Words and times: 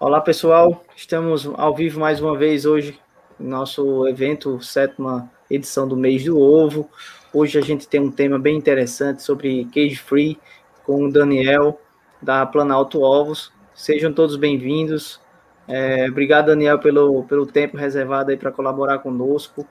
Olá, 0.00 0.20
pessoal. 0.20 0.84
Estamos 0.94 1.44
ao 1.54 1.74
vivo 1.74 1.98
mais 1.98 2.20
uma 2.20 2.38
vez 2.38 2.64
hoje, 2.64 2.96
nosso 3.36 4.06
evento, 4.06 4.62
sétima 4.62 5.28
edição 5.50 5.88
do 5.88 5.96
mês 5.96 6.24
do 6.24 6.38
ovo. 6.38 6.88
Hoje 7.34 7.58
a 7.58 7.60
gente 7.60 7.88
tem 7.88 7.98
um 7.98 8.08
tema 8.08 8.38
bem 8.38 8.56
interessante 8.56 9.24
sobre 9.24 9.64
cage 9.74 9.96
free 9.96 10.38
com 10.86 11.06
o 11.06 11.12
Daniel 11.12 11.80
da 12.22 12.46
Planalto 12.46 13.02
Ovos. 13.02 13.52
Sejam 13.74 14.12
todos 14.12 14.36
bem-vindos. 14.36 15.20
É, 15.66 16.06
obrigado, 16.08 16.46
Daniel, 16.46 16.78
pelo, 16.78 17.24
pelo 17.24 17.44
tempo 17.44 17.76
reservado 17.76 18.30
aí 18.30 18.36
para 18.36 18.52
colaborar 18.52 19.00
conosco. 19.00 19.66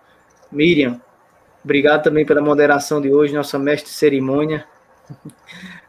Miriam, 0.52 1.00
obrigado 1.64 2.04
também 2.04 2.25
pela 2.25 2.41
moderação 2.41 3.00
de 3.00 3.14
hoje, 3.14 3.34
nossa 3.34 3.57
mestre 3.57 3.91
cerimônia. 3.91 4.68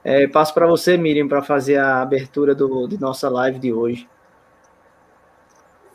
É, 0.05 0.27
passo 0.29 0.55
para 0.55 0.67
você, 0.67 0.97
Miriam, 0.97 1.29
para 1.29 1.43
fazer 1.43 1.77
a 1.77 2.01
abertura 2.01 2.55
do, 2.55 2.87
de 2.87 2.99
nossa 2.99 3.29
live 3.29 3.59
de 3.59 3.73
hoje. 3.73 4.09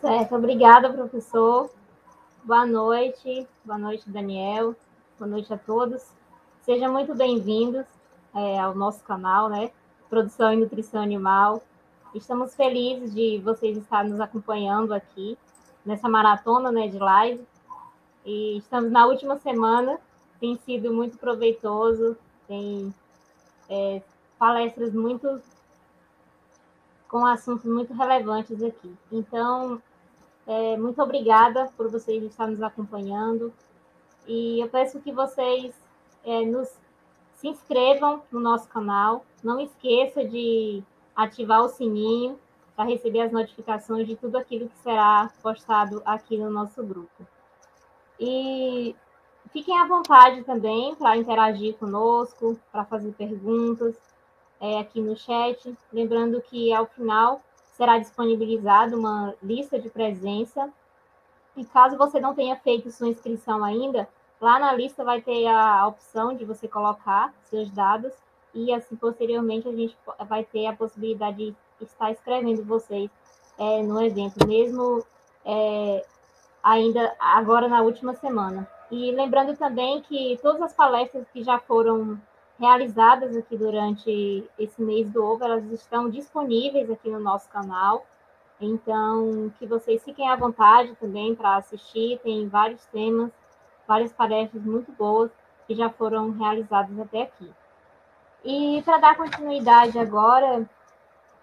Certo, 0.04 0.36
obrigada, 0.36 0.92
professor. 0.92 1.70
Boa 2.44 2.66
noite, 2.66 3.48
boa 3.64 3.78
noite, 3.78 4.10
Daniel. 4.10 4.76
Boa 5.18 5.32
noite 5.32 5.54
a 5.54 5.58
todos. 5.58 6.06
Sejam 6.64 6.92
muito 6.92 7.16
bem-vindos 7.16 7.86
é, 8.36 8.60
ao 8.60 8.76
nosso 8.76 9.02
canal, 9.06 9.48
né? 9.48 9.72
Produção 10.10 10.52
e 10.52 10.58
Nutrição 10.58 11.02
Animal. 11.02 11.64
Estamos 12.14 12.54
felizes 12.54 13.16
de 13.16 13.40
vocês 13.46 13.78
estarem 13.78 14.12
nos 14.12 14.20
acompanhando 14.20 14.94
aqui 14.94 15.38
nessa 15.86 16.10
maratona 16.10 16.70
né, 16.70 16.90
de 16.90 17.00
live. 17.00 17.48
E 18.26 18.58
estamos 18.58 18.92
na 18.92 19.06
última 19.06 19.38
semana, 19.38 19.98
tem 20.38 20.58
sido 20.66 20.94
muito 20.94 21.18
proveitoso, 21.18 22.18
tem 22.46 22.94
é, 23.70 24.02
palestras 24.38 24.94
muito 24.94 25.42
com 27.08 27.26
assuntos 27.26 27.72
muito 27.72 27.94
relevantes 27.94 28.62
aqui. 28.62 28.94
Então, 29.10 29.82
é, 30.46 30.78
muito 30.78 31.02
obrigada 31.02 31.72
por 31.78 31.90
vocês 31.90 32.22
estarem 32.24 32.54
nos 32.54 32.64
acompanhando. 32.64 33.54
E 34.28 34.60
eu 34.60 34.70
peço 34.70 35.00
que 35.00 35.12
vocês 35.12 35.74
é, 36.24 36.46
nos 36.46 36.70
se 37.36 37.48
inscrevam 37.50 38.24
no 38.32 38.40
nosso 38.40 38.68
canal. 38.70 39.26
Não 39.44 39.60
esqueça 39.60 40.24
de 40.24 40.82
ativar 41.16 41.62
o 41.62 41.70
sininho 41.70 42.40
para 42.76 42.86
receber 42.86 43.22
as 43.22 43.32
notificações 43.32 44.08
de 44.08 44.16
tudo 44.16 44.38
aquilo 44.38 44.70
que 44.70 44.78
será 44.78 45.30
postado 45.42 46.02
aqui 46.06 46.38
no 46.38 46.50
nosso 46.50 46.82
grupo. 46.84 47.28
E 48.20 48.96
fiquem 49.52 49.78
à 49.78 49.86
vontade 49.86 50.44
também 50.44 50.96
para 50.96 51.18
interagir 51.18 51.76
conosco, 51.76 52.58
para 52.72 52.86
fazer 52.86 53.12
perguntas 53.12 53.96
é, 54.60 54.80
aqui 54.80 55.02
no 55.02 55.16
chat. 55.16 55.78
Lembrando 55.92 56.42
que 56.42 56.74
ao 56.74 56.86
final 56.88 57.42
será 57.84 57.98
disponibilizada 57.98 58.98
uma 58.98 59.36
lista 59.44 59.78
de 59.78 59.90
presença. 59.90 60.70
E 61.56 61.66
caso 61.66 61.98
você 61.98 62.18
não 62.18 62.34
tenha 62.34 62.56
feito 62.56 62.90
sua 62.90 63.10
inscrição 63.10 63.62
ainda, 63.64 64.08
lá 64.40 64.58
na 64.58 64.74
lista 64.74 65.04
vai 65.04 65.22
ter 65.22 65.46
a 65.48 65.86
opção 65.86 66.34
de 66.34 66.46
você 66.46 66.68
colocar 66.68 67.32
seus 67.44 67.70
dados 67.70 68.12
e 68.56 68.74
assim 68.74 68.96
posteriormente 68.96 69.68
a 69.68 69.72
gente 69.72 69.96
vai 70.28 70.44
ter 70.44 70.66
a 70.66 70.74
possibilidade 70.74 71.56
de 71.80 71.86
estar 71.86 72.12
escrevendo 72.12 72.64
vocês 72.64 73.12
é, 73.60 73.84
no 73.84 74.02
evento, 74.02 74.48
mesmo 74.48 75.06
é, 75.46 76.06
ainda 76.64 77.14
agora 77.20 77.68
na 77.68 77.82
última 77.82 78.16
semana. 78.16 78.68
E 78.90 79.12
lembrando 79.12 79.56
também 79.56 80.02
que 80.02 80.40
todas 80.42 80.62
as 80.62 80.74
palestras 80.74 81.28
que 81.32 81.44
já 81.44 81.60
foram 81.60 82.20
realizadas 82.64 83.36
aqui 83.36 83.58
durante 83.58 84.50
esse 84.58 84.82
mês 84.82 85.10
do 85.10 85.22
ovo, 85.22 85.44
elas 85.44 85.66
estão 85.66 86.10
disponíveis 86.10 86.90
aqui 86.90 87.10
no 87.10 87.20
nosso 87.20 87.50
canal. 87.50 88.06
Então, 88.62 89.52
que 89.60 89.66
vocês 89.66 90.02
fiquem 90.02 90.30
à 90.30 90.36
vontade 90.38 90.96
também 90.96 91.36
para 91.36 91.58
assistir, 91.58 92.22
tem 92.24 92.48
vários 92.48 92.86
temas, 92.86 93.32
várias 93.86 94.14
tarefas 94.14 94.64
muito 94.64 94.94
boas 94.94 95.30
que 95.68 95.76
já 95.76 95.90
foram 95.90 96.32
realizadas 96.32 96.98
até 96.98 97.24
aqui. 97.24 97.52
E 98.46 98.82
para 98.86 98.98
dar 98.98 99.18
continuidade 99.18 100.00
agora, 100.00 100.66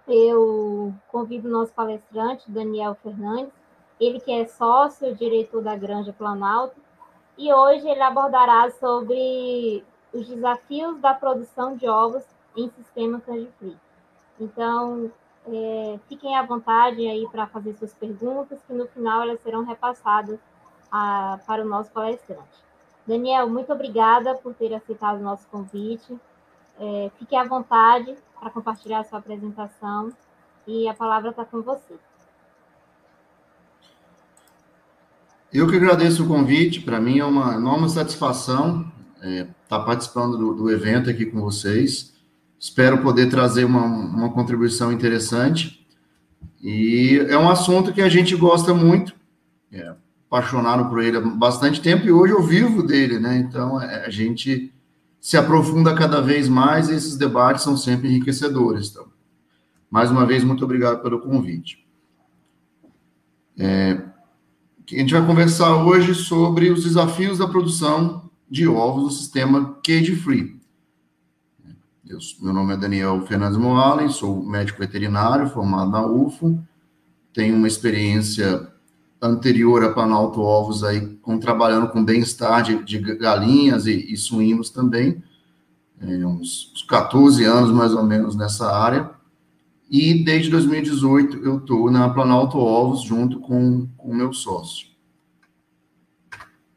eu 0.09 0.95
convido 1.09 1.49
o 1.49 1.53
nosso 1.53 1.73
palestrante, 1.75 2.51
Daniel 2.51 2.97
Fernandes, 3.03 3.53
ele 4.01 4.21
que 4.21 4.33
é 4.33 4.47
sócio, 4.47 5.15
diretor 5.15 5.63
da 5.63 5.77
Granja 5.77 6.15
Planalto, 6.15 6.77
e 7.37 7.53
hoje 7.53 7.87
ele 7.87 8.03
abordará 8.03 8.71
sobre 8.71 9.85
os 10.13 10.27
desafios 10.27 10.99
da 11.01 11.15
produção 11.15 11.77
de 11.77 11.89
ovos 11.89 12.25
em 12.57 12.71
sistema 12.71 13.21
candy-free. 13.21 13.77
Então, 14.39 15.11
é, 15.47 15.99
fiquem 16.09 16.37
à 16.37 16.43
vontade 16.43 17.07
aí 17.07 17.27
para 17.31 17.47
fazer 17.47 17.75
suas 17.75 17.93
perguntas, 17.95 18.59
que 18.67 18.73
no 18.73 18.87
final 18.89 19.23
elas 19.23 19.41
serão 19.41 19.65
repassadas 19.65 20.39
a, 20.91 21.39
para 21.47 21.65
o 21.65 21.69
nosso 21.69 21.91
palestrante. 21.91 22.71
Daniel, 23.07 23.49
muito 23.49 23.73
obrigada 23.73 24.35
por 24.35 24.55
ter 24.55 24.75
aceitado 24.75 25.19
o 25.19 25.23
nosso 25.23 25.47
convite. 25.49 26.19
É, 26.79 27.11
fique 27.19 27.37
à 27.37 27.45
vontade 27.45 28.17
para 28.39 28.51
compartilhar 28.51 29.01
a 29.01 29.05
sua 29.05 29.19
apresentação 29.19 30.13
e 30.67 30.89
a 30.89 30.95
palavra 30.95 31.31
está 31.31 31.45
com 31.45 31.61
você. 31.63 31.95
Eu 35.53 35.69
que 35.69 35.77
agradeço 35.77 36.25
o 36.25 36.29
convite, 36.29 36.81
para 36.81 37.01
mim 37.01 37.19
é 37.19 37.25
uma 37.25 37.55
enorme 37.55 37.89
satisfação 37.91 38.91
estar 39.23 39.55
tá 39.69 39.81
participando 39.81 40.37
do, 40.37 40.55
do, 40.55 40.71
evento 40.71 41.11
aqui 41.11 41.27
com 41.27 41.41
vocês. 41.41 42.15
Espero 42.59 42.99
poder 42.99 43.29
trazer 43.29 43.65
uma, 43.65 43.85
uma 43.85 44.31
contribuição 44.31 44.93
interessante. 44.93 45.87
E 46.63 47.19
é 47.29 47.39
um 47.39 47.49
assunto 47.49 47.93
que 47.93 48.03
a 48.03 48.09
gente 48.09 48.37
gosta 48.37 48.75
muito, 48.75 49.15
é, 49.73 49.95
apaixonado 50.29 50.89
por 50.89 51.03
ele 51.03 51.17
há 51.17 51.21
bastante 51.21 51.81
tempo 51.81 52.07
e 52.07 52.13
hoje 52.13 52.33
eu 52.33 52.43
vivo 52.43 52.83
dele, 52.83 53.19
né? 53.19 53.39
Então 53.39 53.81
é, 53.81 54.07
a 54.07 54.11
gente 54.11 54.73
se 55.21 55.37
aprofunda 55.37 55.95
cada 55.95 56.21
vez 56.21 56.49
mais 56.49 56.89
e 56.89 56.95
esses 56.95 57.17
debates 57.17 57.63
são 57.63 57.77
sempre 57.77 58.09
enriquecedores. 58.09 58.91
Então, 58.91 59.07
mais 59.91 60.11
uma 60.11 60.25
vez, 60.25 60.45
muito 60.45 60.65
obrigado 60.65 61.03
pelo 61.03 61.21
convite. 61.21 61.85
É, 63.59 64.01
a 64.93 64.99
gente 64.99 65.13
vai 65.13 65.27
conversar 65.27 65.77
hoje 65.85 66.15
sobre 66.15 66.71
os 66.71 66.85
desafios 66.85 67.39
da 67.39 67.47
produção 67.47 68.30
de 68.51 68.67
ovos 68.67 69.05
no 69.05 69.11
sistema 69.11 69.79
cage 69.85 70.17
free. 70.17 70.61
Eu, 72.07 72.19
meu 72.43 72.53
nome 72.53 72.75
é 72.75 72.77
Daniel 72.77 73.25
Fernandes 73.25 73.57
Moalen, 73.57 74.09
sou 74.09 74.45
médico 74.45 74.81
veterinário 74.81 75.49
formado 75.49 75.93
na 75.93 76.05
UFO, 76.05 76.61
tenho 77.33 77.55
uma 77.55 77.69
experiência 77.69 78.69
anterior 79.23 79.85
a 79.85 79.93
Planalto 79.93 80.41
Ovos 80.41 80.83
aí, 80.83 81.07
com, 81.23 81.39
trabalhando 81.39 81.89
com 81.89 82.05
bem-estar 82.05 82.65
de, 82.65 82.83
de, 82.83 82.99
galinhas 83.15 83.87
e, 83.87 84.13
e 84.13 84.17
suínos 84.17 84.71
também, 84.71 85.23
é, 86.01 86.27
uns, 86.27 86.73
uns 86.75 86.83
14 86.83 87.45
anos 87.45 87.71
mais 87.71 87.93
ou 87.93 88.03
menos 88.03 88.35
nessa 88.35 88.75
área, 88.75 89.11
e 89.89 90.25
desde 90.25 90.51
2018 90.51 91.37
eu 91.45 91.59
estou 91.59 91.89
na 91.91 92.09
Planalto 92.09 92.59
Ovos 92.59 93.03
junto 93.03 93.39
com 93.39 93.87
o 93.99 94.13
meu 94.13 94.33
sócio. 94.33 94.89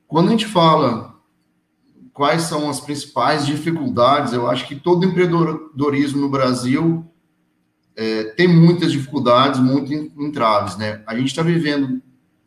Quando 0.07 0.27
a 0.27 0.31
gente 0.31 0.45
fala 0.45 1.12
quais 2.13 2.43
são 2.43 2.69
as 2.69 2.79
principais 2.79 3.45
dificuldades. 3.45 4.33
Eu 4.33 4.49
acho 4.49 4.67
que 4.67 4.75
todo 4.75 5.05
empreendedorismo 5.05 6.21
no 6.21 6.29
Brasil 6.29 7.05
é, 7.95 8.25
tem 8.35 8.47
muitas 8.47 8.91
dificuldades, 8.91 9.59
muitos 9.59 9.91
entraves, 9.91 10.77
né? 10.77 11.01
A 11.07 11.17
gente 11.17 11.27
está 11.27 11.41
vivendo 11.41 12.01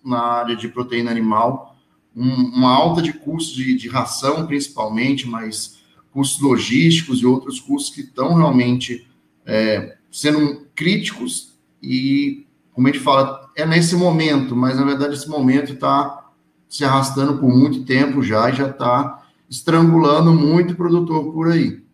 na 0.04 0.20
área 0.20 0.56
de 0.56 0.68
proteína 0.68 1.10
animal 1.10 1.76
um, 2.14 2.32
uma 2.56 2.70
alta 2.70 3.02
de 3.02 3.12
custos 3.12 3.54
de, 3.54 3.76
de, 3.76 3.88
ração, 3.88 4.46
principalmente, 4.46 5.28
mas 5.28 5.78
custos 6.12 6.40
logísticos 6.40 7.20
e 7.20 7.26
outros 7.26 7.60
custos 7.60 7.94
que 7.94 8.00
estão 8.00 8.34
realmente 8.34 9.06
é, 9.44 9.96
sendo 10.10 10.66
críticos 10.74 11.54
e, 11.82 12.46
como 12.72 12.88
a 12.88 12.90
gente 12.90 13.02
fala, 13.02 13.50
é 13.54 13.66
nesse 13.66 13.94
momento, 13.94 14.56
mas 14.56 14.76
na 14.76 14.84
verdade 14.84 15.14
esse 15.14 15.28
momento 15.28 15.74
está 15.74 16.30
se 16.68 16.84
arrastando 16.84 17.38
por 17.38 17.54
muito 17.54 17.84
tempo 17.84 18.22
já 18.22 18.48
e 18.50 18.54
já 18.54 18.68
está 18.68 19.25
estrangulando 19.48 20.32
muito 20.32 20.74
produtor 20.74 21.32
por 21.32 21.48
aí. 21.50 21.84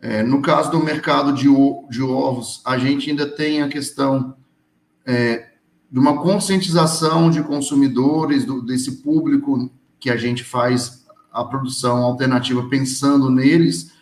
É, 0.00 0.22
no 0.22 0.40
caso 0.40 0.70
do 0.70 0.82
mercado 0.82 1.32
de, 1.32 1.46
de, 1.90 2.02
ovos, 2.02 2.62
a 2.64 2.78
gente 2.78 3.10
ainda 3.10 3.26
tem 3.26 3.62
a 3.62 3.68
questão 3.68 4.34
é, 5.04 5.50
de 5.90 5.98
uma 5.98 6.22
conscientização 6.22 7.30
de 7.30 7.42
consumidores, 7.42 8.44
do, 8.44 8.62
desse 8.62 9.02
público 9.02 9.70
que 9.98 10.08
a 10.08 10.16
gente 10.16 10.42
faz 10.42 11.04
a 11.30 11.44
produção 11.44 11.98
alternativa 11.98 12.66
pensando 12.68 13.30
neles, 13.30 13.92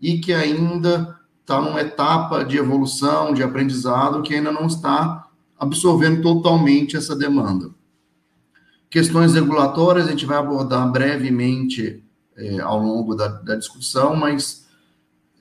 e 0.00 0.18
que 0.18 0.32
ainda 0.32 1.18
está 1.40 1.60
numa 1.60 1.80
etapa 1.80 2.44
de 2.44 2.56
evolução, 2.56 3.34
de 3.34 3.42
aprendizado, 3.42 4.22
que 4.22 4.34
ainda 4.34 4.52
não 4.52 4.66
está 4.66 5.28
absorvendo 5.58 6.22
totalmente 6.22 6.96
essa 6.96 7.16
demanda. 7.16 7.70
Questões 8.90 9.34
regulatórias 9.34 10.06
a 10.06 10.10
gente 10.10 10.24
vai 10.24 10.38
abordar 10.38 10.90
brevemente 10.90 12.02
é, 12.36 12.60
ao 12.60 12.80
longo 12.82 13.14
da, 13.14 13.28
da 13.28 13.56
discussão, 13.56 14.16
mas 14.16 14.66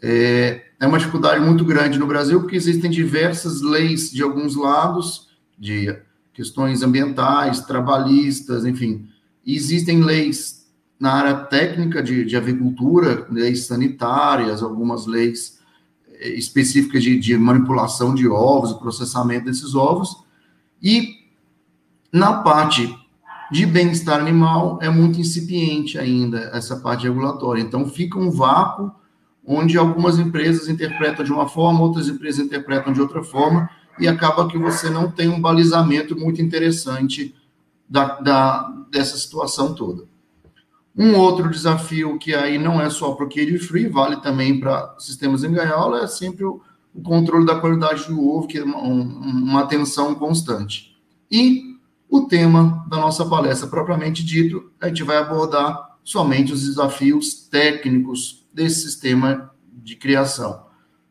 é, 0.01 0.65
é 0.79 0.85
uma 0.87 0.99
dificuldade 0.99 1.43
muito 1.43 1.63
grande 1.63 1.97
no 1.97 2.07
Brasil, 2.07 2.41
porque 2.41 2.55
existem 2.55 2.91
diversas 2.91 3.61
leis 3.61 4.11
de 4.11 4.21
alguns 4.21 4.55
lados, 4.55 5.27
de 5.57 5.95
questões 6.33 6.83
ambientais, 6.83 7.61
trabalhistas, 7.61 8.65
enfim. 8.65 9.09
E 9.45 9.55
existem 9.55 10.03
leis 10.03 10.67
na 10.99 11.13
área 11.13 11.35
técnica 11.35 12.01
de, 12.01 12.25
de 12.25 12.35
avicultura, 12.35 13.25
leis 13.31 13.65
sanitárias, 13.65 14.61
algumas 14.61 15.05
leis 15.05 15.59
eh, 16.19 16.29
específicas 16.29 17.03
de, 17.03 17.17
de 17.17 17.37
manipulação 17.37 18.13
de 18.13 18.27
ovos, 18.27 18.73
processamento 18.73 19.45
desses 19.45 19.73
ovos. 19.73 20.15
E 20.81 21.15
na 22.11 22.33
parte 22.41 22.95
de 23.51 23.65
bem-estar 23.65 24.19
animal 24.19 24.79
é 24.81 24.89
muito 24.89 25.19
incipiente 25.19 25.97
ainda 25.97 26.51
essa 26.53 26.77
parte 26.77 27.03
regulatória. 27.03 27.61
Então 27.61 27.87
fica 27.87 28.19
um 28.19 28.29
vácuo 28.29 28.91
onde 29.45 29.77
algumas 29.77 30.19
empresas 30.19 30.67
interpretam 30.67 31.23
de 31.23 31.31
uma 31.31 31.47
forma, 31.47 31.81
outras 31.81 32.09
empresas 32.09 32.45
interpretam 32.45 32.91
de 32.91 32.99
outra 32.99 33.23
forma, 33.23 33.69
e 33.97 34.07
acaba 34.07 34.47
que 34.47 34.57
você 34.57 34.89
não 34.89 35.09
tem 35.09 35.29
um 35.29 35.39
balizamento 35.39 36.19
muito 36.19 36.41
interessante 36.41 37.33
da, 37.89 38.19
da 38.19 38.73
dessa 38.91 39.17
situação 39.17 39.73
toda. 39.73 40.03
Um 40.95 41.15
outro 41.15 41.49
desafio 41.49 42.17
que 42.17 42.33
aí 42.33 42.57
não 42.57 42.81
é 42.81 42.89
só 42.89 43.11
para 43.13 43.25
o 43.25 43.29
Cage 43.29 43.57
Free, 43.59 43.87
vale 43.87 44.17
também 44.17 44.59
para 44.59 44.95
sistemas 44.97 45.43
em 45.43 45.51
gaiola, 45.51 46.03
é 46.03 46.07
sempre 46.07 46.43
o, 46.43 46.61
o, 46.93 47.01
controle 47.01 47.45
da 47.45 47.59
qualidade 47.59 48.07
do 48.07 48.27
ovo, 48.27 48.47
que 48.47 48.57
é 48.57 48.63
uma, 48.63 48.79
uma 48.79 49.61
atenção 49.61 50.15
constante. 50.15 50.95
E 51.31 51.66
o 52.09 52.21
tema 52.21 52.85
da 52.89 52.97
nossa 52.97 53.25
palestra, 53.25 53.67
propriamente 53.67 54.23
dito, 54.23 54.71
a 54.79 54.87
gente 54.87 55.03
vai 55.03 55.17
abordar 55.17 55.97
somente 56.03 56.53
os 56.53 56.65
desafios 56.65 57.47
técnicos 57.49 58.47
desse 58.53 58.81
sistema 58.81 59.51
de 59.71 59.95
criação. 59.95 60.65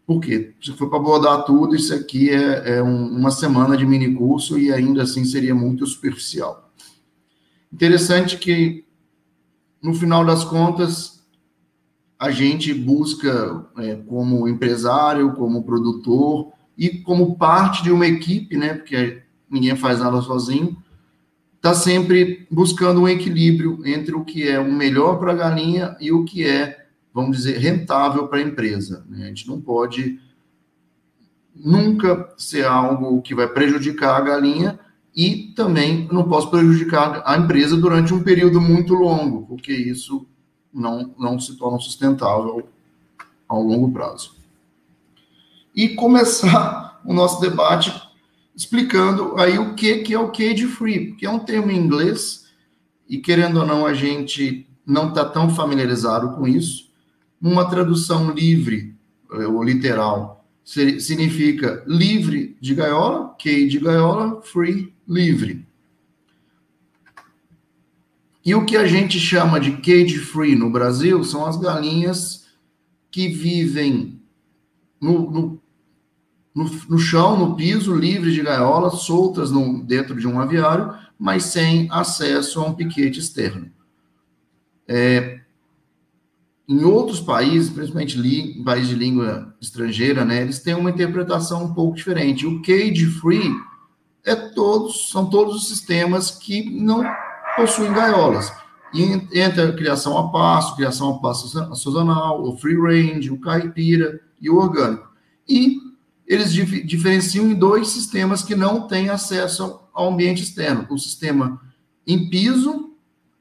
Por 0.07 0.21
quê? 0.21 0.55
Se 0.63 0.73
for 0.73 0.89
para 0.89 0.99
abordar 0.99 1.45
tudo, 1.45 1.75
isso 1.75 1.93
aqui 1.93 2.31
é, 2.31 2.77
é 2.77 2.83
um, 2.83 3.09
uma 3.09 3.31
semana 3.31 3.77
de 3.77 3.85
mini 3.85 4.15
curso 4.15 4.59
e 4.59 4.73
ainda 4.73 5.03
assim 5.03 5.25
seria 5.25 5.55
muito 5.55 5.85
superficial. 5.87 6.73
Interessante 7.73 8.39
que, 8.39 8.85
no 9.83 9.93
final 9.93 10.25
das 10.25 10.45
contas, 10.45 11.27
a 12.19 12.31
gente 12.31 12.73
busca, 12.73 13.67
é, 13.79 13.97
como 13.97 14.49
empresário, 14.49 15.35
como 15.35 15.65
produtor 15.65 16.53
e 16.79 16.89
como 17.01 17.37
parte 17.37 17.83
de 17.83 17.91
uma 17.91 18.07
equipe, 18.07 18.57
né? 18.57 18.75
Porque 18.75 19.23
ninguém 19.51 19.77
faz 19.77 19.99
nada 19.99 20.23
sozinho, 20.23 20.77
está 21.67 21.75
sempre 21.75 22.47
buscando 22.49 23.01
um 23.01 23.09
equilíbrio 23.09 23.81
entre 23.85 24.15
o 24.15 24.25
que 24.25 24.47
é 24.47 24.61
o 24.61 24.73
melhor 24.73 25.19
para 25.19 25.33
a 25.33 25.35
galinha 25.35 25.97
e 26.01 26.13
o 26.13 26.25
que 26.25 26.47
é, 26.47 26.87
vamos 27.13 27.39
dizer, 27.39 27.59
rentável 27.59 28.29
para 28.29 28.39
a 28.39 28.43
empresa. 28.43 29.05
Né? 29.09 29.25
A 29.25 29.27
gente 29.27 29.49
não 29.49 29.61
pode 29.61 30.21
nunca 31.53 32.33
ser 32.37 32.65
algo 32.65 33.21
que 33.21 33.35
vai 33.35 33.49
prejudicar 33.49 34.17
a 34.17 34.21
galinha 34.21 34.79
e 35.15 35.53
também 35.57 36.07
não 36.13 36.29
posso 36.29 36.51
prejudicar 36.51 37.21
a 37.27 37.37
empresa 37.37 37.77
durante 37.77 38.15
um 38.15 38.23
período 38.23 38.61
muito 38.61 38.95
longo, 38.95 39.45
porque 39.47 39.73
isso 39.73 40.25
não, 40.73 41.15
não 41.19 41.41
se 41.41 41.57
torna 41.57 41.81
sustentável 41.81 42.69
ao 43.49 43.61
longo 43.61 43.91
prazo. 43.91 44.37
E 45.75 45.89
começar 45.89 47.01
o 47.05 47.13
nosso 47.13 47.41
debate 47.41 47.93
explicando 48.57 49.37
aí 49.39 49.59
o 49.59 49.75
que, 49.75 49.99
que 49.99 50.15
é 50.15 50.19
o 50.19 50.31
cage 50.31 50.67
free, 50.67 51.13
que 51.13 51.27
é 51.27 51.31
um 51.31 51.39
termo 51.39 51.71
em 51.71 51.77
inglês, 51.77 52.47
e 53.07 53.19
querendo 53.19 53.61
ou 53.61 53.67
não, 53.67 53.85
a 53.85 53.93
gente 53.93 54.67
não 54.85 55.11
está 55.11 55.25
tão 55.25 55.55
familiarizado 55.55 56.35
com 56.35 56.49
isso. 56.49 56.91
Uma 57.41 57.69
tradução 57.69 58.31
livre, 58.31 58.95
eh, 59.33 59.47
ou 59.47 59.63
literal, 59.63 60.45
significa 60.65 61.85
livre 61.87 62.57
de 62.61 62.75
gaiola, 62.75 63.37
cage 63.39 63.69
de 63.69 63.79
gaiola, 63.79 64.41
free, 64.43 64.93
livre. 65.07 65.65
E 68.45 68.55
o 68.55 68.65
que 68.65 68.77
a 68.77 68.87
gente 68.87 69.19
chama 69.21 69.61
de 69.61 69.73
cage 69.73 70.19
free 70.19 70.57
no 70.57 70.71
Brasil 70.71 71.23
são 71.23 71.45
as 71.45 71.57
galinhas 71.57 72.47
que 73.11 73.29
vivem 73.29 74.21
no, 75.01 75.31
no 75.31 75.63
no, 76.57 76.65
no 76.89 76.99
chão, 76.99 77.37
no 77.37 77.55
piso, 77.55 77.95
livres 77.95 78.33
de 78.33 78.41
gaiolas, 78.41 79.01
soltas 79.01 79.51
no, 79.51 79.83
dentro 79.85 80.17
de 80.17 80.27
um 80.27 80.41
aviário, 80.41 80.95
mas 81.19 81.45
sem 81.45 81.87
acesso 81.91 82.59
a 82.59 82.65
um 82.65 82.73
piquete 82.73 83.21
externo. 83.21 83.71
É, 84.89 85.41
em 86.67 86.83
outros 86.83 87.21
países, 87.21 87.69
principalmente 87.69 88.19
li, 88.19 88.65
países 88.65 88.89
de 88.89 88.95
língua 88.95 89.55
estrangeira, 89.61 90.25
né, 90.25 90.41
eles 90.41 90.61
têm 90.61 90.75
uma 90.75 90.89
interpretação 90.89 91.63
um 91.63 91.75
pouco 91.75 91.95
diferente. 91.95 92.47
O 92.47 92.63
cage 92.63 93.05
free 93.05 93.55
é 94.25 94.35
todos, 94.35 95.11
são 95.11 95.29
todos 95.29 95.57
os 95.57 95.69
sistemas 95.69 96.31
que 96.31 96.71
não 96.71 97.05
possuem 97.55 97.93
gaiolas. 97.93 98.51
E 98.95 99.03
entre 99.39 99.61
a 99.61 99.73
criação 99.75 100.17
a 100.17 100.31
passo, 100.31 100.75
criação 100.75 101.11
a 101.11 101.19
passo 101.19 101.49
sazonal, 101.77 102.43
o 102.43 102.57
free 102.57 102.81
range, 102.81 103.31
o 103.31 103.39
caipira 103.39 104.21
e 104.41 104.49
o 104.49 104.57
orgânico. 104.57 105.07
E 105.47 105.86
eles 106.27 106.53
dif 106.53 106.83
diferenciam 106.83 107.51
em 107.51 107.55
dois 107.55 107.89
sistemas 107.89 108.43
que 108.43 108.55
não 108.55 108.87
têm 108.87 109.09
acesso 109.09 109.81
ao 109.93 110.13
ambiente 110.13 110.43
externo: 110.43 110.87
o 110.91 110.99
sistema 110.99 111.61
em 112.07 112.29
piso 112.29 112.95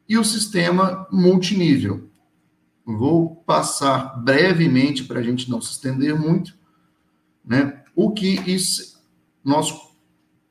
e 0.07 0.17
o 0.17 0.23
sistema 0.23 1.07
multinível. 1.11 2.09
Vou 2.85 3.35
passar 3.35 4.21
brevemente 4.23 5.03
para 5.03 5.19
a 5.19 5.23
gente 5.23 5.49
não 5.49 5.59
se 5.59 5.71
estender 5.71 6.17
muito, 6.17 6.53
né? 7.43 7.81
O 7.95 8.11
que 8.11 8.39
isso, 8.45 9.01
nós 9.43 9.73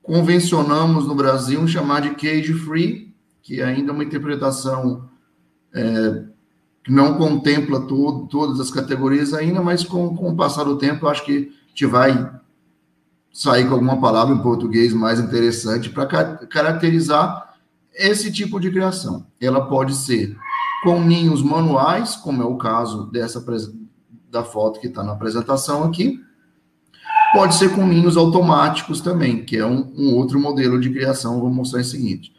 convencionamos 0.02 1.06
no 1.06 1.14
Brasil 1.14 1.66
chamar 1.68 2.00
de 2.00 2.10
cage 2.10 2.52
free, 2.52 3.14
que 3.42 3.60
é 3.60 3.64
ainda 3.64 3.92
é 3.92 3.94
uma 3.94 4.04
interpretação 4.04 5.08
é, 5.72 6.24
que 6.82 6.92
não 6.92 7.14
contempla 7.14 7.86
todas 7.86 8.60
as 8.60 8.70
categorias 8.70 9.32
ainda, 9.32 9.62
mas 9.62 9.84
com, 9.84 10.14
com 10.16 10.30
o 10.30 10.36
passar 10.36 10.64
do 10.64 10.76
tempo, 10.76 11.06
acho 11.06 11.24
que 11.24 11.52
gente 11.74 11.86
vai 11.86 12.30
sair 13.32 13.66
com 13.66 13.74
alguma 13.74 14.00
palavra 14.00 14.32
em 14.32 14.38
português 14.38 14.94
mais 14.94 15.18
interessante 15.18 15.90
para 15.90 16.06
caracterizar 16.46 17.56
esse 17.92 18.30
tipo 18.30 18.60
de 18.60 18.70
criação. 18.70 19.26
Ela 19.40 19.66
pode 19.66 19.94
ser 19.96 20.36
com 20.84 21.00
ninhos 21.00 21.42
manuais, 21.42 22.14
como 22.14 22.42
é 22.42 22.46
o 22.46 22.56
caso 22.56 23.10
dessa 23.10 23.44
da 24.30 24.44
foto 24.44 24.78
que 24.78 24.86
está 24.86 25.02
na 25.02 25.12
apresentação 25.12 25.82
aqui. 25.82 26.20
Pode 27.32 27.56
ser 27.56 27.74
com 27.74 27.84
ninhos 27.84 28.16
automáticos 28.16 29.00
também, 29.00 29.44
que 29.44 29.56
é 29.56 29.66
um, 29.66 29.92
um 29.96 30.14
outro 30.14 30.38
modelo 30.38 30.78
de 30.80 30.90
criação. 30.90 31.40
Vou 31.40 31.50
mostrar 31.50 31.80
em 31.80 31.84
seguinte. 31.84 32.32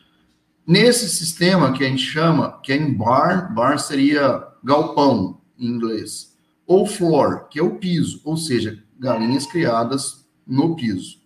Nesse 0.66 1.10
sistema 1.10 1.74
que 1.74 1.84
a 1.84 1.90
gente 1.90 2.04
chama, 2.04 2.60
que 2.64 2.72
é 2.72 2.78
em 2.78 2.94
barn, 2.94 3.54
barn 3.54 3.78
seria 3.78 4.48
galpão 4.64 5.42
em 5.60 5.68
inglês, 5.68 6.36
ou 6.66 6.88
floor, 6.88 7.48
que 7.50 7.60
é 7.60 7.64
o 7.64 7.76
piso, 7.76 8.22
ou 8.24 8.38
seja, 8.38 8.85
galinhas 9.00 9.46
criadas 9.46 10.26
no 10.46 10.76
piso. 10.76 11.20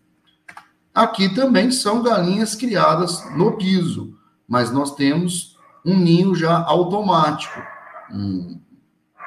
Aqui 0.94 1.34
também 1.34 1.72
são 1.72 2.02
galinhas 2.02 2.56
criadas 2.56 3.24
no 3.36 3.54
piso, 3.54 4.18
mas 4.48 4.72
nós 4.72 4.96
temos 4.96 5.58
um 5.86 5.98
ninho 5.98 6.36
já 6.36 6.58
automático, 6.64 7.62
um, 8.12 8.60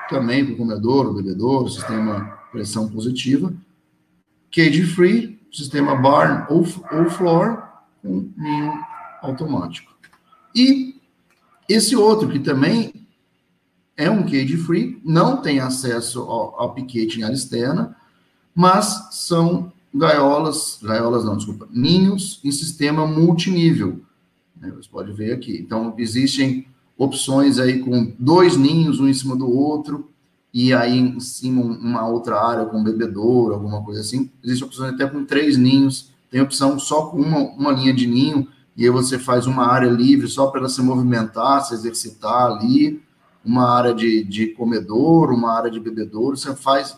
também 0.09 0.45
para 0.45 0.55
o 0.55 0.57
comedor, 0.57 1.15
bebedouro, 1.15 1.71
sistema 1.71 2.39
pressão 2.51 2.89
positiva, 2.89 3.55
cage 4.51 4.85
free, 4.85 5.41
sistema 5.51 5.95
barn 5.97 6.47
ou, 6.51 6.59
ou 6.59 7.11
floor, 7.11 7.63
com 8.03 8.31
ninho 8.37 8.73
automático. 9.23 9.93
E 10.55 11.01
esse 11.69 11.97
outro 11.97 12.29
que 12.29 12.39
também 12.39 13.07
é 13.97 14.11
um 14.11 14.25
cage 14.25 14.57
free, 14.57 15.01
não 15.05 15.41
tem 15.41 15.61
acesso 15.61 16.21
ao, 16.21 16.61
ao 16.61 16.75
piquete 16.75 17.21
em 17.21 17.23
área 17.23 17.35
externa, 17.35 17.97
mas 18.55 19.09
são 19.13 19.73
gaiolas, 19.95 20.79
gaiolas 20.83 21.25
não, 21.25 21.37
desculpa, 21.37 21.69
ninhos 21.71 22.41
em 22.43 22.51
sistema 22.51 23.07
multinível. 23.07 24.01
Né? 24.59 24.73
Você 24.77 24.89
pode 24.89 25.13
ver 25.13 25.33
aqui. 25.33 25.59
Então, 25.59 25.95
existem 25.99 26.67
opções 26.97 27.59
aí 27.59 27.81
com 27.81 28.13
dois 28.19 28.57
ninhos, 28.57 29.01
um 29.01 29.09
em 29.09 29.15
cima 29.15 29.37
do 29.37 29.51
outro, 29.51 30.09
e 30.53 30.73
aí 30.73 30.99
em 30.99 31.19
cima 31.19 31.63
uma 31.63 32.07
outra 32.07 32.41
área 32.41 32.67
com 32.67 32.83
bebedouro, 32.83 33.55
alguma 33.55 33.83
coisa 33.83 34.01
assim. 34.01 34.31
Existem 34.43 34.67
opções 34.67 34.95
até 34.95 35.07
com 35.07 35.25
três 35.25 35.57
ninhos, 35.57 36.11
tem 36.31 36.41
opção 36.41 36.79
só 36.79 37.07
com 37.07 37.19
uma, 37.19 37.39
uma 37.39 37.73
linha 37.73 37.93
de 37.93 38.07
ninho, 38.07 38.47
e 38.77 38.85
aí 38.85 38.91
você 38.91 39.19
faz 39.19 39.47
uma 39.47 39.67
área 39.67 39.89
livre 39.89 40.29
só 40.29 40.47
para 40.47 40.61
ela 40.61 40.69
se 40.69 40.81
movimentar, 40.81 41.65
se 41.65 41.75
exercitar 41.75 42.53
ali, 42.53 43.03
uma 43.45 43.69
área 43.69 43.93
de, 43.93 44.23
de 44.25 44.49
comedouro, 44.49 45.35
uma 45.35 45.53
área 45.53 45.71
de 45.71 45.81
bebedouro, 45.81 46.37
você 46.37 46.55
faz 46.55 46.97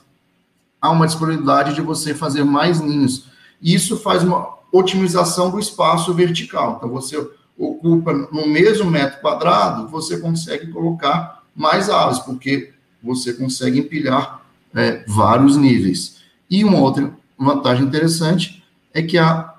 há 0.84 0.90
uma 0.90 1.06
disponibilidade 1.06 1.74
de 1.74 1.80
você 1.80 2.14
fazer 2.14 2.44
mais 2.44 2.78
ninhos. 2.78 3.24
Isso 3.62 3.96
faz 3.96 4.22
uma 4.22 4.58
otimização 4.70 5.50
do 5.50 5.58
espaço 5.58 6.12
vertical. 6.12 6.74
Então, 6.76 6.90
você 6.90 7.16
ocupa 7.56 8.12
no 8.12 8.46
mesmo 8.46 8.90
metro 8.90 9.18
quadrado, 9.22 9.88
você 9.88 10.18
consegue 10.18 10.70
colocar 10.70 11.42
mais 11.56 11.88
aves, 11.88 12.18
porque 12.18 12.74
você 13.02 13.32
consegue 13.32 13.78
empilhar 13.78 14.42
é, 14.74 15.02
vários 15.08 15.56
níveis. 15.56 16.16
E 16.50 16.62
uma 16.62 16.80
outra 16.80 17.10
vantagem 17.38 17.86
interessante 17.86 18.62
é 18.92 19.00
que, 19.00 19.16
a, 19.16 19.54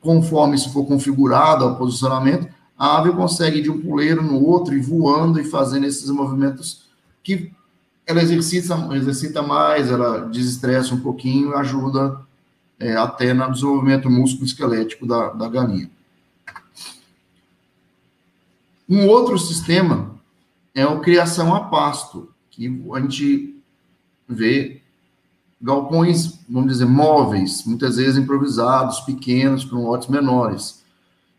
conforme 0.00 0.58
se 0.58 0.72
for 0.72 0.84
configurado 0.84 1.64
o 1.64 1.76
posicionamento, 1.76 2.48
a 2.76 2.98
ave 2.98 3.12
consegue 3.12 3.60
ir 3.60 3.62
de 3.62 3.70
um 3.70 3.80
puleiro 3.80 4.20
no 4.20 4.44
outro 4.44 4.74
e 4.74 4.80
voando 4.80 5.38
e 5.38 5.44
fazendo 5.44 5.86
esses 5.86 6.10
movimentos 6.10 6.86
que 7.22 7.52
ela 8.10 8.22
exercita, 8.22 8.74
exercita 8.94 9.42
mais, 9.42 9.90
ela 9.90 10.20
desestressa 10.26 10.94
um 10.94 11.00
pouquinho 11.00 11.50
e 11.50 11.54
ajuda 11.54 12.20
é, 12.78 12.96
até 12.96 13.32
no 13.32 13.50
desenvolvimento 13.52 14.10
músculo-esquelético 14.10 15.06
da, 15.06 15.30
da 15.30 15.48
galinha. 15.48 15.90
Um 18.88 19.06
outro 19.06 19.38
sistema 19.38 20.16
é 20.74 20.82
a 20.82 20.98
criação 20.98 21.54
a 21.54 21.60
pasto, 21.60 22.28
que 22.50 22.66
a 22.92 23.00
gente 23.00 23.56
vê 24.28 24.80
galpões, 25.60 26.40
vamos 26.48 26.72
dizer, 26.72 26.86
móveis, 26.86 27.64
muitas 27.64 27.96
vezes 27.96 28.16
improvisados, 28.16 29.00
pequenos, 29.00 29.64
para 29.64 29.78
lotes 29.78 30.08
menores. 30.08 30.82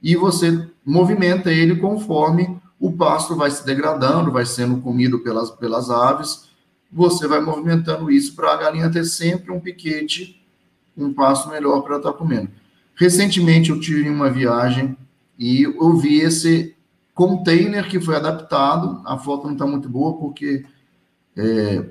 E 0.01 0.16
você 0.16 0.68
movimenta 0.86 1.51
ele 1.51 1.75
conforme 1.75 2.58
o 2.80 2.92
pasto 2.92 3.36
vai 3.36 3.51
se 3.51 3.66
degradando, 3.66 4.32
vai 4.32 4.46
sendo 4.46 4.78
comido 4.78 5.20
pelas, 5.20 5.51
pelas 5.51 5.90
aves, 5.90 6.50
você 6.92 7.28
vai 7.28 7.40
movimentando 7.40 8.12
isso 8.12 8.36
para 8.36 8.54
a 8.54 8.58
galinha 8.58 8.92
ter 8.92 9.06
sempre 9.06 9.52
um 9.52 9.60
piquete, 9.60 10.44
um 10.98 11.14
pasto 11.14 11.50
melhor 11.50 11.82
para 11.82 11.98
estar 11.98 12.12
tá 12.12 12.18
comendo. 12.18 12.50
Recentemente 12.96 13.70
eu 13.70 13.80
tive 13.80 14.10
uma 14.10 14.30
viagem 14.30 14.98
e 15.40 15.64
eu 15.64 15.98
vi 15.98 16.20
esse 16.20 16.76
container 17.14 17.88
que 17.88 18.00
foi 18.00 18.16
adaptado, 18.16 19.02
a 19.06 19.18
foto 19.18 19.46
não 19.46 19.54
está 19.54 19.66
muito 19.66 19.88
boa 19.88 20.18
porque 20.18 20.66
é, 21.36 21.86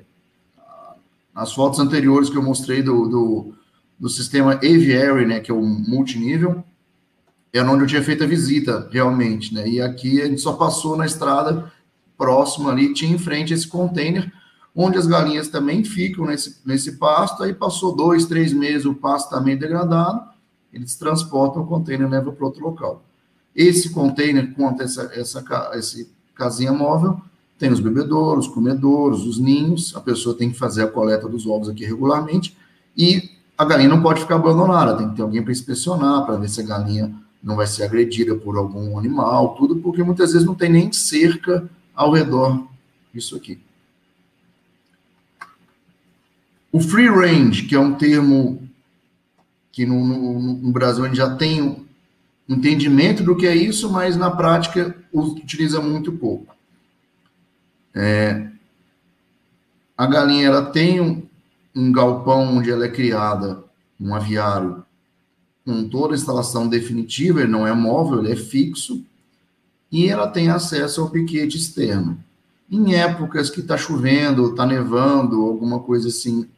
as 1.35 1.53
fotos 1.53 1.81
anteriores 1.81 2.29
que 2.29 2.37
eu 2.37 2.43
mostrei 2.43 2.83
do, 2.83 3.09
do, 3.09 3.55
do 3.99 4.09
sistema 4.09 4.55
Aviary, 4.55 5.27
né, 5.27 5.41
que 5.41 5.51
é 5.51 5.55
o 5.55 5.63
multinível, 5.63 6.63
era 7.53 7.69
onde 7.71 7.85
eu 7.85 7.89
tinha 7.89 8.03
feito 8.03 8.23
a 8.23 8.27
visita, 8.27 8.89
realmente, 8.93 9.55
né, 9.55 9.69
e 9.69 9.81
aqui 9.81 10.21
a 10.21 10.27
gente 10.27 10.41
só 10.41 10.53
passou 10.53 10.97
na 10.97 11.07
estrada 11.07 11.73
próxima 12.17 12.71
ali, 12.71 12.93
tinha 12.93 13.15
em 13.15 13.19
frente 13.19 13.55
esse 13.55 13.67
container, 13.67 14.31
onde 14.75 14.99
as 14.99 15.07
galinhas 15.07 15.49
também 15.49 15.85
ficam 15.85 16.27
nesse, 16.27 16.59
nesse 16.65 16.93
pasto, 16.93 17.43
aí 17.43 17.53
passou 17.53 17.95
dois, 17.95 18.27
três 18.27 18.53
meses, 18.53 18.85
o 18.85 18.95
pasto 18.95 19.31
também 19.31 19.57
tá 19.57 19.63
degradado, 19.63 20.23
eles 20.73 20.95
transportam 20.95 21.63
o 21.63 21.67
container 21.67 22.07
e 22.07 22.11
levam 22.11 22.33
para 22.33 22.47
outro 22.47 22.63
local. 22.63 23.03
Esse 23.55 23.91
container 23.91 24.55
conta 24.55 24.85
essa, 24.85 25.11
essa, 25.15 25.45
essa 25.73 26.07
casinha 26.35 26.73
móvel, 26.73 27.21
tem 27.59 27.71
os 27.71 27.81
bebedouros, 27.81 28.47
os 28.47 28.55
comedouros, 28.55 29.27
os 29.27 29.39
ninhos, 29.39 29.95
a 29.95 30.01
pessoa 30.01 30.35
tem 30.35 30.51
que 30.51 30.59
fazer 30.59 30.83
a 30.83 30.87
coleta 30.87 31.29
dos 31.29 31.47
ovos 31.47 31.69
aqui 31.69 31.85
regularmente, 31.85 32.57
e 32.97 33.31
a 33.59 33.65
galinha 33.65 33.91
não 33.91 34.01
pode 34.01 34.21
ficar 34.21 34.37
abandonada, 34.37 34.97
tem 34.97 35.11
que 35.11 35.17
ter 35.17 35.23
alguém 35.23 35.43
para 35.43 35.53
inspecionar, 35.53 36.25
para 36.25 36.37
ver 36.37 36.49
se 36.49 36.61
a 36.61 36.65
galinha 36.65 37.15
não 37.43 37.57
vai 37.57 37.67
ser 37.67 37.83
agredida 37.83 38.35
por 38.35 38.57
algum 38.57 38.99
animal, 38.99 39.55
tudo, 39.55 39.77
porque 39.77 40.03
muitas 40.03 40.33
vezes 40.33 40.47
não 40.47 40.55
tem 40.55 40.71
nem 40.71 40.93
cerca 40.93 41.69
ao 41.95 42.13
redor 42.13 42.67
disso 43.13 43.37
aqui. 43.37 43.61
O 46.73 46.81
free 46.81 47.09
range, 47.09 47.65
que 47.65 47.75
é 47.75 47.81
um 47.81 47.95
termo 47.95 48.63
que 49.73 49.87
no, 49.87 50.05
no, 50.05 50.41
no 50.55 50.73
Brasil 50.73 51.05
a 51.05 51.09
gente 51.09 51.17
já 51.17 51.35
tem 51.37 51.63
um 51.63 51.85
entendimento 52.49 53.23
do 53.23 53.37
que 53.37 53.47
é 53.47 53.55
isso, 53.55 53.91
mas 53.91 54.17
na 54.17 54.31
prática 54.31 54.97
utiliza 55.13 55.81
muito 55.81 56.13
pouco. 56.13 56.55
É, 57.95 58.49
a 59.97 60.07
galinha 60.07 60.47
ela 60.47 60.67
tem 60.67 61.01
um, 61.01 61.23
um 61.75 61.93
galpão 61.93 62.57
onde 62.57 62.71
ela 62.71 62.85
é 62.85 62.89
criada, 62.89 63.63
um 64.01 64.15
aviário, 64.15 64.85
com 65.65 65.89
toda 65.89 66.15
a 66.15 66.17
instalação 66.17 66.69
definitiva, 66.69 67.41
ele 67.41 67.51
não 67.51 67.67
é 67.67 67.73
móvel, 67.73 68.21
ele 68.21 68.33
é 68.33 68.37
fixo, 68.37 69.05
e 69.91 70.09
ela 70.09 70.27
tem 70.29 70.49
acesso 70.49 71.01
ao 71.01 71.11
piquete 71.11 71.57
externo. 71.57 72.19
Em 72.71 72.95
épocas 72.95 73.51
que 73.51 73.61
está 73.61 73.77
chovendo, 73.77 74.51
está 74.51 74.65
nevando, 74.65 75.45
alguma 75.45 75.81
coisa 75.81 76.09
assim, 76.09 76.49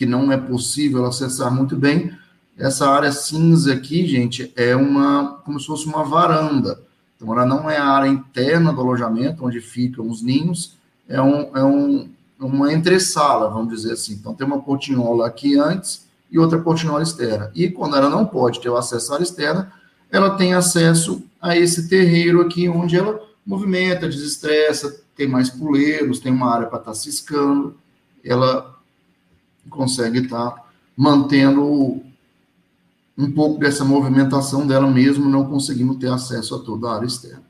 que 0.00 0.06
não 0.06 0.32
é 0.32 0.36
possível 0.38 1.04
acessar 1.04 1.54
muito 1.54 1.76
bem, 1.76 2.10
essa 2.56 2.88
área 2.88 3.12
cinza 3.12 3.74
aqui, 3.74 4.06
gente, 4.06 4.50
é 4.56 4.74
uma 4.74 5.42
como 5.44 5.60
se 5.60 5.66
fosse 5.66 5.84
uma 5.84 6.02
varanda. 6.02 6.80
Então, 7.14 7.30
ela 7.34 7.44
não 7.44 7.68
é 7.68 7.76
a 7.76 7.84
área 7.84 8.08
interna 8.08 8.72
do 8.72 8.80
alojamento, 8.80 9.44
onde 9.44 9.60
ficam 9.60 10.08
os 10.08 10.22
ninhos, 10.22 10.74
é, 11.06 11.20
um, 11.20 11.54
é 11.54 11.62
um, 11.62 12.08
uma 12.38 12.72
entresala, 12.72 13.50
vamos 13.50 13.74
dizer 13.74 13.92
assim. 13.92 14.14
Então, 14.14 14.32
tem 14.32 14.46
uma 14.46 14.62
portinhola 14.62 15.26
aqui 15.26 15.58
antes 15.58 16.06
e 16.30 16.38
outra 16.38 16.58
portinhola 16.58 17.02
externa. 17.02 17.50
E 17.54 17.68
quando 17.68 17.94
ela 17.94 18.08
não 18.08 18.24
pode 18.24 18.58
ter 18.58 18.70
o 18.70 18.78
acesso 18.78 19.12
à 19.12 19.16
área 19.16 19.24
externa, 19.24 19.70
ela 20.10 20.30
tem 20.30 20.54
acesso 20.54 21.22
a 21.42 21.58
esse 21.58 21.90
terreiro 21.90 22.40
aqui, 22.40 22.70
onde 22.70 22.96
ela 22.96 23.20
movimenta, 23.44 24.08
desestressa, 24.08 24.98
tem 25.14 25.28
mais 25.28 25.50
puleiros, 25.50 26.20
tem 26.20 26.32
uma 26.32 26.54
área 26.54 26.68
para 26.68 26.78
estar 26.78 26.92
tá 26.92 26.96
ciscando, 26.96 27.76
ela 28.24 28.79
consegue 29.70 30.18
estar 30.18 30.50
tá 30.50 30.64
mantendo 30.96 32.02
um 33.16 33.30
pouco 33.32 33.58
dessa 33.58 33.84
movimentação 33.84 34.66
dela 34.66 34.90
mesmo, 34.90 35.28
não 35.28 35.46
conseguindo 35.46 35.94
ter 35.94 36.10
acesso 36.10 36.54
a 36.54 36.58
toda 36.58 36.88
a 36.88 36.96
área 36.96 37.06
externa. 37.06 37.42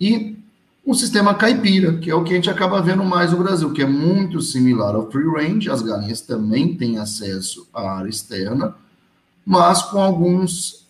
E 0.00 0.36
o 0.84 0.94
sistema 0.94 1.34
caipira, 1.34 1.98
que 1.98 2.10
é 2.10 2.14
o 2.14 2.24
que 2.24 2.32
a 2.32 2.36
gente 2.36 2.50
acaba 2.50 2.80
vendo 2.80 3.04
mais 3.04 3.32
no 3.32 3.38
Brasil, 3.38 3.72
que 3.72 3.82
é 3.82 3.86
muito 3.86 4.40
similar 4.40 4.94
ao 4.94 5.10
free 5.10 5.28
range, 5.28 5.70
as 5.70 5.82
galinhas 5.82 6.20
também 6.20 6.74
têm 6.74 6.98
acesso 6.98 7.68
à 7.72 7.98
área 7.98 8.08
externa, 8.08 8.74
mas 9.44 9.82
com 9.82 10.00
algumas 10.00 10.86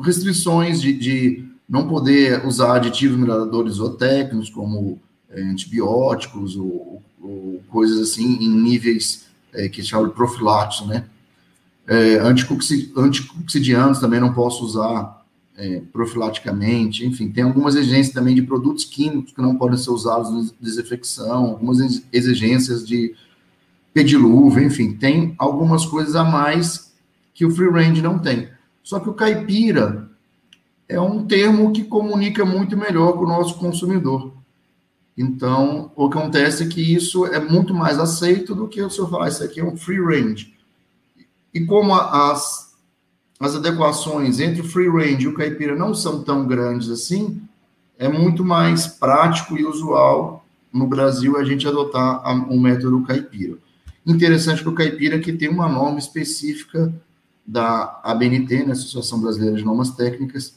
restrições 0.00 0.80
de, 0.80 0.92
de 0.92 1.44
não 1.68 1.88
poder 1.88 2.44
usar 2.46 2.76
aditivos 2.76 3.16
melhoradores 3.16 3.74
zootécnicos, 3.74 4.50
como 4.50 4.98
é, 5.30 5.40
antibióticos 5.42 6.56
ou, 6.56 7.02
ou, 7.24 7.62
coisas 7.68 8.00
assim, 8.00 8.36
em 8.40 8.50
níveis 8.50 9.26
é, 9.52 9.68
que 9.68 9.82
chamam 9.82 10.08
de 10.08 10.14
profiláticos, 10.14 10.86
né? 10.86 11.06
É, 11.86 12.18
também 14.00 14.20
não 14.20 14.32
posso 14.32 14.64
usar 14.64 15.24
é, 15.56 15.82
profilaticamente, 15.92 17.04
enfim, 17.06 17.30
tem 17.30 17.44
algumas 17.44 17.76
exigências 17.76 18.14
também 18.14 18.34
de 18.34 18.42
produtos 18.42 18.84
químicos 18.84 19.32
que 19.32 19.42
não 19.42 19.56
podem 19.56 19.78
ser 19.78 19.90
usados 19.90 20.30
na 20.30 20.50
desinfecção, 20.60 21.46
algumas 21.46 22.02
exigências 22.12 22.86
de 22.86 23.14
pediluva, 23.92 24.62
enfim, 24.62 24.92
tem 24.92 25.34
algumas 25.38 25.86
coisas 25.86 26.16
a 26.16 26.24
mais 26.24 26.92
que 27.32 27.44
o 27.44 27.50
free 27.50 27.70
range 27.70 28.02
não 28.02 28.18
tem. 28.18 28.48
Só 28.82 28.98
que 28.98 29.08
o 29.08 29.14
caipira 29.14 30.10
é 30.88 31.00
um 31.00 31.24
termo 31.24 31.72
que 31.72 31.84
comunica 31.84 32.44
muito 32.44 32.76
melhor 32.76 33.12
com 33.12 33.24
o 33.24 33.28
nosso 33.28 33.56
consumidor. 33.56 34.32
Então, 35.16 35.92
o 35.94 36.10
que 36.10 36.18
acontece 36.18 36.64
é 36.64 36.66
que 36.66 36.80
isso 36.80 37.24
é 37.26 37.38
muito 37.38 37.72
mais 37.72 37.98
aceito 37.98 38.54
do 38.54 38.66
que 38.66 38.82
o 38.82 38.90
senhor 38.90 39.08
falar, 39.08 39.28
isso 39.28 39.44
aqui 39.44 39.60
é 39.60 39.64
um 39.64 39.76
free 39.76 40.00
range. 40.00 40.54
E 41.52 41.64
como 41.64 41.94
as, 41.94 42.74
as 43.38 43.54
adequações 43.54 44.40
entre 44.40 44.60
o 44.60 44.68
free 44.68 44.88
range 44.88 45.24
e 45.24 45.28
o 45.28 45.34
caipira 45.34 45.76
não 45.76 45.94
são 45.94 46.22
tão 46.24 46.46
grandes 46.46 46.90
assim, 46.90 47.40
é 47.96 48.08
muito 48.08 48.44
mais 48.44 48.88
prático 48.88 49.56
e 49.56 49.64
usual 49.64 50.44
no 50.72 50.88
Brasil 50.88 51.36
a 51.36 51.44
gente 51.44 51.68
adotar 51.68 52.20
o 52.50 52.58
método 52.58 53.02
caipira. 53.02 53.56
Interessante 54.04 54.62
que 54.62 54.68
o 54.68 54.74
caipira 54.74 55.20
que 55.20 55.32
tem 55.32 55.48
uma 55.48 55.68
norma 55.68 55.98
específica 56.00 56.92
da 57.46 58.00
ABNT, 58.02 58.64
né, 58.64 58.72
Associação 58.72 59.20
Brasileira 59.20 59.56
de 59.56 59.64
Normas 59.64 59.90
Técnicas, 59.90 60.56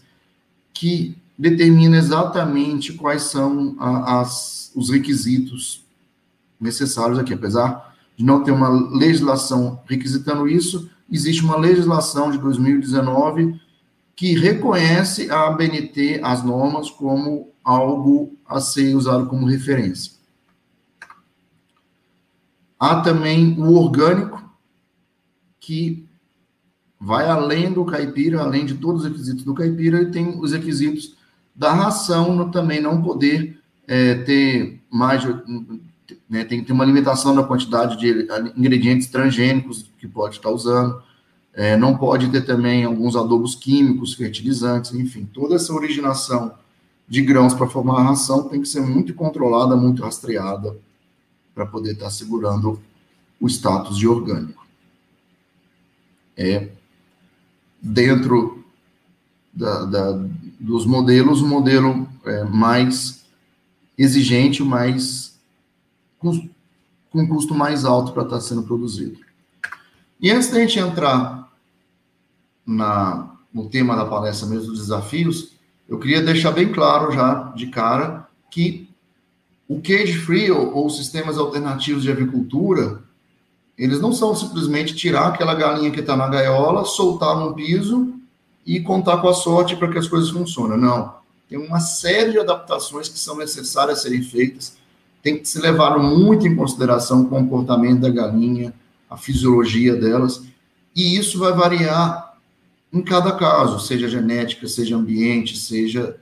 que 0.73 1.15
determina 1.37 1.97
exatamente 1.97 2.93
quais 2.93 3.23
são 3.23 3.75
a, 3.79 4.21
as, 4.21 4.71
os 4.75 4.89
requisitos 4.89 5.85
necessários 6.59 7.19
aqui. 7.19 7.33
Apesar 7.33 7.95
de 8.15 8.25
não 8.25 8.43
ter 8.43 8.51
uma 8.51 8.69
legislação 8.69 9.81
requisitando 9.85 10.47
isso, 10.47 10.89
existe 11.11 11.43
uma 11.43 11.57
legislação 11.57 12.31
de 12.31 12.37
2019 12.39 13.59
que 14.15 14.33
reconhece 14.33 15.29
a 15.29 15.47
ABNT, 15.47 16.19
as 16.23 16.43
normas, 16.43 16.89
como 16.89 17.51
algo 17.63 18.35
a 18.47 18.59
ser 18.59 18.95
usado 18.95 19.27
como 19.27 19.45
referência. 19.45 20.13
Há 22.79 23.01
também 23.01 23.59
o 23.59 23.73
orgânico, 23.73 24.43
que 25.59 26.07
vai 26.99 27.27
além 27.27 27.71
do 27.71 27.85
caipira, 27.85 28.41
além 28.41 28.65
de 28.65 28.75
todos 28.75 29.03
os 29.03 29.07
requisitos 29.07 29.43
do 29.43 29.53
caipira, 29.53 30.01
e 30.01 30.11
tem 30.11 30.39
os 30.39 30.51
requisitos 30.51 31.16
da 31.57 31.73
ração 31.73 32.51
também 32.51 32.79
não 32.79 33.01
poder 33.01 33.59
é, 33.87 34.13
ter 34.15 34.79
mais 34.91 35.23
né, 36.29 36.45
tem 36.45 36.61
que 36.61 36.67
ter 36.67 36.73
uma 36.73 36.85
limitação 36.85 37.35
da 37.35 37.43
quantidade 37.43 37.97
de 37.97 38.27
ingredientes 38.55 39.07
transgênicos 39.07 39.89
que 39.97 40.07
pode 40.07 40.35
estar 40.35 40.51
usando. 40.51 41.01
É, 41.53 41.75
não 41.75 41.97
pode 41.97 42.29
ter 42.29 42.45
também 42.45 42.83
alguns 42.83 43.15
adubos 43.15 43.55
químicos, 43.55 44.13
fertilizantes, 44.13 44.93
enfim, 44.93 45.25
toda 45.25 45.55
essa 45.55 45.73
originação 45.73 46.53
de 47.07 47.21
grãos 47.21 47.53
para 47.53 47.67
formar 47.67 48.01
a 48.01 48.03
ração 48.09 48.47
tem 48.47 48.61
que 48.61 48.67
ser 48.67 48.81
muito 48.81 49.13
controlada, 49.15 49.75
muito 49.75 50.03
rastreada 50.03 50.77
para 51.55 51.65
poder 51.65 51.93
estar 51.93 52.11
segurando 52.11 52.79
o 53.39 53.47
status 53.47 53.97
de 53.97 54.07
orgânico. 54.07 54.67
É 56.35 56.69
dentro 57.81 58.63
da, 59.51 59.85
da, 59.85 60.25
dos 60.59 60.85
modelos, 60.85 61.41
o 61.41 61.47
modelo 61.47 62.07
é, 62.25 62.43
mais 62.43 63.25
exigente, 63.97 64.63
mais 64.63 65.37
com, 66.19 66.49
com 67.09 67.27
custo 67.27 67.53
mais 67.53 67.85
alto 67.85 68.11
para 68.11 68.23
estar 68.23 68.35
tá 68.37 68.41
sendo 68.41 68.63
produzido. 68.63 69.19
E 70.19 70.31
antes 70.31 70.49
da 70.49 70.59
gente 70.59 70.79
entrar 70.79 71.51
na, 72.65 73.35
no 73.53 73.69
tema 73.69 73.95
da 73.95 74.05
palestra 74.05 74.47
mesmo, 74.47 74.71
dos 74.71 74.79
desafios, 74.79 75.53
eu 75.87 75.99
queria 75.99 76.21
deixar 76.21 76.51
bem 76.51 76.71
claro 76.71 77.11
já 77.11 77.51
de 77.55 77.67
cara 77.67 78.27
que 78.49 78.89
o 79.67 79.79
cage 79.81 80.17
free 80.17 80.49
ou, 80.49 80.73
ou 80.75 80.89
sistemas 80.89 81.37
alternativos 81.37 82.03
de 82.03 82.11
avicultura, 82.11 83.03
eles 83.77 83.99
não 83.99 84.11
são 84.11 84.35
simplesmente 84.35 84.95
tirar 84.95 85.27
aquela 85.27 85.53
galinha 85.53 85.91
que 85.91 85.99
está 85.99 86.15
na 86.15 86.27
gaiola, 86.27 86.83
soltar 86.83 87.37
no 87.37 87.53
piso 87.53 88.16
e 88.67 88.81
contar 88.81 89.17
com 89.19 89.29
a 89.29 89.33
sorte 89.33 89.77
para 89.77 89.89
que 89.89 89.97
as 89.97 90.09
coisas 90.09 90.29
funcionem. 90.29 90.77
Não. 90.77 91.15
Tem 91.47 91.57
uma 91.57 91.79
série 91.79 92.33
de 92.33 92.39
adaptações 92.39 93.07
que 93.07 93.17
são 93.17 93.37
necessárias 93.37 93.99
a 93.99 94.01
serem 94.01 94.21
feitas. 94.21 94.75
Tem 95.23 95.37
que 95.37 95.47
se 95.47 95.57
levar 95.59 95.97
muito 95.97 96.45
em 96.45 96.53
consideração 96.53 97.21
o 97.21 97.29
comportamento 97.29 98.01
da 98.01 98.09
galinha, 98.09 98.73
a 99.09 99.15
fisiologia 99.15 99.95
delas, 99.95 100.43
e 100.93 101.17
isso 101.17 101.39
vai 101.39 101.53
variar 101.53 102.35
em 102.91 103.01
cada 103.01 103.31
caso, 103.33 103.79
seja 103.79 104.09
genética, 104.09 104.67
seja 104.67 104.97
ambiente, 104.97 105.57
seja 105.57 106.17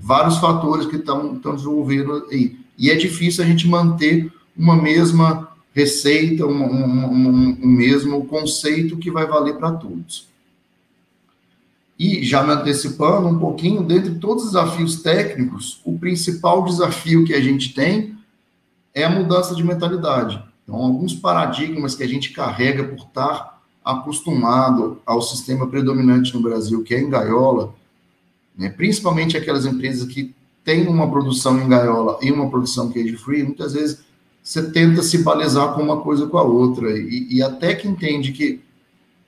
vários 0.00 0.38
fatores 0.38 0.86
que 0.86 0.96
estão 0.96 1.34
desenvolvendo 1.34 2.26
aí. 2.30 2.56
E 2.78 2.90
é 2.90 2.94
difícil 2.94 3.44
a 3.44 3.46
gente 3.46 3.68
manter 3.68 4.32
uma 4.56 4.76
mesma 4.76 5.48
receita, 5.74 6.46
um, 6.46 6.62
um, 6.62 7.06
um, 7.06 7.58
um 7.62 7.66
mesmo 7.66 8.24
conceito 8.26 8.96
que 8.96 9.10
vai 9.10 9.26
valer 9.26 9.56
para 9.56 9.72
todos. 9.72 10.31
E 12.02 12.20
já 12.24 12.42
me 12.42 12.52
antecipando 12.52 13.28
um 13.28 13.38
pouquinho, 13.38 13.80
dentre 13.80 14.16
todos 14.16 14.46
os 14.46 14.50
desafios 14.50 15.02
técnicos, 15.02 15.80
o 15.84 15.96
principal 15.96 16.64
desafio 16.64 17.24
que 17.24 17.32
a 17.32 17.40
gente 17.40 17.72
tem 17.72 18.18
é 18.92 19.04
a 19.04 19.08
mudança 19.08 19.54
de 19.54 19.62
mentalidade. 19.62 20.42
Então, 20.64 20.74
alguns 20.74 21.14
paradigmas 21.14 21.94
que 21.94 22.02
a 22.02 22.08
gente 22.08 22.32
carrega 22.32 22.82
por 22.82 23.06
estar 23.06 23.62
acostumado 23.84 25.00
ao 25.06 25.22
sistema 25.22 25.68
predominante 25.68 26.34
no 26.34 26.42
Brasil, 26.42 26.82
que 26.82 26.92
é 26.92 27.00
em 27.00 27.08
gaiola, 27.08 27.72
né, 28.58 28.68
principalmente 28.68 29.36
aquelas 29.36 29.64
empresas 29.64 30.12
que 30.12 30.34
têm 30.64 30.88
uma 30.88 31.08
produção 31.08 31.62
em 31.62 31.68
gaiola 31.68 32.18
e 32.20 32.32
uma 32.32 32.50
produção 32.50 32.90
cage 32.90 33.16
free, 33.16 33.44
muitas 33.44 33.74
vezes 33.74 34.00
você 34.42 34.72
tenta 34.72 35.04
se 35.04 35.18
balizar 35.18 35.72
com 35.72 35.80
uma 35.80 36.00
coisa 36.00 36.26
com 36.26 36.36
a 36.36 36.42
outra, 36.42 36.98
e, 36.98 37.28
e 37.30 37.40
até 37.44 37.76
que 37.76 37.86
entende 37.86 38.32
que, 38.32 38.60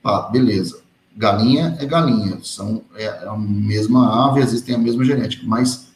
pá, 0.03 0.23
beleza, 0.23 0.83
galinha 1.15 1.77
é 1.79 1.85
galinha, 1.85 2.39
são 2.43 2.81
é 2.95 3.07
a 3.07 3.37
mesma 3.37 4.27
ave, 4.27 4.41
existem 4.41 4.75
a 4.75 4.77
mesma 4.77 5.05
genética, 5.05 5.43
mas 5.45 5.87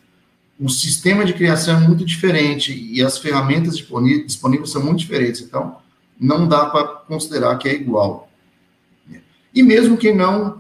o 0.60 0.70
sistema 0.70 1.26
de 1.26 1.34
criação 1.34 1.78
é 1.78 1.88
muito 1.88 2.06
diferente 2.06 2.74
e 2.74 3.02
as 3.02 3.18
ferramentas 3.18 3.78
disponíveis 3.78 4.72
são 4.72 4.84
muito 4.84 5.00
diferentes. 5.00 5.42
Então, 5.42 5.78
não 6.20 6.48
dá 6.48 6.66
para 6.66 6.86
considerar 6.86 7.58
que 7.58 7.70
é 7.70 7.74
igual. 7.74 8.30
E 9.54 9.64
mesmo 9.64 9.98
que 9.98 10.14
não 10.14 10.60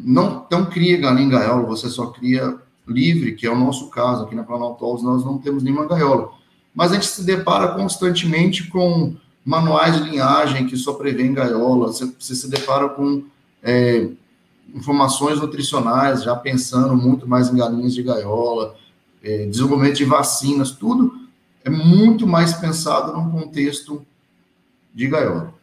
não, 0.00 0.46
não 0.50 0.66
cria 0.66 0.96
galinha 0.96 1.26
em 1.26 1.30
gaiola, 1.30 1.66
você 1.66 1.88
só 1.88 2.06
cria 2.06 2.56
livre, 2.86 3.34
que 3.34 3.46
é 3.46 3.50
o 3.50 3.58
nosso 3.58 3.88
caso. 3.88 4.24
Aqui 4.24 4.34
na 4.34 4.44
Planaltos 4.44 5.02
nós 5.02 5.24
não 5.24 5.38
temos 5.38 5.62
nenhuma 5.62 5.86
gaiola. 5.86 6.30
Mas 6.74 6.92
a 6.92 6.94
gente 6.94 7.06
se 7.06 7.24
depara 7.24 7.68
constantemente 7.68 8.68
com 8.68 9.16
manuais 9.44 9.96
de 9.96 10.08
linhagem 10.08 10.66
que 10.66 10.76
só 10.76 10.92
prevêem 10.92 11.32
gaiola, 11.32 11.88
você, 11.88 12.12
você 12.18 12.34
se 12.34 12.48
depara 12.48 12.90
com 12.90 13.24
é, 13.62 14.08
informações 14.74 15.40
nutricionais, 15.40 16.22
já 16.22 16.36
pensando 16.36 16.94
muito 16.96 17.26
mais 17.26 17.48
em 17.48 17.56
galinhas 17.56 17.94
de 17.94 18.02
gaiola, 18.02 18.76
é, 19.22 19.46
desenvolvimento 19.46 19.96
de 19.96 20.04
vacinas, 20.04 20.70
tudo 20.70 21.28
é 21.64 21.70
muito 21.70 22.26
mais 22.26 22.54
pensado 22.54 23.12
num 23.12 23.30
contexto 23.30 24.04
de 24.94 25.06
gaiola. 25.06 25.54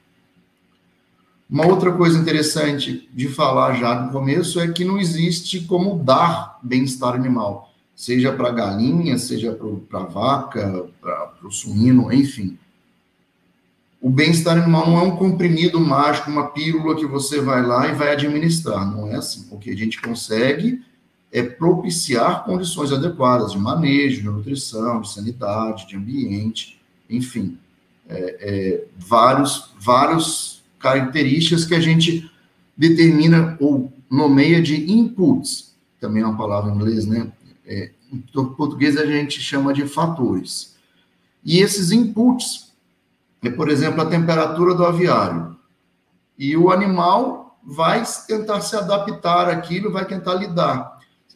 Uma 1.50 1.68
outra 1.68 1.92
coisa 1.92 2.18
interessante 2.18 3.08
de 3.14 3.28
falar 3.28 3.74
já 3.74 4.02
no 4.02 4.12
começo 4.12 4.60
é 4.60 4.68
que 4.72 4.84
não 4.84 4.98
existe 4.98 5.62
como 5.62 6.04
dar 6.04 6.60
bem-estar 6.62 7.14
animal, 7.14 7.72
seja 7.96 8.32
para 8.34 8.52
galinha, 8.52 9.18
seja 9.18 9.58
para 9.88 10.00
vaca, 10.00 10.88
para 11.00 11.34
o 11.44 11.52
suíno, 11.52 12.12
enfim. 12.12 12.58
O 14.06 14.10
bem-estar 14.12 14.56
animal 14.56 14.86
não 14.86 15.00
é 15.00 15.02
um 15.02 15.16
comprimido 15.16 15.80
mágico, 15.80 16.30
uma 16.30 16.50
pílula 16.50 16.96
que 16.96 17.08
você 17.08 17.42
vai 17.42 17.66
lá 17.66 17.88
e 17.88 17.96
vai 17.96 18.12
administrar. 18.12 18.86
Não 18.86 19.08
é 19.08 19.16
assim. 19.16 19.48
O 19.50 19.58
que 19.58 19.72
a 19.72 19.76
gente 19.76 20.00
consegue 20.00 20.80
é 21.32 21.42
propiciar 21.42 22.44
condições 22.44 22.92
adequadas 22.92 23.54
de 23.54 23.58
manejo, 23.58 24.22
de 24.22 24.28
nutrição, 24.28 25.02
de 25.02 25.12
sanidade, 25.12 25.88
de 25.88 25.96
ambiente, 25.96 26.80
enfim, 27.10 27.58
é, 28.08 28.38
é, 28.40 28.86
vários, 28.96 29.72
vários 29.80 30.64
características 30.78 31.66
que 31.66 31.74
a 31.74 31.80
gente 31.80 32.30
determina 32.78 33.58
ou 33.60 33.92
nomeia 34.08 34.62
de 34.62 34.92
inputs, 34.92 35.74
também 36.00 36.22
é 36.22 36.28
uma 36.28 36.38
palavra 36.38 36.72
em 36.72 36.76
inglês, 36.76 37.08
né? 37.08 37.32
É, 37.66 37.90
em 38.14 38.20
português 38.20 38.98
a 38.98 39.06
gente 39.08 39.42
chama 39.42 39.74
de 39.74 39.88
fatores. 39.88 40.76
E 41.44 41.58
esses 41.58 41.92
inputs 41.92 42.65
é, 43.48 43.52
por 43.52 43.70
exemplo, 43.70 44.02
a 44.02 44.06
temperatura 44.06 44.74
do 44.74 44.86
aviário. 44.86 45.56
E 46.38 46.56
o 46.58 46.72
animal 46.72 47.58
vai 47.64 48.04
tentar 48.28 48.62
se 48.62 48.76
adaptar 48.76 49.50
àquilo, 49.50 49.92
vai 49.92 50.06
tentar 50.06 50.36
lidar 50.36 50.96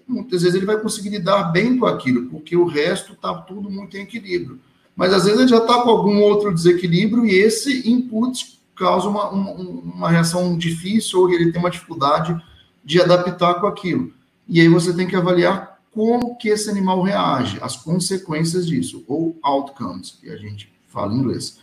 muitas 0.10 0.42
vezes 0.42 0.56
ele 0.56 0.66
vai 0.66 0.80
conseguir 0.80 1.10
lidar 1.10 1.52
bem 1.52 1.78
com 1.78 1.86
aquilo, 1.86 2.28
porque 2.30 2.58
o 2.58 2.66
resto 2.66 3.14
está 3.14 3.34
tudo 3.34 3.70
muito 3.70 3.96
em 3.96 4.02
equilíbrio. 4.02 4.60
Mas 4.96 5.14
às 5.14 5.24
vezes 5.24 5.40
ele 5.40 5.48
já 5.48 5.60
está 5.60 5.82
com 5.82 5.90
algum 5.90 6.20
outro 6.22 6.54
desequilíbrio 6.54 7.26
e 7.26 7.36
esse 7.36 7.90
input 7.90 8.60
causa 8.76 9.08
uma, 9.08 9.30
uma, 9.30 9.52
uma, 9.52 10.10
reação 10.10 10.58
difícil 10.58 11.20
ou 11.20 11.32
ele 11.32 11.52
tem 11.52 11.62
uma 11.62 11.70
dificuldade 11.70 12.36
de 12.84 13.02
adaptar 13.02 13.56
com 13.56 13.68
aquilo. 13.68 14.12
E 14.48 14.60
aí 14.60 14.68
você 14.68 14.94
tem 14.94 15.08
que 15.08 15.16
avaliar 15.16 15.80
como 15.92 16.38
que 16.38 16.50
esse 16.50 16.70
animal 16.70 17.02
reage, 17.02 17.60
as 17.62 17.78
consequências 17.78 18.66
disso, 18.66 19.04
ou 19.08 19.38
outcomes, 19.42 20.18
que 20.20 20.30
a 20.30 20.38
gente 20.38 20.72
fala 20.88 21.14
em 21.14 21.18
inglês. 21.18 21.60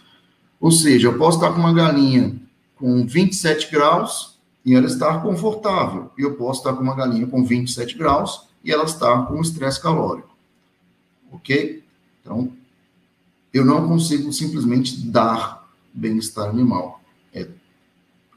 Ou 0.61 0.71
seja, 0.71 1.09
eu 1.09 1.19
posso 1.19 1.39
estar 1.39 1.53
com 1.53 1.61
uma 1.61 1.73
galinha 1.73 2.35
com 2.77 3.07
27 3.07 3.71
graus 3.71 4.39
e 4.65 4.75
ela 4.75 4.87
estar 4.87 5.23
confortável. 5.23 6.11
E 6.19 6.23
eu 6.23 6.35
posso 6.35 6.61
estar 6.61 6.73
com 6.75 6.83
uma 6.83 6.95
galinha 6.95 7.27
com 7.27 7.45
27 7.45 7.97
graus 7.97 8.49
e 8.65 8.73
ela 8.73 8.85
estar 8.85 9.27
com 9.27 9.41
estresse 9.41 9.81
calórico. 9.81 10.35
Ok? 11.31 11.85
Então, 12.21 12.53
eu 13.53 13.65
não 13.65 13.87
consigo 13.89 14.33
simplesmente 14.33 15.07
dar 15.07 15.67
bem-estar 15.95 16.49
animal. 16.49 17.01
É, 17.33 17.49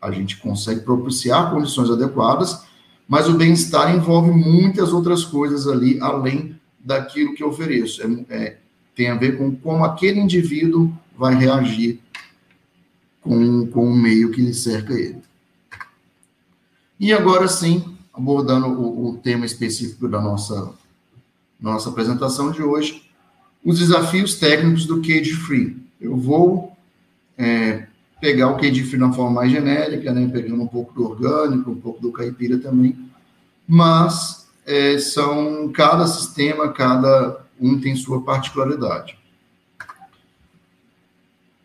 a 0.01 0.11
gente 0.11 0.37
consegue 0.37 0.81
propiciar 0.81 1.51
condições 1.51 1.89
adequadas, 1.89 2.63
mas 3.07 3.27
o 3.27 3.33
bem-estar 3.33 3.93
envolve 3.93 4.31
muitas 4.31 4.93
outras 4.93 5.25
coisas 5.25 5.67
ali, 5.67 5.99
além 5.99 6.57
daquilo 6.79 7.33
que 7.33 7.43
eu 7.43 7.49
ofereço. 7.49 8.01
É, 8.01 8.35
é, 8.35 8.57
tem 8.95 9.09
a 9.09 9.15
ver 9.15 9.37
com 9.37 9.55
como 9.55 9.83
aquele 9.83 10.19
indivíduo 10.19 10.93
vai 11.19 11.35
reagir 11.35 11.99
com, 13.19 13.67
com 13.67 13.91
o 13.91 13.95
meio 13.95 14.31
que 14.31 14.41
lhe 14.41 14.53
cerca 14.53 14.93
ele. 14.93 15.21
E 16.97 17.11
agora 17.11 17.47
sim, 17.49 17.97
abordando 18.13 18.67
o, 18.67 19.09
o 19.09 19.17
tema 19.17 19.45
específico 19.45 20.07
da 20.07 20.21
nossa, 20.21 20.73
nossa 21.59 21.89
apresentação 21.89 22.51
de 22.51 22.63
hoje, 22.63 23.03
os 23.63 23.79
desafios 23.79 24.35
técnicos 24.35 24.85
do 24.85 25.01
Cage 25.01 25.33
Free. 25.33 25.77
Eu 25.99 26.15
vou 26.15 26.75
é, 27.37 27.85
pegar 28.21 28.47
o 28.47 28.57
Cage 28.57 28.85
Free 28.85 28.97
na 28.97 29.11
forma 29.11 29.41
mais 29.41 29.51
genérica, 29.51 30.13
né, 30.13 30.29
pegando 30.31 30.63
um 30.63 30.67
pouco 30.67 30.93
do 30.93 31.03
orgânico, 31.03 31.71
um 31.71 31.81
pouco 31.81 32.01
do 32.01 32.13
caipira 32.13 32.57
também, 32.57 32.97
mas 33.67 34.47
é, 34.65 34.97
são 34.97 35.69
cada 35.73 36.07
sistema, 36.07 36.71
cada 36.71 37.41
um 37.59 37.77
tem 37.77 37.93
sua 37.97 38.21
particularidade. 38.21 39.18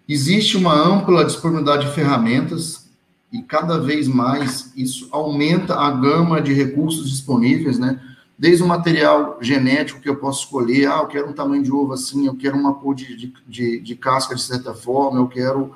Existe 0.08 0.56
uma 0.56 0.74
ampla 0.74 1.24
disponibilidade 1.24 1.86
de 1.86 1.94
ferramentas 1.94 2.90
e 3.32 3.42
cada 3.42 3.78
vez 3.78 4.06
mais 4.06 4.72
isso 4.76 5.08
aumenta 5.10 5.74
a 5.74 5.90
gama 5.90 6.40
de 6.40 6.52
recursos 6.52 7.10
disponíveis, 7.10 7.78
né? 7.78 8.00
Desde 8.38 8.62
o 8.62 8.66
material 8.66 9.38
genético 9.40 10.00
que 10.00 10.08
eu 10.08 10.16
posso 10.16 10.44
escolher, 10.44 10.88
ah, 10.88 10.98
eu 10.98 11.06
quero 11.06 11.30
um 11.30 11.32
tamanho 11.32 11.62
de 11.62 11.72
ovo 11.72 11.92
assim, 11.92 12.26
eu 12.26 12.36
quero 12.36 12.56
uma 12.56 12.74
cor 12.74 12.94
de, 12.94 13.32
de, 13.46 13.80
de 13.80 13.96
casca 13.96 14.34
de 14.34 14.42
certa 14.42 14.74
forma, 14.74 15.20
eu 15.20 15.28
quero 15.28 15.72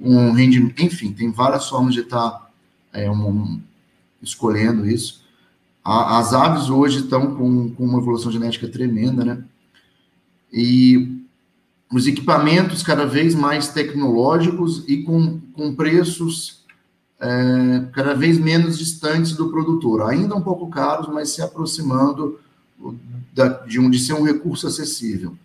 um 0.00 0.32
rendimento, 0.32 0.82
enfim, 0.82 1.12
tem 1.12 1.30
várias 1.30 1.68
formas 1.68 1.94
de 1.94 2.00
estar 2.00 2.50
é, 2.92 3.08
um, 3.10 3.60
escolhendo 4.20 4.88
isso. 4.88 5.22
A, 5.84 6.18
as 6.18 6.32
aves 6.32 6.70
hoje 6.70 7.00
estão 7.00 7.34
com, 7.36 7.70
com 7.70 7.84
uma 7.84 7.98
evolução 7.98 8.32
genética 8.32 8.66
tremenda, 8.66 9.24
né? 9.24 9.44
E 10.52 11.23
os 11.92 12.06
equipamentos 12.06 12.82
cada 12.82 13.06
vez 13.06 13.34
mais 13.34 13.68
tecnológicos 13.68 14.84
e 14.88 15.02
com, 15.02 15.40
com 15.52 15.74
preços 15.74 16.64
é, 17.20 17.86
cada 17.92 18.14
vez 18.14 18.38
menos 18.38 18.78
distantes 18.78 19.32
do 19.32 19.50
produtor, 19.50 20.02
ainda 20.02 20.34
um 20.34 20.40
pouco 20.40 20.68
caros, 20.68 21.08
mas 21.08 21.30
se 21.30 21.40
aproximando 21.40 22.38
da, 23.32 23.48
de, 23.48 23.78
um, 23.78 23.88
de 23.88 23.98
ser 23.98 24.14
um 24.14 24.24
recurso 24.24 24.66
acessível. 24.66 25.36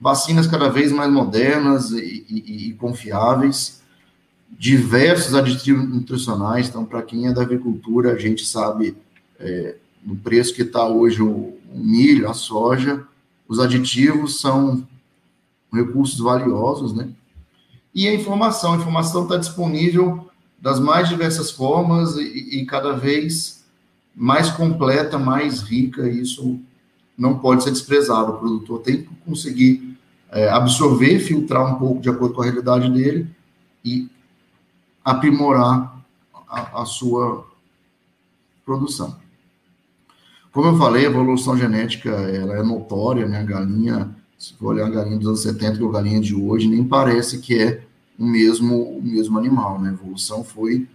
Vacinas 0.00 0.46
cada 0.46 0.68
vez 0.68 0.92
mais 0.92 1.10
modernas 1.10 1.90
e, 1.90 2.26
e, 2.28 2.68
e 2.68 2.72
confiáveis, 2.74 3.82
diversos 4.58 5.34
aditivos 5.34 5.88
nutricionais. 5.88 6.68
Então, 6.68 6.84
para 6.84 7.02
quem 7.02 7.26
é 7.26 7.32
da 7.32 7.42
agricultura, 7.42 8.12
a 8.12 8.18
gente 8.18 8.46
sabe 8.46 8.96
é, 9.38 9.76
no 10.04 10.16
preço 10.16 10.54
que 10.54 10.62
está 10.62 10.86
hoje 10.86 11.22
o, 11.22 11.56
o, 11.72 11.78
milho, 11.78 12.28
a 12.28 12.34
soja, 12.34 13.04
os 13.48 13.58
aditivos 13.58 14.40
são 14.40 14.86
recursos 15.72 16.18
valiosos, 16.18 16.94
né? 16.94 17.08
E 17.94 18.06
a 18.06 18.14
informação, 18.14 18.74
a 18.74 18.76
informação 18.76 19.22
está 19.22 19.36
disponível 19.36 20.28
das 20.58 20.78
mais 20.78 21.08
diversas 21.08 21.50
formas 21.50 22.16
e, 22.16 22.60
e, 22.60 22.66
cada 22.66 22.92
vez 22.92 23.64
mais 24.14 24.50
completa, 24.50 25.18
mais 25.18 25.62
rica. 25.62 26.08
Isso 26.08 26.60
não 27.16 27.38
pode 27.38 27.62
ser 27.64 27.70
desprezado. 27.70 28.32
O 28.32 28.38
produtor 28.38 28.80
tem 28.80 29.02
que 29.02 29.08
conseguir 29.24 29.96
é, 30.30 30.48
absorver, 30.48 31.18
filtrar 31.20 31.74
um 31.74 31.78
pouco 31.78 32.00
de 32.00 32.10
acordo 32.10 32.34
com 32.34 32.42
a 32.42 32.44
realidade 32.44 32.90
dele 32.90 33.28
e 33.84 34.10
aprimorar 35.04 36.04
a, 36.48 36.82
a 36.82 36.84
sua 36.84 37.46
produção. 38.64 39.16
Como 40.52 40.68
eu 40.68 40.78
falei, 40.78 41.06
a 41.06 41.10
evolução 41.10 41.56
genética 41.56 42.10
ela 42.10 42.56
é 42.56 42.62
notória, 42.62 43.26
né? 43.26 43.40
A 43.40 43.44
galinha, 43.44 44.15
se 44.38 44.52
for 44.54 44.74
olhar 44.74 44.86
a 44.86 44.90
galinha 44.90 45.16
dos 45.16 45.26
anos 45.26 45.40
70 45.40 45.78
com 45.78 45.88
a 45.88 45.92
galinha 45.92 46.20
de 46.20 46.34
hoje, 46.34 46.68
nem 46.68 46.84
parece 46.84 47.38
que 47.38 47.58
é 47.58 47.82
o 48.18 48.24
mesmo, 48.24 48.98
o 48.98 49.02
mesmo 49.02 49.38
animal, 49.38 49.80
né? 49.80 49.90
A 49.90 49.92
evolução 49.92 50.44
foi 50.44 50.86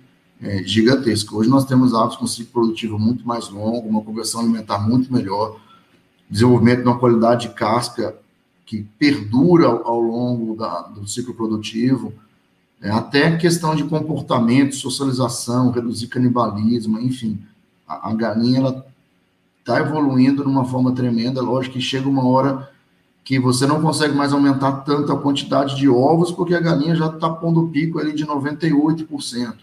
é, 0.42 0.64
gigantesca. 0.64 1.36
Hoje 1.36 1.50
nós 1.50 1.66
temos 1.66 1.94
aves 1.94 2.16
com 2.16 2.26
ciclo 2.28 2.52
produtivo 2.52 2.98
muito 2.98 3.28
mais 3.28 3.50
longo, 3.50 3.88
uma 3.88 4.02
conversão 4.02 4.42
alimentar 4.42 4.80
muito 4.80 5.12
melhor, 5.12 5.60
desenvolvimento 6.30 6.82
de 6.82 6.88
uma 6.88 7.00
qualidade 7.00 7.48
de 7.48 7.54
casca 7.54 8.16
que 8.66 8.84
perdura 8.98 9.68
ao 9.68 10.00
longo 10.00 10.56
da, 10.56 10.84
do 10.84 11.08
ciclo 11.08 11.34
produtivo, 11.34 12.14
é, 12.82 12.90
até 12.90 13.38
questão 13.38 13.76
de 13.76 13.84
comportamento, 13.84 14.76
socialização, 14.76 15.72
reduzir 15.72 16.08
canibalismo, 16.08 17.00
enfim. 17.00 17.40
A, 17.88 18.10
a 18.10 18.14
galinha, 18.14 18.60
ela 18.60 18.86
está 19.60 19.80
evoluindo 19.80 20.44
de 20.44 20.50
uma 20.50 20.66
forma 20.66 20.92
tremenda. 20.94 21.42
Lógico 21.42 21.74
que 21.74 21.82
chega 21.82 22.10
uma 22.10 22.26
hora 22.26 22.71
que 23.24 23.40
você 23.40 23.68
não 23.68 23.82
consegue 23.82 24.16
mais 24.16 24.34
aumentar 24.34 24.72
tanto 24.84 25.12
a 25.12 25.20
quantidade 25.20 25.76
de 25.76 25.88
ovos, 25.88 26.32
porque 26.32 26.56
a 26.56 26.60
galinha 26.60 26.96
já 26.96 27.08
está 27.08 27.30
pondo 27.30 27.64
o 27.64 27.70
pico 27.70 28.00
ali 28.00 28.14
de 28.14 28.26
98%. 28.26 29.56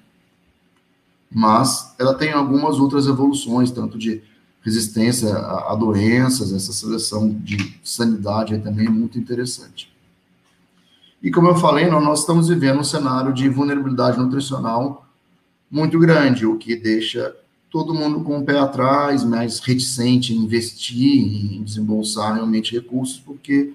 Mas 1.31 1.94
ela 1.99 2.14
tem 2.14 2.33
algumas 2.33 2.79
outras 2.79 3.07
evoluções, 3.07 3.71
tanto 3.71 3.99
de 3.99 4.23
resistência 4.62 5.35
a, 5.35 5.73
a 5.73 5.75
doenças, 5.75 6.53
essa 6.53 6.73
seleção 6.73 7.29
de 7.29 7.79
sanidade 7.83 8.59
também 8.59 8.87
é 8.87 8.90
muito 8.90 9.18
interessante. 9.18 9.92
E 11.23 11.31
como 11.31 11.49
eu 11.49 11.57
falei, 11.57 11.87
nós 11.88 12.21
estamos 12.21 12.49
vivendo 12.49 12.79
um 12.79 12.85
cenário 12.85 13.33
de 13.33 13.49
vulnerabilidade 13.49 14.18
nutricional 14.18 15.07
muito 15.71 15.99
grande, 15.99 16.47
o 16.47 16.57
que 16.57 16.77
deixa 16.77 17.35
todo 17.70 17.94
mundo 17.94 18.20
com 18.22 18.38
o 18.38 18.44
pé 18.44 18.59
atrás, 18.59 19.24
mais 19.24 19.61
reticente 19.61 20.33
em 20.33 20.38
investir, 20.38 21.57
em 21.57 21.62
desembolsar 21.62 22.35
realmente 22.35 22.74
recursos, 22.74 23.18
porque 23.18 23.72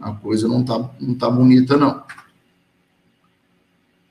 a 0.00 0.12
coisa 0.12 0.48
não 0.48 0.62
está 0.62 0.90
não 1.00 1.14
tá 1.14 1.30
bonita, 1.30 1.76
não. 1.76 2.02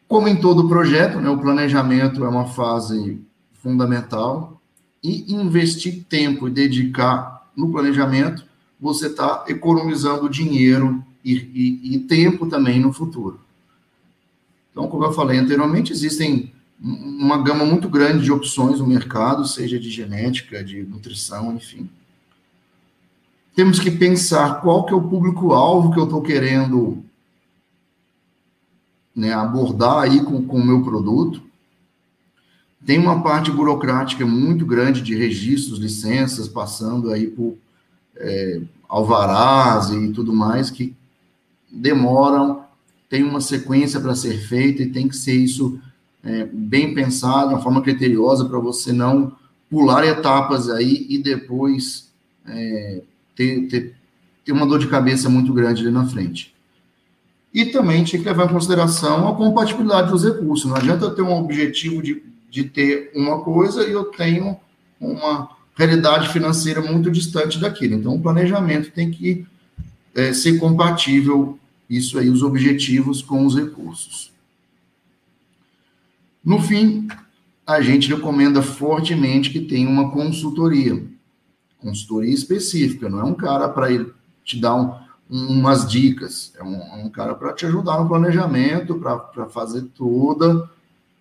Como 0.08 0.28
em 0.28 0.36
todo 0.36 0.70
projeto, 0.70 1.20
né, 1.20 1.30
o 1.30 1.40
planejamento 1.40 2.24
é 2.24 2.30
uma 2.30 2.48
fase 2.48 3.20
fundamental, 3.62 4.62
e 5.04 5.34
investir 5.34 6.06
tempo 6.08 6.48
e 6.48 6.52
dedicar 6.52 7.52
no 7.56 7.70
planejamento, 7.72 8.46
você 8.80 9.08
está 9.08 9.44
economizando 9.48 10.30
dinheiro 10.30 11.04
e, 11.24 11.34
e, 11.34 11.96
e 11.96 12.00
tempo 12.00 12.48
também 12.48 12.80
no 12.80 12.94
futuro. 12.94 13.40
Então, 14.72 14.88
como 14.88 15.04
eu 15.04 15.12
falei 15.12 15.38
anteriormente, 15.38 15.92
existem 15.92 16.53
uma 16.80 17.42
gama 17.42 17.66
muito 17.66 17.88
grande 17.88 18.24
de 18.24 18.32
opções 18.32 18.80
no 18.80 18.88
mercado, 18.88 19.48
seja 19.48 19.80
de 19.80 19.90
genética, 19.90 20.64
de 20.64 20.84
nutrição, 20.84 21.56
enfim. 21.56 21.90
Temos 23.56 23.80
que 23.80 23.92
pensar 23.92 24.62
qual 24.62 24.86
que 24.86 24.94
é 24.94 24.96
o 24.96 25.08
público-alvo 25.08 25.94
que 25.94 26.00
eu 26.00 26.06
estou 26.06 26.22
querendo 26.22 27.04
né, 29.16 29.32
abordar 29.32 30.04
aí 30.04 30.24
com 30.24 30.38
o 30.38 30.66
meu 30.66 30.84
produto. 30.84 31.42
Tem 32.86 32.98
uma 32.98 33.22
parte 33.22 33.52
burocrática 33.52 34.26
muito 34.26 34.66
grande 34.66 35.02
de 35.02 35.16
registros, 35.16 35.80
licenças, 35.80 36.48
passando 36.48 37.12
aí 37.12 37.28
por 37.28 37.56
é, 38.18 38.62
alvarás 38.90 39.90
e 39.90 40.12
tudo 40.12 40.34
mais, 40.34 40.70
que 40.70 40.96
demoram, 41.72 42.64
tem 43.10 43.24
uma 43.24 43.40
sequência 43.40 44.00
para 44.00 44.16
ser 44.16 44.38
feita 44.40 44.84
e 44.84 44.90
tem 44.90 45.08
que 45.08 45.16
ser 45.16 45.36
isso 45.36 45.80
é, 46.24 46.46
bem 46.52 46.94
pensado, 46.94 47.50
de 47.50 47.56
uma 47.56 47.62
forma 47.62 47.82
criteriosa, 47.82 48.46
para 48.46 48.60
você 48.60 48.94
não 48.94 49.36
pular 49.70 50.06
etapas 50.06 50.70
aí 50.70 51.06
e 51.10 51.18
depois 51.18 52.12
é, 52.46 53.02
ter, 53.36 53.68
ter, 53.68 53.96
ter 54.46 54.52
uma 54.52 54.66
dor 54.66 54.80
de 54.80 54.88
cabeça 54.88 55.30
muito 55.30 55.52
grande 55.54 55.82
ali 55.82 55.92
na 55.92 56.06
frente. 56.06 56.54
E 57.54 57.66
também 57.66 58.04
tinha 58.04 58.22
que 58.22 58.28
levar 58.28 58.46
em 58.46 58.54
consideração 58.54 59.28
a 59.28 59.36
compatibilidade 59.36 60.10
dos 60.10 60.24
recursos. 60.24 60.70
Não 60.70 60.76
adianta 60.76 61.06
eu 61.06 61.16
ter 61.16 61.22
um 61.22 61.34
objetivo 61.34 62.02
de, 62.02 62.24
de 62.50 62.64
ter 62.64 63.12
uma 63.14 63.42
coisa 63.42 63.88
e 63.88 63.92
eu 63.92 64.06
tenho 64.06 64.58
uma 65.00 65.50
realidade 65.76 66.30
financeira 66.30 66.82
muito 66.82 67.12
distante 67.12 67.60
daquilo. 67.60 67.96
Então, 67.96 68.16
o 68.16 68.22
planejamento 68.22 68.92
tem 68.92 69.12
que 69.12 69.46
é, 70.16 70.34
ser 70.34 70.58
compatível, 70.58 71.58
isso 71.90 72.18
aí, 72.18 72.30
os 72.30 72.42
objetivos 72.42 73.22
com 73.22 73.46
os 73.46 73.56
recursos. 73.56 74.33
No 76.44 76.62
fim, 76.62 77.08
a 77.66 77.82
gente 77.82 78.14
recomenda 78.14 78.62
fortemente 78.62 79.50
que 79.50 79.62
tenha 79.62 79.88
uma 79.88 80.12
consultoria, 80.12 81.06
consultoria 81.80 82.34
específica, 82.34 83.10
não 83.10 83.20
é 83.20 83.24
um 83.24 83.34
cara 83.34 83.70
para 83.70 83.88
te 84.44 84.60
dar 84.60 84.76
um, 84.76 84.94
umas 85.30 85.90
dicas, 85.90 86.54
é 86.58 86.64
um, 86.64 86.76
é 86.76 86.96
um 87.06 87.10
cara 87.10 87.34
para 87.34 87.54
te 87.54 87.66
ajudar 87.66 88.02
no 88.02 88.10
planejamento, 88.10 88.96
para 88.96 89.48
fazer 89.48 89.84
toda 89.96 90.70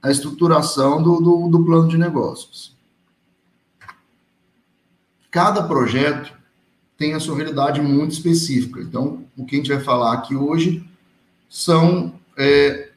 a 0.02 0.10
estruturação 0.10 1.00
do, 1.00 1.20
do, 1.20 1.48
do 1.48 1.64
plano 1.64 1.88
de 1.88 1.96
negócios. 1.96 2.76
Cada 5.30 5.62
projeto 5.62 6.34
tem 6.98 7.14
a 7.14 7.20
sua 7.20 7.36
realidade 7.36 7.80
muito 7.80 8.12
específica. 8.12 8.80
Então, 8.80 9.24
o 9.36 9.44
que 9.46 9.54
a 9.54 9.58
gente 9.58 9.72
vai 9.72 9.80
falar 9.80 10.12
aqui 10.12 10.34
hoje 10.36 10.86
são 11.48 12.14
é, 12.36 12.91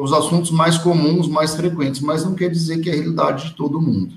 os 0.00 0.12
assuntos 0.12 0.50
mais 0.50 0.78
comuns, 0.78 1.28
mais 1.28 1.54
frequentes, 1.54 2.00
mas 2.00 2.24
não 2.24 2.34
quer 2.34 2.50
dizer 2.50 2.80
que 2.80 2.88
é 2.88 2.92
a 2.92 2.96
realidade 2.96 3.48
de 3.48 3.56
todo 3.56 3.80
mundo. 3.80 4.16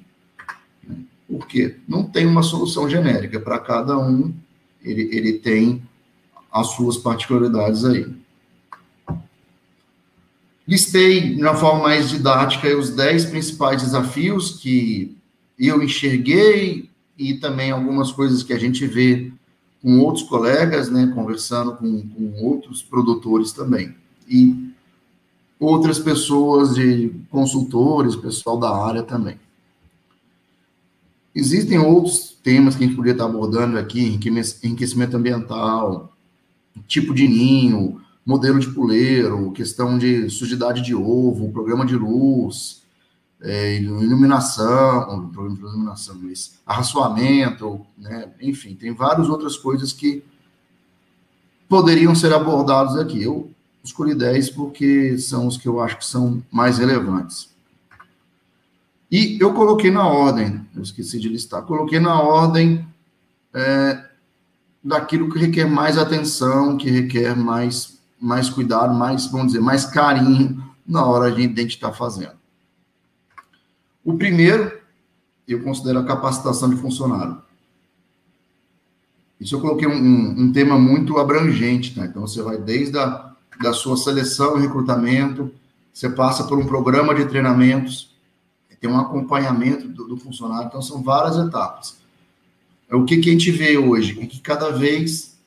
Né? 0.88 0.98
Por 1.28 1.48
quê? 1.48 1.78
Não 1.88 2.04
tem 2.04 2.26
uma 2.26 2.44
solução 2.44 2.90
genérica. 2.90 3.40
Para 3.40 3.60
cada 3.60 3.98
um, 3.98 4.34
ele, 4.84 5.10
ele 5.12 5.34
tem 5.34 5.82
as 6.52 6.68
suas 6.68 6.98
particularidades 6.98 7.84
aí. 7.84 8.06
Listei, 10.68 11.36
de 11.36 11.42
uma 11.42 11.56
forma 11.56 11.84
mais 11.84 12.10
didática, 12.10 12.78
os 12.78 12.92
10 12.92 13.26
principais 13.26 13.82
desafios 13.82 14.60
que 14.62 15.18
eu 15.60 15.82
enxerguei 15.84 16.90
e 17.18 17.34
também 17.36 17.72
algumas 17.72 18.12
coisas 18.12 18.44
que 18.44 18.54
a 18.54 18.60
gente 18.60 18.86
vê 18.86 19.32
com 19.82 20.00
outros 20.00 20.24
colegas, 20.24 20.90
né, 20.90 21.12
conversando 21.14 21.76
com, 21.76 22.08
com 22.08 22.34
outros 22.42 22.82
produtores 22.82 23.52
também. 23.52 23.94
E 24.28 24.73
outras 25.64 26.00
pessoas 26.00 26.76
de 26.76 27.12
consultores, 27.30 28.16
pessoal 28.16 28.60
da 28.60 28.70
área 28.70 29.04
também. 29.04 29.40
Existem 31.34 31.80
outros 31.80 32.38
temas 32.44 32.76
que 32.76 32.84
a 32.84 32.88
gente 32.88 32.96
poderia 32.96 33.14
estar 33.14 33.26
abordando 33.26 33.78
aqui, 33.78 34.20
enriquecimento 34.64 35.18
ambiental, 35.18 36.14
tipo 36.88 37.14
de 37.14 37.28
ninho, 37.28 38.02
modelo 38.26 38.60
de 38.60 38.70
puleiro, 38.70 39.52
questão 39.52 39.98
de 39.98 40.30
sujidade 40.30 40.82
de 40.82 40.94
ovo, 40.94 41.52
programa 41.52 41.86
de 41.86 41.96
luz, 41.96 42.82
é, 43.42 43.78
iluminação, 43.78 45.30
programa 45.34 45.56
de 45.56 45.62
iluminação, 45.62 46.18
mas 46.22 46.60
arraçoamento, 46.66 47.82
né? 47.98 48.32
enfim, 48.42 48.76
tem 48.76 48.94
várias 48.94 49.28
outras 49.28 49.58
coisas 49.58 49.92
que 49.92 50.24
poderiam 51.68 52.14
ser 52.14 52.32
abordados 52.34 52.96
aqui. 52.98 53.24
Eu 53.24 53.50
escolhi 53.84 54.16
10 54.16 54.52
porque 54.52 55.18
são 55.18 55.48
os 55.48 55.58
que 55.58 55.68
eu 55.68 55.82
acho 55.82 55.98
que 55.98 56.06
são 56.06 56.42
mais 56.52 56.78
relevantes. 56.78 57.50
E 59.12 59.38
eu 59.40 59.54
coloquei 59.54 59.92
na 59.92 60.08
ordem, 60.08 60.66
eu 60.76 60.82
esqueci 60.82 61.20
de 61.20 61.30
listar, 61.30 61.62
coloquei 61.64 62.00
na 62.00 62.20
ordem 62.20 62.88
é, 63.54 64.04
daquilo 64.84 65.32
que 65.32 65.38
requer 65.38 65.66
mais 65.66 65.98
atenção, 65.98 66.78
que 66.78 66.90
requer 66.90 67.36
mais, 67.36 68.00
mais 68.20 68.50
cuidado, 68.50 68.94
mais, 68.94 69.28
vamos 69.28 69.48
dizer, 69.48 69.60
mais 69.60 69.86
carinho 69.86 70.64
na 70.88 71.06
hora 71.06 71.32
de 71.32 71.44
a 71.44 71.46
gente 71.46 71.76
estar 71.76 71.94
fazendo. 71.94 72.34
O 74.04 74.18
primeiro, 74.18 74.80
eu 75.48 75.62
considero 75.62 76.00
a 76.00 76.06
capacitação 76.06 76.70
de 76.70 76.78
funcionário. 76.78 77.38
Isso 79.40 79.56
eu 79.56 79.62
coloquei 79.62 79.88
um, 79.88 79.94
um, 79.94 80.42
um 80.42 80.52
tema 80.52 80.80
muito 80.80 81.18
abrangente, 81.20 81.94
tá? 81.94 82.06
Então, 82.06 82.26
você 82.26 82.42
vai 82.42 82.58
desde 82.58 82.98
a 82.98 83.33
da 83.62 83.74
sua 83.74 83.98
seleção 83.98 84.58
e 84.58 84.62
recrutamento, 84.62 85.52
você 85.94 86.10
passa 86.10 86.44
por 86.46 86.58
um 86.58 86.66
programa 86.66 87.14
de 87.14 87.26
treinamentos, 87.26 88.14
tem 88.84 88.92
um 88.92 89.00
acompanhamento 89.00 89.88
do, 89.88 90.10
do 90.10 90.18
funcionário, 90.18 90.68
então 90.68 90.82
são 90.82 91.02
várias 91.02 91.38
etapas. 91.38 91.96
O 92.92 93.06
que, 93.06 93.16
que 93.18 93.30
a 93.30 93.32
gente 93.32 93.50
vê 93.50 93.78
hoje? 93.78 94.20
É 94.22 94.26
que 94.26 94.42
cada 94.42 94.72
vez 94.72 95.38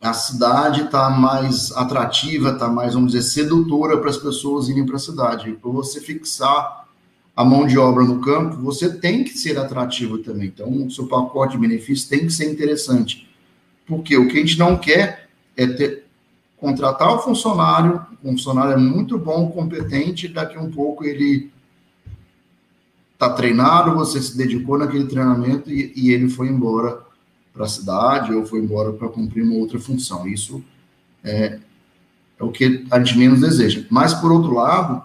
a 0.00 0.12
cidade 0.12 0.82
está 0.82 1.10
mais 1.10 1.72
atrativa, 1.72 2.50
está 2.50 2.68
mais, 2.68 2.94
vamos 2.94 3.10
dizer, 3.10 3.28
sedutora 3.28 3.98
para 3.98 4.08
as 4.08 4.16
pessoas 4.16 4.68
irem 4.68 4.86
para 4.86 4.94
a 4.94 5.00
cidade. 5.00 5.52
Para 5.60 5.70
você 5.72 6.00
fixar 6.00 6.86
a 7.34 7.44
mão 7.44 7.66
de 7.66 7.76
obra 7.76 8.04
no 8.04 8.20
campo, 8.20 8.56
você 8.58 8.88
tem 8.88 9.24
que 9.24 9.36
ser 9.36 9.58
atrativo 9.58 10.18
também. 10.18 10.46
Então, 10.46 10.86
o 10.86 10.90
seu 10.92 11.08
pacote 11.08 11.54
de 11.54 11.58
benefícios 11.58 12.08
tem 12.08 12.20
que 12.20 12.32
ser 12.32 12.52
interessante. 12.52 13.28
Porque 13.84 14.16
o 14.16 14.28
que 14.28 14.38
a 14.38 14.40
gente 14.40 14.56
não 14.56 14.76
quer 14.76 15.28
é 15.56 15.66
ter, 15.66 15.99
contratar 16.60 17.14
o 17.14 17.18
funcionário, 17.20 18.04
o 18.22 18.28
funcionário 18.28 18.74
é 18.74 18.76
muito 18.76 19.18
bom, 19.18 19.50
competente, 19.50 20.28
daqui 20.28 20.58
um 20.58 20.70
pouco 20.70 21.04
ele 21.04 21.50
está 23.14 23.30
treinado, 23.30 23.94
você 23.94 24.20
se 24.20 24.36
dedicou 24.36 24.78
naquele 24.78 25.06
treinamento 25.06 25.70
e, 25.70 25.92
e 25.96 26.10
ele 26.10 26.28
foi 26.28 26.48
embora 26.48 27.00
para 27.52 27.64
a 27.64 27.68
cidade 27.68 28.32
ou 28.34 28.46
foi 28.46 28.60
embora 28.60 28.92
para 28.92 29.08
cumprir 29.08 29.42
uma 29.42 29.56
outra 29.56 29.78
função. 29.78 30.26
Isso 30.28 30.62
é, 31.24 31.58
é, 32.38 32.44
o 32.44 32.50
que 32.50 32.86
a 32.90 32.98
gente 32.98 33.18
menos 33.18 33.40
deseja. 33.40 33.86
Mas, 33.90 34.14
por 34.14 34.30
outro 34.30 34.54
lado, 34.54 35.02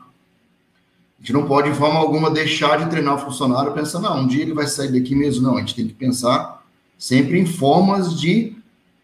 a 1.18 1.22
gente 1.22 1.34
não 1.34 1.46
pode, 1.46 1.72
de 1.72 1.78
forma 1.78 2.00
alguma, 2.00 2.30
deixar 2.30 2.78
de 2.84 2.89
treinar 2.89 3.15
o 3.15 3.20
funcionário 3.20 3.74
pensando, 3.74 4.04
não, 4.04 4.22
um 4.22 4.28
dia 4.28 4.44
ele 4.44 4.54
vai 4.54 4.68
sair 4.68 4.91
daqui 4.91 5.15
mesmo. 5.15 5.44
Não, 5.44 5.58
a 5.58 5.60
gente 5.60 5.76
tem 5.76 5.88
que 5.88 5.94
pensar 5.94 6.63
sempre 6.98 7.39
em 7.39 7.46
formas 7.46 8.20
de 8.20 8.56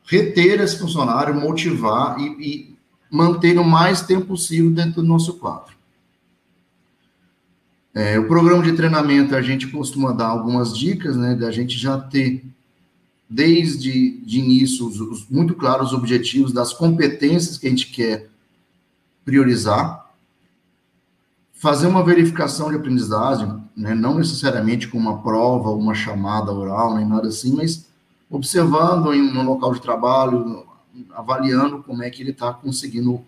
reter 0.06 0.60
esse 0.62 0.78
funcionário, 0.78 1.34
motivar 1.34 2.20
e, 2.20 2.26
e 2.40 2.76
manter 3.10 3.58
o 3.58 3.64
mais 3.64 4.02
tempo 4.02 4.28
possível 4.28 4.72
dentro 4.72 5.02
do 5.02 5.08
nosso 5.08 5.34
quadro. 5.34 5.76
É, 7.94 8.18
o 8.18 8.26
programa 8.26 8.64
de 8.64 8.72
treinamento, 8.72 9.36
a 9.36 9.42
gente 9.42 9.68
costuma 9.68 10.14
dar 10.14 10.28
algumas 10.28 10.78
dicas, 10.78 11.18
né, 11.18 11.36
da 11.36 11.52
gente 11.52 11.78
já 11.78 12.00
ter, 12.00 12.46
desde 13.30 14.18
de 14.22 14.40
início, 14.40 14.88
os, 14.88 15.00
os, 15.02 15.30
muito 15.30 15.54
claros 15.56 15.88
os 15.88 15.98
objetivos 15.98 16.54
das 16.54 16.72
competências 16.72 17.58
que 17.58 17.68
a 17.68 17.70
gente 17.70 17.88
quer 17.88 18.30
priorizar, 19.26 20.10
fazer 21.54 21.88
uma 21.88 22.04
verificação 22.04 22.70
de 22.70 22.78
aprendizagem, 22.78 23.62
né, 23.76 23.94
não 23.94 24.18
necessariamente 24.18 24.88
com 24.88 24.98
uma 24.98 25.22
prova, 25.22 25.72
uma 25.72 25.94
chamada 25.94 26.52
oral, 26.52 26.96
nem 26.96 27.06
nada 27.06 27.28
assim, 27.28 27.54
mas 27.56 27.91
observando 28.32 29.14
em 29.14 29.38
um 29.38 29.44
local 29.44 29.74
de 29.74 29.82
trabalho, 29.82 30.66
avaliando 31.14 31.84
como 31.84 32.02
é 32.02 32.10
que 32.10 32.24
ele 32.24 32.32
está 32.32 32.54
conseguindo 32.54 33.22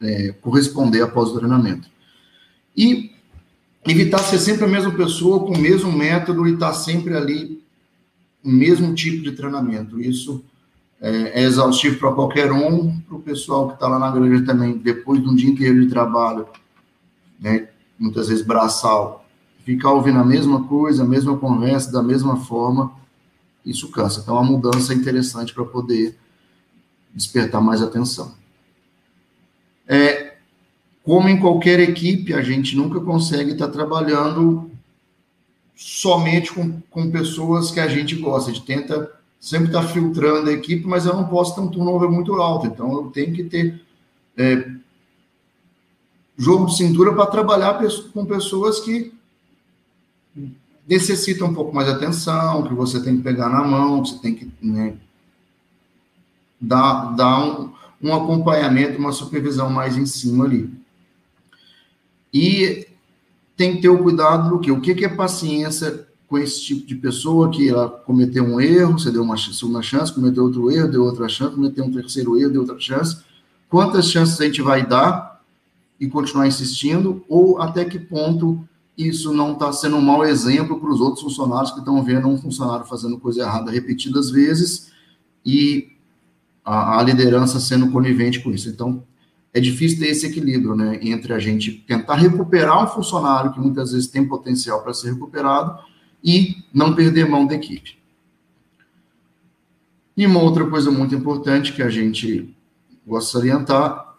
é, 0.00 0.32
corresponder 0.40 1.02
após 1.02 1.30
o 1.30 1.36
treinamento. 1.36 1.90
E 2.76 3.10
evitar 3.84 4.18
ser 4.18 4.38
sempre 4.38 4.64
a 4.64 4.68
mesma 4.68 4.92
pessoa 4.92 5.40
com 5.40 5.52
o 5.52 5.58
mesmo 5.58 5.90
método 5.90 6.46
e 6.46 6.54
estar 6.54 6.68
tá 6.68 6.74
sempre 6.74 7.16
ali 7.16 7.60
o 8.44 8.48
mesmo 8.48 8.94
tipo 8.94 9.24
de 9.24 9.32
treinamento. 9.32 10.00
Isso 10.00 10.42
é, 11.00 11.42
é 11.42 11.44
exaustivo 11.44 11.98
para 11.98 12.12
qualquer 12.12 12.52
um, 12.52 12.98
para 13.00 13.16
o 13.16 13.20
pessoal 13.20 13.68
que 13.68 13.74
está 13.74 13.88
lá 13.88 13.98
na 13.98 14.10
granja 14.10 14.44
também, 14.44 14.78
depois 14.78 15.20
de 15.20 15.28
um 15.28 15.34
dia 15.34 15.50
inteiro 15.50 15.80
de 15.80 15.88
trabalho, 15.88 16.46
né, 17.40 17.68
muitas 17.98 18.28
vezes 18.28 18.44
braçal, 18.44 19.26
ficar 19.64 19.92
ouvindo 19.92 20.18
a 20.18 20.24
mesma 20.24 20.64
coisa, 20.64 21.02
a 21.02 21.06
mesma 21.06 21.36
conversa, 21.36 21.90
da 21.90 22.02
mesma 22.02 22.36
forma, 22.36 22.99
isso 23.64 23.90
cansa. 23.90 24.20
Então, 24.20 24.36
é 24.36 24.40
uma 24.40 24.50
mudança 24.50 24.94
interessante 24.94 25.52
para 25.52 25.64
poder 25.64 26.16
despertar 27.14 27.60
mais 27.60 27.82
atenção. 27.82 28.34
É, 29.86 30.34
como 31.02 31.28
em 31.28 31.40
qualquer 31.40 31.80
equipe, 31.80 32.32
a 32.32 32.42
gente 32.42 32.76
nunca 32.76 33.00
consegue 33.00 33.52
estar 33.52 33.66
tá 33.66 33.72
trabalhando 33.72 34.70
somente 35.74 36.52
com, 36.52 36.80
com 36.90 37.10
pessoas 37.10 37.70
que 37.70 37.80
a 37.80 37.88
gente 37.88 38.14
gosta. 38.14 38.50
A 38.50 38.54
gente 38.54 38.66
tenta 38.66 39.10
sempre 39.40 39.68
estar 39.68 39.82
tá 39.82 39.88
filtrando 39.88 40.50
a 40.50 40.52
equipe, 40.52 40.86
mas 40.86 41.06
eu 41.06 41.14
não 41.14 41.26
posso 41.26 41.54
ter 41.54 41.60
um 41.60 41.68
turnover 41.68 42.10
muito 42.10 42.34
alto. 42.34 42.66
Então, 42.66 42.92
eu 42.92 43.10
tenho 43.10 43.32
que 43.32 43.44
ter 43.44 43.82
é, 44.36 44.70
jogo 46.36 46.66
de 46.66 46.76
cintura 46.76 47.12
para 47.12 47.26
trabalhar 47.26 47.80
com 48.12 48.24
pessoas 48.24 48.80
que 48.80 49.12
necessita 50.90 51.44
um 51.44 51.54
pouco 51.54 51.72
mais 51.72 51.86
de 51.86 51.94
atenção, 51.94 52.64
que 52.64 52.74
você 52.74 53.00
tem 53.00 53.16
que 53.16 53.22
pegar 53.22 53.48
na 53.48 53.62
mão, 53.62 54.04
você 54.04 54.18
tem 54.18 54.34
que 54.34 54.50
né, 54.60 54.94
dar, 56.60 57.14
dar 57.14 57.38
um, 57.44 57.70
um 58.02 58.12
acompanhamento, 58.12 58.98
uma 58.98 59.12
supervisão 59.12 59.70
mais 59.70 59.96
em 59.96 60.04
cima 60.04 60.44
ali. 60.44 60.68
E 62.34 62.88
tem 63.56 63.76
que 63.76 63.82
ter 63.82 63.88
o 63.88 64.02
cuidado 64.02 64.50
do 64.50 64.58
que? 64.58 64.72
O 64.72 64.80
que, 64.80 64.96
que 64.96 65.04
é 65.04 65.08
paciência 65.08 66.08
com 66.26 66.36
esse 66.36 66.60
tipo 66.60 66.84
de 66.84 66.96
pessoa 66.96 67.50
que 67.50 67.68
ela 67.68 67.88
cometeu 67.88 68.42
um 68.42 68.60
erro, 68.60 68.98
você 68.98 69.12
deu 69.12 69.22
uma 69.22 69.36
segunda 69.36 69.82
chance, 69.82 70.12
cometeu 70.12 70.42
outro 70.42 70.72
erro, 70.72 70.90
deu 70.90 71.04
outra 71.04 71.28
chance, 71.28 71.54
cometeu 71.54 71.84
um 71.84 71.92
terceiro 71.92 72.36
erro, 72.36 72.50
deu 72.50 72.62
outra 72.62 72.78
chance. 72.80 73.18
Quantas 73.68 74.10
chances 74.10 74.40
a 74.40 74.44
gente 74.44 74.60
vai 74.60 74.84
dar 74.84 75.40
e 76.00 76.08
continuar 76.08 76.48
insistindo, 76.48 77.24
ou 77.28 77.60
até 77.60 77.84
que 77.84 77.98
ponto 77.98 78.64
isso 79.08 79.32
não 79.32 79.52
está 79.52 79.72
sendo 79.72 79.96
um 79.96 80.00
mau 80.00 80.24
exemplo 80.24 80.78
para 80.78 80.90
os 80.90 81.00
outros 81.00 81.22
funcionários 81.22 81.70
que 81.70 81.78
estão 81.78 82.02
vendo 82.02 82.28
um 82.28 82.36
funcionário 82.36 82.86
fazendo 82.86 83.18
coisa 83.18 83.42
errada 83.42 83.70
repetidas 83.70 84.30
vezes 84.30 84.90
e 85.44 85.92
a, 86.64 86.98
a, 86.98 87.02
liderança 87.02 87.60
sendo 87.60 87.90
conivente 87.90 88.40
com 88.40 88.50
isso. 88.50 88.68
Então, 88.68 89.02
é 89.52 89.60
difícil 89.60 89.98
ter 89.98 90.08
esse 90.08 90.26
equilíbrio, 90.26 90.74
né, 90.74 90.98
entre 91.02 91.32
a 91.32 91.38
gente 91.38 91.72
tentar 91.72 92.16
recuperar 92.16 92.84
um 92.84 92.86
funcionário 92.86 93.52
que 93.52 93.60
muitas 93.60 93.92
vezes 93.92 94.08
tem 94.08 94.26
potencial 94.26 94.82
para 94.82 94.94
ser 94.94 95.12
recuperado 95.12 95.78
e 96.22 96.62
não 96.72 96.94
perder 96.94 97.28
mão 97.28 97.46
da 97.46 97.54
equipe. 97.54 97.98
E 100.16 100.26
uma 100.26 100.40
outra 100.40 100.68
coisa 100.68 100.90
muito 100.90 101.14
importante 101.14 101.72
que 101.72 101.82
a 101.82 101.88
gente 101.88 102.54
gosta 103.06 103.26
de 103.26 103.32
salientar 103.32 104.09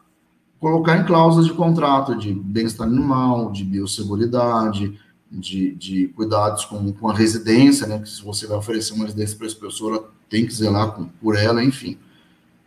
colocar 0.62 0.96
em 0.98 1.06
cláusulas 1.06 1.48
de 1.48 1.54
contrato 1.54 2.16
de 2.16 2.32
bem-estar 2.32 2.88
animal, 2.88 3.52
de 3.52 3.64
biosseguridade, 3.64 4.98
de, 5.30 5.74
de 5.74 6.08
cuidados 6.10 6.66
com, 6.66 6.94
com 6.94 7.10
a 7.10 7.14
residência, 7.14 7.88
né? 7.88 7.98
Que 7.98 8.08
se 8.08 8.22
você 8.22 8.46
vai 8.46 8.58
oferecer 8.58 8.94
uma 8.94 9.06
residência 9.06 9.36
para 9.36 9.48
essa 9.48 9.56
pessoa, 9.56 10.12
tem 10.30 10.46
que 10.46 10.54
zelar 10.54 10.92
com, 10.92 11.06
por 11.20 11.36
ela, 11.36 11.64
enfim. 11.64 11.98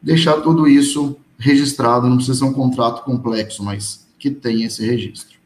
Deixar 0.02 0.40
tudo 0.40 0.66
isso 0.66 1.16
registrado, 1.38 2.08
não 2.08 2.16
precisa 2.16 2.40
ser 2.40 2.44
um 2.44 2.52
contrato 2.52 3.04
complexo, 3.04 3.62
mas 3.62 4.08
que 4.18 4.28
tenha 4.28 4.66
esse 4.66 4.84
registro. 4.84 5.38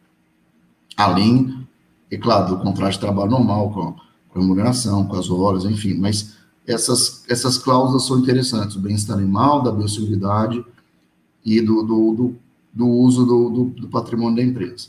Além, 0.96 1.66
é 2.11 2.16
claro, 2.16 2.56
do 2.56 2.62
contrato 2.62 2.92
de 2.92 3.00
trabalho 3.00 3.30
normal, 3.30 3.70
com 3.70 3.80
a, 3.80 3.92
com 3.92 4.38
a 4.38 4.40
remuneração, 4.40 5.06
com 5.06 5.16
as 5.16 5.28
horas, 5.28 5.64
enfim, 5.64 5.94
mas 5.94 6.34
essas, 6.66 7.24
essas 7.28 7.58
cláusulas 7.58 8.06
são 8.06 8.18
interessantes, 8.18 8.76
o 8.76 8.80
bem-estar 8.80 9.18
animal, 9.18 9.62
da 9.62 9.70
biosseguridade, 9.70 10.64
e 11.44 11.61
do, 11.61 11.83
do, 11.83 12.12
do, 12.12 12.37
do 12.72 12.87
uso 12.87 13.24
do, 13.24 13.64
do, 13.64 13.88
patrimônio 13.88 14.37
da 14.37 14.42
empresa. 14.42 14.88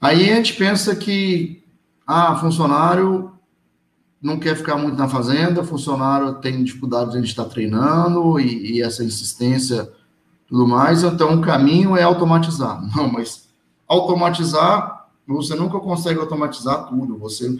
Aí 0.00 0.30
a 0.30 0.36
gente 0.36 0.54
pensa 0.54 0.94
que, 0.94 1.62
ah, 2.06 2.36
funcionário 2.36 3.32
não 4.20 4.38
quer 4.38 4.56
ficar 4.56 4.76
muito 4.76 4.96
na 4.96 5.08
fazenda, 5.08 5.64
funcionário 5.64 6.34
tem 6.34 6.62
dificuldade 6.62 7.12
de 7.20 7.26
estar 7.26 7.44
treinando 7.44 8.38
e, 8.40 8.72
e, 8.76 8.82
essa 8.82 9.04
insistência 9.04 9.90
tudo 10.48 10.66
mais, 10.66 11.02
então 11.02 11.34
o 11.34 11.40
caminho 11.40 11.96
é 11.96 12.02
automatizar. 12.02 12.80
Não, 12.94 13.10
mas 13.10 13.48
automatizar, 13.88 15.08
você 15.26 15.54
nunca 15.54 15.78
consegue 15.80 16.20
automatizar 16.20 16.86
tudo, 16.88 17.18
você 17.18 17.56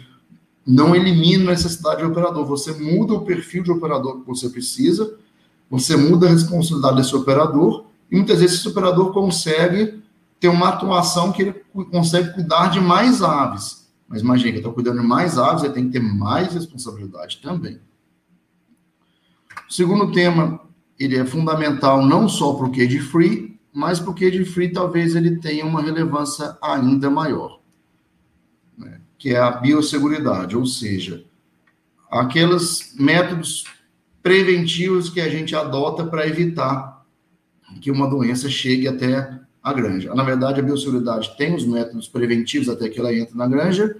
não 0.65 0.93
elimina 0.93 1.45
a 1.45 1.53
necessidade 1.53 2.01
de 2.01 2.05
operador, 2.05 2.45
você 2.45 2.73
muda 2.73 3.13
o 3.13 3.21
perfil 3.21 3.63
de 3.63 3.71
operador 3.71 4.19
que 4.19 4.27
você 4.27 4.49
precisa 4.49 5.17
você 5.69 5.95
muda 5.95 6.27
a 6.27 6.29
responsabilidade 6.29 6.97
desse 6.97 7.15
operador 7.15 7.85
e 8.09 8.15
muitas 8.15 8.39
vezes 8.39 8.59
esse 8.59 8.67
operador 8.67 9.11
consegue 9.11 10.01
ter 10.39 10.47
uma 10.47 10.69
atuação 10.69 11.31
que 11.31 11.41
ele 11.41 11.53
consegue 11.91 12.33
cuidar 12.33 12.67
de 12.67 12.79
mais 12.79 13.21
aves. 13.21 13.87
Mas 14.07 14.21
imagina, 14.21 14.49
ele 14.49 14.57
está 14.59 14.71
cuidando 14.71 15.01
de 15.01 15.05
mais 15.07 15.37
aves, 15.37 15.63
ele 15.63 15.73
tem 15.73 15.85
que 15.85 15.91
ter 15.91 15.99
mais 15.99 16.53
responsabilidade 16.53 17.39
também. 17.41 17.79
O 19.69 19.73
segundo 19.73 20.11
tema, 20.11 20.61
ele 20.97 21.17
é 21.17 21.25
fundamental 21.25 22.05
não 22.05 22.29
só 22.29 22.53
para 22.53 22.67
o 22.67 22.71
cage 22.71 22.99
free, 22.99 23.59
mas 23.73 23.99
para 23.99 24.11
o 24.11 24.15
cage 24.15 24.45
free 24.45 24.71
talvez 24.71 25.15
ele 25.15 25.37
tenha 25.37 25.65
uma 25.65 25.81
relevância 25.81 26.57
ainda 26.61 27.09
maior, 27.09 27.59
né? 28.77 29.01
que 29.17 29.29
é 29.29 29.39
a 29.39 29.51
biosseguridade, 29.51 30.55
ou 30.55 30.65
seja, 30.65 31.25
aqueles 32.09 32.95
métodos 32.97 33.65
preventivos 34.27 35.09
que 35.09 35.21
a 35.21 35.29
gente 35.29 35.55
adota 35.55 36.03
para 36.03 36.27
evitar 36.27 37.01
que 37.79 37.89
uma 37.89 38.09
doença 38.09 38.49
chegue 38.49 38.85
até 38.85 39.39
a 39.63 39.71
granja. 39.71 40.13
Na 40.13 40.21
verdade, 40.21 40.59
a 40.59 40.63
biosseguridade 40.63 41.33
tem 41.37 41.55
os 41.55 41.65
métodos 41.65 42.09
preventivos 42.09 42.67
até 42.67 42.89
que 42.89 42.99
ela 42.99 43.13
entre 43.13 43.37
na 43.37 43.47
granja. 43.47 43.95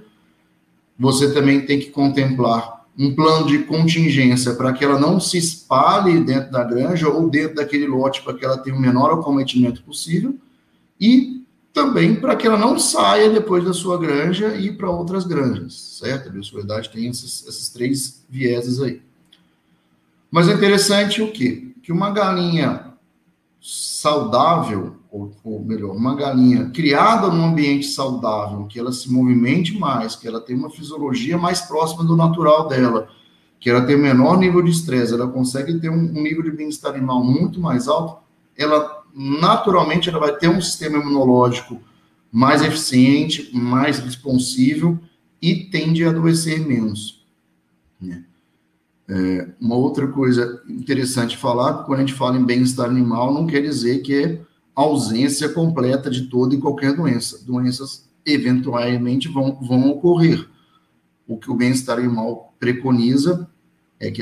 Você 0.99 1.33
também 1.33 1.65
tem 1.65 1.79
que 1.79 1.91
contemplar 1.91 2.85
um 2.99 3.15
plano 3.15 3.47
de 3.47 3.59
contingência 3.59 4.53
para 4.55 4.73
que 4.73 4.83
ela 4.83 4.99
não 4.99 5.17
se 5.17 5.37
espalhe 5.37 6.19
dentro 6.19 6.51
da 6.51 6.65
granja 6.65 7.07
ou 7.07 7.29
dentro 7.29 7.55
daquele 7.55 7.87
lote 7.87 8.21
para 8.21 8.33
que 8.33 8.43
ela 8.43 8.57
tenha 8.57 8.75
o 8.75 8.81
menor 8.81 9.13
acometimento 9.13 9.81
possível 9.81 10.35
e 10.99 11.41
também 11.71 12.15
para 12.15 12.35
que 12.35 12.45
ela 12.45 12.57
não 12.57 12.77
saia 12.77 13.29
depois 13.29 13.63
da 13.63 13.71
sua 13.71 13.97
granja 13.97 14.57
e 14.57 14.73
para 14.73 14.89
outras 14.89 15.25
granjas, 15.25 15.99
certo? 16.01 16.27
A 16.27 16.31
biosseguridade 16.33 16.89
tem 16.89 17.07
esses, 17.07 17.47
esses 17.47 17.69
três 17.69 18.25
vieses 18.29 18.81
aí. 18.81 19.06
Mas 20.29 20.47
é 20.49 20.53
interessante 20.53 21.21
o 21.21 21.31
quê? 21.31 21.73
Que 21.81 21.91
uma 21.91 22.11
galinha 22.11 22.93
saudável, 23.61 24.97
ou, 25.11 25.31
ou, 25.43 25.63
melhor, 25.63 25.95
uma 25.95 26.15
galinha 26.15 26.69
criada 26.69 27.27
num 27.27 27.45
ambiente 27.45 27.87
saudável, 27.87 28.65
que 28.65 28.79
ela 28.79 28.91
se 28.91 29.11
movimente 29.11 29.77
mais, 29.77 30.15
que 30.15 30.27
ela 30.27 30.39
tenha 30.39 30.59
uma 30.59 30.69
fisiologia 30.69 31.37
mais 31.37 31.61
próxima 31.61 32.03
do 32.03 32.15
natural 32.15 32.67
dela, 32.67 33.09
que 33.59 33.69
ela 33.69 33.85
tenha 33.85 33.97
menor 33.97 34.37
nível 34.37 34.61
de 34.61 34.71
estresse, 34.71 35.13
ela 35.13 35.27
consegue 35.27 35.79
ter 35.79 35.89
um, 35.89 35.95
um 35.95 36.21
nível 36.21 36.43
de 36.43 36.51
bem-estar 36.51 36.93
animal 36.93 37.23
muito 37.23 37.59
mais 37.59 37.87
alto, 37.87 38.21
ela 38.55 39.03
naturalmente 39.13 40.09
ela 40.09 40.19
vai 40.19 40.35
ter 40.35 40.47
um 40.47 40.61
sistema 40.61 40.97
imunológico 40.97 41.81
mais 42.31 42.61
eficiente, 42.61 43.49
mais 43.53 43.97
responsivo 43.97 44.99
e 45.41 45.55
tende 45.55 46.05
a 46.05 46.09
adoecer 46.09 46.59
menos. 46.59 47.25
Né? 47.99 48.23
É, 49.09 49.47
uma 49.59 49.75
outra 49.75 50.07
coisa 50.07 50.61
interessante 50.67 51.37
falar, 51.37 51.85
quando 51.85 51.99
a 51.99 52.01
gente 52.01 52.13
fala 52.13 52.37
em 52.37 52.45
bem-estar 52.45 52.89
animal, 52.89 53.33
não 53.33 53.47
quer 53.47 53.61
dizer 53.61 53.99
que 53.99 54.13
é 54.13 54.41
ausência 54.75 55.49
completa 55.49 56.09
de 56.09 56.23
toda 56.23 56.53
e 56.53 56.59
qualquer 56.59 56.93
doença. 56.93 57.43
Doenças 57.45 58.07
eventualmente 58.25 59.27
vão, 59.29 59.57
vão 59.61 59.89
ocorrer. 59.89 60.47
O 61.25 61.37
que 61.37 61.49
o 61.49 61.55
bem-estar 61.55 61.97
animal 61.97 62.53
preconiza 62.59 63.49
é 63.99 64.11
que 64.11 64.21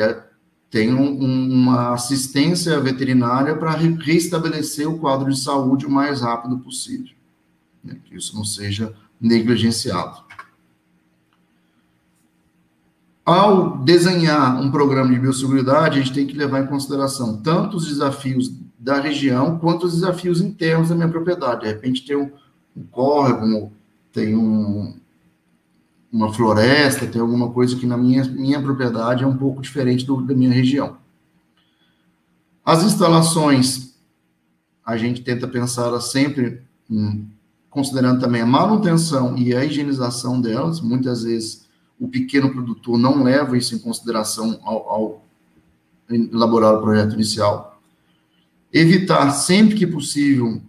tenha 0.69 0.95
um, 0.95 1.51
uma 1.51 1.93
assistência 1.93 2.79
veterinária 2.79 3.55
para 3.55 3.71
restabelecer 3.71 4.87
o 4.89 4.97
quadro 4.97 5.31
de 5.31 5.39
saúde 5.39 5.85
o 5.85 5.91
mais 5.91 6.21
rápido 6.21 6.59
possível. 6.59 7.15
Né? 7.83 7.97
Que 8.03 8.15
isso 8.15 8.35
não 8.35 8.45
seja 8.45 8.93
negligenciado. 9.19 10.24
Ao 13.25 13.79
desenhar 13.79 14.61
um 14.61 14.69
programa 14.69 15.11
de 15.11 15.19
biosseguridade, 15.19 15.97
a 15.97 16.03
gente 16.03 16.13
tem 16.13 16.27
que 16.27 16.37
levar 16.37 16.61
em 16.61 16.67
consideração 16.67 17.41
tanto 17.41 17.75
os 17.75 17.87
desafios 17.87 18.53
da 18.77 18.99
região 18.99 19.57
quanto 19.57 19.87
os 19.87 19.93
desafios 19.93 20.39
internos 20.41 20.89
da 20.89 20.95
minha 20.95 21.09
propriedade. 21.09 21.61
De 21.61 21.67
repente 21.67 22.05
tem 22.05 22.15
um, 22.15 22.31
córrego, 22.91 23.71
tem 24.13 24.35
um, 24.35 24.95
uma 26.11 26.31
floresta, 26.31 27.07
tem 27.07 27.19
alguma 27.19 27.49
coisa 27.49 27.75
que 27.75 27.87
na 27.87 27.97
minha, 27.97 28.23
minha 28.25 28.61
propriedade 28.61 29.23
é 29.23 29.27
um 29.27 29.35
pouco 29.35 29.59
diferente 29.59 30.05
do, 30.05 30.21
da 30.21 30.35
minha 30.35 30.51
região. 30.51 30.97
As 32.63 32.83
instalações, 32.83 33.95
a 34.85 34.97
gente 34.97 35.23
tenta 35.23 35.47
pensar 35.47 35.99
sempre 35.99 36.61
considerando 37.71 38.19
também 38.21 38.41
a 38.41 38.45
manutenção 38.45 39.35
e 39.35 39.55
a 39.55 39.65
higienização 39.65 40.39
delas. 40.39 40.79
Muitas 40.79 41.23
vezes 41.23 41.64
o 41.99 42.07
pequeno 42.07 42.51
produtor 42.51 42.97
não 42.97 43.23
leva 43.23 43.57
isso 43.57 43.73
em 43.75 43.79
consideração 43.79 44.59
ao, 44.63 44.89
ao 44.89 45.25
elaborar 46.09 46.75
o 46.75 46.81
projeto 46.81 47.13
inicial. 47.13 47.81
Evitar, 48.71 49.31
sempre 49.31 49.75
que 49.75 49.87
possível, 49.87 50.61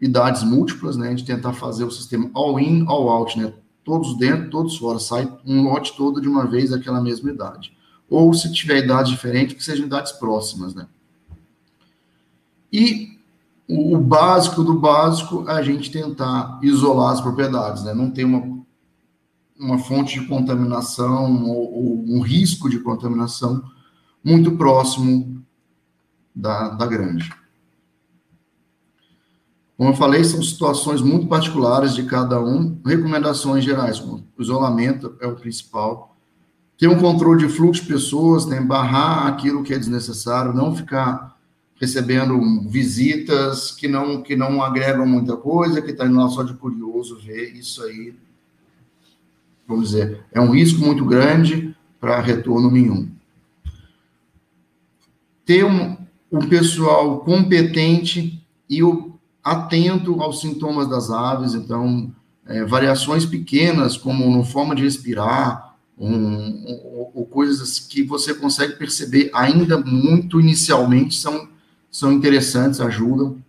idades 0.00 0.42
múltiplas, 0.42 0.96
né? 0.96 1.10
Gente 1.10 1.24
tentar 1.24 1.52
fazer 1.52 1.84
o 1.84 1.90
sistema 1.90 2.30
all-in, 2.34 2.84
all-out, 2.86 3.38
né? 3.38 3.52
Todos 3.84 4.18
dentro, 4.18 4.50
todos 4.50 4.76
fora. 4.76 4.98
Sai 4.98 5.32
um 5.46 5.62
lote 5.62 5.96
todo 5.96 6.20
de 6.20 6.28
uma 6.28 6.46
vez 6.46 6.70
daquela 6.70 7.00
mesma 7.00 7.30
idade. 7.30 7.76
Ou, 8.10 8.34
se 8.34 8.52
tiver 8.52 8.84
idade 8.84 9.10
diferente, 9.10 9.54
que 9.54 9.62
sejam 9.62 9.86
idades 9.86 10.12
próximas, 10.12 10.74
né? 10.74 10.86
E 12.72 13.18
o, 13.68 13.94
o 13.94 13.98
básico 13.98 14.64
do 14.64 14.74
básico 14.74 15.48
é 15.48 15.52
a 15.52 15.62
gente 15.62 15.90
tentar 15.90 16.58
isolar 16.62 17.12
as 17.12 17.20
propriedades, 17.20 17.84
né? 17.84 17.94
Não 17.94 18.10
ter 18.10 18.24
uma 18.24 18.57
uma 19.58 19.78
fonte 19.78 20.20
de 20.20 20.26
contaminação 20.26 21.44
ou, 21.44 21.74
ou, 21.74 22.04
um 22.06 22.20
risco 22.20 22.70
de 22.70 22.78
contaminação 22.78 23.62
muito 24.22 24.52
próximo 24.56 25.42
da, 26.34 26.68
da 26.70 26.86
granja. 26.86 27.34
Como 29.76 29.90
eu 29.90 29.94
falei, 29.94 30.24
são 30.24 30.42
situações 30.42 31.00
muito 31.00 31.26
particulares 31.26 31.94
de 31.94 32.02
cada 32.04 32.40
um. 32.40 32.80
Recomendações 32.84 33.64
gerais, 33.64 34.00
o 34.00 34.24
isolamento 34.38 35.16
é 35.20 35.26
o 35.26 35.36
principal. 35.36 36.16
Ter 36.76 36.88
um 36.88 36.98
controle 36.98 37.46
de 37.46 37.52
fluxo 37.52 37.82
de 37.82 37.88
pessoas, 37.88 38.46
né, 38.46 38.60
barrar 38.60 39.26
aquilo 39.26 39.62
que 39.62 39.74
é 39.74 39.78
desnecessário, 39.78 40.52
não 40.52 40.74
ficar 40.74 41.36
recebendo 41.80 42.40
visitas 42.68 43.70
que 43.70 43.86
não 43.86 44.20
que 44.20 44.34
não 44.34 44.60
agregam 44.60 45.06
muita 45.06 45.36
coisa, 45.36 45.80
que 45.80 45.92
está 45.92 46.06
indo 46.06 46.16
lá 46.16 46.28
só 46.28 46.42
de 46.42 46.54
curioso 46.54 47.20
ver 47.20 47.54
isso 47.54 47.82
aí 47.84 48.14
vamos 49.68 49.90
dizer, 49.90 50.24
é 50.32 50.40
um 50.40 50.50
risco 50.50 50.80
muito 50.80 51.04
grande 51.04 51.76
para 52.00 52.20
retorno 52.20 52.70
nenhum. 52.70 53.10
Ter 55.44 55.64
um, 55.64 55.96
um 56.32 56.48
pessoal 56.48 57.20
competente 57.20 58.42
e 58.68 58.82
o, 58.82 59.08
atento 59.44 60.20
aos 60.22 60.40
sintomas 60.40 60.88
das 60.88 61.10
aves, 61.10 61.54
então, 61.54 62.12
é, 62.46 62.64
variações 62.64 63.24
pequenas, 63.24 63.96
como 63.96 64.30
no 64.30 64.44
forma 64.44 64.74
de 64.74 64.82
respirar, 64.82 65.76
um, 65.98 66.64
ou, 66.66 67.12
ou, 67.14 67.26
coisas 67.26 67.80
que 67.80 68.02
você 68.02 68.32
consegue 68.32 68.76
perceber 68.76 69.30
ainda 69.34 69.78
muito 69.78 70.40
inicialmente, 70.40 71.16
são, 71.16 71.48
são 71.90 72.12
interessantes, 72.12 72.80
ajudam. 72.80 73.42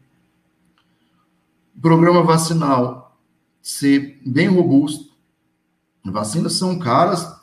Programa 1.80 2.24
vacinal 2.24 3.18
ser 3.62 4.20
bem 4.26 4.48
robusto, 4.48 5.09
Vacinas 6.12 6.54
são 6.54 6.80
caras. 6.80 7.40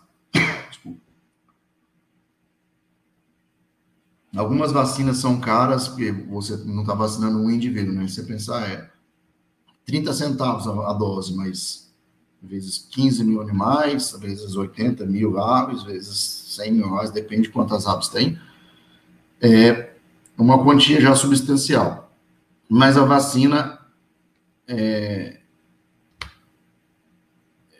Algumas 4.37 4.71
vacinas 4.71 5.17
são 5.17 5.41
caras, 5.41 5.89
porque 5.89 6.13
você 6.13 6.57
não 6.59 6.83
está 6.83 6.95
vacinando 6.95 7.39
um 7.39 7.51
indivíduo, 7.51 7.95
né? 7.95 8.07
Você 8.07 8.23
pensar, 8.23 8.69
é 8.69 8.91
30 9.87 10.13
centavos 10.13 10.67
a, 10.67 10.93
dose, 10.93 11.35
mas 11.35 11.91
vezes 12.43 12.87
15 12.91 13.25
mil 13.25 13.41
animais, 13.41 14.13
vezes 14.13 14.55
80 14.55 15.07
mil 15.07 15.39
aves, 15.39 15.83
vezes 15.85 16.19
100 16.57 16.73
mil 16.73 16.91
reais, 16.91 17.11
depende 17.11 17.45
de 17.45 17.49
quantas 17.51 17.87
aves 17.87 18.09
tem. 18.09 18.39
É 19.41 19.95
uma 20.37 20.63
quantia 20.63 21.01
já 21.01 21.15
substancial. 21.15 22.13
Mas 22.69 22.99
a 22.99 23.05
vacina 23.05 23.79
é, 24.69 25.41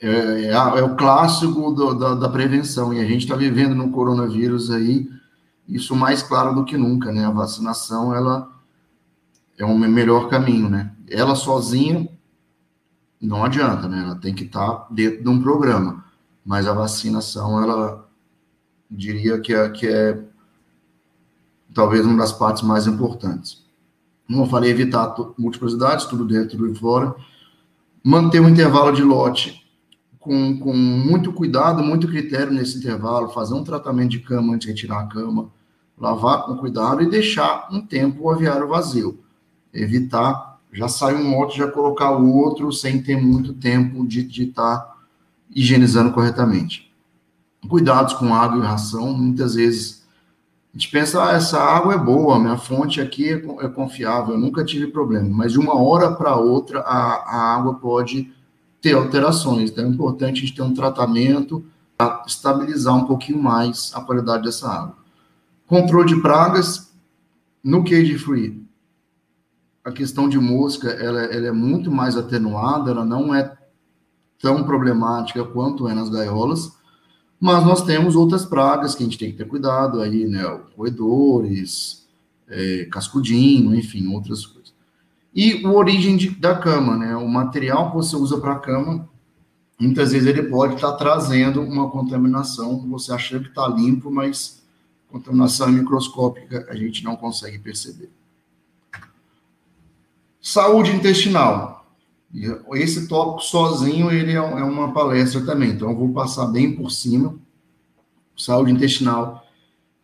é, 0.01 0.09
é, 0.09 0.51
é, 0.51 0.83
o 0.83 0.95
clássico 0.95 1.73
do, 1.73 1.95
da, 1.95 2.15
da, 2.15 2.29
prevenção, 2.29 2.93
e 2.93 3.01
a 3.01 3.05
gente 3.05 3.23
está 3.23 3.35
vivendo 3.35 3.75
no 3.75 3.91
coronavírus 3.91 4.71
aí, 4.71 5.09
isso 5.67 5.97
mais 5.97 6.23
claro 6.23 6.55
do 6.55 6.65
que 6.65 6.77
nunca, 6.77 7.11
né? 7.11 7.25
A 7.25 7.31
vacinação, 7.31 8.15
ela 8.15 8.51
é 9.59 9.65
um 9.65 9.77
melhor 9.77 10.29
caminho, 10.29 10.69
né? 10.69 10.93
Ela 11.09 11.35
sozinha 11.35 12.09
não 13.21 13.43
adianta, 13.43 13.89
né? 13.89 14.03
Ela 14.03 14.15
tem 14.17 14.35
que 14.35 14.45
estar 14.45 14.71
tá 14.71 14.87
dentro 14.91 15.23
de 15.23 15.29
um 15.29 15.43
programa, 15.43 16.05
mas 16.45 16.67
a 16.67 16.75
vacinação, 16.75 17.63
ela 17.63 18.07
diria 18.91 19.41
que 19.41 19.53
é, 19.53 19.69
que 19.71 19.89
é 19.89 20.23
talvez 21.75 22.05
uma 22.05 22.19
das 22.19 22.33
partes 22.33 22.63
mais 22.63 22.87
importantes. 22.87 23.65
Como 24.27 24.43
eu 24.43 24.47
falei, 24.47 24.71
evitar 24.71 25.15
multiplicidades, 25.39 26.05
tudo 26.05 26.25
dentro, 26.25 26.59
tudo 26.59 26.75
fora, 26.75 27.15
manter 28.05 28.41
um 28.41 28.49
intervalo 28.49 28.93
de 28.93 29.03
lote 29.03 29.66
com, 30.27 30.59
com 30.59 30.75
muito 30.75 31.33
cuidado, 31.33 31.85
muito 31.85 32.09
critério 32.09 32.53
nesse 32.53 32.79
intervalo, 32.79 33.29
fazer 33.29 33.55
um 33.55 33.63
tratamento 33.63 34.11
de 34.11 34.19
cama 34.19 34.55
antes 34.55 34.67
de 34.67 34.73
retirar 34.73 35.03
a 35.03 35.07
cama, 35.07 35.49
lavar 35.97 36.43
com 36.45 36.57
cuidado 36.57 37.01
e 37.01 37.09
deixar 37.09 37.69
um 37.71 37.81
tempo 37.81 38.25
o 38.25 38.31
aviário 38.31 38.67
vazio. 38.67 39.21
Evitar, 39.73 40.59
já 40.73 40.89
sai 40.89 41.15
um 41.15 41.31
lote, 41.31 41.59
já 41.59 41.71
colocar 41.71 42.11
o 42.11 42.35
outro 42.35 42.73
sem 42.73 43.01
ter 43.01 43.17
muito 43.17 43.55
tempo 43.55 44.05
de 44.05 44.27
estar 44.43 44.79
tá 44.79 44.97
higienizando 45.55 46.13
corretamente. 46.13 46.93
Cuidados 47.69 48.15
com 48.15 48.35
água 48.35 48.59
e 48.59 48.67
ração, 48.67 49.13
muitas 49.13 49.55
vezes 49.55 50.05
a 50.75 50.77
gente 50.77 50.91
pensa, 50.91 51.25
ah, 51.25 51.33
essa 51.35 51.59
água 51.59 51.95
é 51.95 51.99
boa, 51.99 52.39
minha 52.39 52.59
fonte 52.59 53.01
aqui 53.01 53.31
é, 53.31 53.65
é 53.65 53.69
confiável, 53.69 54.35
eu 54.35 54.41
nunca 54.41 54.65
tive 54.65 54.89
problema, 54.89 55.29
mas 55.31 55.53
de 55.53 55.59
uma 55.59 55.81
hora 55.81 56.13
para 56.13 56.37
outra 56.37 56.81
a, 56.81 57.15
a 57.15 57.57
água 57.57 57.75
pode 57.75 58.35
ter 58.87 58.95
alterações. 58.95 59.71
Então, 59.71 59.85
é 59.85 59.89
importante 59.89 60.39
a 60.39 60.47
gente 60.47 60.55
ter 60.55 60.63
um 60.63 60.73
tratamento 60.73 61.65
estabilizar 62.25 62.95
um 62.95 63.05
pouquinho 63.05 63.43
mais 63.43 63.91
a 63.93 64.01
qualidade 64.01 64.45
dessa 64.45 64.69
água. 64.71 64.97
Controle 65.67 66.07
de 66.07 66.23
pragas 66.23 66.93
no 67.65 67.83
cage 67.83 68.17
free. 68.17 68.65
A 69.85 69.91
questão 69.91 70.29
de 70.29 70.39
mosca, 70.39 70.89
ela, 70.89 71.23
ela 71.23 71.49
é 71.49 71.53
muito 71.53 71.91
mais 71.91 72.17
atenuada, 72.17 72.93
ela 72.93 73.05
não 73.05 73.35
é 73.35 73.57
tão 74.41 74.63
problemática 74.63 75.45
quanto 75.45 75.89
é 75.89 75.95
nas 75.95 76.09
gaiolas, 76.09 76.73
mas 77.41 77.65
nós 77.65 77.83
temos 77.83 78.15
outras 78.15 78.45
pragas 78.45 78.95
que 78.95 79.03
a 79.03 79.07
gente 79.07 79.19
tem 79.19 79.33
que 79.33 79.39
ter 79.39 79.49
cuidado 79.49 80.01
aí, 80.01 80.27
né? 80.27 80.43
Roedores, 80.77 82.07
é, 82.47 82.85
cascudinho, 82.85 83.75
enfim, 83.75 84.07
outras. 84.15 84.56
E 85.37 85.63
o 85.67 85.75
origem 85.75 86.17
de, 86.17 86.31
da 86.31 86.57
cama, 86.57 86.97
né? 86.97 87.15
O 87.15 87.29
material 87.29 87.91
que 87.91 87.97
você 87.97 88.17
usa 88.17 88.41
para 88.41 88.55
a 88.55 88.59
cama, 88.59 89.07
muitas 89.79 90.13
vezes 90.13 90.27
ele 90.27 90.45
pode 90.45 90.77
estar 90.77 90.93
tá 90.93 90.97
trazendo 90.97 91.61
uma 91.61 91.91
contaminação 91.91 92.81
você 92.89 93.13
acha 93.13 93.39
que 93.39 93.49
está 93.49 93.69
limpo, 93.69 94.11
mas 94.11 94.63
contaminação 95.11 95.69
microscópica 95.69 96.67
a 96.71 96.75
gente 96.75 97.05
não 97.05 97.17
consegue 97.17 97.59
perceber. 97.59 98.11
Saúde 100.41 100.93
intestinal. 100.93 101.85
Esse 102.73 103.07
tópico 103.07 103.43
sozinho 103.43 104.11
ele 104.11 104.33
é, 104.33 104.37
é 104.37 104.41
uma 104.41 104.93
palestra 104.93 105.45
também, 105.45 105.73
então 105.73 105.91
eu 105.91 105.97
vou 105.97 106.15
passar 106.15 106.47
bem 106.47 106.75
por 106.75 106.91
cima. 106.91 107.39
Saúde 108.35 108.73
intestinal, 108.73 109.47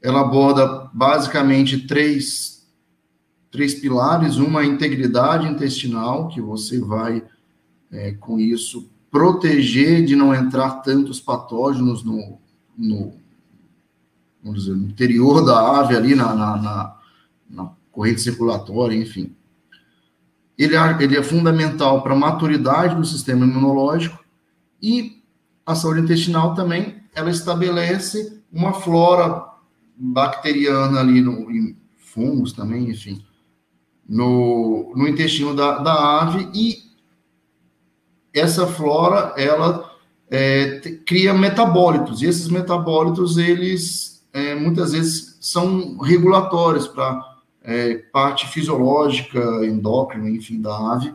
ela 0.03 0.21
aborda 0.21 0.91
basicamente 0.93 1.87
três, 1.87 2.52
três 3.53 3.75
pilares. 3.75 4.39
Uma, 4.39 4.65
integridade 4.65 5.47
intestinal, 5.47 6.27
que 6.27 6.41
você 6.41 6.81
vai, 6.81 7.23
é, 7.93 8.13
com 8.13 8.41
isso, 8.41 8.91
proteger 9.11 10.05
de 10.05 10.17
não 10.17 10.35
entrar 10.35 10.83
tantos 10.83 11.21
patógenos 11.21 12.03
no, 12.03 12.39
no, 12.77 13.13
vamos 14.43 14.65
dizer, 14.65 14.75
no 14.75 14.89
interior 14.89 15.45
da 15.45 15.79
ave, 15.79 15.95
ali 15.95 16.17
na, 16.17 16.35
na, 16.35 16.57
na, 16.57 16.97
na 17.49 17.71
corrente 17.93 18.21
circulatória, 18.21 18.97
enfim 18.97 19.33
ele 20.59 20.77
é, 20.77 20.97
ele 21.03 21.17
é 21.17 21.23
fundamental 21.23 22.03
para 22.03 22.13
a 22.13 22.19
maturidade 22.19 22.95
do 22.95 23.05
sistema 23.05 23.45
imunológico 23.45 24.23
e 24.81 25.23
a 25.65 25.75
saúde 25.75 26.01
intestinal 26.01 26.55
também, 26.55 27.03
ela 27.15 27.31
estabelece 27.31 28.41
uma 28.53 28.73
flora 28.73 29.45
bacteriana 29.97 31.01
ali, 31.01 31.21
no, 31.21 31.47
fungos 31.97 32.53
também, 32.53 32.91
enfim, 32.91 33.25
no, 34.09 34.93
no 34.95 35.09
intestino 35.09 35.55
da, 35.55 35.79
da 35.79 36.21
ave 36.21 36.49
e 36.55 36.83
essa 38.35 38.67
flora, 38.67 39.35
ela 39.37 39.91
é, 40.31 40.81
cria 41.05 41.35
metabólitos, 41.35 42.23
e 42.23 42.27
esses 42.27 42.49
metabólitos, 42.49 43.37
eles 43.37 44.25
é, 44.33 44.55
muitas 44.55 44.93
vezes 44.93 45.37
são 45.41 45.99
regulatórios 45.99 46.89
para 46.89 47.21
é, 47.63 47.97
parte 48.13 48.49
fisiológica, 48.49 49.39
endócrina, 49.67 50.31
enfim, 50.31 50.61
da 50.61 50.75
ave, 50.95 51.15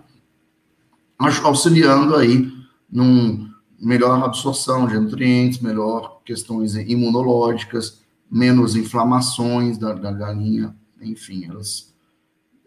auxiliando 1.44 2.16
aí 2.16 2.52
num 2.90 3.50
melhor 3.80 4.24
absorção 4.24 4.88
de 4.88 5.00
nutrientes, 5.00 5.60
melhor 5.60 6.22
questões 6.24 6.76
imunológicas, 6.76 8.02
menos 8.30 8.76
inflamações 8.76 9.78
da, 9.78 9.94
da 9.94 10.12
galinha, 10.12 10.76
enfim, 11.02 11.46
elas 11.46 11.94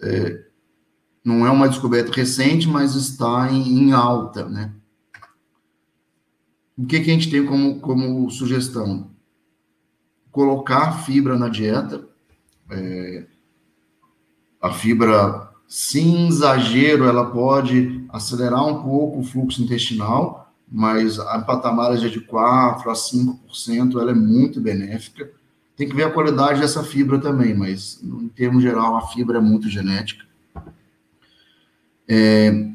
é, 0.02 0.44
não 1.24 1.46
é 1.46 1.50
uma 1.50 1.68
descoberta 1.68 2.12
recente, 2.12 2.68
mas 2.68 2.94
está 2.94 3.50
em, 3.52 3.78
em 3.78 3.92
alta, 3.92 4.48
né? 4.48 4.72
O 6.76 6.86
que, 6.86 7.00
que 7.00 7.10
a 7.10 7.14
gente 7.14 7.30
tem 7.30 7.44
como, 7.44 7.78
como 7.80 8.30
sugestão? 8.30 9.10
Colocar 10.30 11.04
fibra 11.04 11.38
na 11.38 11.48
dieta, 11.48 12.08
é, 12.70 13.26
a 14.60 14.72
fibra 14.72 15.50
sem 15.68 16.26
exagero, 16.26 17.04
ela 17.04 17.30
pode 17.30 18.04
acelerar 18.08 18.66
um 18.66 18.82
pouco 18.82 19.20
o 19.20 19.24
fluxo 19.24 19.62
intestinal, 19.62 20.52
mas 20.70 21.18
a 21.18 21.38
patamares 21.40 22.00
de 22.00 22.20
4 22.20 22.90
a 22.90 22.94
5%, 22.94 24.00
ela 24.00 24.12
é 24.12 24.14
muito 24.14 24.60
benéfica. 24.60 25.30
Tem 25.80 25.88
que 25.88 25.96
ver 25.96 26.04
a 26.04 26.10
qualidade 26.10 26.60
dessa 26.60 26.84
fibra 26.84 27.18
também, 27.18 27.54
mas 27.54 27.98
em 28.02 28.28
termos 28.28 28.62
geral, 28.62 28.96
a 28.96 29.08
fibra 29.08 29.38
é 29.38 29.40
muito 29.40 29.66
genética. 29.66 30.26
É, 32.06 32.68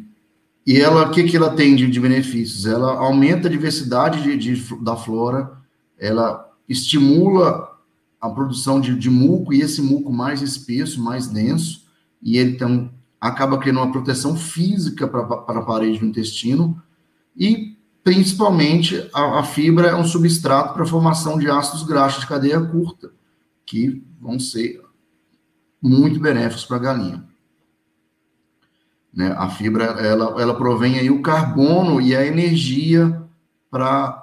e 0.66 0.82
ela, 0.82 1.08
o 1.08 1.12
que, 1.12 1.24
que 1.26 1.38
ela 1.38 1.51
tem 1.51 1.76
de, 1.76 1.86
de 1.86 1.99
benefícios? 1.99 2.66
Ela 2.66 2.93
aumenta 2.93 3.47
a 3.47 3.51
diversidade 3.51 4.24
de, 4.24 4.36
de, 4.36 4.84
da 4.84 4.95
flora, 4.95 5.51
ela 5.99 6.51
estimula 6.68 7.78
a 8.20 8.28
produção 8.28 8.82
de, 8.82 8.95
de 8.95 9.12
muco, 9.12 9.53
e 9.53 9.62
esse 9.62 9.84
muco 9.84 10.12
mais 10.12 10.41
espesso, 10.41 10.99
mais 10.99 11.28
denso, 11.28 11.84
e 12.24 12.39
ele 12.39 12.53
então 12.53 12.89
acaba 13.22 13.60
criando 13.60 13.82
uma 13.82 13.91
proteção 13.91 14.36
física 14.36 15.08
para 15.08 15.60
a 15.60 15.62
parede 15.62 15.99
do 15.99 16.08
intestino, 16.08 16.82
e 17.38 17.75
principalmente 18.06 19.10
a, 19.12 19.39
a 19.39 19.43
fibra 19.43 19.88
é 19.88 19.95
um 19.95 20.06
substrato 20.06 20.76
para 20.76 20.84
a 20.84 20.88
formação 20.88 21.39
de 21.39 21.49
ácidos 21.49 21.82
graxos 21.82 22.22
de 22.22 22.28
cadeia 22.28 22.62
curta, 22.62 23.12
que 23.66 24.06
vão 24.22 24.39
ser 24.39 24.80
muito 25.82 26.20
benéficos 26.20 26.66
para 26.66 26.78
a 26.78 26.80
galinha. 26.80 27.28
Né? 29.12 29.34
A 29.36 29.49
fibra, 29.49 29.86
ela, 29.86 30.39
ela 30.39 30.53
provém 30.53 30.99
aí 30.99 31.10
o 31.10 31.24
carbono 31.24 31.99
e 31.99 32.16
a 32.16 32.24
energia 32.24 33.24
para 33.72 34.22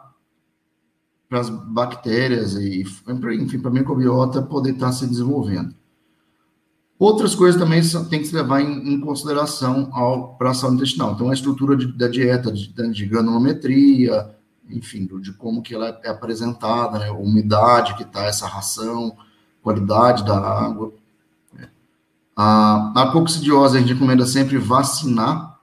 para 1.28 1.40
as 1.40 1.48
bactérias 1.48 2.56
e, 2.56 2.82
enfim, 2.82 3.58
para 3.58 3.70
a 3.70 3.72
microbiota 3.72 4.42
poder 4.42 4.74
estar 4.74 4.88
tá 4.88 4.92
se 4.92 5.06
desenvolvendo. 5.06 5.74
Outras 6.98 7.34
coisas 7.34 7.60
também 7.60 7.82
tem 8.08 8.20
que 8.20 8.26
se 8.26 8.34
levar 8.34 8.60
em, 8.60 8.94
em 8.94 9.00
consideração 9.00 9.90
para 10.38 10.50
a 10.50 10.54
saúde 10.54 10.76
intestinal. 10.76 11.12
Então, 11.12 11.30
a 11.30 11.34
estrutura 11.34 11.76
de, 11.76 11.86
da 11.92 12.06
dieta, 12.06 12.52
de, 12.52 12.72
de 12.92 13.06
granulometria, 13.06 14.30
enfim, 14.70 15.08
de 15.20 15.32
como 15.32 15.62
que 15.62 15.74
ela 15.74 16.00
é 16.04 16.10
apresentada, 16.10 16.98
né, 16.98 17.10
umidade 17.10 17.96
que 17.96 18.04
está 18.04 18.24
essa 18.24 18.46
ração, 18.46 19.16
qualidade 19.62 20.24
da 20.24 20.36
água. 20.38 20.92
A, 22.36 22.92
a 22.96 23.12
a 23.12 23.68
gente 23.78 23.92
recomenda 23.92 24.24
sempre 24.24 24.56
vacinar 24.56 25.60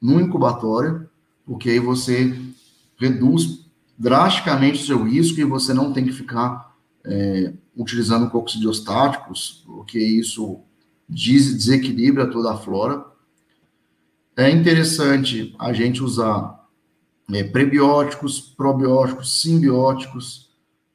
no 0.00 0.20
incubatório, 0.20 1.08
porque 1.44 1.70
aí 1.70 1.78
você 1.78 2.38
reduz 2.96 3.64
drasticamente 3.98 4.82
o 4.82 4.86
seu 4.86 5.02
risco 5.04 5.40
e 5.40 5.44
você 5.44 5.72
não 5.74 5.92
tem 5.92 6.04
que 6.04 6.12
ficar 6.12 6.74
é, 7.04 7.52
utilizando 7.76 8.30
coccidiostáticos, 8.30 9.62
porque 9.66 9.98
isso 9.98 10.60
des 11.08 11.54
desequilibra 11.54 12.30
toda 12.30 12.52
a 12.52 12.56
flora. 12.56 13.04
É 14.36 14.50
interessante 14.50 15.54
a 15.58 15.72
gente 15.72 16.02
usar 16.02 16.64
é, 17.32 17.44
prebióticos, 17.44 18.40
probióticos, 18.40 19.40
simbióticos, 19.40 20.50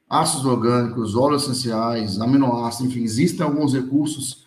ácidos 0.08 0.44
orgânicos, 0.44 1.14
óleos 1.14 1.44
essenciais, 1.44 2.20
aminoácidos, 2.20 2.90
enfim, 2.90 3.04
existem 3.04 3.44
alguns 3.44 3.72
recursos 3.72 4.44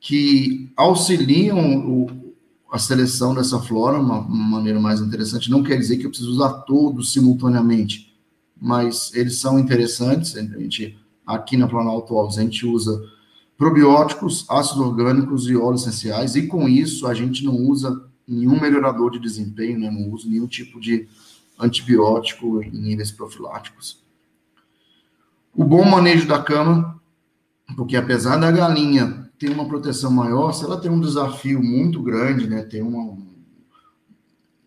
que 0.00 0.72
auxiliam 0.74 1.58
o, 1.86 2.34
a 2.72 2.78
seleção 2.78 3.34
dessa 3.34 3.60
flora, 3.60 3.98
uma, 3.98 4.20
uma 4.20 4.56
maneira 4.56 4.80
mais 4.80 5.00
interessante. 5.00 5.50
Não 5.50 5.62
quer 5.62 5.76
dizer 5.76 5.98
que 5.98 6.06
eu 6.06 6.10
preciso 6.10 6.30
usar 6.30 6.50
todos 6.60 7.12
simultaneamente, 7.12 8.16
mas 8.58 9.12
eles 9.14 9.38
são 9.38 9.58
interessantes. 9.58 10.36
A 10.36 10.42
gente, 10.42 10.98
aqui 11.34 11.56
na 11.56 11.68
Planalto 11.68 12.16
Alves, 12.16 12.38
a 12.38 12.42
gente 12.42 12.66
usa 12.66 13.00
probióticos, 13.56 14.46
ácidos 14.48 14.80
orgânicos 14.86 15.48
e 15.48 15.56
óleos 15.56 15.82
essenciais, 15.82 16.34
e 16.34 16.46
com 16.46 16.68
isso 16.68 17.06
a 17.06 17.12
gente 17.12 17.44
não 17.44 17.54
usa 17.54 18.08
nenhum 18.26 18.58
melhorador 18.58 19.10
de 19.10 19.18
desempenho, 19.18 19.78
né? 19.78 19.90
não 19.90 20.10
usa 20.10 20.28
nenhum 20.28 20.46
tipo 20.46 20.80
de 20.80 21.06
antibiótico 21.58 22.62
em 22.62 22.70
níveis 22.70 23.10
profiláticos. 23.10 24.02
O 25.54 25.64
bom 25.64 25.84
manejo 25.84 26.26
da 26.26 26.40
cama, 26.40 26.98
porque 27.76 27.96
apesar 27.96 28.36
da 28.36 28.50
galinha 28.50 29.30
tem 29.38 29.50
uma 29.50 29.66
proteção 29.66 30.10
maior, 30.10 30.52
se 30.52 30.64
ela 30.64 30.80
tem 30.80 30.90
um 30.90 31.00
desafio 31.00 31.62
muito 31.62 32.02
grande, 32.02 32.46
né, 32.46 32.62
tem 32.62 32.82
uma, 32.82 33.16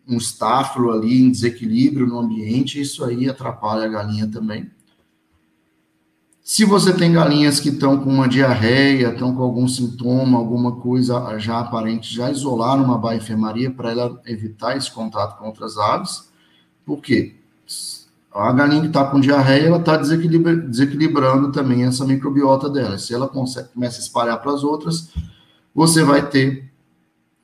um 0.08 0.18
estáfilo 0.18 0.92
ali 0.92 1.22
em 1.22 1.32
desequilíbrio 1.32 2.06
no 2.06 2.20
ambiente, 2.20 2.80
isso 2.80 3.04
aí 3.04 3.28
atrapalha 3.30 3.86
a 3.86 3.90
galinha 3.90 4.28
também. 4.28 4.70
Se 6.44 6.66
você 6.66 6.94
tem 6.94 7.14
galinhas 7.14 7.62
que 7.62 7.70
estão 7.70 7.98
com 8.04 8.10
uma 8.10 8.28
diarreia, 8.28 9.14
estão 9.14 9.34
com 9.34 9.42
algum 9.42 9.66
sintoma, 9.66 10.38
alguma 10.38 10.74
coisa 10.74 11.40
já 11.40 11.60
aparente, 11.60 12.14
já 12.14 12.30
isolar 12.30 12.78
numa 12.78 12.98
baia 12.98 13.16
enfermaria 13.16 13.72
para 13.72 13.92
ela 13.92 14.22
evitar 14.26 14.76
esse 14.76 14.92
contato 14.92 15.40
com 15.40 15.46
outras 15.46 15.78
aves. 15.78 16.30
Por 16.86 17.02
quê? 17.02 17.36
a 18.34 18.52
galinha 18.52 18.82
que 18.82 18.88
está 18.88 19.06
com 19.06 19.20
diarreia, 19.20 19.68
ela 19.68 19.78
está 19.78 19.96
desequilibra, 19.96 20.56
desequilibrando 20.56 21.52
também 21.52 21.86
essa 21.86 22.04
microbiota 22.04 22.70
dela. 22.70 22.98
Se 22.98 23.14
ela 23.14 23.28
consegue, 23.28 23.70
começa 23.70 24.00
a 24.00 24.02
espalhar 24.02 24.42
para 24.42 24.52
as 24.52 24.64
outras, 24.64 25.10
você 25.74 26.04
vai 26.04 26.28
ter 26.28 26.70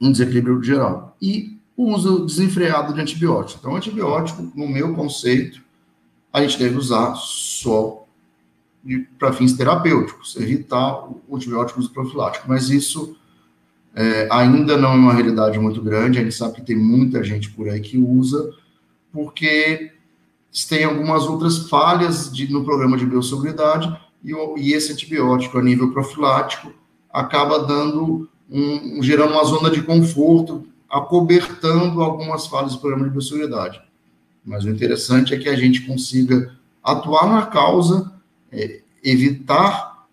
um 0.02 0.12
desequilíbrio 0.12 0.62
geral. 0.64 1.16
E 1.22 1.58
o 1.78 1.94
uso 1.94 2.26
desenfreado 2.26 2.94
de 2.94 3.00
antibiótico. 3.00 3.60
Então, 3.60 3.76
antibiótico, 3.76 4.42
no 4.56 4.68
meu 4.68 4.96
conceito, 4.96 5.62
a 6.34 6.42
gente 6.42 6.58
deve 6.58 6.76
usar 6.76 7.16
só 7.16 8.06
para 9.18 9.34
fins 9.34 9.54
terapêuticos, 9.54 10.36
evitar 10.38 11.08
o 11.28 11.36
antibiótico 11.36 11.88
profilático. 11.90 12.46
Mas 12.48 12.70
isso 12.70 13.16
é, 13.96 14.28
ainda 14.32 14.78
não 14.78 14.92
é 14.92 14.96
uma 14.96 15.14
realidade 15.14 15.60
muito 15.60 15.82
grande, 15.82 16.20
a 16.20 16.24
gente 16.24 16.36
sabe 16.36 16.56
que 16.56 16.62
tem 16.62 16.76
muita 16.76 17.24
gente 17.24 17.50
por 17.52 17.68
aí 17.68 17.80
que 17.80 17.98
usa, 17.98 18.52
porque 19.12 19.92
tem 20.68 20.84
algumas 20.84 21.24
outras 21.24 21.70
falhas 21.70 22.32
de, 22.32 22.52
no 22.52 22.64
programa 22.64 22.98
de 22.98 23.06
biosseguridade 23.06 23.96
e, 24.24 24.34
e, 24.58 24.74
esse 24.74 24.92
antibiótico 24.92 25.58
a 25.58 25.62
nível 25.62 25.92
profilático 25.92 26.74
acaba 27.12 27.60
dando 27.60 28.30
um, 28.50 29.02
gerando 29.02 29.34
uma 29.34 29.44
zona 29.44 29.70
de 29.70 29.82
conforto, 29.82 30.68
acobertando 30.90 32.02
algumas 32.02 32.48
falhas 32.48 32.74
do 32.74 32.80
programa 32.80 33.06
de 33.06 33.12
biosseguridade. 33.12 33.82
Mas 34.44 34.66
o 34.66 34.70
interessante 34.70 35.34
é 35.34 35.38
que 35.38 35.48
a 35.48 35.56
gente 35.56 35.82
consiga 35.82 36.56
atuar 36.84 37.28
na 37.28 37.46
causa, 37.46 38.12
é, 38.52 38.82
evitar 39.04 40.08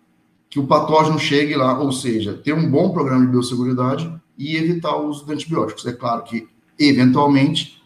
que 0.49 0.59
o 0.59 0.67
patógeno 0.67 1.19
chegue 1.19 1.55
lá, 1.55 1.77
ou 1.79 1.91
seja, 1.91 2.33
ter 2.33 2.53
um 2.53 2.69
bom 2.69 2.91
programa 2.91 3.25
de 3.25 3.31
biosseguridade 3.31 4.11
e 4.37 4.55
evitar 4.55 4.95
o 4.95 5.07
uso 5.09 5.25
de 5.25 5.33
antibióticos. 5.33 5.85
É 5.85 5.91
claro 5.91 6.23
que, 6.23 6.47
eventualmente, 6.79 7.81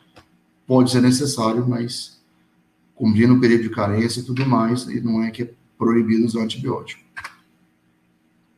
pode 0.67 0.91
ser 0.91 1.01
necessário, 1.01 1.67
mas 1.67 2.21
cumprindo 2.93 3.33
o 3.33 3.39
período 3.39 3.63
de 3.63 3.69
carência 3.69 4.19
e 4.19 4.23
tudo 4.23 4.45
mais, 4.45 4.83
e 4.83 5.01
não 5.01 5.23
é 5.23 5.31
que 5.31 5.43
é 5.43 5.53
proibido 5.77 6.25
usar 6.25 6.41
antibiótico. 6.41 7.01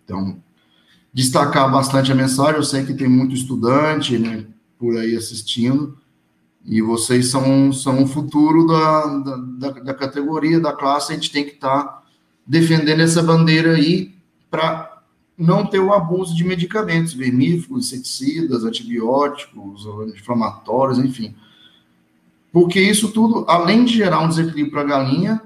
Então, 0.03 0.37
destacar 1.13 1.71
bastante 1.71 2.11
a 2.11 2.15
mensagem, 2.15 2.55
eu 2.55 2.63
sei 2.63 2.85
que 2.85 2.93
tem 2.93 3.07
muito 3.07 3.33
estudante 3.33 4.17
né, 4.19 4.45
por 4.77 4.97
aí 4.97 5.15
assistindo, 5.15 5.97
e 6.65 6.81
vocês 6.81 7.29
são, 7.29 7.73
são 7.73 8.03
o 8.03 8.07
futuro 8.07 8.65
da, 8.65 9.05
da, 9.57 9.69
da 9.71 9.93
categoria, 9.93 10.59
da 10.59 10.71
classe, 10.71 11.11
a 11.11 11.15
gente 11.15 11.31
tem 11.31 11.43
que 11.43 11.51
estar 11.51 11.83
tá 11.83 12.03
defendendo 12.45 13.01
essa 13.01 13.21
bandeira 13.21 13.73
aí 13.73 14.13
para 14.49 15.01
não 15.37 15.65
ter 15.65 15.79
o 15.79 15.91
abuso 15.91 16.35
de 16.35 16.43
medicamentos, 16.43 17.13
vermífugos, 17.13 17.87
inseticidas, 17.87 18.63
antibióticos, 18.63 19.85
inflamatórios, 20.15 20.99
enfim. 20.99 21.35
Porque 22.51 22.79
isso 22.79 23.11
tudo, 23.11 23.45
além 23.47 23.83
de 23.83 23.95
gerar 23.95 24.19
um 24.19 24.29
desequilíbrio 24.29 24.71
para 24.71 24.81
a 24.81 24.85
galinha, 24.85 25.41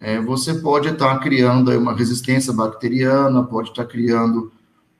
é, 0.00 0.20
você 0.20 0.54
pode 0.54 0.88
estar 0.88 1.14
tá 1.14 1.18
criando 1.18 1.70
uma 1.72 1.94
resistência 1.94 2.52
bacteriana, 2.52 3.42
pode 3.42 3.70
estar 3.70 3.84
tá 3.84 3.90
criando 3.90 4.52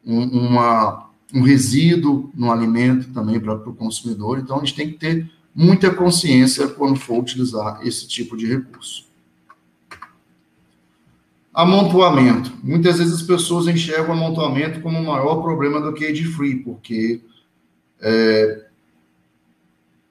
um, 0.05 0.25
uma, 0.25 1.09
um 1.33 1.43
resíduo 1.43 2.31
no 2.35 2.51
alimento 2.51 3.13
também 3.13 3.39
para 3.39 3.55
o 3.55 3.75
consumidor. 3.75 4.39
Então, 4.39 4.57
a 4.57 4.59
gente 4.61 4.75
tem 4.75 4.89
que 4.89 4.99
ter 4.99 5.31
muita 5.57 5.91
consciência 5.91 6.69
quando 6.69 7.01
for 7.01 7.19
utilizar 7.19 7.81
esse 7.83 8.07
tipo 8.07 8.37
de 8.37 8.47
recurso. 8.47 9.07
Amontoamento. 11.55 12.53
Muitas 12.63 12.99
vezes 12.99 13.15
as 13.15 13.23
pessoas 13.23 13.67
enxergam 13.67 14.11
o 14.11 14.13
amontoamento 14.13 14.83
como 14.83 14.99
o 14.99 15.07
maior 15.07 15.41
problema 15.41 15.81
do 15.81 15.95
cage 15.95 16.25
free, 16.25 16.57
porque 16.57 17.23
é, 17.99 18.67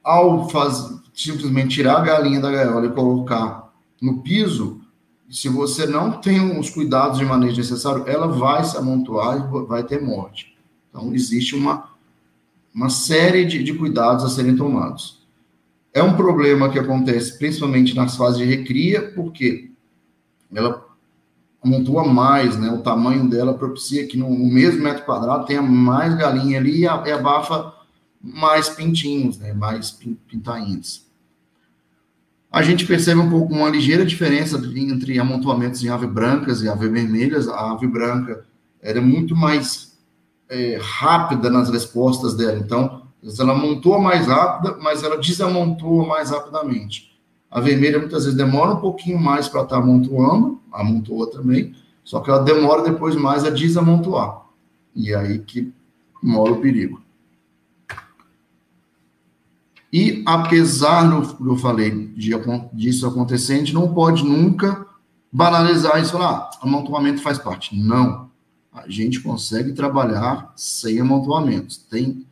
ao 0.04 0.50
faz, 0.50 0.92
simplesmente 1.14 1.76
tirar 1.76 1.98
a 1.98 2.02
galinha 2.02 2.42
da 2.42 2.50
gaiola 2.50 2.88
e 2.88 2.92
colocar 2.92 3.72
no 4.02 4.24
piso, 4.24 4.82
se 5.30 5.48
você 5.48 5.86
não 5.86 6.14
tem 6.14 6.60
os 6.60 6.72
cuidados 6.72 7.20
de 7.20 7.26
manejo 7.26 7.58
necessário, 7.58 8.04
ela 8.08 8.28
vai 8.28 8.64
se 8.64 8.76
amontoar 8.76 9.38
e 9.38 9.68
vai 9.68 9.84
ter 9.84 10.02
morte. 10.02 10.58
Então, 10.90 11.14
existe 11.14 11.56
uma, 11.56 11.90
uma 12.74 12.90
série 12.90 13.46
de, 13.46 13.64
de 13.64 13.74
cuidados 13.76 14.26
a 14.26 14.30
serem 14.30 14.56
tomados. 14.56 15.25
É 15.96 16.04
um 16.04 16.18
problema 16.18 16.70
que 16.70 16.78
acontece 16.78 17.38
principalmente 17.38 17.96
nas 17.96 18.18
fases 18.18 18.38
de 18.38 18.44
recria, 18.44 19.14
porque 19.14 19.72
ela 20.54 20.86
amontoa 21.64 22.06
mais, 22.06 22.58
né? 22.58 22.70
O 22.70 22.82
tamanho 22.82 23.30
dela 23.30 23.54
propicia 23.54 24.06
que 24.06 24.18
no, 24.18 24.30
mesmo 24.30 24.84
metro 24.84 25.06
quadrado 25.06 25.46
tenha 25.46 25.62
mais 25.62 26.14
galinha 26.16 26.60
ali 26.60 26.82
e, 26.82 26.86
abafa 26.86 27.74
mais 28.22 28.68
pintinhos, 28.68 29.40
né? 29.40 29.54
Mais 29.54 29.90
pintainhos. 30.28 31.06
A 32.52 32.62
gente 32.62 32.86
percebe 32.86 33.22
um 33.22 33.30
pouco 33.30 33.54
uma 33.54 33.70
ligeira 33.70 34.06
diferença 34.06 34.62
entre 34.76 35.18
amontoamentos 35.18 35.82
em 35.82 35.88
ave 35.88 36.08
brancas 36.08 36.62
e 36.62 36.68
ave 36.68 36.90
vermelhas. 36.90 37.48
A 37.48 37.72
ave 37.72 37.88
branca 37.88 38.46
era 38.82 39.00
muito 39.00 39.34
mais 39.34 39.98
é, 40.50 40.78
rápida 40.82 41.50
nas 41.50 41.70
respostas 41.70 42.36
dela. 42.36 42.60
Então, 42.60 43.05
ela 43.40 43.54
amontoa 43.54 44.00
mais 44.00 44.28
rápida, 44.28 44.78
mas 44.80 45.04
ela 45.04 45.18
desamontoa 45.18 46.06
mais 46.06 46.30
rapidamente. 46.30 47.20
A 47.50 47.60
vermelha 47.60 47.98
muitas 47.98 48.26
vezes 48.26 48.38
demora 48.38 48.74
um 48.74 48.80
pouquinho 48.80 49.20
mais 49.20 49.48
para 49.48 49.64
estar 49.64 49.78
tá 49.78 49.82
amontoando, 49.82 50.62
amontoa 50.72 51.32
também, 51.32 51.74
só 52.04 52.20
que 52.20 52.30
ela 52.30 52.44
demora 52.44 52.84
depois 52.84 53.16
mais 53.16 53.44
a 53.44 53.50
desamontoar. 53.50 54.44
E 54.96 55.12
é 55.12 55.16
aí 55.16 55.40
que 55.40 55.74
mora 56.22 56.52
o 56.52 56.62
perigo. 56.62 57.02
E 59.92 60.22
apesar 60.26 61.10
do 61.10 61.50
eu 61.50 61.58
falei 61.58 62.10
de, 62.16 62.32
disso 62.74 63.08
acontecer, 63.08 63.54
a 63.54 63.58
gente 63.58 63.74
não 63.74 63.94
pode 63.94 64.24
nunca 64.24 64.86
banalizar 65.32 66.02
isso 66.02 66.18
lá, 66.18 66.50
ah, 66.52 66.60
amontoamento 66.62 67.22
faz 67.22 67.38
parte. 67.38 67.76
Não. 67.78 68.30
A 68.74 68.90
gente 68.90 69.22
consegue 69.22 69.72
trabalhar 69.72 70.52
sem 70.56 71.00
amontoamentos. 71.00 71.78
Tem 71.78 72.26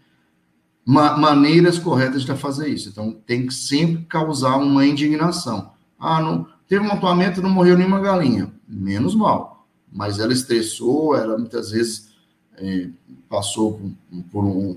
ma 0.85 1.17
maneiras 1.17 1.79
corretas 1.79 2.23
de 2.23 2.35
fazer 2.35 2.67
isso. 2.69 2.89
Então, 2.89 3.15
tem 3.25 3.45
que 3.45 3.53
sempre 3.53 4.03
causar 4.05 4.57
uma 4.57 4.85
indignação. 4.85 5.71
Ah, 5.99 6.21
não 6.21 6.47
teve 6.67 6.85
um 6.85 6.91
amontoamento, 6.91 7.41
não 7.41 7.49
morreu 7.49 7.77
nenhuma 7.77 7.99
galinha. 7.99 8.51
Menos 8.67 9.15
mal. 9.15 9.65
Mas 9.91 10.19
ela 10.19 10.33
estressou, 10.33 11.15
ela 11.15 11.37
muitas 11.37 11.71
vezes 11.71 12.09
é, 12.57 12.89
passou 13.29 13.73
por, 13.73 14.23
por 14.31 14.43
um, 14.43 14.75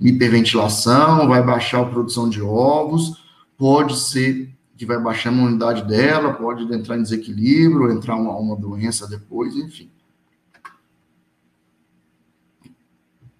hiperventilação, 0.00 1.28
vai 1.28 1.42
baixar 1.42 1.82
a 1.82 1.86
produção 1.86 2.28
de 2.28 2.42
ovos, 2.42 3.24
pode 3.56 3.98
ser 3.98 4.50
que 4.76 4.84
vai 4.84 4.98
baixar 4.98 5.30
a 5.30 5.32
imunidade 5.32 5.86
dela, 5.86 6.34
pode 6.34 6.62
entrar 6.74 6.98
em 6.98 7.02
desequilíbrio, 7.02 7.92
entrar 7.92 8.16
uma, 8.16 8.36
uma 8.36 8.56
doença 8.56 9.06
depois, 9.06 9.56
enfim. 9.56 9.88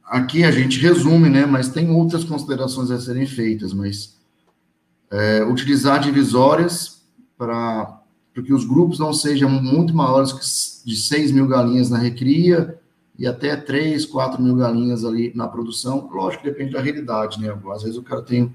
Aqui 0.07 0.45
a 0.45 0.51
gente 0.51 0.79
resume, 0.79 1.29
né, 1.29 1.47
mas 1.47 1.69
tem 1.69 1.91
outras 1.91 2.25
considerações 2.25 2.91
a 2.91 3.01
serem 3.01 3.27
feitas, 3.27 3.73
mas 3.73 4.17
é, 5.11 5.45
utilizar 5.45 6.01
divisórias 6.01 7.03
para 7.39 8.03
que 8.35 8.53
os 8.53 8.65
grupos 8.65 8.99
não 8.99 9.13
sejam 9.13 9.49
muito 9.49 9.95
maiores 9.95 10.33
que 10.33 10.89
de 10.89 10.97
6 10.97 11.33
mil 11.33 11.47
galinhas 11.47 11.89
na 11.89 11.99
recria, 11.99 12.79
e 13.19 13.27
até 13.27 13.57
3, 13.57 14.05
4 14.07 14.43
mil 14.43 14.57
galinhas 14.57 15.05
ali 15.05 15.33
na 15.35 15.47
produção. 15.47 16.09
Lógico 16.13 16.43
que 16.43 16.51
depende 16.51 16.73
da 16.73 16.81
realidade, 16.81 17.41
né? 17.41 17.57
Às 17.73 17.83
vezes 17.83 17.97
o 17.97 18.03
cara 18.03 18.23
tem 18.23 18.55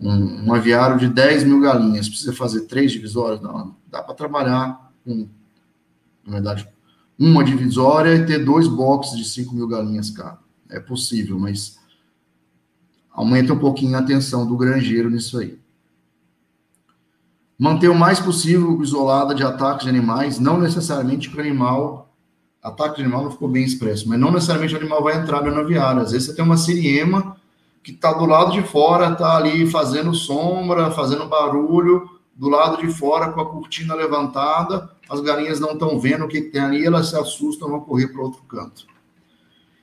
um, 0.00 0.46
um 0.46 0.54
aviário 0.54 0.98
de 0.98 1.08
10 1.08 1.44
mil 1.44 1.60
galinhas, 1.60 2.08
precisa 2.08 2.32
fazer 2.32 2.62
três 2.62 2.92
divisórias? 2.92 3.40
Não, 3.40 3.74
dá 3.90 4.02
para 4.02 4.14
trabalhar 4.14 4.92
com, 5.04 5.28
na 6.24 6.32
verdade, 6.34 6.68
uma 7.18 7.44
divisória 7.44 8.14
e 8.14 8.24
ter 8.24 8.44
dois 8.44 8.66
boxes 8.68 9.16
de 9.18 9.24
5 9.24 9.54
mil 9.54 9.66
galinhas 9.66 10.10
cada. 10.10 10.38
É 10.70 10.80
possível, 10.80 11.38
mas 11.38 11.78
aumenta 13.10 13.52
um 13.52 13.58
pouquinho 13.58 13.96
a 13.96 14.00
atenção 14.00 14.46
do 14.46 14.56
granjeiro 14.56 15.10
nisso 15.10 15.38
aí. 15.38 15.58
Manter 17.58 17.88
o 17.88 17.94
mais 17.94 18.18
possível 18.18 18.80
isolada 18.82 19.34
de 19.34 19.42
ataques 19.42 19.84
de 19.84 19.90
animais, 19.90 20.38
não 20.38 20.58
necessariamente 20.58 21.28
que 21.28 21.36
o 21.36 21.40
animal 21.40 22.10
ataque 22.62 22.96
de 22.96 23.02
animal 23.02 23.24
não 23.24 23.30
ficou 23.30 23.48
bem 23.48 23.64
expresso, 23.64 24.08
mas 24.08 24.18
não 24.18 24.30
necessariamente 24.30 24.74
o 24.74 24.78
animal 24.78 25.02
vai 25.02 25.16
entrar 25.16 25.42
no 25.42 25.60
aviário. 25.60 26.02
Às 26.02 26.12
vezes 26.12 26.28
você 26.28 26.34
tem 26.34 26.44
uma 26.44 26.56
siriema 26.56 27.36
que 27.82 27.92
está 27.92 28.12
do 28.12 28.26
lado 28.26 28.52
de 28.52 28.62
fora, 28.62 29.12
está 29.12 29.36
ali 29.36 29.66
fazendo 29.70 30.14
sombra, 30.14 30.90
fazendo 30.90 31.26
barulho, 31.26 32.08
do 32.34 32.48
lado 32.48 32.78
de 32.78 32.92
fora 32.92 33.32
com 33.32 33.40
a 33.40 33.50
cortina 33.50 33.94
levantada, 33.94 34.90
as 35.10 35.20
galinhas 35.20 35.60
não 35.60 35.72
estão 35.72 35.98
vendo 35.98 36.24
o 36.24 36.28
que, 36.28 36.40
que 36.40 36.50
tem 36.50 36.60
ali, 36.60 36.84
elas 36.84 37.08
se 37.08 37.16
assustam 37.16 37.68
vão 37.68 37.80
correr 37.80 38.08
para 38.08 38.22
outro 38.22 38.42
canto. 38.44 38.86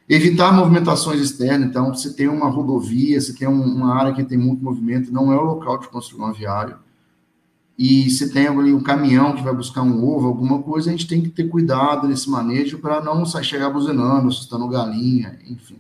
Evitar 0.09 0.53
movimentações 0.53 1.19
externas, 1.19 1.67
então, 1.67 1.93
se 1.93 2.15
tem 2.15 2.27
uma 2.27 2.47
rodovia, 2.47 3.19
se 3.19 3.33
tem 3.33 3.47
uma 3.47 3.93
área 3.93 4.13
que 4.13 4.23
tem 4.23 4.37
muito 4.37 4.63
movimento, 4.63 5.11
não 5.11 5.31
é 5.31 5.35
o 5.35 5.43
local 5.43 5.77
de 5.79 5.89
construir 5.89 6.21
um 6.21 6.27
aviário 6.27 6.77
e 7.77 8.09
se 8.09 8.33
tem 8.33 8.47
ali 8.47 8.73
um 8.73 8.81
caminhão 8.81 9.35
que 9.35 9.43
vai 9.43 9.53
buscar 9.53 9.83
um 9.83 10.03
ovo, 10.03 10.27
alguma 10.27 10.63
coisa, 10.63 10.89
a 10.89 10.91
gente 10.91 11.05
tem 11.05 11.21
que 11.21 11.29
ter 11.29 11.47
cuidado 11.47 12.07
nesse 12.07 12.27
manejo 12.27 12.79
para 12.79 13.01
não 13.01 13.23
chegar 13.25 13.69
buzinando, 13.69 14.29
assustando 14.29 14.67
galinha, 14.67 15.37
enfim. 15.47 15.77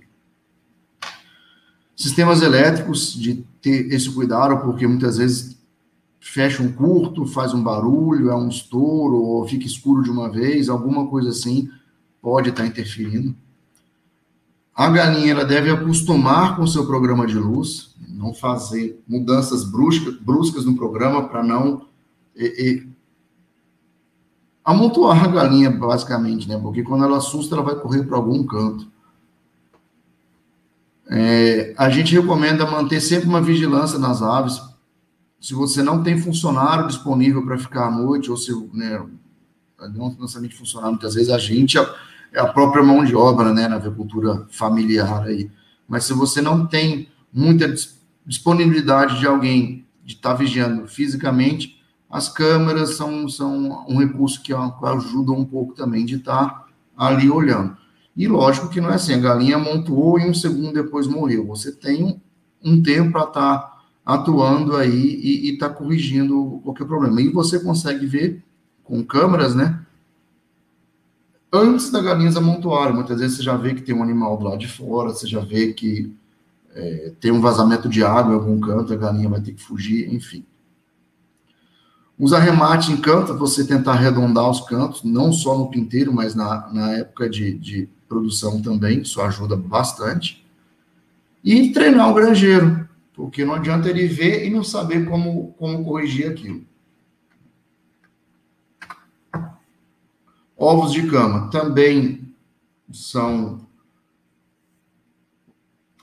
Sistemas 1.95 2.43
elétricos, 2.43 3.11
de 3.11 3.43
ter 3.59 3.91
esse 3.91 4.11
cuidado, 4.11 4.63
porque 4.63 4.85
muitas 4.85 5.17
vezes 5.17 5.57
fecha 6.19 6.61
um 6.61 6.71
curto, 6.71 7.25
faz 7.25 7.55
um 7.55 7.63
barulho, 7.63 8.29
é 8.29 8.35
um 8.35 8.47
estouro, 8.47 9.15
ou 9.15 9.47
fica 9.47 9.65
escuro 9.65 10.03
de 10.03 10.11
uma 10.11 10.29
vez, 10.29 10.69
alguma 10.69 11.07
coisa 11.07 11.29
assim 11.29 11.67
pode 12.21 12.49
estar 12.49 12.67
interferindo. 12.67 13.35
A 14.77 14.89
galinha 14.91 15.31
ela 15.31 15.43
deve 15.43 15.71
acostumar 15.71 16.55
com 16.55 16.61
o 16.61 16.67
seu 16.67 16.85
programa 16.85 17.25
de 17.25 17.33
luz, 17.33 17.95
não 18.07 18.31
fazer 18.31 19.01
mudanças 19.07 19.63
bruscas, 19.63 20.15
bruscas 20.19 20.65
no 20.65 20.75
programa 20.75 21.27
para 21.27 21.41
não 21.43 21.87
e, 22.35 22.45
e 22.45 22.87
amontoar 24.63 25.23
a 25.23 25.27
galinha, 25.27 25.71
basicamente, 25.71 26.47
né? 26.47 26.59
Porque 26.59 26.83
quando 26.83 27.03
ela 27.03 27.17
assusta, 27.17 27.55
ela 27.55 27.63
vai 27.63 27.73
correr 27.73 28.03
para 28.03 28.17
algum 28.17 28.45
canto. 28.45 28.87
É, 31.09 31.73
a 31.75 31.89
gente 31.89 32.13
recomenda 32.13 32.69
manter 32.69 33.01
sempre 33.01 33.27
uma 33.27 33.41
vigilância 33.41 33.97
nas 33.97 34.21
aves. 34.21 34.61
Se 35.41 35.55
você 35.55 35.81
não 35.81 36.03
tem 36.03 36.19
funcionário 36.19 36.85
disponível 36.85 37.43
para 37.43 37.57
ficar 37.57 37.87
à 37.87 37.91
noite, 37.91 38.29
ou 38.29 38.37
se 38.37 38.53
né, 38.73 39.03
não 39.95 40.09
necessariamente 40.09 40.55
funcionário, 40.55 40.93
muitas 40.93 41.15
vezes 41.15 41.31
a 41.31 41.39
gente 41.39 41.79
é, 42.33 42.39
a 42.39 42.47
própria 42.47 42.83
mão 42.83 43.03
de 43.03 43.15
obra 43.15 43.53
né, 43.53 43.67
na 43.67 43.75
agricultura 43.77 44.45
familiar 44.51 45.23
aí. 45.23 45.49
Mas 45.87 46.03
se 46.03 46.13
você 46.13 46.41
não 46.41 46.65
tem 46.65 47.09
muita 47.33 47.73
disponibilidade 48.25 49.19
de 49.19 49.27
alguém 49.27 49.85
de 50.03 50.15
estar 50.15 50.31
tá 50.31 50.35
vigiando 50.35 50.87
fisicamente, 50.87 51.81
as 52.09 52.29
câmeras 52.29 52.95
são, 52.95 53.27
são 53.27 53.85
um 53.87 53.97
recurso 53.97 54.41
que 54.41 54.53
ajuda 54.53 55.31
um 55.31 55.45
pouco 55.45 55.73
também 55.73 56.05
de 56.05 56.15
estar 56.15 56.49
tá 56.49 56.65
ali 56.95 57.29
olhando. 57.29 57.75
E 58.15 58.27
lógico 58.27 58.69
que 58.69 58.81
não 58.81 58.89
é 58.89 58.95
assim, 58.95 59.13
a 59.13 59.19
galinha 59.19 59.57
montou 59.57 60.19
e 60.19 60.27
um 60.27 60.33
segundo 60.33 60.73
depois 60.73 61.05
morreu. 61.05 61.45
Você 61.47 61.71
tem 61.71 62.03
um, 62.03 62.19
um 62.63 62.81
tempo 62.81 63.11
para 63.11 63.25
estar 63.25 63.57
tá 63.59 63.77
atuando 64.05 64.75
aí 64.75 65.19
e 65.21 65.53
estar 65.53 65.69
tá 65.69 65.75
corrigindo 65.75 66.61
qualquer 66.63 66.85
problema. 66.85 67.21
E 67.21 67.29
você 67.29 67.59
consegue 67.59 68.05
ver 68.05 68.43
com 68.83 69.03
câmeras, 69.03 69.53
né? 69.53 69.85
Antes 71.51 71.89
da 71.89 72.01
galinha 72.01 72.29
amontoar, 72.37 72.93
muitas 72.93 73.19
vezes 73.19 73.37
você 73.37 73.43
já 73.43 73.55
vê 73.55 73.73
que 73.73 73.81
tem 73.81 73.95
um 73.95 74.03
animal 74.03 74.37
do 74.37 74.45
lado 74.45 74.57
de 74.57 74.67
fora, 74.67 75.09
você 75.09 75.25
já 75.25 75.39
vê 75.39 75.71
que 75.73 76.13
é, 76.75 77.13
tem 77.19 77.31
um 77.31 77.41
vazamento 77.41 77.87
de 77.87 78.03
água 78.03 78.33
em 78.33 78.35
algum 78.35 78.59
canto, 78.59 78.93
a 78.93 78.97
galinha 78.97 79.29
vai 79.29 79.41
ter 79.41 79.53
que 79.53 79.63
fugir, 79.63 80.13
enfim. 80.13 80.45
Os 82.19 82.33
arremates 82.33 82.89
em 82.89 82.97
canto, 82.97 83.37
você 83.37 83.65
tentar 83.65 83.93
arredondar 83.93 84.49
os 84.49 84.61
cantos, 84.61 85.03
não 85.03 85.31
só 85.31 85.57
no 85.57 85.69
pinteiro, 85.69 86.11
mas 86.11 86.35
na, 86.35 86.67
na 86.73 86.91
época 86.93 87.29
de, 87.29 87.53
de 87.53 87.87
produção 88.09 88.61
também, 88.61 89.01
isso 89.01 89.21
ajuda 89.21 89.55
bastante. 89.55 90.45
E 91.43 91.71
treinar 91.71 92.09
o 92.09 92.13
granjeiro, 92.13 92.89
porque 93.13 93.45
não 93.45 93.53
adianta 93.53 93.89
ele 93.89 94.07
ver 94.07 94.45
e 94.45 94.49
não 94.49 94.63
saber 94.63 95.05
como, 95.05 95.53
como 95.57 95.83
corrigir 95.83 96.27
aquilo. 96.29 96.65
Ovos 100.57 100.91
de 100.91 101.07
cama 101.07 101.51
também 101.51 102.33
são 102.91 103.61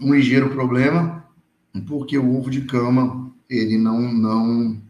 um 0.00 0.14
ligeiro 0.14 0.50
problema, 0.50 1.24
porque 1.88 2.16
o 2.16 2.38
ovo 2.38 2.50
de 2.50 2.60
cama 2.62 3.32
ele 3.50 3.76
não 3.76 4.00
não 4.12 4.82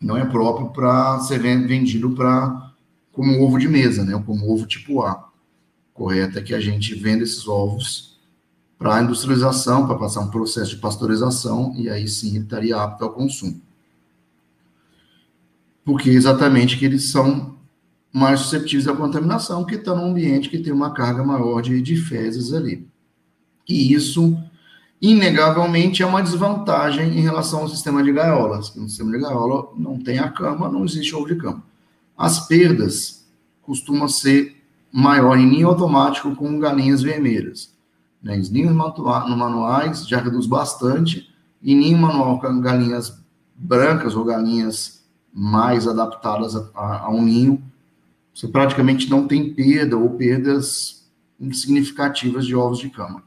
não 0.00 0.16
é 0.16 0.24
próprio 0.24 0.70
para 0.70 1.18
ser 1.20 1.38
vendido 1.38 2.12
para 2.12 2.72
como 3.12 3.42
ovo 3.42 3.58
de 3.58 3.68
mesa, 3.68 4.04
né? 4.04 4.20
Como 4.24 4.50
ovo 4.50 4.66
tipo 4.66 5.02
A 5.02 5.30
correto 5.92 6.38
é 6.38 6.42
que 6.42 6.54
a 6.54 6.60
gente 6.60 6.94
venda 6.94 7.24
esses 7.24 7.46
ovos 7.46 8.18
para 8.78 9.02
industrialização, 9.02 9.86
para 9.86 9.98
passar 9.98 10.20
um 10.20 10.30
processo 10.30 10.70
de 10.70 10.78
pasteurização, 10.78 11.74
e 11.76 11.90
aí 11.90 12.08
sim 12.08 12.30
ele 12.36 12.44
estaria 12.44 12.74
apto 12.82 13.04
ao 13.04 13.12
consumo. 13.12 13.60
Porque 15.84 16.08
exatamente 16.08 16.78
que 16.78 16.86
eles 16.86 17.10
são 17.10 17.59
mais 18.12 18.40
susceptíveis 18.40 18.88
à 18.88 18.94
contaminação, 18.94 19.64
que 19.64 19.76
estão 19.76 19.96
num 19.96 20.10
ambiente 20.10 20.48
que 20.48 20.58
tem 20.58 20.72
uma 20.72 20.92
carga 20.92 21.22
maior 21.22 21.60
de, 21.60 21.80
de 21.80 21.96
fezes 21.96 22.52
ali. 22.52 22.86
E 23.68 23.92
isso, 23.92 24.36
inegavelmente, 25.00 26.02
é 26.02 26.06
uma 26.06 26.22
desvantagem 26.22 27.16
em 27.16 27.20
relação 27.20 27.60
ao 27.60 27.68
sistema 27.68 28.02
de 28.02 28.12
gaiolas. 28.12 28.74
No 28.74 28.88
sistema 28.88 29.12
de 29.12 29.18
gaiola 29.18 29.68
não 29.76 29.98
tem 29.98 30.18
a 30.18 30.28
cama, 30.28 30.68
não 30.68 30.84
existe 30.84 31.14
ovo 31.14 31.26
de 31.26 31.36
cama. 31.36 31.62
As 32.18 32.46
perdas 32.48 33.24
costumam 33.62 34.08
ser 34.08 34.56
maior 34.92 35.38
em 35.38 35.46
ninho 35.46 35.68
automático 35.68 36.34
com 36.34 36.58
galinhas 36.58 37.02
vermelhas. 37.02 37.72
Né? 38.20 38.38
Os 38.38 38.50
ninhos 38.50 38.74
manuais 38.74 40.06
já 40.06 40.20
reduz 40.20 40.46
bastante, 40.46 41.32
e 41.62 41.74
ninho 41.74 41.98
manual 41.98 42.40
com 42.40 42.60
galinhas 42.60 43.20
brancas 43.54 44.16
ou 44.16 44.24
galinhas 44.24 45.04
mais 45.32 45.86
adaptadas 45.86 46.56
a, 46.56 46.70
a, 46.74 47.00
a 47.02 47.10
um 47.10 47.22
ninho, 47.22 47.62
você 48.34 48.48
praticamente 48.48 49.08
não 49.10 49.26
tem 49.26 49.52
perda 49.52 49.96
ou 49.96 50.10
perdas 50.10 51.08
significativas 51.52 52.46
de 52.46 52.54
ovos 52.54 52.78
de 52.78 52.90
cama. 52.90 53.22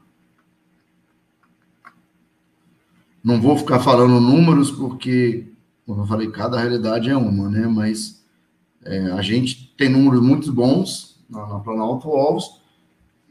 Não 3.22 3.40
vou 3.40 3.56
ficar 3.56 3.80
falando 3.80 4.20
números, 4.20 4.70
porque, 4.70 5.46
como 5.86 6.02
eu 6.02 6.06
falei, 6.06 6.30
cada 6.30 6.58
realidade 6.58 7.08
é 7.08 7.16
uma, 7.16 7.48
né? 7.48 7.66
Mas 7.66 8.22
é, 8.84 9.12
a 9.12 9.22
gente 9.22 9.74
tem 9.78 9.88
números 9.88 10.20
muito 10.20 10.52
bons, 10.52 11.24
na, 11.28 11.46
na 11.46 11.58
Planalto 11.58 12.08
Ovos, 12.08 12.60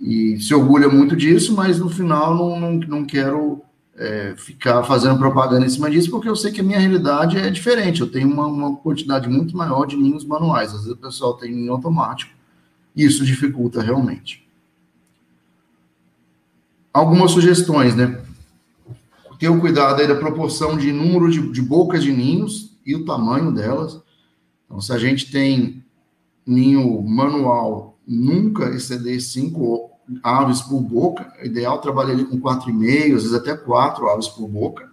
e 0.01 0.39
se 0.39 0.53
orgulha 0.53 0.89
muito 0.89 1.15
disso, 1.15 1.55
mas 1.55 1.79
no 1.79 1.89
final 1.89 2.35
não, 2.35 2.59
não, 2.59 2.73
não 2.79 3.05
quero 3.05 3.61
é, 3.95 4.33
ficar 4.37 4.83
fazendo 4.83 5.17
propaganda 5.17 5.65
em 5.65 5.69
cima 5.69 5.89
disso, 5.89 6.09
porque 6.09 6.27
eu 6.27 6.35
sei 6.35 6.51
que 6.51 6.61
a 6.61 6.63
minha 6.63 6.79
realidade 6.79 7.37
é 7.37 7.49
diferente. 7.49 8.01
Eu 8.01 8.11
tenho 8.11 8.27
uma, 8.27 8.45
uma 8.47 8.75
quantidade 8.77 9.29
muito 9.29 9.55
maior 9.55 9.85
de 9.85 9.95
ninhos 9.95 10.25
manuais. 10.25 10.69
Às 10.71 10.81
vezes 10.81 10.91
o 10.91 10.97
pessoal 10.97 11.35
tem 11.35 11.51
ninho 11.51 11.71
automático, 11.71 12.31
e 12.95 13.05
isso 13.05 13.25
dificulta 13.25 13.81
realmente. 13.81 14.47
Algumas 16.91 17.31
sugestões, 17.31 17.95
né? 17.95 18.21
Ter 19.39 19.49
o 19.49 19.59
cuidado 19.59 19.99
aí 19.99 20.07
da 20.07 20.15
proporção 20.15 20.77
de 20.77 20.91
número 20.91 21.29
de, 21.29 21.51
de 21.51 21.61
bocas 21.61 22.03
de 22.03 22.13
ninhos 22.13 22.71
e 22.85 22.95
o 22.95 23.03
tamanho 23.03 23.51
delas. 23.51 24.01
Então, 24.65 24.79
se 24.79 24.93
a 24.93 24.97
gente 24.97 25.31
tem 25.31 25.83
ninho 26.45 27.01
manual 27.01 27.97
nunca 28.07 28.69
exceder 28.69 29.21
cinco 29.21 29.91
aves 30.21 30.61
por 30.61 30.81
boca. 30.81 31.33
É 31.37 31.45
ideal 31.45 31.79
trabalhar 31.79 32.13
ali 32.13 32.25
com 32.25 32.39
quatro 32.39 32.69
e 32.69 32.73
meio, 32.73 33.15
às 33.15 33.23
vezes 33.23 33.33
até 33.33 33.55
quatro 33.55 34.09
aves 34.09 34.27
por 34.27 34.47
boca. 34.47 34.91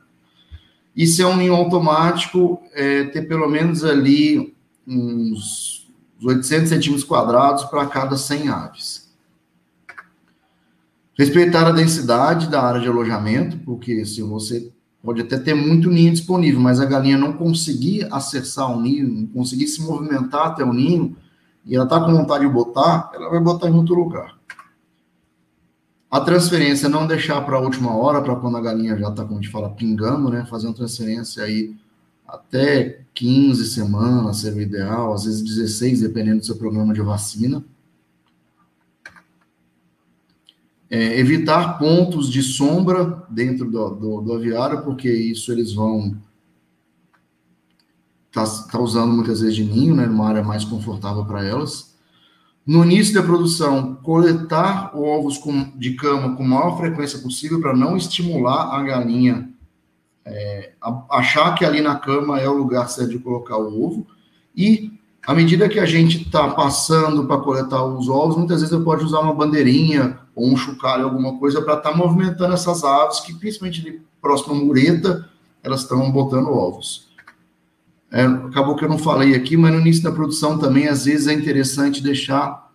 E 0.94 1.06
se 1.06 1.22
é 1.22 1.26
um 1.26 1.36
ninho 1.36 1.54
automático, 1.54 2.60
é, 2.74 3.04
ter 3.04 3.22
pelo 3.22 3.48
menos 3.48 3.84
ali 3.84 4.54
uns 4.86 5.88
800 6.22 6.68
centímetros 6.68 7.04
quadrados 7.04 7.64
para 7.64 7.86
cada 7.86 8.16
100 8.16 8.48
aves. 8.48 9.10
Respeitar 11.16 11.66
a 11.66 11.72
densidade 11.72 12.48
da 12.48 12.62
área 12.62 12.80
de 12.80 12.88
alojamento, 12.88 13.58
porque 13.58 14.04
se 14.04 14.22
você 14.22 14.72
pode 15.02 15.22
até 15.22 15.38
ter 15.38 15.54
muito 15.54 15.90
ninho 15.90 16.12
disponível, 16.12 16.60
mas 16.60 16.80
a 16.80 16.84
galinha 16.84 17.16
não 17.16 17.32
conseguir 17.32 18.06
acessar 18.10 18.70
o 18.70 18.80
ninho, 18.80 19.08
não 19.08 19.26
conseguir 19.26 19.66
se 19.66 19.80
movimentar 19.82 20.48
até 20.48 20.64
o 20.64 20.72
ninho, 20.72 21.16
e 21.64 21.74
ela 21.74 21.84
está 21.84 22.00
com 22.00 22.12
vontade 22.12 22.46
de 22.46 22.52
botar, 22.52 23.10
ela 23.14 23.30
vai 23.30 23.40
botar 23.40 23.68
em 23.68 23.74
outro 23.74 23.94
lugar. 23.94 24.38
A 26.10 26.20
transferência 26.20 26.88
não 26.88 27.06
deixar 27.06 27.40
para 27.42 27.56
a 27.56 27.60
última 27.60 27.94
hora, 27.96 28.20
para 28.20 28.34
quando 28.34 28.56
a 28.56 28.60
galinha 28.60 28.98
já 28.98 29.08
está, 29.10 29.24
como 29.24 29.38
a 29.38 29.42
gente 29.42 29.52
fala, 29.52 29.70
pingando, 29.70 30.28
né? 30.28 30.44
Fazer 30.50 30.66
uma 30.66 30.74
transferência 30.74 31.44
aí 31.44 31.76
até 32.26 33.02
15 33.14 33.66
semanas 33.66 34.38
seria 34.38 34.58
o 34.58 34.62
ideal, 34.62 35.12
às 35.12 35.24
vezes 35.24 35.42
16, 35.42 36.00
dependendo 36.00 36.40
do 36.40 36.46
seu 36.46 36.56
programa 36.56 36.92
de 36.92 37.00
vacina. 37.00 37.64
É, 40.88 41.18
evitar 41.20 41.78
pontos 41.78 42.28
de 42.28 42.42
sombra 42.42 43.24
dentro 43.30 43.70
do, 43.70 43.90
do, 43.90 44.20
do 44.20 44.32
aviário, 44.32 44.82
porque 44.82 45.08
isso 45.08 45.52
eles 45.52 45.72
vão 45.72 46.16
está 48.30 48.44
tá 48.70 48.80
usando 48.80 49.12
muitas 49.12 49.40
vezes 49.40 49.56
de 49.56 49.64
ninho, 49.64 49.94
né, 49.94 50.06
numa 50.06 50.28
área 50.28 50.42
mais 50.42 50.64
confortável 50.64 51.24
para 51.24 51.44
elas. 51.44 51.89
No 52.66 52.84
início 52.84 53.14
da 53.14 53.22
produção, 53.22 53.96
coletar 53.96 54.96
ovos 54.96 55.38
com, 55.38 55.72
de 55.76 55.94
cama 55.94 56.36
com 56.36 56.44
maior 56.44 56.76
frequência 56.76 57.18
possível 57.18 57.60
para 57.60 57.74
não 57.74 57.96
estimular 57.96 58.74
a 58.74 58.82
galinha 58.82 59.50
é, 60.24 60.72
a, 60.80 61.18
achar 61.18 61.54
que 61.54 61.64
ali 61.64 61.80
na 61.80 61.96
cama 61.96 62.38
é 62.38 62.48
o 62.48 62.54
lugar 62.54 62.88
certo 62.88 63.10
de 63.10 63.18
colocar 63.18 63.56
o 63.56 63.82
ovo. 63.84 64.06
E 64.54 64.92
à 65.26 65.34
medida 65.34 65.68
que 65.68 65.78
a 65.78 65.86
gente 65.86 66.22
está 66.22 66.48
passando 66.50 67.26
para 67.26 67.40
coletar 67.40 67.84
os 67.84 68.08
ovos, 68.08 68.36
muitas 68.36 68.60
vezes 68.60 68.72
eu 68.72 68.84
pode 68.84 69.04
usar 69.04 69.20
uma 69.20 69.34
bandeirinha 69.34 70.18
ou 70.34 70.46
um 70.46 70.56
chocalho, 70.56 71.04
alguma 71.04 71.38
coisa, 71.38 71.60
para 71.62 71.74
estar 71.74 71.90
tá 71.90 71.96
movimentando 71.96 72.54
essas 72.54 72.84
aves 72.84 73.20
que, 73.20 73.34
principalmente 73.34 73.82
de 73.82 74.00
próxima 74.20 74.54
mureta, 74.54 75.28
elas 75.62 75.82
estão 75.82 76.10
botando 76.10 76.48
ovos. 76.48 77.09
É, 78.12 78.24
acabou 78.24 78.74
que 78.74 78.84
eu 78.84 78.88
não 78.88 78.98
falei 78.98 79.34
aqui, 79.34 79.56
mas 79.56 79.72
no 79.72 79.80
início 79.80 80.02
da 80.02 80.10
produção 80.10 80.58
também, 80.58 80.88
às 80.88 81.04
vezes, 81.04 81.28
é 81.28 81.32
interessante 81.32 82.02
deixar 82.02 82.70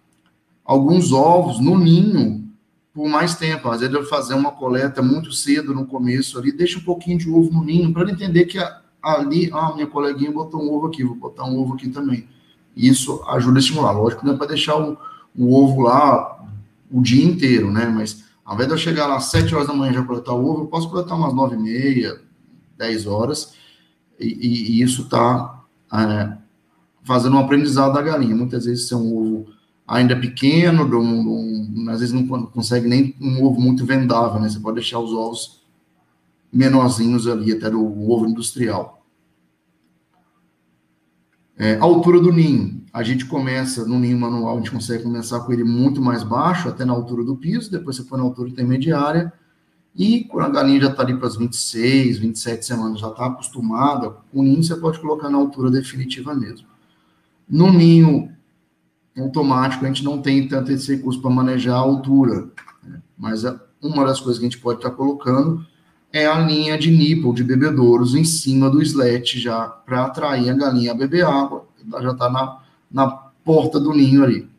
alguns 0.64 1.12
ovos 1.12 1.60
no 1.60 1.78
ninho 1.78 2.46
por 2.94 3.10
mais 3.10 3.36
tempo. 3.36 3.70
Às 3.70 3.82
vezes, 3.82 3.94
eu 3.94 4.06
fazer 4.06 4.34
uma 4.34 4.52
coleta 4.52 5.02
muito 5.02 5.34
cedo 5.34 5.74
no 5.74 5.86
começo 5.86 6.40
ali, 6.40 6.54
deixa 6.54 6.80
um 6.80 6.84
pouquinho 6.84 7.18
de 7.18 7.30
ovo 7.30 7.52
no 7.52 7.64
ninho, 7.64 7.92
para 7.92 8.04
ele 8.04 8.14
entender 8.14 8.46
que 8.46 8.58
ali, 9.04 9.50
ah, 9.54 9.74
minha 9.74 9.88
coleguinha 9.88 10.32
botou 10.32 10.64
um 10.64 10.72
ovo 10.72 10.88
aqui, 10.88 11.04
vou 11.04 11.16
botar 11.16 11.44
um 11.44 11.60
ovo 11.60 11.74
aqui 11.74 11.90
também. 11.90 12.28
Isso 12.76 13.22
ajuda 13.28 13.60
a 13.60 13.60
estimular. 13.60 13.92
Lógico, 13.92 14.26
não 14.26 14.34
é 14.34 14.38
para 14.38 14.48
deixar 14.48 14.78
o, 14.78 14.98
o, 15.38 15.54
ovo 15.54 15.82
lá 15.82 16.44
o 16.90 17.02
dia 17.02 17.24
inteiro, 17.24 17.72
né? 17.72 17.86
Mas 17.88 18.24
ao 18.44 18.56
invés 18.56 18.70
de 18.70 18.74
eu 18.74 18.78
chegar 18.78 19.06
lá 19.08 19.18
às 19.18 19.26
7 19.26 19.54
horas 19.54 19.68
da 19.68 19.74
manhã 19.74 19.94
já 19.94 20.04
coletar 20.04 20.34
o 20.34 20.46
ovo, 20.46 20.62
eu 20.62 20.68
posso 20.68 20.90
coletar 20.90 21.16
umas 21.16 21.34
9 21.34 21.56
e 21.56 21.60
meia, 21.60 22.22
10 22.78 23.06
horas 23.06 23.54
e, 24.20 24.80
e, 24.80 24.82
isso 24.82 25.03
está 25.03 25.63
é, 25.93 26.38
fazendo 27.03 27.36
um 27.36 27.39
aprendizado 27.39 27.93
da 27.93 28.01
galinha. 28.01 28.36
Muitas 28.36 28.66
vezes 28.66 28.91
é 28.91 28.95
um 28.95 29.16
ovo 29.16 29.55
ainda 29.88 30.16
pequeno, 30.16 30.84
um, 30.97 31.84
um, 31.84 31.89
às 31.89 31.99
vezes 31.99 32.13
não 32.13 32.26
consegue 32.47 32.88
nem 32.88 33.16
um 33.22 33.43
ovo 33.43 33.61
muito 33.61 33.86
vendável, 33.86 34.39
né? 34.39 34.49
Você 34.49 34.59
pode 34.59 34.76
deixar 34.76 34.99
os 34.99 35.13
ovos 35.13 35.63
menorzinhos 36.51 37.28
ali, 37.28 37.51
até 37.51 37.70
do 37.70 37.84
ovo 38.09 38.26
industrial. 38.26 39.05
É, 41.57 41.76
a 41.76 41.84
altura 41.84 42.20
do 42.20 42.32
ninho. 42.32 42.84
A 42.91 43.03
gente 43.03 43.26
começa 43.26 43.86
no 43.86 43.99
ninho 43.99 44.18
manual, 44.18 44.55
a 44.55 44.57
gente 44.57 44.72
consegue 44.72 45.03
começar 45.03 45.41
com 45.41 45.51
ele 45.51 45.66
muito 45.66 46.01
mais 46.01 46.24
baixo, 46.24 46.70
até 46.70 46.86
na 46.86 46.93
altura 46.93 47.24
do 47.24 47.36
piso, 47.36 47.70
depois 47.70 47.97
você 47.97 48.03
põe 48.03 48.18
na 48.18 48.24
altura 48.24 48.49
intermediária, 48.49 49.34
e 49.96 50.26
quando 50.26 50.46
a 50.46 50.50
galinha 50.50 50.82
já 50.82 50.89
está 50.89 51.04
ali 51.04 51.16
para 51.16 51.28
as 51.28 51.38
26, 51.38 52.18
27 52.18 52.66
semanas, 52.66 53.00
já 53.00 53.08
está 53.08 53.28
acostumada, 53.28 54.18
o 54.34 54.43
ninho 54.43 54.62
você 54.62 54.76
pode 54.76 55.00
colocar 55.00 55.30
na 55.30 55.38
altura 55.38 55.72
definitiva 55.72 56.36
mesmo. 56.36 56.68
No 57.48 57.72
ninho 57.72 58.30
automático, 59.18 59.86
a 59.86 59.88
gente 59.88 60.04
não 60.04 60.22
tem 60.22 60.48
tanto 60.48 60.72
esse 60.74 60.93
recurso 60.96 61.22
para 61.22 61.32
manejar 61.32 61.76
a 61.76 61.80
altura, 61.80 62.50
né? 62.84 63.02
mas 63.18 63.43
uma 63.82 64.06
das 64.06 64.20
coisas 64.20 64.38
que 64.38 64.46
a 64.46 64.50
gente 64.50 64.62
pode 64.62 64.80
estar 64.80 64.89
tá 64.89 64.96
colocando 64.96 65.66
é 66.12 66.26
a 66.26 66.39
linha 66.39 66.78
de 66.78 66.91
nipple 66.91 67.34
de 67.34 67.43
bebedouros 67.43 68.16
em 68.16 68.26
cima 68.26 68.70
do 68.70 68.82
slet 68.82 69.39
já 69.39 69.68
para 69.68 70.06
atrair 70.06 70.50
a 70.50 70.54
galinha 70.54 70.91
a 70.91 70.96
beber 70.96 71.26
água, 71.26 71.68
já 72.02 72.12
está 72.12 72.30
na, 72.30 72.60
na 72.91 73.08
porta 73.46 73.80
do 73.80 73.93
ninho 73.93 74.24
ali. 74.24 74.50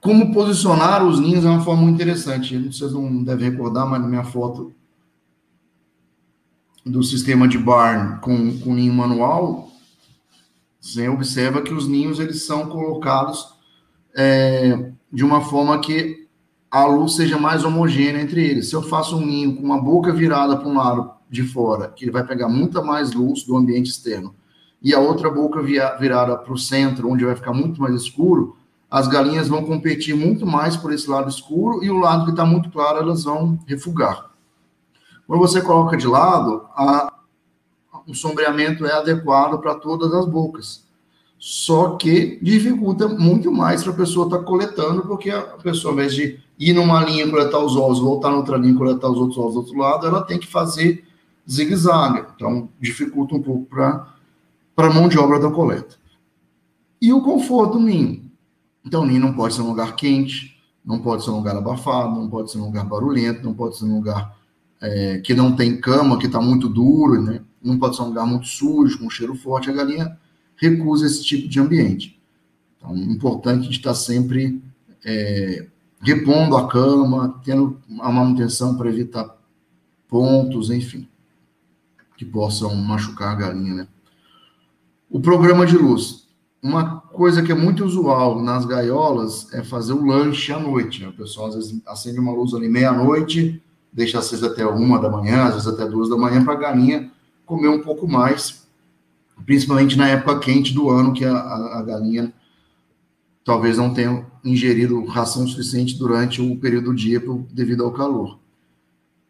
Como 0.00 0.32
posicionar 0.32 1.04
os 1.04 1.20
ninhos 1.20 1.44
é 1.44 1.48
uma 1.48 1.60
forma 1.60 1.82
muito 1.82 1.96
interessante. 1.96 2.56
Vocês 2.58 2.92
não 2.92 3.22
devem 3.22 3.50
recordar, 3.50 3.86
mas 3.86 4.00
na 4.00 4.08
minha 4.08 4.24
foto 4.24 4.72
do 6.84 7.02
sistema 7.02 7.46
de 7.46 7.58
barn 7.58 8.18
com, 8.20 8.58
com 8.60 8.74
ninho 8.74 8.94
manual, 8.94 9.70
você 10.80 11.08
observa 11.08 11.60
que 11.60 11.74
os 11.74 11.86
ninhos 11.86 12.18
eles 12.18 12.46
são 12.46 12.66
colocados 12.66 13.54
é, 14.16 14.92
de 15.12 15.22
uma 15.22 15.42
forma 15.42 15.78
que 15.78 16.26
a 16.70 16.86
luz 16.86 17.16
seja 17.16 17.36
mais 17.36 17.64
homogênea 17.64 18.22
entre 18.22 18.42
eles. 18.42 18.70
Se 18.70 18.76
eu 18.76 18.82
faço 18.82 19.16
um 19.16 19.26
ninho 19.26 19.56
com 19.56 19.62
uma 19.62 19.80
boca 19.80 20.12
virada 20.12 20.56
para 20.56 20.68
um 20.68 20.76
lado 20.76 21.10
de 21.28 21.42
fora, 21.42 21.88
que 21.88 22.04
ele 22.04 22.12
vai 22.12 22.24
pegar 22.26 22.48
muita 22.48 22.80
mais 22.80 23.12
luz 23.12 23.44
do 23.44 23.56
ambiente 23.56 23.90
externo, 23.90 24.34
e 24.82 24.94
a 24.94 25.00
outra 25.00 25.30
boca 25.30 25.62
virada 25.62 26.36
para 26.38 26.52
o 26.52 26.58
centro, 26.58 27.10
onde 27.10 27.24
vai 27.24 27.36
ficar 27.36 27.52
muito 27.52 27.80
mais 27.80 27.94
escuro, 27.94 28.56
as 28.90 29.06
galinhas 29.06 29.48
vão 29.48 29.64
competir 29.64 30.16
muito 30.16 30.44
mais 30.44 30.76
por 30.76 30.92
esse 30.92 31.08
lado 31.08 31.28
escuro 31.28 31.84
e 31.84 31.90
o 31.90 31.98
lado 31.98 32.24
que 32.24 32.30
está 32.32 32.44
muito 32.44 32.70
claro 32.70 32.98
elas 32.98 33.24
vão 33.24 33.58
refugar. 33.66 34.30
Quando 35.26 35.40
você 35.40 35.60
coloca 35.60 35.96
de 35.96 36.08
lado, 36.08 36.66
a, 36.74 37.12
o 38.04 38.14
sombreamento 38.14 38.84
é 38.84 38.92
adequado 38.92 39.60
para 39.60 39.76
todas 39.76 40.12
as 40.12 40.26
bocas. 40.26 40.84
Só 41.38 41.96
que 41.96 42.38
dificulta 42.42 43.06
muito 43.08 43.52
mais 43.52 43.82
para 43.82 43.92
a 43.92 43.96
pessoa 43.96 44.26
estar 44.26 44.38
tá 44.38 44.44
coletando, 44.44 45.02
porque 45.02 45.30
a 45.30 45.40
pessoa, 45.40 45.92
ao 45.92 45.98
invés 45.98 46.12
de 46.12 46.38
ir 46.58 46.72
numa 46.74 47.02
linha 47.04 47.30
coletar 47.30 47.60
os 47.60 47.76
ovos, 47.76 48.00
voltar 48.00 48.30
noutra 48.30 48.56
linha 48.56 48.76
coletar 48.76 49.08
os 49.08 49.16
outros 49.16 49.38
ovos 49.38 49.54
do 49.54 49.60
outro 49.60 49.78
lado, 49.78 50.06
ela 50.06 50.22
tem 50.22 50.38
que 50.38 50.46
fazer 50.46 51.04
zigue-zague. 51.48 52.26
Então, 52.34 52.68
dificulta 52.80 53.36
um 53.36 53.42
pouco 53.42 53.66
para 53.66 54.06
a 54.76 54.92
mão 54.92 55.08
de 55.08 55.18
obra 55.18 55.38
da 55.38 55.50
coleta. 55.50 55.96
E 57.00 57.12
o 57.12 57.22
conforto 57.22 57.78
ninho. 57.78 58.29
Então, 58.84 59.04
ninho 59.04 59.20
não 59.20 59.34
pode 59.34 59.54
ser 59.54 59.62
um 59.62 59.68
lugar 59.68 59.94
quente, 59.96 60.56
não 60.84 61.00
pode 61.00 61.24
ser 61.24 61.30
um 61.30 61.36
lugar 61.36 61.56
abafado, 61.56 62.14
não 62.14 62.28
pode 62.28 62.50
ser 62.50 62.58
um 62.58 62.66
lugar 62.66 62.84
barulhento, 62.84 63.44
não 63.44 63.54
pode 63.54 63.76
ser 63.76 63.84
um 63.84 63.96
lugar 63.96 64.36
é, 64.80 65.18
que 65.18 65.34
não 65.34 65.54
tem 65.54 65.80
cama, 65.80 66.18
que 66.18 66.26
está 66.26 66.40
muito 66.40 66.68
duro, 66.68 67.20
né? 67.22 67.42
não 67.62 67.78
pode 67.78 67.96
ser 67.96 68.02
um 68.02 68.06
lugar 68.06 68.26
muito 68.26 68.46
sujo, 68.46 68.98
com 68.98 69.10
cheiro 69.10 69.34
forte. 69.34 69.70
A 69.70 69.72
galinha 69.72 70.18
recusa 70.56 71.06
esse 71.06 71.22
tipo 71.22 71.48
de 71.48 71.60
ambiente. 71.60 72.18
Então, 72.76 72.94
é 72.94 73.00
importante 73.00 73.68
a 73.68 73.70
estar 73.70 73.94
sempre 73.94 74.62
é, 75.04 75.66
repondo 76.00 76.56
a 76.56 76.68
cama, 76.68 77.40
tendo 77.44 77.78
a 78.00 78.10
manutenção 78.10 78.76
para 78.76 78.88
evitar 78.88 79.36
pontos, 80.08 80.70
enfim, 80.70 81.06
que 82.16 82.24
possam 82.24 82.74
machucar 82.74 83.32
a 83.32 83.34
galinha, 83.34 83.74
né? 83.74 83.88
O 85.08 85.20
programa 85.20 85.66
de 85.66 85.76
luz. 85.76 86.19
Uma 86.62 87.00
coisa 87.00 87.42
que 87.42 87.50
é 87.50 87.54
muito 87.54 87.84
usual 87.84 88.42
nas 88.42 88.66
gaiolas 88.66 89.52
é 89.52 89.62
fazer 89.62 89.94
o 89.94 90.04
lanche 90.04 90.52
à 90.52 90.58
noite. 90.58 91.02
Né? 91.02 91.08
O 91.08 91.12
pessoal 91.12 91.48
às 91.48 91.54
vezes 91.54 91.80
acende 91.86 92.20
uma 92.20 92.32
luz 92.32 92.52
ali 92.52 92.68
meia-noite, 92.68 93.62
deixa 93.92 94.18
acesa 94.18 94.48
até 94.48 94.66
uma 94.66 94.98
da 94.98 95.08
manhã, 95.08 95.44
às 95.44 95.54
vezes 95.54 95.68
até 95.68 95.86
duas 95.86 96.08
da 96.08 96.16
manhã, 96.16 96.44
para 96.44 96.54
a 96.54 96.58
galinha 96.58 97.10
comer 97.46 97.68
um 97.68 97.80
pouco 97.80 98.06
mais, 98.06 98.66
principalmente 99.44 99.96
na 99.96 100.08
época 100.08 100.38
quente 100.38 100.72
do 100.72 100.88
ano, 100.90 101.12
que 101.12 101.24
a, 101.24 101.34
a, 101.34 101.78
a 101.78 101.82
galinha 101.82 102.32
talvez 103.44 103.78
não 103.78 103.92
tenha 103.92 104.24
ingerido 104.44 105.04
ração 105.06 105.46
suficiente 105.46 105.98
durante 105.98 106.40
o 106.40 106.56
período 106.56 106.90
do 106.90 106.94
dia 106.94 107.20
devido 107.50 107.84
ao 107.84 107.92
calor. 107.92 108.38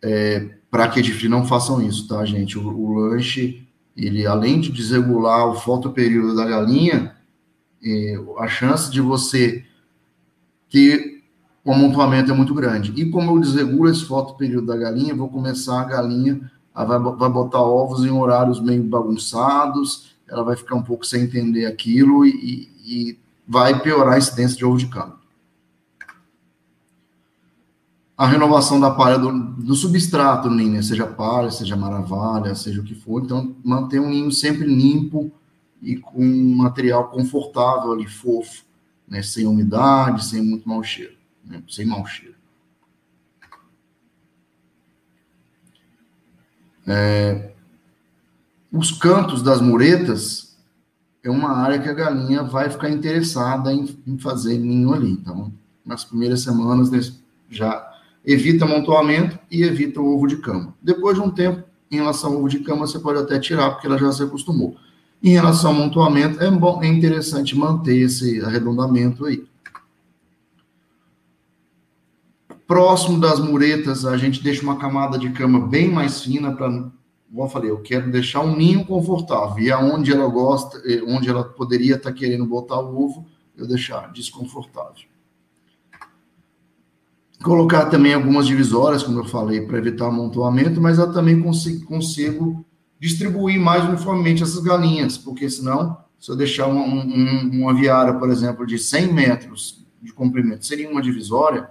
É, 0.03 0.57
Para 0.71 0.89
que 0.89 1.01
de 1.01 1.13
frio 1.13 1.31
não 1.31 1.47
façam 1.47 1.81
isso, 1.81 2.07
tá, 2.07 2.25
gente? 2.25 2.59
O, 2.59 2.67
o, 2.67 2.93
lanche, 2.95 3.67
ele 3.97 4.27
além 4.27 4.61
de 4.61 4.71
desregular 4.71 5.49
o 5.49 5.55
fotoperíodo 5.55 6.35
da 6.35 6.45
galinha, 6.45 7.17
é, 7.85 8.15
a 8.39 8.49
chance 8.49 8.91
de 8.91 9.01
você 9.01 9.65
ter 10.71 11.23
o 11.65 11.73
amontoamento 11.73 12.31
é 12.31 12.35
muito 12.35 12.55
grande. 12.55 12.93
E 12.97 13.11
como 13.11 13.31
eu 13.31 13.41
desregulo 13.41 13.91
esse 13.91 14.05
fotoperíodo 14.05 14.67
da 14.67 14.77
galinha, 14.77 15.15
vou 15.15 15.29
começar 15.29 15.81
a 15.81 15.85
galinha 15.85 16.51
a 16.75 16.85
vai, 16.85 16.99
vai 16.99 17.29
botar 17.29 17.61
ovos 17.61 18.05
em 18.05 18.11
horários 18.11 18.61
meio 18.61 18.83
bagunçados, 18.83 20.15
ela 20.29 20.45
vai 20.45 20.57
ficar 20.57 20.77
um 20.77 20.83
pouco 20.83 21.05
sem 21.05 21.25
entender 21.25 21.67
aquilo 21.67 22.25
e, 22.25 22.71
e 22.85 23.19
vai 23.47 23.81
piorar 23.81 24.15
a 24.15 24.19
incidência 24.19 24.57
de 24.57 24.65
ovo 24.65 24.79
de 24.79 24.87
cano. 24.87 25.19
A 28.17 28.27
renovação 28.27 28.79
da 28.79 28.91
palha 28.91 29.19
do, 29.19 29.33
do 29.33 29.75
substrato 29.75 30.51
ninho, 30.51 30.83
seja 30.83 31.07
palha, 31.07 31.51
seja 31.51 31.75
maravalha, 31.75 32.55
seja 32.55 32.81
o 32.81 32.85
que 32.85 32.95
for. 32.95 33.23
Então, 33.23 33.57
manter 33.65 33.99
um 33.99 34.11
ninho 34.11 34.31
sempre 34.31 34.67
limpo 34.67 35.33
e 35.83 35.97
com 35.97 36.23
um 36.23 36.57
material 36.57 37.09
confortável 37.09 37.93
ali, 37.93 38.07
fofo, 38.07 38.65
né? 39.09 39.23
sem 39.23 39.47
umidade, 39.47 40.25
sem 40.25 40.43
muito 40.43 40.69
mau 40.69 40.83
cheiro, 40.83 41.15
né? 41.45 41.63
sem 41.69 41.87
mau 41.87 42.05
cheiro. 42.07 42.35
É, 46.87 47.53
os 48.73 48.91
cantos 48.93 49.43
das 49.43 49.61
muretas 49.61 50.57
é 51.23 51.31
uma 51.31 51.51
área 51.51 51.79
que 51.79 51.89
a 51.89 51.93
galinha 51.93 52.43
vai 52.43 52.71
ficar 52.71 52.91
interessada 52.91 53.73
em, 53.73 53.97
em 54.07 54.19
fazer 54.19 54.59
ninho 54.59 54.93
ali. 54.93 55.11
Então, 55.11 55.53
nas 55.85 56.05
primeiras 56.05 56.43
semanas, 56.43 56.91
já 57.49 57.87
evita 58.25 58.65
amontoamento 58.65 59.39
e 59.51 59.63
evita 59.63 60.01
o 60.01 60.15
ovo 60.15 60.27
de 60.27 60.37
cama. 60.37 60.75
Depois 60.81 61.17
de 61.17 61.23
um 61.23 61.31
tempo, 61.31 61.65
em 61.91 61.97
relação 61.97 62.33
ao 62.33 62.39
ovo 62.39 62.49
de 62.49 62.61
cama, 62.61 62.87
você 62.87 62.99
pode 62.99 63.19
até 63.19 63.39
tirar, 63.39 63.71
porque 63.71 63.87
ela 63.87 63.99
já 63.99 64.11
se 64.13 64.23
acostumou. 64.23 64.77
Em 65.23 65.31
relação 65.31 65.71
ao 65.71 65.77
amontoamento, 65.77 66.43
é, 66.43 66.51
bom, 66.51 66.83
é 66.83 66.89
interessante 66.89 67.57
manter 67.57 67.99
esse 67.99 68.41
arredondamento 68.41 69.27
aí. 69.27 69.45
Próximo 72.67 73.21
das 73.21 73.39
muretas, 73.39 74.05
a 74.05 74.17
gente 74.17 74.43
deixa 74.43 74.63
uma 74.63 74.77
camada 74.77 75.19
de 75.19 75.31
cama 75.31 75.67
bem 75.67 75.91
mais 75.91 76.23
fina 76.23 76.55
para 76.55 76.91
como 77.31 77.45
eu 77.45 77.49
falei, 77.49 77.71
eu 77.71 77.81
quero 77.81 78.11
deixar 78.11 78.41
um 78.41 78.57
ninho 78.57 78.85
confortável. 78.85 79.63
E 79.63 79.71
aonde 79.71 80.13
ela 80.13 80.27
gosta, 80.29 80.79
eh, 80.85 81.01
onde 81.07 81.29
ela 81.29 81.45
poderia 81.45 81.95
estar 81.95 82.11
tá 82.11 82.17
querendo 82.17 82.45
botar 82.45 82.81
o 82.81 83.05
ovo, 83.05 83.25
eu 83.57 83.69
deixar 83.69 84.13
desconfortável. 84.13 85.09
Colocar 87.43 87.87
também 87.87 88.13
algumas 88.13 88.47
divisórias, 88.47 89.03
como 89.03 89.21
eu 89.21 89.25
falei, 89.25 89.63
para 89.63 89.79
evitar 89.79 90.09
amontoamento, 90.09 90.81
mas 90.81 90.99
eu 90.99 91.13
também 91.13 91.41
consigo, 91.41 91.87
consigo 91.87 92.65
distribuir 93.01 93.59
mais 93.59 93.83
uniformemente 93.85 94.43
essas 94.43 94.63
galinhas, 94.63 95.17
porque 95.17 95.49
senão, 95.49 95.97
se 96.19 96.31
eu 96.31 96.37
deixar 96.37 96.67
uma, 96.67 96.83
um, 96.85 97.51
uma 97.63 97.75
viária, 97.75 98.13
por 98.13 98.31
exemplo, 98.31 98.67
de 98.67 98.79
100 98.79 99.13
metros 99.13 99.85
de 100.03 100.13
comprimento, 100.13 100.67
seria 100.67 100.89
uma 100.89 101.01
divisória, 101.01 101.71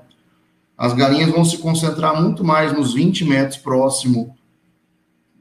as 0.75 0.93
galinhas 0.93 1.29
vão 1.29 1.45
se 1.45 1.59
concentrar 1.59 2.19
muito 2.19 2.43
mais 2.43 2.73
nos 2.73 2.93
20 2.93 3.25
metros 3.25 3.57
próximo 3.57 4.35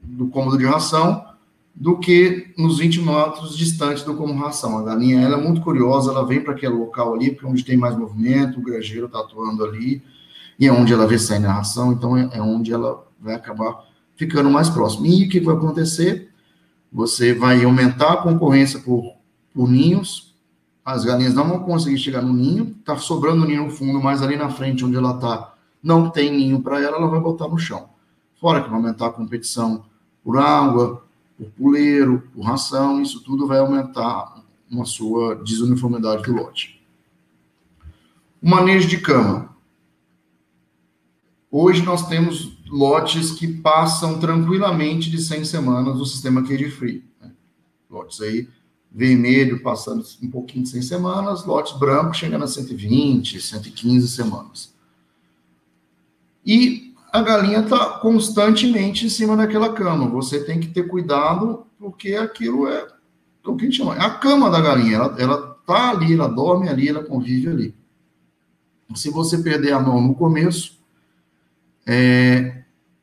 do 0.03 0.27
cômodo 0.27 0.57
de 0.57 0.65
ração 0.65 1.25
do 1.73 1.97
que 1.97 2.53
nos 2.57 2.77
20 2.77 3.01
metros 3.01 3.57
distantes 3.57 4.03
do 4.03 4.13
cômodo 4.15 4.37
de 4.37 4.43
ração. 4.43 4.77
A 4.77 4.83
galinha 4.83 5.21
ela 5.21 5.37
é 5.37 5.41
muito 5.41 5.61
curiosa, 5.61 6.11
ela 6.11 6.25
vem 6.25 6.41
para 6.41 6.53
aquele 6.53 6.73
local 6.73 7.15
ali, 7.15 7.31
porque 7.31 7.45
é 7.45 7.49
onde 7.49 7.63
tem 7.63 7.77
mais 7.77 7.97
movimento, 7.97 8.59
o 8.59 8.63
granjeiro 8.63 9.05
está 9.05 9.19
atuando 9.19 9.63
ali, 9.63 10.03
e 10.59 10.67
é 10.67 10.73
onde 10.73 10.91
ela 10.91 11.07
vê 11.07 11.17
sair 11.17 11.39
na 11.39 11.53
ração, 11.53 11.93
então 11.93 12.17
é, 12.17 12.29
é 12.33 12.41
onde 12.41 12.73
ela 12.73 13.07
vai 13.19 13.33
acabar 13.33 13.88
ficando 14.19 14.51
mais 14.51 14.69
próximo. 14.69 15.05
E 15.05 15.25
o 15.25 15.29
que 15.29 15.39
vai 15.39 15.55
acontecer? 15.55 16.29
Você 16.91 17.33
vai 17.33 17.63
aumentar 17.63 18.11
a 18.11 18.17
concorrência 18.17 18.77
por, 18.79 19.13
por 19.53 19.69
ninhos, 19.69 20.35
as 20.83 21.05
galinhas 21.05 21.33
não 21.33 21.47
vão 21.47 21.59
conseguir 21.59 21.97
chegar 21.97 22.21
no 22.21 22.33
ninho, 22.33 22.75
está 22.79 22.97
sobrando 22.97 23.45
ninho 23.45 23.65
no 23.65 23.71
fundo, 23.71 24.01
mas 24.01 24.21
ali 24.21 24.35
na 24.35 24.49
frente, 24.49 24.83
onde 24.83 24.97
ela 24.97 25.15
está, 25.15 25.53
não 25.81 26.09
tem 26.09 26.31
ninho 26.31 26.61
para 26.61 26.81
ela, 26.81 26.97
ela 26.97 27.07
vai 27.07 27.19
botar 27.19 27.47
no 27.47 27.57
chão. 27.57 27.89
Fora 28.41 28.61
que 28.61 28.69
vai 28.69 28.77
aumentar 28.77 29.07
a 29.07 29.11
competição 29.11 29.85
por 30.21 30.37
água, 30.37 31.01
por 31.37 31.47
puleiro, 31.51 32.23
por 32.33 32.43
ração, 32.43 33.01
isso 33.01 33.23
tudo 33.23 33.47
vai 33.47 33.59
aumentar 33.59 34.43
uma 34.69 34.83
sua 34.83 35.35
desuniformidade 35.35 36.23
do 36.23 36.33
lote. 36.33 36.83
O 38.41 38.49
manejo 38.49 38.87
de 38.87 38.97
cama. 38.97 39.55
Hoje 41.51 41.83
nós 41.83 42.07
temos 42.07 42.58
lotes 42.69 43.31
que 43.31 43.47
passam 43.47 44.19
tranquilamente 44.19 45.09
de 45.09 45.19
100 45.19 45.45
semanas 45.45 45.97
no 45.97 46.05
sistema 46.05 46.43
cage 46.43 46.69
free. 46.69 47.03
Né? 47.21 47.31
Lotes 47.89 48.21
aí 48.21 48.47
vermelho 48.91 49.61
passando 49.61 50.03
um 50.21 50.29
pouquinho 50.29 50.63
de 50.63 50.71
100 50.71 50.81
semanas, 50.81 51.45
lotes 51.45 51.77
brancos 51.77 52.17
chegando 52.17 52.43
a 52.43 52.47
120, 52.47 53.39
115 53.39 54.07
semanas. 54.07 54.73
E 56.45 56.95
a 57.11 57.21
galinha 57.21 57.59
está 57.59 57.99
constantemente 57.99 59.05
em 59.05 59.09
cima 59.09 59.35
daquela 59.35 59.73
cama. 59.73 60.07
Você 60.07 60.43
tem 60.43 60.59
que 60.59 60.67
ter 60.67 60.87
cuidado, 60.87 61.65
porque 61.77 62.15
aquilo 62.15 62.67
é 62.67 62.87
o 63.45 63.55
que 63.55 63.65
a 63.65 63.69
gente 63.69 63.77
chama. 63.77 63.95
É 63.95 64.01
a 64.01 64.11
cama 64.11 64.49
da 64.49 64.59
galinha. 64.59 64.95
Ela, 64.95 65.15
ela 65.19 65.37
tá 65.65 65.91
ali, 65.91 66.13
ela 66.13 66.27
dorme 66.27 66.69
ali, 66.69 66.87
ela 66.87 67.03
convive 67.03 67.49
ali. 67.49 67.75
Se 68.95 69.11
você 69.11 69.37
perder 69.37 69.73
a 69.73 69.79
mão 69.79 70.01
no 70.01 70.15
começo, 70.15 70.79
é 71.85 72.58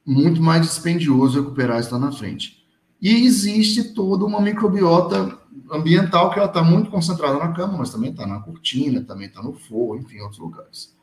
muito 0.06 0.40
mais 0.40 0.62
dispendioso 0.62 1.40
recuperar 1.40 1.80
isso 1.80 1.92
lá 1.92 1.98
na 1.98 2.12
frente. 2.12 2.64
E 3.02 3.26
existe 3.26 3.92
toda 3.92 4.24
uma 4.24 4.40
microbiota 4.40 5.38
ambiental 5.70 6.30
que 6.30 6.38
ela 6.38 6.48
está 6.48 6.62
muito 6.62 6.90
concentrada 6.90 7.38
na 7.38 7.52
cama, 7.52 7.78
mas 7.78 7.90
também 7.90 8.10
está 8.10 8.26
na 8.26 8.40
cortina, 8.40 9.02
também 9.02 9.26
está 9.26 9.42
no 9.42 9.52
forro, 9.52 9.96
enfim, 9.96 10.16
em 10.16 10.22
outros 10.22 10.38
lugares. 10.38 10.94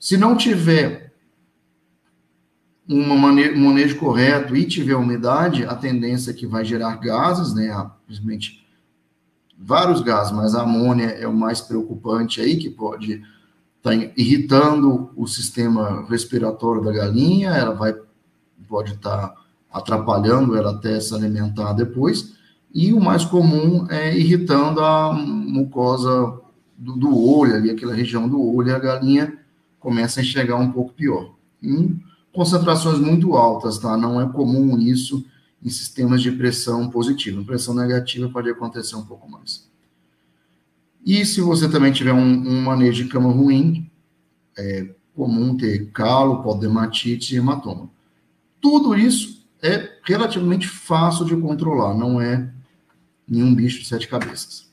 Se 0.00 0.16
não 0.16 0.36
tiver 0.36 1.12
um 2.88 3.16
manejo 3.16 3.98
correto 3.98 4.56
e 4.56 4.64
tiver 4.64 4.94
umidade, 4.94 5.64
a 5.64 5.74
tendência 5.74 6.30
é 6.30 6.34
que 6.34 6.46
vai 6.46 6.64
gerar 6.64 6.96
gases, 6.96 7.52
né? 7.52 7.70
Simplesmente 8.08 8.66
vários 9.58 10.00
gases, 10.00 10.32
mas 10.32 10.54
a 10.54 10.62
amônia 10.62 11.06
é 11.06 11.26
o 11.28 11.34
mais 11.34 11.60
preocupante 11.60 12.40
aí, 12.40 12.56
que 12.56 12.70
pode 12.70 13.22
estar 13.78 13.90
tá 13.90 14.12
irritando 14.16 15.10
o 15.16 15.26
sistema 15.26 16.06
respiratório 16.08 16.82
da 16.82 16.92
galinha, 16.92 17.50
ela 17.50 17.74
vai 17.74 17.94
pode 18.68 18.92
estar 18.92 19.28
tá 19.28 19.34
atrapalhando 19.72 20.56
ela 20.56 20.72
até 20.72 21.00
se 21.00 21.14
alimentar 21.14 21.72
depois, 21.72 22.36
e 22.72 22.92
o 22.92 23.00
mais 23.00 23.24
comum 23.24 23.86
é 23.88 24.16
irritando 24.16 24.80
a 24.80 25.12
mucosa 25.12 26.38
do, 26.76 26.96
do 26.96 27.18
olho, 27.18 27.54
ali, 27.54 27.70
aquela 27.70 27.94
região 27.94 28.28
do 28.28 28.40
olho, 28.40 28.68
e 28.68 28.72
a 28.72 28.78
galinha 28.78 29.38
começa 29.80 30.20
a 30.20 30.22
enxergar 30.22 30.56
um 30.56 30.70
pouco 30.70 30.92
pior. 30.92 31.34
Em 31.62 32.00
concentrações 32.32 32.98
muito 32.98 33.36
altas, 33.36 33.78
tá? 33.78 33.96
Não 33.96 34.20
é 34.20 34.28
comum 34.28 34.78
isso 34.78 35.24
em 35.62 35.68
sistemas 35.70 36.22
de 36.22 36.30
pressão 36.30 36.88
positiva. 36.88 37.42
Pressão 37.42 37.74
negativa 37.74 38.28
pode 38.28 38.48
acontecer 38.48 38.96
um 38.96 39.04
pouco 39.04 39.28
mais. 39.28 39.67
E 41.08 41.24
se 41.24 41.40
você 41.40 41.70
também 41.70 41.90
tiver 41.90 42.12
um, 42.12 42.20
um 42.20 42.60
manejo 42.60 43.02
de 43.02 43.08
cama 43.08 43.32
ruim, 43.32 43.90
é 44.58 44.90
comum 45.14 45.56
ter 45.56 45.90
calo, 45.90 46.42
podematite 46.42 47.34
e 47.34 47.38
hematoma. 47.38 47.88
Tudo 48.60 48.94
isso 48.94 49.42
é 49.62 49.88
relativamente 50.04 50.68
fácil 50.68 51.24
de 51.24 51.34
controlar, 51.34 51.94
não 51.94 52.20
é 52.20 52.52
nenhum 53.26 53.54
bicho 53.54 53.80
de 53.80 53.86
sete 53.86 54.06
cabeças. 54.06 54.70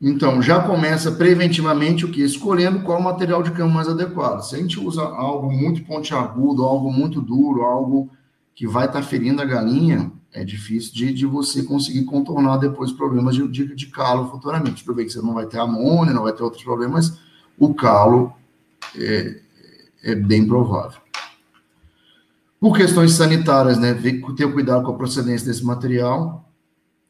Então, 0.00 0.40
já 0.40 0.62
começa 0.62 1.10
preventivamente 1.10 2.04
o 2.04 2.12
que? 2.12 2.22
Escolhendo 2.22 2.84
qual 2.84 3.02
material 3.02 3.42
de 3.42 3.50
cama 3.50 3.74
mais 3.74 3.88
adequado. 3.88 4.42
Se 4.42 4.54
a 4.54 4.58
gente 4.58 4.78
usa 4.78 5.02
algo 5.02 5.50
muito 5.50 5.82
pontiagudo, 5.84 6.62
algo 6.62 6.92
muito 6.92 7.20
duro, 7.20 7.62
algo 7.62 8.08
que 8.54 8.64
vai 8.64 8.86
estar 8.86 9.00
tá 9.00 9.04
ferindo 9.04 9.42
a 9.42 9.44
galinha, 9.44 10.12
é 10.32 10.44
difícil 10.44 10.94
de, 10.94 11.12
de 11.12 11.26
você 11.26 11.62
conseguir 11.62 12.04
contornar 12.04 12.58
depois 12.58 12.92
problemas 12.92 13.34
de, 13.34 13.46
de, 13.48 13.74
de 13.74 13.86
calo 13.86 14.30
futuramente. 14.30 14.84
Tudo 14.84 14.96
bem 14.96 15.06
que 15.06 15.12
você 15.12 15.22
não 15.22 15.34
vai 15.34 15.46
ter 15.46 15.58
amônia, 15.58 16.12
não 16.12 16.24
vai 16.24 16.32
ter 16.32 16.42
outros 16.42 16.62
problemas, 16.62 17.18
o 17.58 17.74
calo 17.74 18.32
é, 18.96 19.40
é 20.02 20.14
bem 20.14 20.46
provável. 20.46 21.00
Por 22.60 22.76
questões 22.76 23.12
sanitárias, 23.12 23.78
né, 23.78 23.94
ter 23.94 24.52
cuidado 24.52 24.84
com 24.84 24.92
a 24.92 24.96
procedência 24.96 25.46
desse 25.46 25.64
material, 25.64 26.52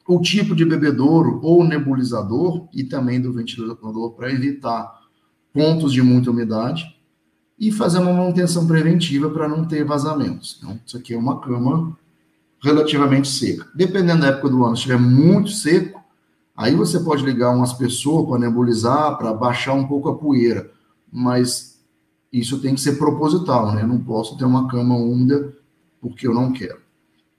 o 0.06 0.20
tipo 0.20 0.54
de 0.54 0.64
bebedouro 0.64 1.40
ou 1.42 1.64
nebulizador 1.64 2.66
e 2.72 2.84
também 2.84 3.20
do 3.20 3.32
ventilador 3.32 4.12
para 4.12 4.32
evitar 4.32 4.90
pontos 5.52 5.92
de 5.92 6.02
muita 6.02 6.30
umidade 6.30 6.96
e 7.58 7.72
fazer 7.72 7.98
uma 7.98 8.12
manutenção 8.12 8.66
preventiva 8.66 9.28
para 9.28 9.48
não 9.48 9.66
ter 9.66 9.84
vazamentos. 9.84 10.58
Então, 10.58 10.80
isso 10.86 10.96
aqui 10.96 11.12
é 11.12 11.18
uma 11.18 11.40
cama 11.40 11.96
relativamente 12.62 13.28
seca. 13.28 13.66
Dependendo 13.74 14.22
da 14.22 14.28
época 14.28 14.48
do 14.48 14.64
ano, 14.64 14.76
se 14.76 14.82
estiver 14.82 14.98
muito 14.98 15.50
seco, 15.50 16.02
aí 16.56 16.74
você 16.74 17.00
pode 17.00 17.24
ligar 17.24 17.54
umas 17.54 17.72
pessoas 17.72 18.28
para 18.28 18.38
nebulizar, 18.38 19.16
para 19.16 19.32
baixar 19.32 19.74
um 19.74 19.86
pouco 19.86 20.08
a 20.08 20.16
poeira, 20.16 20.70
mas 21.12 21.80
isso 22.32 22.60
tem 22.60 22.74
que 22.74 22.80
ser 22.80 22.98
proposital, 22.98 23.72
né? 23.72 23.82
Eu 23.82 23.88
não 23.88 24.00
posso 24.00 24.36
ter 24.36 24.44
uma 24.44 24.68
cama 24.68 24.96
úmida 24.96 25.54
porque 26.00 26.26
eu 26.26 26.34
não 26.34 26.52
quero. 26.52 26.80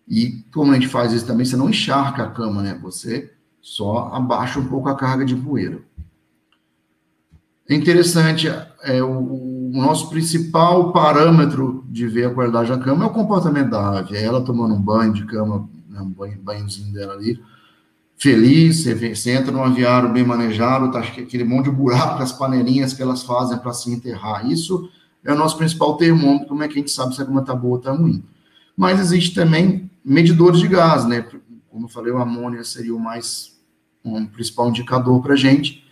E 0.07 0.43
como 0.51 0.71
a 0.71 0.75
gente 0.75 0.87
faz 0.87 1.13
isso 1.13 1.27
também, 1.27 1.45
você 1.45 1.55
não 1.55 1.69
encharca 1.69 2.23
a 2.23 2.31
cama, 2.31 2.63
né? 2.63 2.79
Você 2.81 3.31
só 3.61 4.09
abaixa 4.13 4.59
um 4.59 4.65
pouco 4.65 4.89
a 4.89 4.95
carga 4.95 5.23
de 5.23 5.35
poeira. 5.35 5.81
É 7.67 7.75
interessante, 7.75 8.47
é, 8.47 9.03
o, 9.03 9.09
o 9.71 9.81
nosso 9.81 10.09
principal 10.09 10.91
parâmetro 10.91 11.85
de 11.87 12.07
ver 12.07 12.25
a 12.25 12.33
qualidade 12.33 12.69
da 12.69 12.77
cama 12.79 13.03
é 13.03 13.07
o 13.07 13.11
comportamento 13.11 13.69
da 13.69 13.99
ave. 13.99 14.15
É 14.15 14.23
ela 14.23 14.41
tomando 14.41 14.73
um 14.73 14.81
banho 14.81 15.13
de 15.13 15.25
cama, 15.25 15.69
né, 15.87 16.01
um 16.01 16.09
banho, 16.09 16.39
banhozinho 16.41 16.91
dela 16.91 17.13
ali, 17.13 17.39
feliz, 18.17 18.83
você, 18.83 18.93
vê, 18.93 19.15
você 19.15 19.31
entra 19.31 19.51
num 19.51 19.63
aviário 19.63 20.11
bem 20.11 20.25
manejado, 20.25 20.91
tá 20.91 20.99
aquele 20.99 21.43
monte 21.43 21.65
de 21.65 21.75
buraco, 21.75 22.21
as 22.21 22.31
panelinhas 22.31 22.93
que 22.93 23.01
elas 23.01 23.23
fazem 23.23 23.57
para 23.59 23.71
se 23.73 23.91
enterrar. 23.91 24.49
Isso 24.49 24.89
é 25.23 25.31
o 25.31 25.37
nosso 25.37 25.57
principal 25.57 25.95
termômetro, 25.97 26.47
como 26.47 26.63
é 26.63 26.67
que 26.67 26.73
a 26.73 26.77
gente 26.81 26.91
sabe 26.91 27.15
se 27.15 27.21
a 27.21 27.25
cama 27.25 27.41
está 27.41 27.53
boa 27.53 27.73
ou 27.73 27.79
está 27.79 27.91
ruim. 27.91 28.23
Mas 28.75 28.99
existe 28.99 29.35
também 29.35 29.89
medidores 30.03 30.59
de 30.59 30.67
gás, 30.67 31.05
né? 31.05 31.25
Como 31.69 31.85
eu 31.85 31.89
falei, 31.89 32.11
o 32.11 32.17
amônia 32.17 32.63
seria 32.63 32.95
o 32.95 32.99
mais 32.99 33.57
um 34.03 34.25
principal 34.25 34.69
indicador 34.69 35.21
para 35.21 35.33
a 35.33 35.37
gente. 35.37 35.85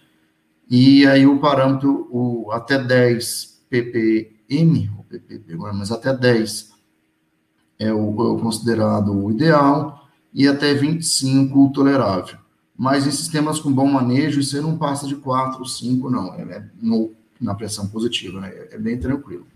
E 0.69 1.05
aí 1.05 1.27
o 1.27 1.37
parâmetro, 1.39 2.07
o, 2.11 2.51
até 2.51 2.81
10 2.81 3.56
ppm, 3.69 4.89
ou 4.97 5.03
ppb, 5.03 5.55
mas 5.55 5.91
até 5.91 6.15
10 6.15 6.71
é 7.79 7.93
o, 7.93 7.97
é 7.97 8.29
o 8.29 8.37
considerado 8.39 9.11
o 9.11 9.31
ideal 9.31 10.07
e 10.33 10.47
até 10.47 10.73
25 10.73 11.71
tolerável. 11.71 12.37
Mas 12.77 13.07
em 13.07 13.11
sistemas 13.11 13.59
com 13.59 13.71
bom 13.71 13.87
manejo, 13.87 14.39
isso 14.39 14.61
não 14.61 14.77
passa 14.77 15.07
de 15.07 15.15
4 15.15 15.59
ou 15.59 15.65
5, 15.65 16.09
não. 16.09 16.33
É 16.35 16.63
no, 16.79 17.11
na 17.41 17.55
pressão 17.55 17.87
positiva, 17.87 18.39
né? 18.39 18.53
é 18.71 18.77
bem 18.77 18.99
tranquilo. 18.99 19.47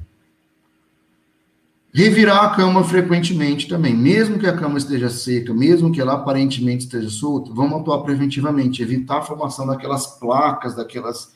Revirar 1.94 2.46
a 2.46 2.56
cama 2.56 2.84
frequentemente 2.86 3.68
também. 3.68 3.94
Mesmo 3.96 4.40
que 4.40 4.48
a 4.48 4.56
cama 4.56 4.78
esteja 4.78 5.10
seca, 5.10 5.54
mesmo 5.54 5.92
que 5.92 6.00
ela 6.00 6.14
aparentemente 6.14 6.86
esteja 6.86 7.10
solta, 7.10 7.54
vamos 7.54 7.82
atuar 7.82 8.02
preventivamente, 8.02 8.82
evitar 8.82 9.18
a 9.18 9.22
formação 9.22 9.68
daquelas 9.68 10.08
placas, 10.08 10.76
daquelas. 10.76 11.34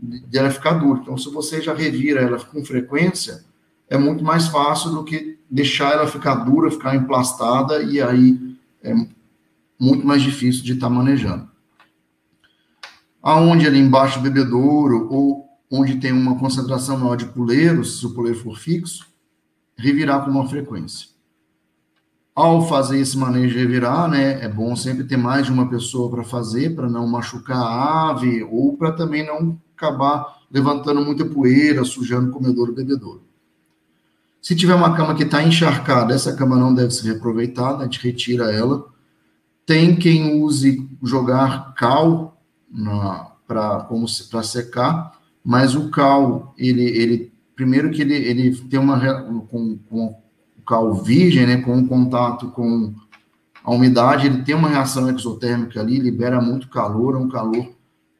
De 0.00 0.38
ela 0.38 0.50
ficar 0.50 0.74
dura. 0.74 1.00
Então, 1.00 1.18
se 1.18 1.28
você 1.30 1.60
já 1.60 1.74
revira 1.74 2.20
ela 2.20 2.38
com 2.42 2.64
frequência, 2.64 3.44
é 3.88 3.98
muito 3.98 4.24
mais 4.24 4.48
fácil 4.48 4.90
do 4.90 5.04
que 5.04 5.38
deixar 5.50 5.92
ela 5.92 6.06
ficar 6.06 6.36
dura, 6.36 6.70
ficar 6.70 6.94
emplastada 6.94 7.82
e 7.82 8.00
aí 8.00 8.56
é 8.82 8.94
muito 9.78 10.06
mais 10.06 10.22
difícil 10.22 10.62
de 10.62 10.72
estar 10.72 10.88
tá 10.88 10.94
manejando. 10.94 11.48
Aonde 13.22 13.66
ali 13.66 13.78
embaixo 13.78 14.18
do 14.18 14.22
bebedouro 14.22 15.08
ou 15.10 15.48
onde 15.70 15.96
tem 15.96 16.12
uma 16.12 16.38
concentração 16.38 16.98
maior 16.98 17.16
de 17.16 17.26
puleiros, 17.26 17.98
se 17.98 18.06
o 18.06 18.14
puleiro 18.14 18.38
for 18.38 18.58
fixo, 18.58 19.06
revirar 19.76 20.24
com 20.24 20.30
uma 20.30 20.48
frequência. 20.48 21.08
Ao 22.34 22.66
fazer 22.66 22.98
esse 22.98 23.18
manejo 23.18 23.54
de 23.54 23.58
revirar, 23.58 24.08
né, 24.08 24.42
é 24.42 24.48
bom 24.48 24.74
sempre 24.74 25.04
ter 25.04 25.16
mais 25.16 25.46
de 25.46 25.52
uma 25.52 25.68
pessoa 25.68 26.10
para 26.10 26.24
fazer, 26.24 26.74
para 26.74 26.88
não 26.88 27.06
machucar 27.06 27.58
a 27.58 28.10
ave 28.10 28.42
ou 28.44 28.76
para 28.76 28.92
também 28.92 29.26
não 29.26 29.60
acabar 29.80 30.40
levantando 30.50 31.00
muita 31.00 31.24
poeira, 31.24 31.84
sujando 31.84 32.28
o 32.28 32.32
comedor 32.32 32.68
e 32.68 32.72
o 32.72 32.74
bebedouro. 32.74 33.22
Se 34.42 34.54
tiver 34.54 34.74
uma 34.74 34.96
cama 34.96 35.14
que 35.14 35.22
está 35.22 35.42
encharcada, 35.42 36.14
essa 36.14 36.34
cama 36.34 36.56
não 36.56 36.74
deve 36.74 36.90
ser 36.90 37.08
reaproveitada, 37.08 37.82
a 37.82 37.84
gente 37.84 38.02
retira 38.02 38.52
ela. 38.52 38.86
Tem 39.64 39.96
quem 39.96 40.42
use 40.42 40.88
jogar 41.02 41.74
cal 41.74 42.40
para 43.46 44.42
secar, 44.42 45.18
mas 45.44 45.74
o 45.74 45.90
cal, 45.90 46.54
ele, 46.56 46.84
ele 46.84 47.32
primeiro 47.54 47.90
que 47.90 48.02
ele, 48.02 48.14
ele 48.14 48.56
tem 48.56 48.80
uma 48.80 48.98
com, 49.42 49.78
com 49.88 50.06
o 50.58 50.62
cal 50.66 50.94
virgem, 50.94 51.46
né, 51.46 51.58
com 51.58 51.86
contato 51.86 52.48
com 52.48 52.94
a 53.62 53.70
umidade, 53.70 54.26
ele 54.26 54.42
tem 54.42 54.54
uma 54.54 54.70
reação 54.70 55.10
exotérmica 55.10 55.80
ali, 55.80 55.98
libera 55.98 56.40
muito 56.40 56.68
calor, 56.68 57.14
é 57.14 57.18
um 57.18 57.28
calor 57.28 57.68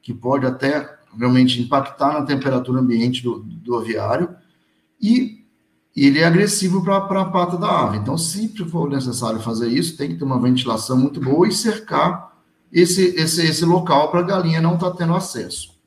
que 0.02 0.12
pode 0.12 0.44
até 0.44 0.99
realmente 1.18 1.60
impactar 1.60 2.12
na 2.12 2.22
temperatura 2.22 2.80
ambiente 2.80 3.22
do, 3.22 3.40
do 3.40 3.76
aviário. 3.76 4.34
E 5.00 5.44
ele 5.96 6.20
é 6.20 6.24
agressivo 6.24 6.82
para 6.82 6.96
a 6.98 7.24
pata 7.24 7.56
da 7.56 7.86
ave. 7.86 7.98
Então, 7.98 8.16
se 8.16 8.48
for 8.66 8.88
necessário 8.88 9.40
fazer 9.40 9.68
isso, 9.68 9.96
tem 9.96 10.10
que 10.10 10.16
ter 10.16 10.24
uma 10.24 10.40
ventilação 10.40 10.96
muito 10.96 11.20
boa 11.20 11.48
e 11.48 11.52
cercar 11.52 12.30
esse, 12.72 13.14
esse, 13.16 13.44
esse 13.44 13.64
local 13.64 14.10
para 14.10 14.20
a 14.20 14.24
galinha 14.24 14.60
não 14.60 14.74
estar 14.74 14.90
tá 14.90 14.96
tendo 14.96 15.14
acesso. 15.14 15.78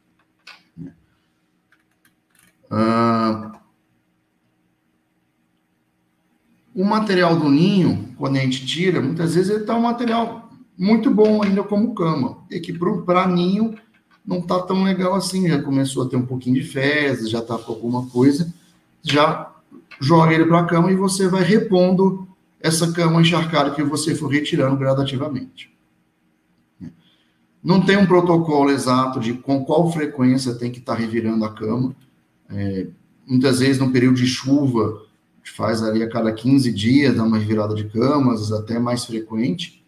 Uh, 2.69 3.53
o 6.75 6.83
material 6.83 7.35
do 7.35 7.49
ninho, 7.49 8.13
quando 8.17 8.37
a 8.37 8.39
gente 8.39 8.65
tira, 8.65 8.99
muitas 8.99 9.35
vezes 9.35 9.51
ele 9.51 9.61
está 9.61 9.75
um 9.75 9.81
material 9.81 10.51
muito 10.77 11.09
bom 11.11 11.43
ainda 11.43 11.63
como 11.63 11.93
cama. 11.93 12.39
E 12.49 12.59
que 12.59 12.73
para 13.05 13.27
ninho 13.27 13.75
não 14.25 14.39
está 14.39 14.59
tão 14.61 14.83
legal 14.83 15.13
assim, 15.15 15.47
já 15.47 15.61
começou 15.61 16.03
a 16.03 16.09
ter 16.09 16.15
um 16.15 16.25
pouquinho 16.25 16.55
de 16.55 16.63
fezes, 16.63 17.29
já 17.29 17.39
está 17.39 17.57
com 17.57 17.73
alguma 17.73 18.07
coisa, 18.07 18.53
já 19.01 19.51
joga 19.99 20.33
ele 20.33 20.45
para 20.45 20.59
a 20.59 20.65
cama 20.65 20.91
e 20.91 20.95
você 20.95 21.27
vai 21.27 21.43
repondo 21.43 22.27
essa 22.59 22.91
cama 22.93 23.21
encharcada 23.21 23.71
que 23.71 23.83
você 23.83 24.15
for 24.15 24.27
retirando 24.27 24.77
gradativamente. 24.77 25.73
Não 27.63 27.79
tem 27.79 27.95
um 27.95 28.05
protocolo 28.05 28.69
exato 28.69 29.19
de 29.19 29.33
com 29.33 29.63
qual 29.63 29.89
frequência 29.91 30.53
tem 30.55 30.69
que 30.69 30.79
estar 30.79 30.95
tá 30.95 30.99
revirando 30.99 31.45
a 31.45 31.53
cama. 31.53 31.95
É, 32.49 32.87
muitas 33.25 33.59
vezes, 33.59 33.79
no 33.79 33.91
período 33.91 34.15
de 34.15 34.27
chuva, 34.27 35.01
a 35.01 35.37
gente 35.37 35.55
faz 35.55 35.81
ali 35.81 36.03
a 36.03 36.09
cada 36.09 36.31
15 36.33 36.71
dias, 36.73 37.15
dá 37.15 37.23
uma 37.23 37.37
revirada 37.37 37.73
de 37.73 37.85
camas, 37.85 38.51
até 38.51 38.77
mais 38.79 39.05
frequente. 39.05 39.82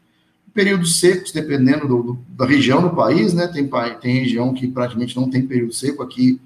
Períodos 0.56 1.00
secos, 1.00 1.32
dependendo 1.32 1.88
do, 1.88 2.02
do, 2.02 2.20
da 2.30 2.46
região 2.46 2.82
do 2.82 2.96
país, 2.96 3.34
né? 3.34 3.46
Tem, 3.48 3.70
tem 4.02 4.22
região 4.22 4.54
que 4.56 4.68
praticamente 4.68 5.16
não 5.16 5.30
tem 5.30 5.46
período 5.46 5.74
seco. 5.74 6.02
Aqui, 6.02 6.42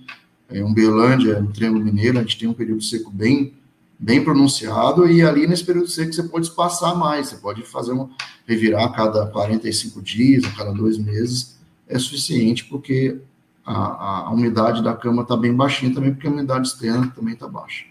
em 0.51 0.63
Uberlândia, 0.63 1.39
no 1.39 1.53
Triângulo 1.53 1.85
Mineiro, 1.85 2.17
a 2.17 2.21
gente 2.21 2.37
tem 2.37 2.49
um 2.49 2.53
período 2.53 2.81
seco 2.81 3.09
bem 3.11 3.53
bem 4.01 4.23
pronunciado, 4.23 5.09
e 5.09 5.21
ali 5.21 5.45
nesse 5.45 5.65
período 5.65 5.89
seco 5.89 6.13
você 6.13 6.23
pode 6.23 6.45
espaçar 6.45 6.95
mais, 6.95 7.27
você 7.27 7.35
pode 7.35 7.63
fazer 7.63 7.91
um 7.91 8.09
revirar 8.47 8.85
a 8.85 8.93
cada 8.93 9.27
45 9.27 10.01
dias, 10.01 10.45
a 10.45 10.51
cada 10.51 10.71
dois 10.71 10.97
meses, 10.97 11.59
é 11.85 11.99
suficiente, 11.99 12.63
porque 12.63 13.19
a, 13.65 13.73
a, 13.73 14.17
a 14.27 14.29
umidade 14.31 14.81
da 14.81 14.95
cama 14.95 15.23
está 15.23 15.35
bem 15.35 15.53
baixinha 15.53 15.93
também, 15.93 16.13
porque 16.13 16.27
a 16.27 16.31
umidade 16.31 16.69
externa 16.69 17.11
também 17.13 17.33
está 17.33 17.45
baixa. 17.45 17.83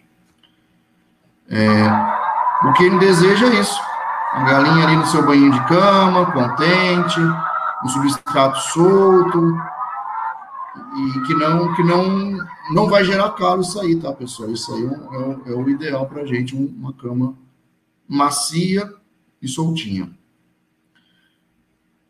É, 1.50 2.66
o 2.66 2.72
que 2.72 2.84
ele 2.84 2.98
deseja 2.98 3.46
é 3.46 3.60
isso, 3.60 3.78
a 4.32 4.44
galinha 4.44 4.86
ali 4.86 4.96
no 4.96 5.06
seu 5.06 5.24
banho 5.24 5.50
de 5.50 5.66
cama, 5.66 6.32
contente, 6.32 7.20
um 7.84 7.88
substrato 7.88 8.58
solto, 8.58 9.56
e 10.96 11.20
que 11.26 11.34
não 11.34 11.74
que 11.74 11.82
não 11.82 12.36
não 12.72 12.88
vai 12.88 13.04
gerar 13.04 13.30
calo 13.30 13.62
isso 13.62 13.80
aí, 13.80 13.96
tá, 13.96 14.12
pessoal? 14.12 14.50
Isso 14.50 14.72
aí 14.74 14.84
é, 14.84 15.50
é, 15.50 15.52
é 15.52 15.54
o 15.54 15.68
ideal 15.68 16.06
para 16.06 16.26
gente, 16.26 16.54
uma 16.54 16.92
cama 16.92 17.34
macia 18.06 18.92
e 19.40 19.48
soltinha. 19.48 20.10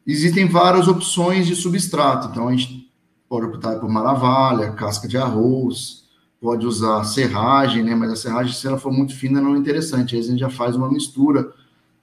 Existem 0.07 0.49
várias 0.49 0.89
opções 0.89 1.47
de 1.47 1.55
substrato, 1.55 2.29
então 2.29 2.49
a 2.49 2.53
gente 2.53 2.91
pode 3.29 3.47
optar 3.47 3.79
por 3.79 3.91
maravalha, 3.91 4.73
casca 4.73 5.07
de 5.07 5.19
arroz, 5.19 6.05
pode 6.41 6.67
usar 6.67 7.05
serragem, 7.05 7.83
né? 7.83 7.95
Mas 7.95 8.13
a 8.13 8.17
serragem, 8.17 8.55
se 8.55 8.67
ela 8.67 8.79
for 8.79 8.93
muito 8.93 9.15
fina, 9.15 9.41
não 9.41 9.55
é 9.55 9.59
interessante. 9.59 10.15
Aí 10.15 10.21
a 10.23 10.25
gente 10.25 10.39
já 10.39 10.49
faz 10.49 10.75
uma 10.75 10.91
mistura 10.91 11.53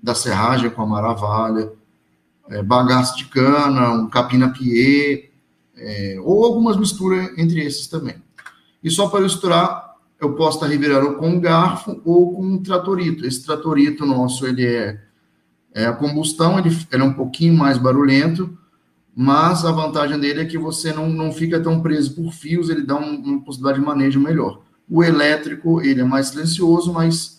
da 0.05 0.13
serragem 0.13 0.69
com 0.69 0.83
a 0.83 0.85
maravalha, 0.85 1.71
é, 2.47 2.61
bagaço 2.61 3.17
de 3.17 3.25
cana, 3.25 3.89
um 3.89 4.07
capina-pied, 4.07 5.31
é, 5.75 6.17
ou 6.23 6.45
algumas 6.45 6.77
misturas 6.77 7.35
entre 7.39 7.65
esses 7.65 7.87
também. 7.87 8.15
E 8.83 8.91
só 8.91 9.09
para 9.09 9.21
ilustrar, 9.21 9.95
eu 10.21 10.33
posso 10.35 10.57
estar 10.57 10.67
revirando 10.67 11.15
com 11.15 11.27
um 11.27 11.39
garfo 11.39 11.99
ou 12.05 12.35
com 12.35 12.45
um 12.45 12.61
tratorito. 12.61 13.25
Esse 13.25 13.43
tratorito 13.43 14.05
nosso, 14.05 14.45
ele 14.45 14.63
é, 14.63 15.01
é 15.73 15.87
a 15.87 15.93
combustão, 15.93 16.59
ele, 16.59 16.69
ele, 16.91 17.01
é 17.01 17.05
um 17.05 17.13
pouquinho 17.13 17.55
mais 17.55 17.79
barulhento, 17.79 18.55
mas 19.15 19.65
a 19.65 19.71
vantagem 19.71 20.19
dele 20.19 20.41
é 20.41 20.45
que 20.45 20.57
você 20.57 20.93
não, 20.93 21.09
não 21.09 21.31
fica 21.31 21.59
tão 21.59 21.81
preso 21.81 22.13
por 22.13 22.31
fios, 22.31 22.69
ele 22.69 22.83
dá 22.83 22.95
um, 22.95 23.15
uma 23.15 23.41
possibilidade 23.41 23.79
de 23.79 23.85
manejo 23.85 24.19
melhor. 24.19 24.61
O 24.87 25.03
elétrico, 25.03 25.81
ele 25.81 26.01
é 26.01 26.03
mais 26.03 26.27
silencioso, 26.27 26.93
mas 26.93 27.35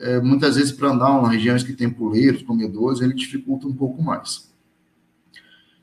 é, 0.00 0.20
muitas 0.20 0.56
vezes 0.56 0.72
para 0.72 0.90
andar 0.90 1.22
em 1.24 1.36
regiões 1.36 1.62
que 1.62 1.72
tem 1.72 1.88
poleiros, 1.88 2.42
comedores, 2.42 3.00
ele 3.00 3.14
dificulta 3.14 3.66
um 3.66 3.74
pouco 3.74 4.02
mais 4.02 4.46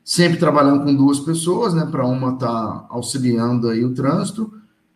sempre 0.04 0.38
trabalhando 0.38 0.84
com 0.84 0.94
duas 0.94 1.18
pessoas, 1.18 1.72
né, 1.72 1.86
para 1.90 2.06
uma 2.06 2.34
estar 2.34 2.46
tá 2.46 2.86
auxiliando 2.90 3.68
aí 3.68 3.82
o 3.82 3.94
trânsito, 3.94 4.52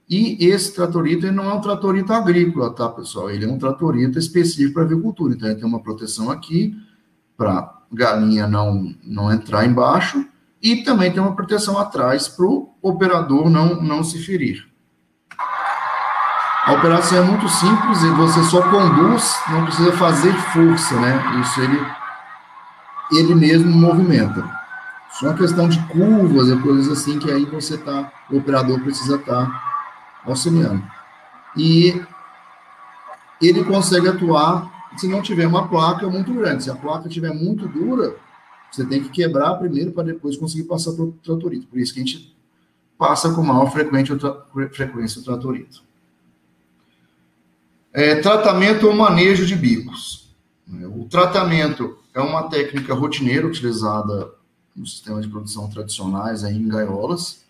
e 0.08 0.36
esse 0.46 0.74
tratorito 0.74 1.26
ele 1.26 1.34
não 1.34 1.50
é 1.50 1.54
um 1.54 1.60
tratorito 1.60 2.12
agrícola, 2.12 2.70
tá, 2.70 2.88
pessoal? 2.88 3.30
Ele 3.30 3.44
é 3.44 3.48
um 3.48 3.58
tratorito 3.58 4.18
específico 4.18 4.74
para 4.74 4.84
avicultura, 4.84 5.34
então 5.34 5.48
ele 5.48 5.58
tem 5.58 5.66
uma 5.68 5.82
proteção 5.82 6.30
aqui 6.30 6.74
para 7.36 7.74
galinha 7.92 8.46
não, 8.46 8.94
não 9.02 9.32
entrar 9.32 9.66
embaixo, 9.66 10.26
e 10.62 10.76
também 10.76 11.12
tem 11.12 11.22
uma 11.22 11.36
proteção 11.36 11.78
atrás 11.78 12.26
para 12.26 12.46
o 12.46 12.70
operador 12.82 13.48
não, 13.48 13.80
não 13.80 14.02
se 14.02 14.18
ferir. 14.18 14.67
A 16.68 16.74
operação 16.74 17.16
é 17.16 17.22
muito 17.22 17.48
simples, 17.48 18.02
e 18.02 18.10
você 18.10 18.44
só 18.44 18.60
conduz, 18.60 19.34
não 19.48 19.64
precisa 19.64 19.90
fazer 19.92 20.34
força, 20.52 21.00
né? 21.00 21.40
Isso 21.40 21.62
ele, 21.62 21.80
ele 23.10 23.34
mesmo 23.34 23.70
movimenta. 23.70 24.44
Só 25.12 25.28
uma 25.28 25.34
questão 25.34 25.66
de 25.66 25.82
curvas 25.86 26.50
e 26.50 26.60
coisas 26.60 26.92
assim 26.92 27.18
que 27.18 27.30
aí 27.30 27.46
você 27.46 27.78
tá, 27.78 28.12
o 28.30 28.36
operador 28.36 28.78
precisa 28.80 29.16
estar 29.16 29.46
tá 29.46 29.62
auxiliando. 30.26 30.84
E 31.56 32.04
ele 33.40 33.64
consegue 33.64 34.06
atuar 34.06 34.70
se 34.98 35.08
não 35.08 35.22
tiver 35.22 35.46
uma 35.46 35.68
placa 35.68 36.06
muito 36.06 36.34
grande. 36.34 36.64
Se 36.64 36.70
a 36.70 36.76
placa 36.76 37.08
estiver 37.08 37.32
muito 37.32 37.66
dura, 37.66 38.14
você 38.70 38.84
tem 38.84 39.02
que 39.02 39.08
quebrar 39.08 39.54
primeiro 39.54 39.92
para 39.92 40.04
depois 40.04 40.36
conseguir 40.36 40.64
passar 40.64 40.92
para 40.92 41.04
o 41.04 41.12
tratorito. 41.24 41.66
Por 41.66 41.78
isso 41.78 41.94
que 41.94 42.00
a 42.00 42.04
gente 42.04 42.36
passa 42.98 43.32
com 43.32 43.42
maior 43.42 43.72
frequência 43.72 44.14
o 45.22 45.24
tratorito. 45.24 45.87
É, 47.98 48.14
tratamento 48.14 48.86
ou 48.86 48.94
manejo 48.94 49.44
de 49.44 49.56
bicos. 49.56 50.32
O 50.96 51.08
tratamento 51.10 51.98
é 52.14 52.20
uma 52.20 52.44
técnica 52.44 52.94
rotineira 52.94 53.44
utilizada 53.44 54.30
no 54.76 54.86
sistema 54.86 55.20
de 55.20 55.26
produção 55.26 55.68
tradicionais 55.68 56.44
aí 56.44 56.56
em 56.56 56.68
gaiolas. 56.68 57.42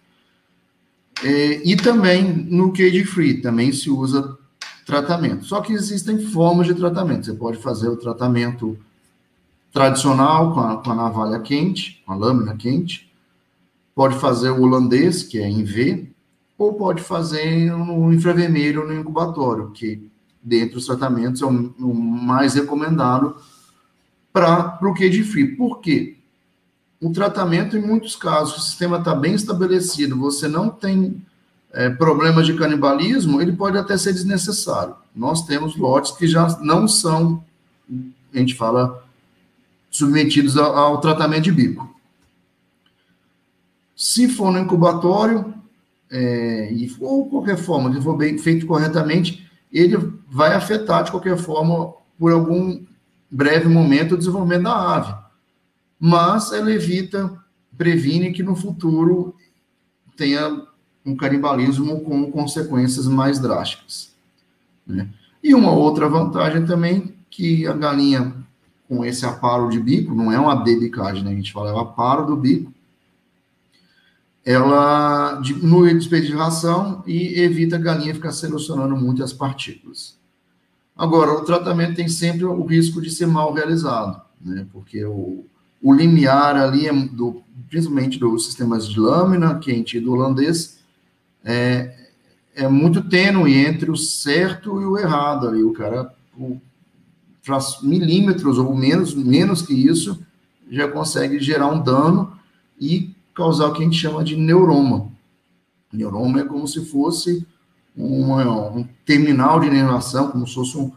É, 1.22 1.60
e 1.68 1.76
também 1.76 2.24
no 2.24 2.72
cage 2.72 3.04
free, 3.04 3.42
também 3.42 3.72
se 3.72 3.90
usa 3.90 4.38
tratamento. 4.86 5.44
Só 5.44 5.60
que 5.60 5.74
existem 5.74 6.18
formas 6.18 6.66
de 6.66 6.74
tratamento. 6.74 7.26
Você 7.26 7.34
pode 7.34 7.58
fazer 7.58 7.90
o 7.90 7.98
tratamento 7.98 8.78
tradicional 9.70 10.54
com 10.54 10.60
a, 10.60 10.76
com 10.78 10.92
a 10.92 10.94
navalha 10.94 11.40
quente, 11.40 12.02
com 12.06 12.14
a 12.14 12.16
lâmina 12.16 12.56
quente. 12.56 13.12
Pode 13.94 14.18
fazer 14.18 14.48
o 14.48 14.62
holandês, 14.62 15.22
que 15.22 15.38
é 15.38 15.46
em 15.46 15.62
V, 15.62 16.10
ou 16.56 16.72
pode 16.72 17.02
fazer 17.02 17.70
no 17.70 18.10
infravermelho 18.14 18.86
no 18.86 18.98
incubatório, 18.98 19.72
que 19.72 20.07
dentre 20.42 20.78
os 20.78 20.86
tratamentos 20.86 21.42
é 21.42 21.44
o, 21.44 21.74
o 21.78 21.94
mais 21.94 22.54
recomendado 22.54 23.36
para 24.32 24.78
o 24.82 24.94
free. 25.24 25.56
Por 25.56 25.80
quê? 25.80 26.18
o 27.00 27.12
tratamento, 27.12 27.76
em 27.76 27.80
muitos 27.80 28.16
casos, 28.16 28.56
o 28.56 28.60
sistema 28.60 28.98
está 28.98 29.14
bem 29.14 29.34
estabelecido, 29.34 30.18
você 30.18 30.48
não 30.48 30.68
tem 30.68 31.22
é, 31.72 31.88
problemas 31.90 32.46
de 32.46 32.54
canibalismo, 32.54 33.40
ele 33.40 33.52
pode 33.52 33.78
até 33.78 33.96
ser 33.96 34.12
desnecessário. 34.12 34.96
Nós 35.14 35.44
temos 35.46 35.76
lotes 35.76 36.12
que 36.12 36.26
já 36.26 36.58
não 36.60 36.88
são, 36.88 37.42
a 38.34 38.38
gente 38.38 38.54
fala, 38.54 39.04
submetidos 39.90 40.56
ao, 40.56 40.76
ao 40.76 41.00
tratamento 41.00 41.44
de 41.44 41.52
bico. 41.52 41.88
Se 43.96 44.28
for 44.28 44.52
no 44.52 44.58
incubatório, 44.58 45.54
é, 46.10 46.72
ou 47.00 47.28
qualquer 47.28 47.56
forma, 47.56 47.92
que 47.92 48.00
for 48.00 48.16
bem 48.16 48.38
feito 48.38 48.66
corretamente, 48.66 49.47
ele 49.72 49.96
vai 50.30 50.54
afetar, 50.54 51.04
de 51.04 51.10
qualquer 51.10 51.36
forma, 51.36 51.94
por 52.18 52.32
algum 52.32 52.82
breve 53.30 53.68
momento, 53.68 54.14
o 54.14 54.18
desenvolvimento 54.18 54.62
da 54.62 54.94
ave 54.96 55.28
mas 55.98 56.52
ela 56.52 56.70
evita, 56.72 57.32
previne 57.76 58.32
que 58.32 58.42
no 58.42 58.54
futuro 58.54 59.34
tenha 60.16 60.62
um 61.04 61.16
canibalismo 61.16 62.00
com 62.00 62.30
consequências 62.30 63.06
mais 63.06 63.38
drásticas. 63.38 64.14
Né? 64.86 65.08
E 65.42 65.54
uma 65.54 65.72
outra 65.72 66.08
vantagem 66.08 66.64
também, 66.64 67.14
que 67.30 67.66
a 67.66 67.72
galinha 67.72 68.34
com 68.88 69.04
esse 69.04 69.26
aparo 69.26 69.68
de 69.68 69.78
bico, 69.78 70.14
não 70.14 70.32
é 70.32 70.38
uma 70.38 70.54
debicagem, 70.54 71.22
né? 71.22 71.30
a 71.32 71.34
gente 71.34 71.52
fala, 71.52 71.70
é 71.70 71.72
o 71.72 71.78
aparo 71.78 72.26
do 72.26 72.36
bico, 72.36 72.72
ela 74.50 75.38
diminui 75.42 75.92
o 75.92 75.98
despejo 75.98 76.28
de 76.28 76.32
ração 76.32 77.04
e 77.06 77.38
evita 77.38 77.76
a 77.76 77.78
galinha 77.78 78.14
ficar 78.14 78.32
selecionando 78.32 78.96
muitas 78.96 79.30
partículas. 79.30 80.16
Agora, 80.96 81.32
o 81.32 81.44
tratamento 81.44 81.96
tem 81.96 82.08
sempre 82.08 82.46
o 82.46 82.64
risco 82.64 82.98
de 83.02 83.10
ser 83.10 83.26
mal 83.26 83.52
realizado, 83.52 84.22
né? 84.40 84.66
porque 84.72 85.04
o, 85.04 85.44
o 85.82 85.92
limiar 85.92 86.56
ali, 86.56 86.88
é 86.88 86.92
do, 86.94 87.42
principalmente 87.68 88.18
dos 88.18 88.46
sistemas 88.46 88.88
de 88.88 88.98
lâmina 88.98 89.58
quente 89.58 90.00
do 90.00 90.12
holandês, 90.12 90.78
é, 91.44 92.08
é 92.56 92.66
muito 92.66 93.02
tênue 93.02 93.54
entre 93.54 93.90
o 93.90 93.98
certo 93.98 94.80
e 94.80 94.86
o 94.86 94.96
errado 94.96 95.46
ali. 95.46 95.62
O 95.62 95.74
cara, 95.74 96.10
milímetros 97.82 98.56
ou 98.56 98.74
menos, 98.74 99.14
menos 99.14 99.60
que 99.60 99.74
isso, 99.74 100.18
já 100.70 100.88
consegue 100.88 101.38
gerar 101.38 101.66
um 101.66 101.82
dano 101.82 102.32
e 102.80 103.14
causar 103.38 103.68
o 103.68 103.72
que 103.72 103.80
a 103.80 103.84
gente 103.84 103.96
chama 103.96 104.24
de 104.24 104.36
neuroma. 104.36 105.12
Neuroma 105.92 106.40
é 106.40 106.44
como 106.44 106.66
se 106.66 106.84
fosse 106.84 107.46
um 107.96 108.84
terminal 109.06 109.60
de 109.60 109.68
inervação, 109.68 110.30
como 110.30 110.46
se 110.46 110.54
fosse 110.54 110.76
um, 110.76 110.90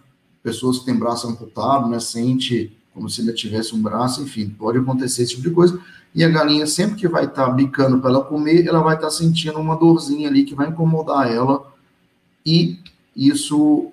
pessoas 0.43 0.79
que 0.79 0.85
têm 0.85 0.95
braço 0.95 1.27
amputado, 1.27 1.87
né, 1.87 1.99
sente 1.99 2.75
como 2.93 3.09
se 3.09 3.21
ainda 3.21 3.33
tivesse 3.33 3.73
um 3.73 3.81
braço, 3.81 4.21
enfim, 4.21 4.49
pode 4.49 4.77
acontecer 4.77 5.21
esse 5.21 5.31
tipo 5.31 5.47
de 5.47 5.55
coisa. 5.55 5.79
E 6.13 6.23
a 6.23 6.29
galinha, 6.29 6.67
sempre 6.67 6.95
que 6.95 7.07
vai 7.07 7.23
estar 7.25 7.45
tá 7.45 7.51
bicando 7.51 7.99
para 7.99 8.09
ela 8.09 8.23
comer, 8.23 8.67
ela 8.67 8.81
vai 8.81 8.95
estar 8.95 9.07
tá 9.07 9.11
sentindo 9.11 9.57
uma 9.59 9.77
dorzinha 9.77 10.27
ali 10.27 10.43
que 10.43 10.53
vai 10.53 10.67
incomodar 10.67 11.31
ela, 11.31 11.71
e 12.45 12.79
isso 13.15 13.91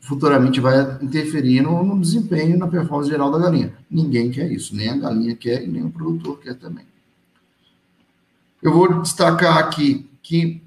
futuramente 0.00 0.58
vai 0.58 0.98
interferir 1.00 1.60
no, 1.60 1.84
no 1.84 2.00
desempenho, 2.00 2.58
na 2.58 2.66
performance 2.66 3.08
geral 3.08 3.30
da 3.30 3.38
galinha. 3.38 3.72
Ninguém 3.88 4.30
quer 4.30 4.50
isso, 4.50 4.74
nem 4.74 4.88
a 4.88 4.96
galinha 4.96 5.36
quer 5.36 5.62
e 5.62 5.68
nem 5.68 5.84
o 5.84 5.90
produtor 5.90 6.40
quer 6.40 6.54
também. 6.54 6.89
Eu 8.62 8.72
vou 8.72 9.00
destacar 9.00 9.56
aqui 9.56 10.10
que 10.22 10.62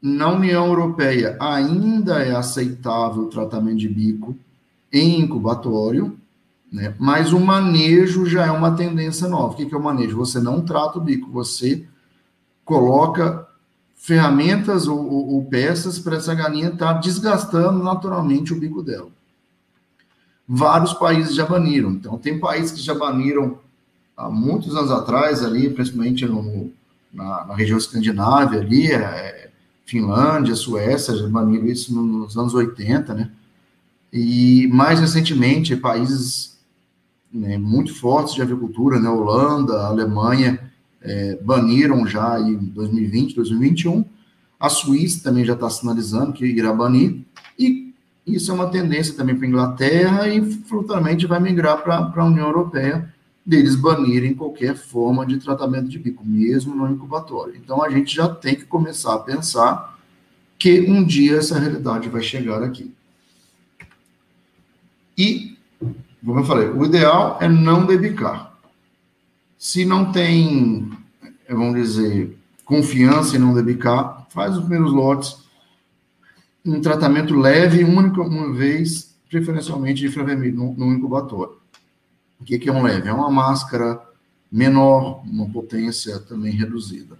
na 0.00 0.32
União 0.32 0.66
Europeia 0.66 1.36
ainda 1.40 2.22
é 2.22 2.34
aceitável 2.34 3.24
o 3.24 3.28
tratamento 3.28 3.78
de 3.78 3.88
bico 3.88 4.36
em 4.92 5.20
incubatório, 5.20 6.16
né? 6.72 6.94
mas 6.98 7.32
o 7.32 7.40
manejo 7.40 8.24
já 8.24 8.46
é 8.46 8.50
uma 8.50 8.74
tendência 8.74 9.28
nova. 9.28 9.52
O 9.52 9.56
que 9.56 9.74
é 9.74 9.76
o 9.76 9.82
manejo? 9.82 10.16
Você 10.16 10.40
não 10.40 10.62
trata 10.62 10.98
o 10.98 11.02
bico, 11.02 11.30
você 11.30 11.84
coloca 12.64 13.46
ferramentas 13.96 14.86
ou, 14.86 14.98
ou, 14.98 15.34
ou 15.34 15.44
peças 15.44 15.98
para 15.98 16.16
essa 16.16 16.34
galinha 16.34 16.68
estar 16.68 16.94
tá 16.94 17.00
desgastando 17.00 17.82
naturalmente 17.82 18.52
o 18.52 18.58
bico 18.58 18.82
dela. 18.82 19.08
Vários 20.46 20.94
países 20.94 21.34
já 21.34 21.44
baniram. 21.44 21.90
Então, 21.90 22.16
tem 22.16 22.38
países 22.38 22.72
que 22.72 22.80
já 22.80 22.94
baniram 22.94 23.58
há 24.16 24.30
muitos 24.30 24.74
anos 24.74 24.90
atrás, 24.90 25.44
ali, 25.44 25.68
principalmente 25.68 26.24
no, 26.24 26.72
na, 27.12 27.46
na 27.46 27.54
região 27.54 27.78
escandinávia, 27.78 28.60
ali, 28.60 28.92
é, 28.92 29.50
Finlândia, 29.84 30.54
Suécia, 30.54 31.14
baniram 31.28 31.66
isso 31.66 31.94
nos 31.94 32.36
anos 32.36 32.54
80, 32.54 33.14
né? 33.14 33.30
E 34.12 34.68
mais 34.72 35.00
recentemente, 35.00 35.76
países 35.76 36.58
né, 37.32 37.58
muito 37.58 37.94
fortes 37.94 38.34
de 38.34 38.42
agricultura, 38.42 38.98
né, 38.98 39.08
Holanda, 39.08 39.86
Alemanha, 39.86 40.70
é, 41.00 41.36
baniram 41.42 42.06
já 42.06 42.40
em 42.40 42.56
2020, 42.56 43.34
2021. 43.36 44.04
A 44.58 44.68
Suíça 44.68 45.22
também 45.22 45.44
já 45.44 45.52
está 45.52 45.68
sinalizando 45.70 46.32
que 46.32 46.44
irá 46.44 46.72
banir. 46.72 47.20
E 47.58 47.94
isso 48.26 48.50
é 48.50 48.54
uma 48.54 48.68
tendência 48.68 49.14
também 49.14 49.36
para 49.36 49.46
a 49.46 49.48
Inglaterra 49.48 50.28
e 50.28 50.52
futuramente 50.62 51.26
vai 51.26 51.40
migrar 51.40 51.82
para 51.82 52.12
a 52.14 52.24
União 52.24 52.46
Europeia, 52.46 53.12
deles 53.48 53.74
banirem 53.74 54.34
qualquer 54.34 54.76
forma 54.76 55.24
de 55.24 55.38
tratamento 55.38 55.88
de 55.88 55.98
bico, 55.98 56.22
mesmo 56.22 56.74
no 56.74 56.86
incubatório. 56.92 57.56
Então 57.56 57.82
a 57.82 57.88
gente 57.88 58.14
já 58.14 58.28
tem 58.28 58.54
que 58.54 58.66
começar 58.66 59.14
a 59.14 59.18
pensar 59.20 59.98
que 60.58 60.82
um 60.82 61.02
dia 61.02 61.38
essa 61.38 61.58
realidade 61.58 62.10
vai 62.10 62.20
chegar 62.20 62.62
aqui. 62.62 62.92
E, 65.16 65.56
como 66.22 66.40
eu 66.40 66.44
falei, 66.44 66.68
o 66.68 66.84
ideal 66.84 67.38
é 67.40 67.48
não 67.48 67.86
debicar. 67.86 68.54
Se 69.56 69.82
não 69.82 70.12
tem, 70.12 70.92
vamos 71.48 71.74
dizer, 71.74 72.36
confiança 72.66 73.36
em 73.36 73.40
não 73.40 73.54
debicar, 73.54 74.26
faz 74.28 74.56
os 74.56 74.60
primeiros 74.60 74.92
lotes, 74.92 75.38
um 76.66 76.82
tratamento 76.82 77.34
leve, 77.34 77.82
única 77.82 78.20
uma 78.20 78.52
vez, 78.52 79.16
preferencialmente 79.30 80.02
de 80.02 80.08
infravermelho, 80.08 80.54
no, 80.54 80.74
no 80.74 80.92
incubatório. 80.92 81.57
O 82.40 82.44
que, 82.44 82.68
é 82.68 82.72
um 82.72 82.82
leve? 82.82 83.08
É 83.08 83.12
uma 83.12 83.30
máscara 83.30 84.00
menor, 84.50 85.22
uma 85.24 85.48
potência 85.48 86.18
também 86.20 86.52
reduzida. 86.52 87.16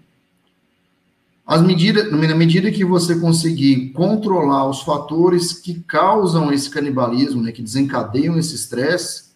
As 1.46 1.62
medidas, 1.62 2.10
na 2.12 2.34
medida 2.34 2.70
que 2.70 2.84
você 2.84 3.18
conseguir 3.18 3.90
controlar 3.92 4.68
os 4.68 4.82
fatores 4.82 5.52
que 5.52 5.80
causam 5.80 6.52
esse 6.52 6.68
canibalismo, 6.68 7.42
né, 7.42 7.52
que 7.52 7.62
desencadeiam 7.62 8.38
esse 8.38 8.54
estresse, 8.54 9.28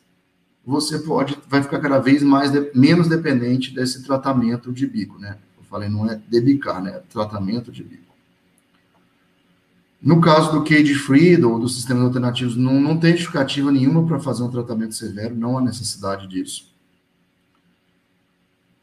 você 0.64 0.98
pode, 0.98 1.38
vai 1.48 1.62
ficar 1.62 1.80
cada 1.80 1.98
vez 1.98 2.22
mais 2.22 2.50
de, 2.50 2.70
menos 2.74 3.08
dependente 3.08 3.74
desse 3.74 4.02
tratamento 4.04 4.72
de 4.72 4.86
bico, 4.86 5.18
né? 5.18 5.38
Eu 5.58 5.64
falei, 5.64 5.88
não 5.88 6.08
é 6.08 6.20
debicar, 6.28 6.82
né? 6.82 6.96
É 6.96 7.02
tratamento 7.10 7.72
de 7.72 7.82
bico. 7.82 8.11
No 10.02 10.20
caso 10.20 10.50
do 10.50 10.64
cage 10.64 10.94
free, 10.94 11.42
ou 11.44 11.60
dos 11.60 11.76
sistemas 11.76 12.02
alternativos, 12.02 12.56
não, 12.56 12.80
não 12.80 12.98
tem 12.98 13.12
justificativa 13.12 13.70
nenhuma 13.70 14.04
para 14.04 14.18
fazer 14.18 14.42
um 14.42 14.50
tratamento 14.50 14.96
severo, 14.96 15.36
não 15.36 15.56
há 15.56 15.60
necessidade 15.60 16.26
disso. 16.26 16.66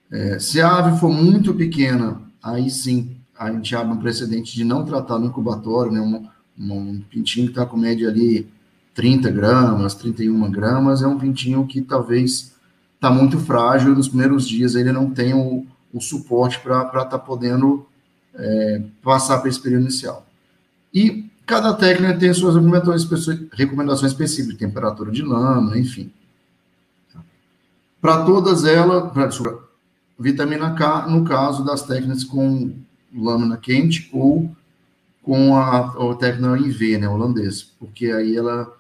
É, 0.09 0.39
se 0.39 0.61
a 0.61 0.77
ave 0.77 0.97
for 0.97 1.11
muito 1.11 1.53
pequena, 1.53 2.21
aí 2.41 2.69
sim 2.69 3.17
a 3.37 3.51
gente 3.51 3.75
abre 3.75 3.93
um 3.93 3.97
precedente 3.97 4.55
de 4.55 4.63
não 4.63 4.85
tratar 4.85 5.19
no 5.19 5.27
incubatório, 5.27 5.91
né? 5.91 5.99
Um, 5.99 6.27
um 6.57 7.01
pintinho 7.01 7.47
que 7.47 7.51
está 7.51 7.65
com 7.65 7.77
média 7.77 8.09
ali 8.09 8.49
30 8.93 9.29
gramas, 9.29 9.95
31 9.95 10.51
gramas, 10.51 11.01
é 11.01 11.07
um 11.07 11.17
pintinho 11.17 11.65
que 11.65 11.81
talvez 11.81 12.53
está 12.95 13.09
muito 13.09 13.39
frágil 13.39 13.95
nos 13.95 14.09
primeiros 14.09 14.47
dias, 14.47 14.75
ele 14.75 14.91
não 14.91 15.09
tem 15.09 15.33
o, 15.33 15.65
o 15.93 16.01
suporte 16.01 16.59
para 16.59 16.81
estar 16.83 17.05
tá 17.05 17.19
podendo 17.19 17.85
é, 18.33 18.81
passar 19.01 19.39
para 19.39 19.49
esse 19.49 19.59
período 19.61 19.83
inicial. 19.83 20.28
E 20.93 21.29
cada 21.45 21.73
técnica 21.73 22.17
tem 22.17 22.33
suas 22.33 22.55
recomendações 22.55 24.11
específicas, 24.11 24.57
temperatura 24.57 25.11
de 25.11 25.21
lama, 25.21 25.77
enfim. 25.77 26.11
Para 28.01 28.23
todas 28.23 28.63
elas, 28.65 29.11
para 29.11 29.29
vitamina 30.17 30.73
K, 30.73 31.07
no 31.07 31.23
caso 31.23 31.63
das 31.63 31.83
técnicas 31.83 32.23
com 32.23 32.73
lâmina 33.13 33.57
quente 33.57 34.09
ou 34.13 34.49
com 35.23 35.55
a, 35.55 35.79
a 35.79 36.15
técnica 36.15 36.57
em 36.57 36.69
V, 36.69 36.97
né, 36.97 37.09
holandês, 37.09 37.63
porque 37.79 38.07
aí 38.07 38.35
ela 38.35 38.71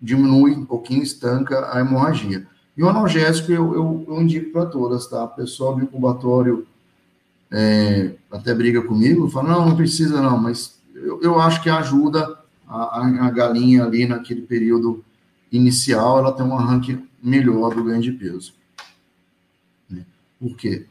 diminui 0.00 0.52
um 0.52 0.64
pouquinho, 0.64 1.02
estanca 1.02 1.74
a 1.74 1.80
hemorragia. 1.80 2.46
E 2.76 2.82
o 2.82 2.88
analgésico 2.88 3.52
eu, 3.52 3.74
eu, 3.74 4.04
eu 4.08 4.22
indico 4.22 4.52
para 4.52 4.66
todas, 4.66 5.06
tá? 5.06 5.24
O 5.24 5.28
pessoal 5.28 5.74
do 5.74 5.82
incubatório 5.82 6.66
é, 7.50 8.14
até 8.30 8.54
briga 8.54 8.80
comigo, 8.82 9.28
fala, 9.28 9.50
não, 9.50 9.68
não 9.68 9.76
precisa 9.76 10.22
não, 10.22 10.38
mas 10.38 10.79
eu, 11.00 11.20
eu 11.22 11.40
acho 11.40 11.62
que 11.62 11.70
ajuda 11.70 12.38
a, 12.68 13.06
a, 13.26 13.30
galinha 13.30 13.84
ali 13.84 14.06
naquele 14.06 14.42
período 14.42 15.04
inicial, 15.50 16.18
ela 16.18 16.32
tem 16.32 16.46
um 16.46 16.56
arranque 16.56 17.02
melhor 17.22 17.74
do 17.74 17.84
ganho 17.84 18.00
de 18.00 18.12
peso. 18.12 18.54
Né? 19.88 20.04
Por 20.38 20.56
quê? 20.56 20.86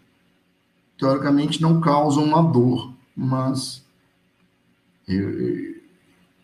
teoricamente 1.00 1.62
não 1.62 1.80
causam 1.80 2.26
uma 2.26 2.44
dor, 2.44 2.94
mas 3.16 3.84
eu, 5.08 5.80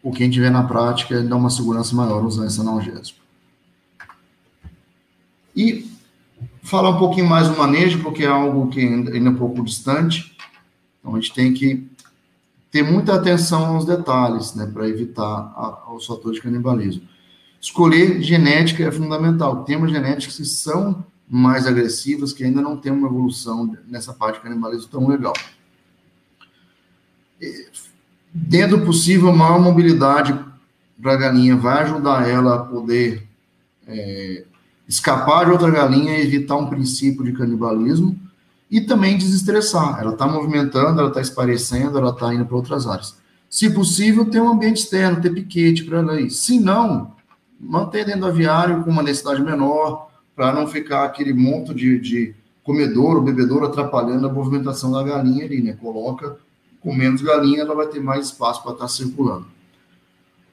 o 0.02 0.12
que 0.12 0.24
a 0.24 0.26
gente 0.26 0.40
vê 0.40 0.50
na 0.50 0.64
prática 0.64 1.16
é 1.16 1.22
dá 1.22 1.36
uma 1.36 1.50
segurança 1.50 1.94
maior 1.94 2.24
usar 2.24 2.46
esse 2.46 2.60
analgésico. 2.60 3.20
E 5.54 5.92
falar 6.64 6.92
um 6.92 6.98
pouquinho 6.98 7.28
mais 7.28 7.50
do 7.50 7.58
manejo, 7.58 8.02
porque 8.02 8.24
é 8.24 8.28
algo 8.28 8.70
que 8.70 8.80
ainda 8.80 9.16
é 9.16 9.30
um 9.30 9.36
pouco 9.36 9.64
distante, 9.64 10.36
então 11.00 11.14
a 11.14 11.20
gente 11.20 11.34
tem 11.34 11.54
que 11.54 11.86
ter 12.76 12.84
muita 12.84 13.16
atenção 13.16 13.68
aos 13.68 13.86
detalhes, 13.86 14.54
né, 14.54 14.66
para 14.66 14.86
evitar 14.86 15.24
a, 15.24 15.94
os 15.94 16.06
fatores 16.06 16.40
de 16.40 16.44
canibalismo. 16.44 17.04
Escolher 17.62 18.22
genética 18.22 18.84
é 18.84 18.92
fundamental. 18.92 19.64
Temas 19.64 19.92
genéticos 19.92 20.36
que 20.36 20.44
são 20.44 21.06
mais 21.26 21.66
agressivas 21.66 22.34
que 22.34 22.44
ainda 22.44 22.62
não 22.62 22.76
tem 22.76 22.92
uma 22.92 23.08
evolução 23.08 23.74
nessa 23.88 24.12
parte 24.12 24.36
de 24.36 24.42
canibalismo 24.42 24.90
tão 24.92 25.08
legal. 25.08 25.32
Dentro 28.34 28.80
do 28.80 28.86
possível, 28.86 29.32
maior 29.32 29.62
mobilidade 29.62 30.38
para 31.02 31.14
a 31.14 31.18
galinha 31.18 31.56
vai 31.56 31.84
ajudar 31.84 32.28
ela 32.28 32.56
a 32.56 32.66
poder 32.66 33.26
é, 33.88 34.44
escapar 34.86 35.46
de 35.46 35.52
outra 35.52 35.72
galinha 35.72 36.18
e 36.18 36.24
evitar 36.24 36.58
um 36.58 36.68
princípio 36.68 37.24
de 37.24 37.32
canibalismo 37.32 38.20
e 38.70 38.82
também 38.82 39.18
desestressar. 39.18 40.00
Ela 40.00 40.14
está 40.14 40.28
movimentando, 40.28 41.00
ela 41.00 41.10
está 41.10 41.22
esparecendo, 41.22 41.98
ela 41.98 42.12
está 42.12 42.34
indo 42.34 42.46
para 42.46 42.56
outras 42.56 42.88
áreas. 42.88 43.16
Se 43.50 43.70
possível, 43.70 44.26
ter 44.26 44.42
um 44.42 44.50
ambiente 44.50 44.82
externo, 44.82 45.22
ter 45.22 45.34
piquete 45.34 45.84
para 45.84 46.00
ela 46.00 46.20
ir. 46.20 46.30
Se 46.30 46.60
não, 46.60 47.14
manter 47.60 48.06
dentro 48.06 48.22
do 48.22 48.28
aviário 48.28 48.84
com 48.84 48.90
uma 48.90 49.04
necessidade 49.04 49.42
menor, 49.42 50.10
para 50.36 50.52
não 50.52 50.68
ficar 50.68 51.06
aquele 51.06 51.34
monte 51.34 51.74
de, 51.74 52.00
de 52.00 52.36
comedor 52.64 53.16
ou 53.16 53.22
bebedouro 53.22 53.66
atrapalhando 53.66 54.28
a 54.28 54.34
movimentação 54.34 54.92
da 54.92 55.04
galinha 55.04 55.46
ali, 55.46 55.62
né? 55.62 55.74
Coloca 55.74 56.38
com 56.82 56.94
menos 56.94 57.22
galinha, 57.22 57.62
ela 57.62 57.74
vai 57.74 57.88
ter 57.88 58.00
mais 58.00 58.28
espaço 58.28 58.62
para 58.62 58.74
estar 58.74 58.84
tá 58.84 58.90
circulando. 58.90 59.48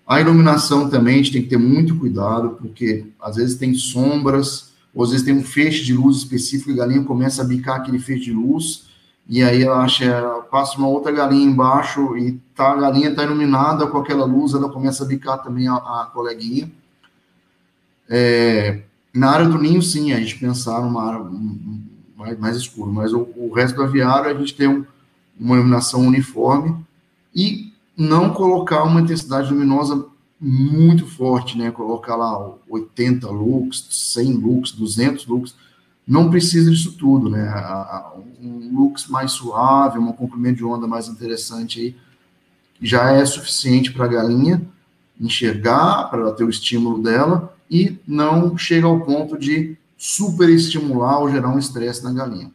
A 0.06 0.20
iluminação 0.20 0.88
também 0.88 1.14
a 1.14 1.16
gente 1.18 1.32
tem 1.32 1.42
que 1.42 1.48
ter 1.48 1.58
muito 1.58 1.96
cuidado, 1.96 2.50
porque 2.50 3.06
às 3.20 3.36
vezes 3.36 3.56
tem 3.56 3.74
sombras, 3.74 4.71
ou 4.94 5.04
às 5.04 5.10
vezes 5.10 5.24
tem 5.24 5.34
um 5.34 5.42
feixe 5.42 5.84
de 5.84 5.94
luz 5.94 6.18
específico 6.18 6.70
e 6.70 6.74
a 6.74 6.76
galinha 6.76 7.04
começa 7.04 7.42
a 7.42 7.44
bicar 7.44 7.76
aquele 7.76 7.98
feixe 7.98 8.24
de 8.24 8.32
luz, 8.32 8.86
e 9.28 9.42
aí 9.42 9.62
ela 9.62 9.82
acha, 9.82 10.22
passa 10.50 10.76
uma 10.76 10.88
outra 10.88 11.12
galinha 11.12 11.44
embaixo 11.44 12.16
e 12.16 12.32
tá, 12.54 12.72
a 12.72 12.76
galinha 12.76 13.10
está 13.10 13.22
iluminada 13.22 13.86
com 13.86 13.98
aquela 13.98 14.24
luz, 14.24 14.52
ela 14.52 14.68
começa 14.68 15.04
a 15.04 15.06
bicar 15.06 15.42
também 15.42 15.68
a, 15.68 15.74
a 15.74 16.10
coleguinha. 16.12 16.70
É, 18.08 18.82
na 19.14 19.30
área 19.30 19.46
do 19.46 19.58
ninho, 19.58 19.80
sim, 19.80 20.12
a 20.12 20.18
gente 20.18 20.38
pensar 20.38 20.82
numa 20.82 21.04
área 21.04 21.24
mais, 22.16 22.38
mais 22.38 22.56
escura, 22.56 22.90
mas 22.90 23.12
o, 23.12 23.28
o, 23.36 23.52
resto 23.54 23.76
do 23.76 23.82
aviário 23.82 24.30
a 24.30 24.34
gente 24.34 24.54
tem 24.54 24.68
um, 24.68 24.84
uma 25.38 25.56
iluminação 25.56 26.00
uniforme 26.00 26.76
e 27.34 27.72
não 27.96 28.30
colocar 28.30 28.82
uma 28.82 29.00
intensidade 29.00 29.52
luminosa 29.52 30.06
muito 30.44 31.06
forte, 31.06 31.56
né? 31.56 31.70
Colocar 31.70 32.16
lá 32.16 32.52
80 32.68 33.30
lux, 33.30 33.86
100 33.90 34.32
lux, 34.32 34.72
200 34.72 35.24
lux, 35.26 35.54
não 36.04 36.28
precisa 36.28 36.68
disso 36.68 36.96
tudo, 36.98 37.30
né? 37.30 37.48
Um 38.42 38.74
lux 38.74 39.06
mais 39.06 39.30
suave, 39.30 40.00
um 40.00 40.12
comprimento 40.12 40.56
de 40.56 40.64
onda 40.64 40.88
mais 40.88 41.06
interessante 41.06 41.80
aí, 41.80 41.96
já 42.80 43.12
é 43.12 43.24
suficiente 43.24 43.92
para 43.92 44.06
a 44.06 44.08
galinha 44.08 44.60
enxergar, 45.20 46.10
para 46.10 46.22
ela 46.22 46.32
ter 46.32 46.42
o 46.42 46.50
estímulo 46.50 47.00
dela 47.00 47.54
e 47.70 47.96
não 48.04 48.58
chega 48.58 48.88
ao 48.88 49.00
ponto 49.00 49.38
de 49.38 49.76
superestimular 49.96 51.20
ou 51.20 51.30
gerar 51.30 51.50
um 51.50 51.58
estresse 51.58 52.02
na 52.02 52.12
galinha. 52.12 52.50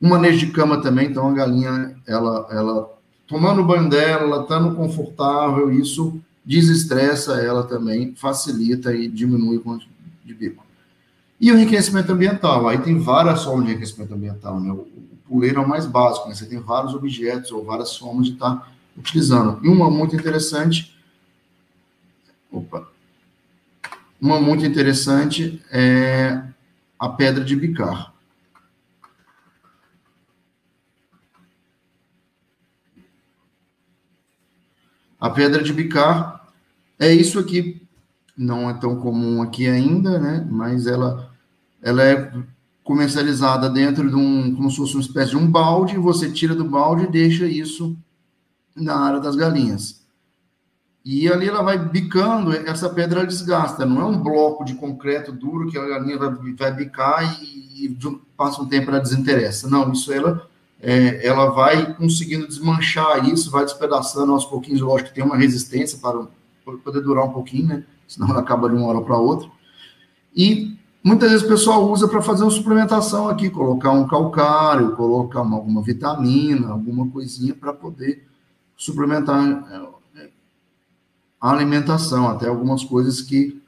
Um 0.00 0.08
manejo 0.08 0.46
de 0.46 0.52
cama 0.52 0.80
também, 0.80 1.08
então 1.08 1.28
a 1.28 1.32
galinha, 1.34 1.94
ela, 2.06 2.48
ela 2.50 2.90
tomando 3.26 3.62
banho 3.62 3.90
dela, 3.90 4.22
ela 4.22 4.42
estando 4.42 4.74
confortável, 4.74 5.70
isso 5.70 6.18
desestressa 6.44 7.40
ela 7.40 7.64
também, 7.64 8.14
facilita 8.14 8.94
e 8.94 9.08
diminui 9.08 9.56
o 9.56 9.60
quanto 9.60 9.86
de 10.24 10.34
bico. 10.34 10.64
E 11.40 11.50
o 11.50 11.56
enriquecimento 11.56 12.12
ambiental, 12.12 12.68
aí 12.68 12.78
tem 12.78 12.98
várias 12.98 13.44
formas 13.44 13.66
de 13.66 13.72
enriquecimento 13.72 14.14
ambiental, 14.14 14.60
né? 14.60 14.72
O 14.72 14.86
puleiro 15.26 15.60
é 15.60 15.64
o 15.64 15.68
mais 15.68 15.86
básico, 15.86 16.28
né? 16.28 16.34
Você 16.34 16.46
tem 16.46 16.60
vários 16.60 16.94
objetos 16.94 17.50
ou 17.50 17.64
várias 17.64 17.96
formas 17.96 18.26
de 18.26 18.34
estar 18.34 18.56
tá 18.56 18.68
utilizando. 18.96 19.64
E 19.64 19.68
uma 19.68 19.90
muito 19.90 20.14
interessante, 20.14 20.96
opa, 22.50 22.88
uma 24.20 24.40
muito 24.40 24.64
interessante 24.64 25.62
é 25.70 26.42
a 26.98 27.08
pedra 27.08 27.44
de 27.44 27.56
bicar. 27.56 28.14
A 35.20 35.30
pedra 35.30 35.62
de 35.62 35.72
bicar 35.72 36.33
é 36.98 37.12
isso 37.12 37.38
aqui. 37.38 37.82
Não 38.36 38.68
é 38.68 38.74
tão 38.74 38.96
comum 38.96 39.42
aqui 39.42 39.68
ainda, 39.68 40.18
né? 40.18 40.46
Mas 40.50 40.86
ela, 40.86 41.30
ela 41.82 42.02
é 42.02 42.32
comercializada 42.82 43.70
dentro 43.70 44.08
de 44.08 44.16
um, 44.16 44.54
como 44.54 44.70
se 44.70 44.76
fosse 44.76 44.94
uma 44.94 45.02
espécie 45.02 45.30
de 45.30 45.36
um 45.36 45.50
balde. 45.50 45.96
Você 45.96 46.30
tira 46.30 46.54
do 46.54 46.64
balde 46.64 47.04
e 47.04 47.10
deixa 47.10 47.46
isso 47.46 47.96
na 48.74 48.96
área 48.96 49.20
das 49.20 49.36
galinhas. 49.36 50.04
E 51.04 51.28
ali 51.28 51.46
ela 51.46 51.62
vai 51.62 51.76
bicando, 51.76 52.52
essa 52.52 52.88
pedra 52.88 53.26
desgasta, 53.26 53.84
não 53.84 54.00
é 54.00 54.04
um 54.06 54.22
bloco 54.22 54.64
de 54.64 54.74
concreto 54.74 55.30
duro 55.30 55.70
que 55.70 55.76
a 55.76 55.86
galinha 55.86 56.16
vai, 56.16 56.30
vai 56.54 56.72
bicar 56.72 57.42
e, 57.42 57.84
e 57.84 57.98
passa 58.34 58.62
um 58.62 58.66
tempo 58.66 58.90
ela 58.90 59.00
desinteressa. 59.00 59.68
Não, 59.68 59.92
isso 59.92 60.10
ela, 60.10 60.48
é, 60.80 61.26
ela 61.26 61.50
vai 61.50 61.94
conseguindo 61.94 62.48
desmanchar 62.48 63.28
isso, 63.28 63.50
vai 63.50 63.66
despedaçando 63.66 64.32
aos 64.32 64.46
pouquinhos, 64.46 64.80
lógico 64.80 65.10
que 65.10 65.14
tem 65.14 65.24
uma 65.24 65.36
resistência 65.36 65.98
para, 65.98 66.26
para 66.64 66.76
poder 66.78 67.00
durar 67.00 67.24
um 67.24 67.32
pouquinho, 67.32 67.68
né? 67.68 67.84
Senão 68.08 68.36
acaba 68.36 68.68
de 68.68 68.74
uma 68.74 68.86
hora 68.86 69.00
para 69.00 69.16
outra. 69.16 69.48
E 70.34 70.76
muitas 71.02 71.30
vezes 71.30 71.44
o 71.44 71.48
pessoal 71.48 71.90
usa 71.90 72.08
para 72.08 72.22
fazer 72.22 72.42
uma 72.44 72.50
suplementação 72.50 73.28
aqui, 73.28 73.50
colocar 73.50 73.90
um 73.92 74.06
calcário, 74.06 74.96
colocar 74.96 75.42
uma, 75.42 75.56
alguma 75.56 75.82
vitamina, 75.82 76.68
alguma 76.68 77.08
coisinha 77.08 77.54
para 77.54 77.72
poder 77.72 78.26
suplementar 78.76 79.40
é, 80.16 80.28
a 81.40 81.50
alimentação, 81.50 82.28
até 82.28 82.48
algumas 82.48 82.82
coisas 82.82 83.20
que 83.20 83.62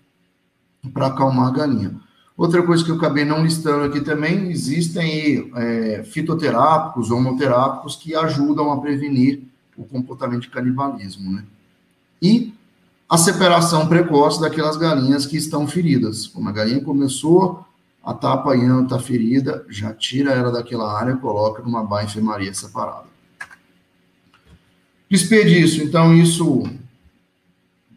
para 0.92 1.08
acalmar 1.08 1.48
a 1.48 1.50
galinha. 1.50 2.00
Outra 2.36 2.62
coisa 2.62 2.84
que 2.84 2.90
eu 2.90 2.96
acabei 2.96 3.24
não 3.24 3.42
listando 3.42 3.84
aqui 3.84 4.00
também, 4.00 4.50
existem 4.50 5.50
é, 5.54 6.04
fitoterápicos, 6.04 7.10
homoterápicos 7.10 7.96
que 7.96 8.14
ajudam 8.14 8.70
a 8.70 8.80
prevenir 8.80 9.42
o 9.76 9.84
comportamento 9.84 10.42
de 10.42 10.50
canibalismo, 10.50 11.32
né? 11.32 11.44
E 12.20 12.54
a 13.08 13.16
separação 13.16 13.86
precoce 13.86 14.40
daquelas 14.40 14.76
galinhas 14.76 15.26
que 15.26 15.36
estão 15.36 15.66
feridas. 15.66 16.26
Como 16.26 16.48
a 16.48 16.52
galinha 16.52 16.82
começou 16.82 17.64
a 18.04 18.10
estar 18.10 18.28
tá 18.28 18.34
apanhando, 18.34 18.84
está 18.84 18.98
ferida, 18.98 19.64
já 19.68 19.92
tira 19.92 20.32
ela 20.32 20.50
daquela 20.50 20.92
área 20.96 21.16
coloca 21.16 21.62
numa 21.62 21.84
baia 21.84 22.06
enfermaria 22.06 22.52
separada. 22.52 23.06
Desperdício, 25.08 25.84
então 25.84 26.12
isso 26.12 26.64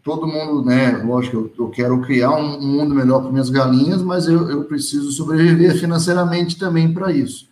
todo 0.03 0.27
mundo, 0.27 0.64
né? 0.64 0.98
Lógico, 1.03 1.38
eu, 1.38 1.53
eu 1.57 1.69
quero 1.69 2.02
criar 2.02 2.31
um, 2.31 2.60
mundo 2.60 2.95
melhor 2.95 3.22
para 3.22 3.31
minhas 3.31 3.49
galinhas, 3.49 4.02
mas 4.02 4.27
eu, 4.27 4.49
eu 4.49 4.64
preciso 4.64 5.11
sobreviver 5.11 5.77
financeiramente 5.80 6.57
também 6.57 6.94
para 6.94 7.11
isso. 7.11 7.48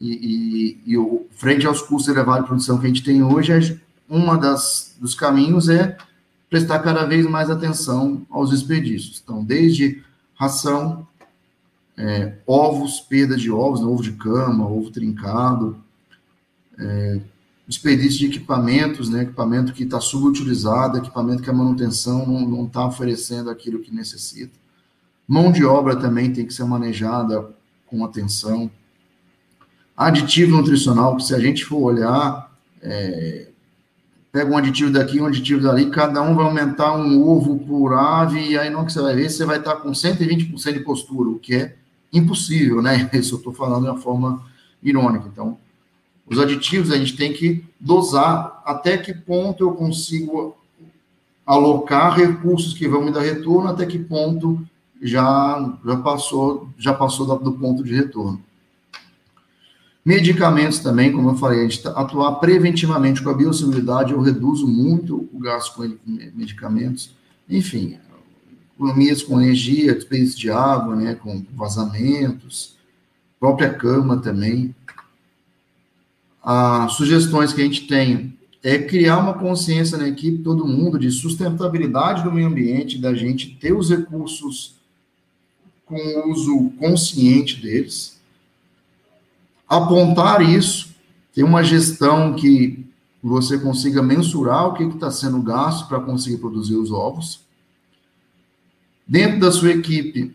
E, 0.00 0.80
e, 0.86 0.92
e 0.92 0.98
o, 0.98 1.26
frente 1.32 1.66
aos 1.66 1.80
custos 1.80 2.14
elevados 2.14 2.42
de 2.42 2.48
produção 2.48 2.78
que 2.78 2.86
a 2.86 2.88
gente 2.88 3.02
tem 3.02 3.22
hoje, 3.22 3.52
é, 3.52 3.78
uma 4.08 4.36
das 4.36 4.96
dos 5.00 5.14
caminhos 5.14 5.68
é 5.68 5.96
prestar 6.54 6.78
cada 6.78 7.04
vez 7.04 7.26
mais 7.26 7.50
atenção 7.50 8.24
aos 8.30 8.50
desperdícios. 8.50 9.20
Então, 9.20 9.44
desde 9.44 10.04
ração, 10.36 11.04
é, 11.96 12.36
ovos, 12.46 13.00
perda 13.00 13.36
de 13.36 13.50
ovos, 13.50 13.80
né, 13.80 13.86
ovo 13.88 14.00
de 14.00 14.12
cama, 14.12 14.64
ovo 14.64 14.88
trincado, 14.92 15.76
é, 16.78 17.20
desperdício 17.66 18.20
de 18.20 18.26
equipamentos, 18.26 19.08
né, 19.08 19.22
equipamento 19.22 19.72
que 19.72 19.82
está 19.82 20.00
subutilizado, 20.00 20.98
equipamento 20.98 21.42
que 21.42 21.50
a 21.50 21.52
manutenção 21.52 22.24
não 22.24 22.66
está 22.66 22.86
oferecendo 22.86 23.50
aquilo 23.50 23.80
que 23.80 23.92
necessita. 23.92 24.56
Mão 25.26 25.50
de 25.50 25.64
obra 25.64 25.96
também 25.96 26.32
tem 26.32 26.46
que 26.46 26.54
ser 26.54 26.64
manejada 26.66 27.50
com 27.84 28.04
atenção. 28.04 28.70
Aditivo 29.96 30.56
nutricional, 30.56 31.16
que 31.16 31.24
se 31.24 31.34
a 31.34 31.40
gente 31.40 31.64
for 31.64 31.78
olhar, 31.78 32.56
é, 32.80 33.48
pega 34.34 34.50
um 34.50 34.58
aditivo 34.58 34.90
daqui, 34.90 35.20
um 35.20 35.26
aditivo 35.26 35.62
dali, 35.62 35.88
cada 35.90 36.20
um 36.20 36.34
vai 36.34 36.44
aumentar 36.44 36.92
um 36.96 37.22
ovo 37.22 37.56
por 37.56 37.94
ave, 37.94 38.40
e 38.40 38.58
aí 38.58 38.68
não 38.68 38.84
que 38.84 38.92
você 38.92 39.00
vai 39.00 39.14
ver, 39.14 39.30
você 39.30 39.44
vai 39.44 39.58
estar 39.58 39.76
com 39.76 39.92
120% 39.92 40.72
de 40.72 40.80
postura, 40.80 41.30
o 41.30 41.38
que 41.38 41.54
é 41.54 41.76
impossível, 42.12 42.82
né? 42.82 43.08
Isso 43.14 43.36
eu 43.36 43.38
estou 43.38 43.52
falando 43.52 43.84
de 43.84 43.90
uma 43.90 44.00
forma 44.00 44.44
irônica. 44.82 45.30
Então, 45.32 45.56
os 46.26 46.40
aditivos 46.40 46.90
a 46.90 46.96
gente 46.96 47.16
tem 47.16 47.32
que 47.32 47.64
dosar 47.78 48.60
até 48.66 48.98
que 48.98 49.14
ponto 49.14 49.62
eu 49.62 49.70
consigo 49.70 50.56
alocar 51.46 52.16
recursos 52.16 52.74
que 52.74 52.88
vão 52.88 53.04
me 53.04 53.12
dar 53.12 53.20
retorno, 53.20 53.68
até 53.68 53.86
que 53.86 54.00
ponto 54.00 54.60
já, 55.00 55.78
já 55.86 55.96
passou 55.98 56.68
já 56.76 56.92
passou 56.92 57.38
do 57.38 57.52
ponto 57.52 57.84
de 57.84 57.94
retorno. 57.94 58.42
Medicamentos 60.04 60.80
também, 60.80 61.10
como 61.12 61.30
eu 61.30 61.36
falei, 61.36 61.60
a 61.60 61.62
gente 61.62 61.82
tá, 61.82 61.90
atuar 61.90 62.34
preventivamente 62.34 63.22
com 63.22 63.30
a 63.30 63.34
biosseguridade, 63.34 64.12
eu 64.12 64.20
reduzo 64.20 64.66
muito 64.66 65.28
o 65.32 65.38
gasto 65.38 65.74
com 65.74 65.98
medicamentos. 66.34 67.14
Enfim, 67.48 67.98
economias 68.74 69.22
com 69.22 69.40
energia, 69.40 69.94
despesas 69.94 70.36
de 70.36 70.50
água, 70.50 70.94
né, 70.94 71.14
com 71.14 71.44
vazamentos, 71.54 72.76
própria 73.40 73.72
cama 73.72 74.18
também 74.18 74.74
as 76.44 76.92
sugestões 76.92 77.54
que 77.54 77.62
a 77.62 77.64
gente 77.64 77.86
tem 77.86 78.36
é 78.62 78.78
criar 78.78 79.18
uma 79.18 79.32
consciência 79.32 79.96
na 79.96 80.06
equipe, 80.06 80.42
todo 80.42 80.66
mundo, 80.66 80.98
de 80.98 81.10
sustentabilidade 81.10 82.22
do 82.22 82.30
meio 82.30 82.48
ambiente, 82.48 82.98
da 82.98 83.14
gente 83.14 83.56
ter 83.56 83.72
os 83.72 83.88
recursos 83.88 84.74
com 85.86 86.30
uso 86.30 86.70
consciente 86.78 87.60
deles, 87.62 88.20
apontar 89.76 90.42
isso, 90.42 90.94
ter 91.34 91.42
uma 91.42 91.62
gestão 91.62 92.34
que 92.34 92.84
você 93.22 93.58
consiga 93.58 94.02
mensurar 94.02 94.68
o 94.68 94.74
que 94.74 94.84
está 94.84 95.10
sendo 95.10 95.40
gasto 95.42 95.88
para 95.88 96.00
conseguir 96.00 96.36
produzir 96.36 96.76
os 96.76 96.92
ovos. 96.92 97.40
Dentro 99.06 99.40
da 99.40 99.50
sua 99.50 99.70
equipe, 99.70 100.34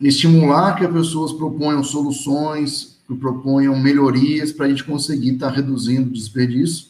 estimular 0.00 0.76
que 0.76 0.84
as 0.84 0.92
pessoas 0.92 1.32
proponham 1.32 1.82
soluções, 1.82 2.96
que 3.06 3.14
proponham 3.14 3.78
melhorias 3.78 4.52
para 4.52 4.66
a 4.66 4.68
gente 4.68 4.84
conseguir 4.84 5.34
estar 5.34 5.50
tá 5.50 5.56
reduzindo 5.56 6.08
o 6.08 6.12
desperdício 6.12 6.88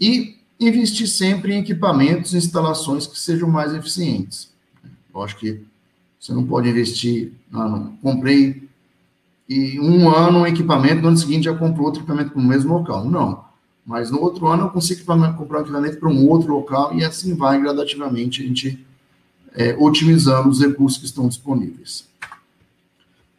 e 0.00 0.36
investir 0.58 1.06
sempre 1.06 1.54
em 1.54 1.60
equipamentos 1.60 2.32
e 2.32 2.38
instalações 2.38 3.06
que 3.06 3.18
sejam 3.18 3.48
mais 3.48 3.74
eficientes. 3.74 4.50
Eu 5.14 5.22
acho 5.22 5.36
que 5.38 5.60
você 6.18 6.32
não 6.32 6.44
pode 6.44 6.68
investir, 6.68 7.32
ah, 7.52 7.68
não, 7.68 7.96
comprei 7.98 8.65
e 9.48 9.78
um 9.78 10.08
ano 10.08 10.40
um 10.40 10.46
equipamento, 10.46 11.02
no 11.02 11.08
ano 11.08 11.16
seguinte 11.16 11.44
já 11.44 11.54
comprou 11.54 11.86
outro 11.86 12.00
equipamento 12.00 12.30
para 12.30 12.40
o 12.40 12.44
mesmo 12.44 12.74
local. 12.74 13.04
Não. 13.04 13.44
Mas 13.84 14.10
no 14.10 14.20
outro 14.20 14.48
ano 14.48 14.64
eu 14.64 14.70
consigo 14.70 15.04
comprar 15.04 15.58
um 15.58 15.62
equipamento 15.62 15.98
para 15.98 16.08
um 16.08 16.28
outro 16.28 16.52
local 16.52 16.92
e 16.94 17.04
assim 17.04 17.34
vai 17.34 17.60
gradativamente 17.60 18.42
a 18.42 18.46
gente 18.46 18.84
é, 19.54 19.76
otimizando 19.78 20.48
os 20.48 20.60
recursos 20.60 20.98
que 20.98 21.06
estão 21.06 21.28
disponíveis. 21.28 22.08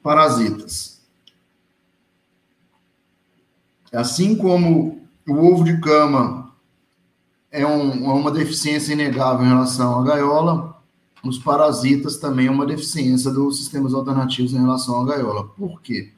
Parasitas. 0.02 1.02
Assim 3.92 4.36
como 4.36 5.02
o 5.28 5.34
ovo 5.34 5.64
de 5.66 5.80
cama 5.82 6.54
é, 7.52 7.66
um, 7.66 8.10
é 8.10 8.14
uma 8.14 8.32
deficiência 8.32 8.94
inegável 8.94 9.46
em 9.46 9.50
relação 9.50 10.00
à 10.00 10.04
gaiola, 10.04 10.77
os 11.28 11.38
parasitas 11.38 12.18
também 12.18 12.48
é 12.48 12.52
uma 12.52 12.66
deficiência 12.66 13.32
dos 13.32 13.58
sistemas 13.58 13.94
alternativos 13.94 14.54
em 14.54 14.60
relação 14.60 15.02
à 15.02 15.06
gaiola. 15.06 15.46
Por 15.46 15.82
quê? 15.82 16.12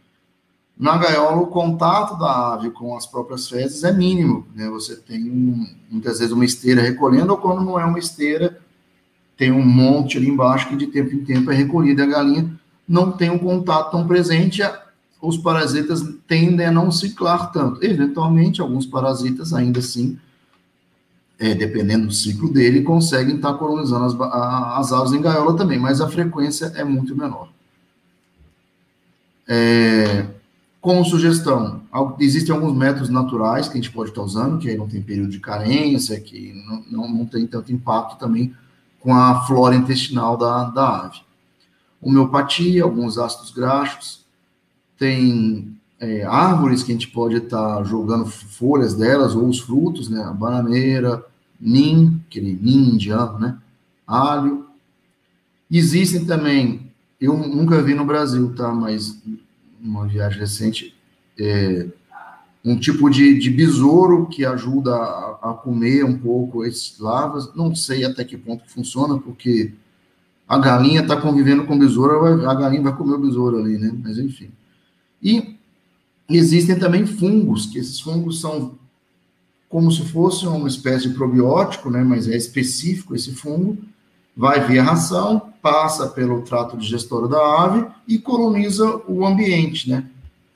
Na 0.78 0.98
gaiola, 0.98 1.42
o 1.42 1.48
contato 1.48 2.18
da 2.18 2.54
ave 2.54 2.72
com 2.72 2.96
as 2.96 3.06
próprias 3.06 3.50
fezes 3.50 3.84
é 3.84 3.92
mínimo. 3.92 4.48
Né? 4.56 4.70
Você 4.70 4.96
tem, 4.96 5.20
muitas 5.92 6.20
vezes, 6.20 6.34
uma 6.34 6.46
esteira 6.46 6.82
recolhendo, 6.82 7.34
ou 7.34 7.38
quando 7.38 7.66
não 7.66 7.78
é 7.78 7.84
uma 7.84 8.00
esteira, 8.00 8.60
tem 9.36 9.52
um 9.52 9.66
monte 9.66 10.18
ali 10.18 10.30
embaixo 10.30 10.70
que 10.70 10.78
de 10.78 10.88
tempo 10.88 11.14
em 11.14 11.26
tempo 11.26 11.52
é 11.52 11.56
recolhido. 11.56 12.02
A 12.02 12.06
galinha 12.06 12.58
não 12.88 13.12
tem 13.12 13.30
um 13.30 13.38
contato 13.38 13.92
tão 13.92 14.08
presente, 14.08 14.62
os 15.22 15.38
parasitas 15.38 16.02
tendem 16.26 16.66
a 16.66 16.72
não 16.72 16.92
ciclar 16.92 17.52
tanto. 17.52 17.84
Eventualmente, 17.84 18.62
alguns 18.62 18.86
parasitas, 18.86 19.54
ainda 19.54 19.80
assim, 19.80 20.18
é, 21.40 21.56
dependendo 21.56 22.08
do 22.08 22.14
ciclo 22.14 22.52
dele, 22.52 22.82
conseguem 22.82 23.38
estar 23.38 23.54
colonizando 23.54 24.06
as, 24.06 24.32
as 24.78 24.92
aves 24.92 25.14
em 25.14 25.22
gaiola 25.22 25.56
também, 25.56 25.80
mas 25.80 26.02
a 26.02 26.10
frequência 26.10 26.66
é 26.76 26.84
muito 26.84 27.16
menor. 27.16 27.50
É, 29.48 30.28
como 30.82 31.04
sugestão, 31.06 31.82
existem 32.20 32.54
alguns 32.54 32.76
métodos 32.76 33.10
naturais 33.10 33.68
que 33.68 33.74
a 33.74 33.82
gente 33.82 33.92
pode 33.92 34.10
estar 34.12 34.22
usando, 34.22 34.60
que 34.60 34.70
aí 34.70 34.78
não 34.78 34.88
tem 34.88 35.02
período 35.02 35.30
de 35.30 35.40
carência, 35.40 36.20
que 36.20 36.54
não, 36.54 36.84
não, 36.90 37.10
não 37.10 37.26
tem 37.26 37.48
tanto 37.48 37.72
impacto 37.72 38.20
também 38.20 38.54
com 39.00 39.16
a 39.16 39.46
flora 39.46 39.76
intestinal 39.76 40.36
da, 40.36 40.66
da 40.66 41.06
ave. 41.06 41.22
Homeopatia, 42.02 42.84
alguns 42.84 43.18
ácidos 43.18 43.52
graxos, 43.52 44.26
tem 44.98 45.76
é, 46.00 46.24
árvores 46.24 46.84
que 46.84 46.92
a 46.92 46.96
gente 46.96 47.10
pode 47.10 47.38
estar 47.38 47.84
jogando 47.84 48.26
folhas 48.26 48.94
delas 48.94 49.36
ou 49.36 49.48
os 49.48 49.60
frutos, 49.60 50.10
né? 50.10 50.22
A 50.24 50.32
bananeira, 50.32 51.26
nim, 51.60 52.22
aquele 52.28 52.54
nim 52.54 52.94
indiano, 52.94 53.40
né? 53.40 53.58
Alho. 54.08 54.66
Existem 55.70 56.26
também, 56.26 56.92
eu 57.20 57.38
nunca 57.38 57.82
vi 57.82 57.94
no 57.94 58.06
Brasil, 58.06 58.54
tá? 58.56 58.74
Mas 58.74 59.22
uma 59.82 60.08
viagem 60.08 60.40
recente, 60.40 60.96
é, 61.38 61.88
um 62.64 62.78
tipo 62.78 63.10
de, 63.10 63.38
de 63.38 63.50
besouro 63.50 64.28
que 64.28 64.46
ajuda 64.46 64.96
a, 64.96 65.40
a, 65.52 65.54
comer 65.54 66.04
um 66.04 66.18
pouco 66.18 66.66
esses 66.66 67.00
larvas. 67.00 67.54
Não 67.56 67.76
sei 67.76 68.04
até 68.04 68.24
que 68.24 68.38
ponto 68.38 68.64
funciona, 68.68 69.18
porque 69.18 69.74
a 70.48 70.58
galinha 70.58 71.02
está 71.02 71.16
convivendo 71.16 71.66
com 71.66 71.76
o 71.76 71.80
besouro, 71.80 72.48
a 72.50 72.56
galinha 72.56 72.82
vai 72.82 72.96
comer 72.96 73.14
o 73.14 73.22
besouro 73.22 73.58
ali, 73.58 73.78
né? 73.78 73.96
Mas 74.04 74.18
enfim. 74.18 74.50
E 75.22 75.56
existem 76.30 76.78
também 76.78 77.06
fungos, 77.06 77.68
que 77.68 77.78
esses 77.78 78.00
fungos 78.00 78.42
são 78.42 78.79
como 79.70 79.92
se 79.92 80.04
fosse 80.04 80.48
uma 80.48 80.68
espécie 80.68 81.08
de 81.08 81.14
probiótico, 81.14 81.90
né? 81.90 82.04
Mas 82.04 82.28
é 82.28 82.36
específico 82.36 83.16
esse 83.16 83.34
fungo 83.34 83.78
vai 84.40 84.66
via 84.66 84.82
ração, 84.82 85.52
passa 85.62 86.08
pelo 86.08 86.44
trato 86.44 86.78
digestório 86.78 87.28
da 87.28 87.62
ave 87.62 87.86
e 88.08 88.18
coloniza 88.18 89.02
o 89.06 89.26
ambiente, 89.26 89.90
né? 89.90 90.06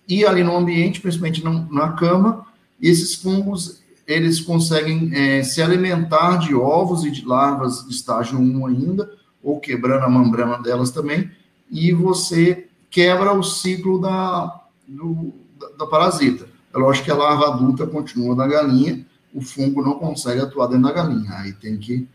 E 0.08 0.26
ali 0.26 0.42
no 0.42 0.56
ambiente, 0.56 1.02
principalmente 1.02 1.44
na 1.44 1.92
cama, 1.92 2.46
esses 2.82 3.16
fungos 3.16 3.84
eles 4.08 4.40
conseguem 4.40 5.12
é, 5.14 5.44
se 5.44 5.62
alimentar 5.62 6.38
de 6.38 6.56
ovos 6.56 7.04
e 7.04 7.12
de 7.12 7.26
larvas 7.26 7.86
estágio 7.90 8.40
1 8.40 8.68
ainda, 8.68 9.12
ou 9.44 9.60
quebrando 9.60 10.06
a 10.06 10.10
membrana 10.10 10.62
delas 10.62 10.90
também, 10.92 11.30
e 11.70 11.92
você 11.92 12.68
quebra 12.90 13.34
o 13.34 13.44
ciclo 13.44 14.00
da, 14.00 14.62
do, 14.88 15.34
da, 15.60 15.68
da 15.80 15.88
parasita. 15.88 16.48
É 16.74 16.78
lógico 16.78 17.06
que 17.06 17.12
a 17.12 17.16
larva 17.16 17.54
adulta 17.54 17.86
continua 17.86 18.36
na 18.36 18.48
galinha, 18.48 19.06
o 19.34 19.42
fungo 19.42 19.84
não 19.84 19.96
consegue 19.96 20.42
atuar 20.42 20.68
dentro 20.68 20.84
da 20.84 20.92
galinha, 20.92 21.32
aí 21.34 21.54
tem 21.54 21.78
que 21.78 22.08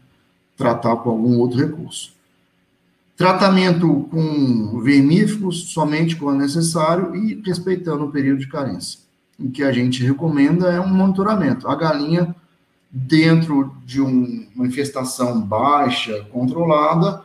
tratar 0.57 0.97
com 0.97 1.11
algum 1.11 1.39
outro 1.39 1.59
recurso. 1.59 2.13
Tratamento 3.17 4.09
com 4.11 4.81
vermífugos 4.81 5.73
somente 5.73 6.17
quando 6.17 6.39
necessário 6.39 7.15
e 7.17 7.41
respeitando 7.45 8.05
o 8.05 8.11
período 8.11 8.41
de 8.41 8.49
carência. 8.49 9.01
O 9.39 9.51
que 9.51 9.63
a 9.63 9.73
gente 9.73 10.05
recomenda 10.05 10.69
é 10.69 10.81
um 10.81 10.89
monitoramento. 10.89 11.69
A 11.69 11.75
galinha, 11.75 12.35
dentro 12.91 13.75
de 13.85 14.01
um, 14.01 14.47
uma 14.55 14.67
infestação 14.67 15.41
baixa, 15.41 16.27
controlada, 16.33 17.23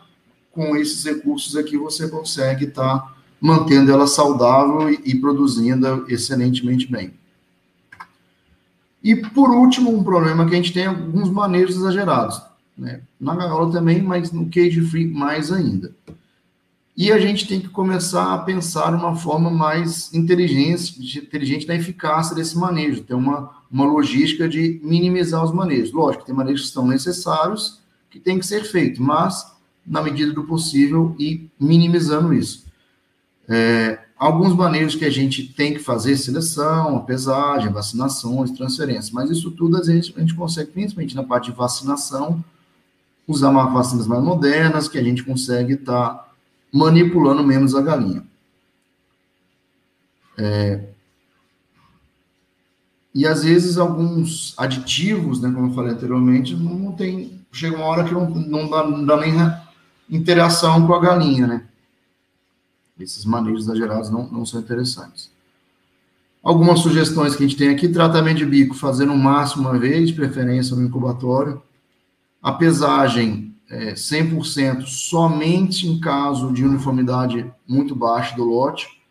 com 0.51 0.75
esses 0.75 1.03
recursos 1.03 1.55
aqui 1.55 1.77
você 1.77 2.07
consegue 2.07 2.65
estar 2.65 2.99
tá 2.99 3.15
mantendo 3.41 3.91
ela 3.91 4.07
saudável 4.07 4.89
e, 4.89 4.99
e 5.05 5.15
produzindo 5.15 6.05
excelentemente 6.07 6.89
bem. 6.89 7.13
E 9.03 9.15
por 9.15 9.49
último, 9.49 9.93
um 9.93 10.03
problema 10.03 10.45
que 10.45 10.53
a 10.53 10.55
gente 10.55 10.73
tem 10.73 10.85
alguns 10.85 11.29
manejos 11.29 11.75
exagerados 11.75 12.41
né? 12.77 13.01
Na 13.19 13.35
gaiola 13.35 13.71
também, 13.71 14.01
mas 14.01 14.31
no 14.31 14.49
cage 14.49 14.81
free 14.81 15.07
mais 15.07 15.51
ainda. 15.51 15.93
E 16.95 17.11
a 17.11 17.17
gente 17.17 17.47
tem 17.47 17.59
que 17.59 17.69
começar 17.69 18.33
a 18.33 18.37
pensar 18.37 18.93
uma 18.93 19.15
forma 19.15 19.49
mais 19.49 20.13
inteligente, 20.13 21.17
inteligente 21.17 21.67
na 21.67 21.75
eficácia 21.75 22.35
desse 22.35 22.57
manejo, 22.57 23.03
ter 23.03 23.15
uma, 23.15 23.51
uma 23.71 23.85
logística 23.85 24.47
de 24.47 24.79
minimizar 24.83 25.43
os 25.43 25.51
manejos. 25.51 25.91
Lógico, 25.91 26.25
tem 26.25 26.35
manejos 26.35 26.67
que 26.67 26.73
são 26.73 26.87
necessários, 26.87 27.81
que 28.11 28.19
tem 28.19 28.37
que 28.37 28.45
ser 28.45 28.63
feito, 28.63 29.01
mas 29.01 29.51
na 29.85 30.03
medida 30.03 30.31
do 30.31 30.43
possível 30.43 31.15
e 31.19 31.49
minimizando 31.59 32.31
isso. 32.31 32.65
É, 33.49 34.02
alguns 34.23 34.55
manejos 34.55 34.95
que 34.95 35.03
a 35.03 35.09
gente 35.09 35.43
tem 35.43 35.73
que 35.73 35.79
fazer, 35.79 36.15
seleção, 36.15 37.03
pesagem, 37.03 37.69
vacinações, 37.73 38.51
transferências, 38.51 39.11
mas 39.11 39.29
isso 39.29 39.51
tudo 39.51 39.77
a 39.77 39.83
gente, 39.83 40.13
a 40.15 40.19
gente 40.21 40.33
consegue, 40.33 40.71
principalmente 40.71 41.13
na 41.13 41.23
parte 41.23 41.51
de 41.51 41.57
vacinação, 41.57 42.41
usar 43.27 43.51
vacinas 43.51 44.07
mais 44.07 44.23
modernas, 44.23 44.87
que 44.87 44.97
a 44.97 45.03
gente 45.03 45.23
consegue 45.23 45.73
estar 45.73 46.09
tá 46.09 46.29
manipulando 46.71 47.43
menos 47.43 47.75
a 47.75 47.81
galinha. 47.81 48.23
É, 50.37 50.85
e 53.13 53.27
às 53.27 53.43
vezes 53.43 53.77
alguns 53.77 54.53
aditivos, 54.57 55.41
né, 55.41 55.51
como 55.51 55.67
eu 55.67 55.73
falei 55.73 55.91
anteriormente, 55.91 56.55
não 56.55 56.93
tem. 56.93 57.41
Chega 57.51 57.75
uma 57.75 57.85
hora 57.85 58.05
que 58.05 58.13
não, 58.13 58.29
não, 58.29 58.69
dá, 58.69 58.87
não 58.87 59.05
dá 59.05 59.17
nem 59.17 59.33
interação 60.09 60.87
com 60.87 60.93
a 60.93 60.99
galinha, 61.01 61.45
né? 61.45 61.65
Esses 62.99 63.25
manejos 63.25 63.63
exagerados 63.63 64.09
não, 64.09 64.27
não 64.27 64.45
são 64.45 64.59
interessantes. 64.59 65.31
Algumas 66.41 66.79
sugestões 66.79 67.35
que 67.35 67.43
a 67.43 67.47
gente 67.47 67.57
tem 67.57 67.69
aqui: 67.69 67.89
tratamento 67.89 68.37
de 68.37 68.45
bico, 68.45 68.75
fazer 68.75 69.05
no 69.05 69.17
máximo 69.17 69.67
uma 69.67 69.77
vez, 69.77 70.09
de 70.09 70.13
preferência 70.13 70.75
no 70.75 70.83
incubatório 70.83 71.61
a 72.43 72.51
pesagem 72.51 73.55
é 73.69 73.93
100% 73.93 74.85
somente 74.85 75.87
em 75.87 75.97
caso 75.97 76.51
de 76.51 76.65
uniformidade 76.65 77.49
muito 77.65 77.95
baixa 77.95 78.35
do 78.35 78.43
lote, 78.43 79.01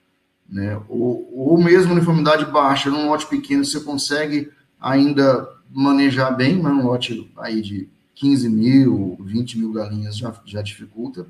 né? 0.46 0.78
ou, 0.86 1.26
ou 1.34 1.58
mesmo 1.58 1.92
uniformidade 1.92 2.44
baixa, 2.44 2.90
num 2.90 3.08
lote 3.08 3.26
pequeno 3.26 3.64
você 3.64 3.80
consegue 3.80 4.50
ainda 4.78 5.48
manejar 5.70 6.36
bem, 6.36 6.60
mas 6.60 6.74
num 6.74 6.84
lote 6.84 7.32
aí 7.38 7.62
de 7.62 7.88
15 8.16 8.50
mil, 8.50 9.16
20 9.18 9.58
mil 9.58 9.72
galinhas 9.72 10.18
já, 10.18 10.34
já 10.44 10.60
dificulta. 10.60 11.26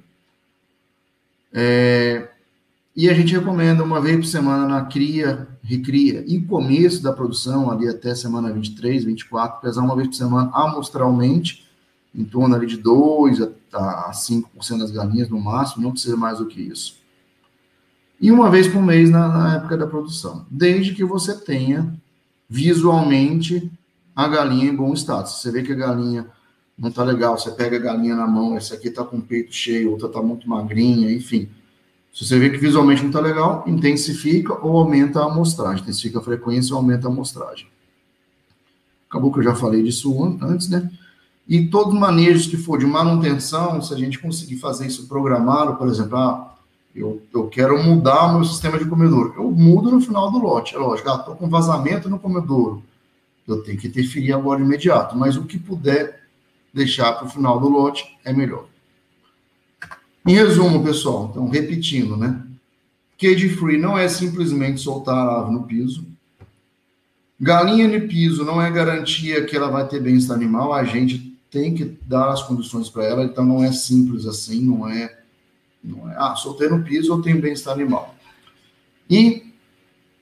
É, 1.53 2.29
e 2.95 3.09
a 3.09 3.15
gente 3.15 3.33
recomenda 3.33 3.83
uma 3.83 4.01
vez 4.01 4.17
por 4.17 4.27
semana 4.27 4.67
na 4.67 4.85
cria, 4.85 5.49
recria 5.63 6.25
e 6.27 6.41
começo 6.41 7.03
da 7.03 7.13
produção, 7.13 7.71
ali 7.71 7.89
até 7.89 8.15
semana 8.15 8.53
23, 8.53 9.05
24, 9.05 9.61
pesar 9.61 9.83
uma 9.83 9.97
vez 9.97 10.09
por 10.09 10.15
semana 10.15 10.51
amostralmente, 10.53 11.67
em 12.15 12.25
torno 12.25 12.55
ali 12.55 12.67
de 12.67 12.77
2 12.77 13.41
a 13.73 14.11
5% 14.13 14.79
das 14.79 14.91
galinhas 14.91 15.31
no 15.31 15.41
máximo, 15.41 15.83
não 15.83 15.93
precisa 15.93 16.17
mais 16.17 16.39
do 16.39 16.47
que 16.47 16.61
isso. 16.61 17.01
E 18.21 18.31
uma 18.31 18.51
vez 18.51 18.69
por 18.69 18.83
mês 18.83 19.11
na, 19.11 19.27
na 19.29 19.55
época 19.57 19.77
da 19.77 19.87
produção, 19.87 20.47
desde 20.51 20.95
que 20.95 21.05
você 21.05 21.35
tenha 21.35 21.93
visualmente 22.49 23.73
a 24.15 24.29
galinha 24.29 24.71
em 24.71 24.77
bom 24.77 24.93
estado. 24.93 25.27
Se 25.29 25.41
você 25.41 25.51
vê 25.51 25.63
que 25.63 25.73
a 25.73 25.77
galinha 25.77 26.27
não 26.79 26.91
está 26.91 27.03
legal, 27.03 27.39
você 27.39 27.51
pega 27.51 27.77
a 27.77 27.81
galinha 27.81 28.15
na 28.15 28.27
mão, 28.27 28.57
essa 28.57 28.75
aqui 28.75 28.89
está 28.89 29.03
com 29.03 29.17
o 29.17 29.23
peito 29.23 29.55
cheio, 29.55 29.91
outra 29.91 30.07
está 30.09 30.23
muito 30.23 30.49
magrinha, 30.49 31.11
enfim. 31.11 31.49
Se 32.13 32.27
você 32.27 32.39
vê 32.39 32.51
que 32.51 32.59
visualmente 32.59 33.01
não 33.01 33.09
está 33.09 33.21
legal, 33.21 33.65
intensifica 33.67 34.53
ou 34.65 34.77
aumenta 34.77 35.21
a 35.21 35.27
amostragem. 35.27 35.83
Intensifica 35.83 36.19
a 36.19 36.23
frequência 36.23 36.75
ou 36.75 36.79
aumenta 36.79 37.09
a 37.09 37.11
amostragem. 37.11 37.67
Acabou 39.09 39.33
que 39.33 39.39
eu 39.39 39.45
já 39.45 39.55
falei 39.55 39.83
disso 39.83 40.23
antes, 40.43 40.69
né? 40.69 40.91
E 41.49 41.67
todos 41.67 41.95
os 41.95 42.01
manejos 42.01 42.47
que 42.47 42.57
for 42.57 42.79
de 42.79 42.87
manutenção, 42.87 43.81
se 43.81 43.93
a 43.93 43.97
gente 43.97 44.19
conseguir 44.19 44.57
fazer 44.57 44.87
isso 44.87 45.09
programado, 45.09 45.75
por 45.77 45.89
exemplo, 45.89 46.17
ah, 46.17 46.55
eu, 46.95 47.23
eu 47.33 47.49
quero 47.49 47.83
mudar 47.83 48.27
o 48.27 48.35
meu 48.35 48.45
sistema 48.45 48.79
de 48.79 48.85
comedouro. 48.85 49.35
Eu 49.37 49.51
mudo 49.51 49.91
no 49.91 50.01
final 50.01 50.31
do 50.31 50.39
lote, 50.39 50.75
é 50.75 50.79
lógico. 50.79 51.09
Ah, 51.11 51.17
estou 51.17 51.35
com 51.35 51.49
vazamento 51.49 52.09
no 52.09 52.19
comedouro. 52.19 52.83
Eu 53.49 53.63
tenho 53.63 53.79
que 53.79 53.89
interferir 53.89 54.33
agora 54.33 54.61
imediato. 54.61 55.17
Mas 55.17 55.37
o 55.37 55.45
que 55.45 55.59
puder 55.59 56.23
deixar 56.73 57.13
para 57.15 57.27
o 57.27 57.31
final 57.31 57.59
do 57.59 57.69
lote 57.69 58.19
é 58.25 58.33
melhor. 58.33 58.67
Em 60.27 60.35
resumo, 60.35 60.85
pessoal, 60.85 61.29
então, 61.31 61.49
repetindo, 61.49 62.17
né? 62.17 62.43
Cage 63.19 63.49
free 63.51 63.77
não 63.77 63.97
é 63.97 64.09
simplesmente 64.09 64.81
soltar 64.81 65.17
a 65.17 65.41
ave 65.41 65.53
no 65.53 65.65
piso. 65.65 66.07
Galinha 67.41 67.89
no 67.89 68.07
piso 68.07 68.45
não 68.45 68.63
é 68.63 68.71
garantia 68.71 69.45
que 69.45 69.57
ela 69.57 69.69
vai 69.69 69.87
ter 69.87 70.01
bem-estar 70.01 70.37
animal, 70.37 70.73
a 70.73 70.85
gente 70.85 71.37
tem 71.51 71.75
que 71.75 71.85
dar 72.07 72.31
as 72.31 72.43
condições 72.43 72.89
para 72.89 73.05
ela, 73.05 73.25
então 73.25 73.45
não 73.45 73.63
é 73.63 73.71
simples 73.73 74.27
assim, 74.27 74.65
não 74.65 74.89
é, 74.89 75.19
não 75.83 76.11
é, 76.11 76.15
ah, 76.17 76.35
soltei 76.35 76.69
no 76.69 76.83
piso 76.83 77.13
ou 77.13 77.21
tenho 77.21 77.41
bem-estar 77.41 77.75
animal. 77.75 78.15
E 79.11 79.53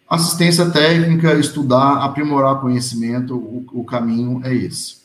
assistência 0.09 0.69
técnica, 0.71 1.35
estudar, 1.35 2.05
aprimorar 2.05 2.61
conhecimento, 2.61 3.37
o, 3.37 3.65
o 3.73 3.85
caminho 3.85 4.41
é 4.45 4.53
esse. 4.53 5.01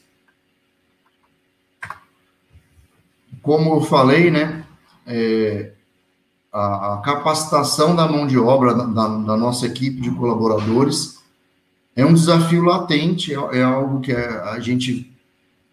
Como 3.42 3.76
eu 3.76 3.82
falei, 3.82 4.32
né, 4.32 4.65
é, 5.06 5.74
a, 6.52 6.94
a, 6.94 6.98
capacitação 6.98 7.96
da 7.96 8.08
mão 8.08 8.26
de 8.26 8.38
obra 8.38 8.74
da, 8.74 8.86
da, 8.86 9.38
nossa 9.38 9.66
equipe 9.66 10.02
de 10.02 10.12
colaboradores 10.12 11.20
é 11.96 12.06
um 12.06 12.14
desafio 12.14 12.64
latente, 12.64 13.34
é, 13.34 13.60
é 13.60 13.64
algo 13.64 14.02
que 14.02 14.12
a, 14.12 14.52
a 14.52 14.60
gente 14.60 15.12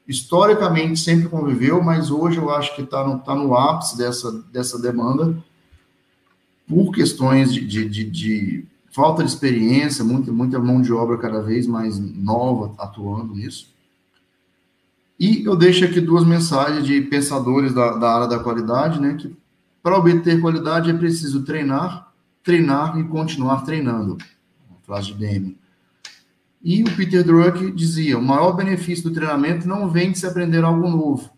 historicamente 0.06 0.98
sempre 0.98 1.28
conviveu, 1.28 1.82
mas 1.82 2.10
hoje 2.10 2.38
eu 2.38 2.50
acho 2.50 2.74
que 2.74 2.82
está 2.82 3.06
no, 3.06 3.18
tá 3.20 3.34
no 3.34 3.56
ápice 3.56 3.96
dessa, 3.96 4.32
dessa 4.52 4.78
demanda, 4.78 5.36
por 6.68 6.92
questões 6.92 7.52
de, 7.52 7.64
de, 7.64 7.88
de, 7.88 8.04
de 8.04 8.64
falta 8.90 9.22
de 9.22 9.30
experiência, 9.30 10.04
muita, 10.04 10.30
muita 10.30 10.58
mão 10.58 10.82
de 10.82 10.92
obra 10.92 11.16
cada 11.18 11.40
vez 11.40 11.66
mais 11.66 11.98
nova 11.98 12.74
atuando 12.78 13.34
nisso. 13.34 13.71
E 15.22 15.44
eu 15.44 15.54
deixo 15.54 15.84
aqui 15.84 16.00
duas 16.00 16.26
mensagens 16.26 16.84
de 16.84 17.00
pensadores 17.02 17.72
da, 17.72 17.96
da 17.96 18.12
área 18.12 18.26
da 18.26 18.40
qualidade, 18.40 19.00
né? 19.00 19.14
Que 19.14 19.32
para 19.80 19.96
obter 19.96 20.40
qualidade 20.40 20.90
é 20.90 20.92
preciso 20.92 21.44
treinar, 21.44 22.12
treinar 22.42 22.98
e 22.98 23.04
continuar 23.04 23.60
treinando. 23.60 24.18
Frase 24.82 25.12
de 25.12 25.18
DM. 25.24 25.56
E 26.60 26.82
o 26.82 26.96
Peter 26.96 27.22
Drucker 27.22 27.72
dizia: 27.72 28.18
o 28.18 28.22
maior 28.22 28.50
benefício 28.54 29.04
do 29.04 29.14
treinamento 29.14 29.68
não 29.68 29.88
vem 29.88 30.10
de 30.10 30.18
se 30.18 30.26
aprender 30.26 30.64
algo 30.64 30.90
novo, 30.90 31.30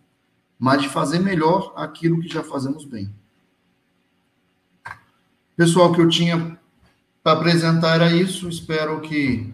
mas 0.59 0.81
de 0.81 0.89
fazer 0.89 1.19
melhor 1.19 1.75
aquilo 1.77 2.23
que 2.23 2.29
já 2.33 2.43
fazemos 2.43 2.87
bem. 2.87 3.15
Pessoal, 5.55 5.93
que 5.93 6.01
eu 6.01 6.09
tinha 6.09 6.59
para 7.23 7.39
apresentar 7.39 7.97
era 7.97 8.17
isso. 8.17 8.49
Espero 8.49 9.03
que 9.03 9.53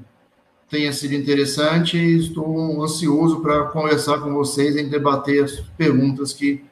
tenha 0.71 0.93
sido 0.93 1.15
interessante 1.15 1.99
estou 1.99 2.83
ansioso 2.83 3.41
para 3.41 3.65
conversar 3.65 4.21
com 4.21 4.33
vocês 4.33 4.77
e 4.77 4.85
debater 4.85 5.43
as 5.45 5.59
perguntas 5.77 6.33
que 6.33 6.65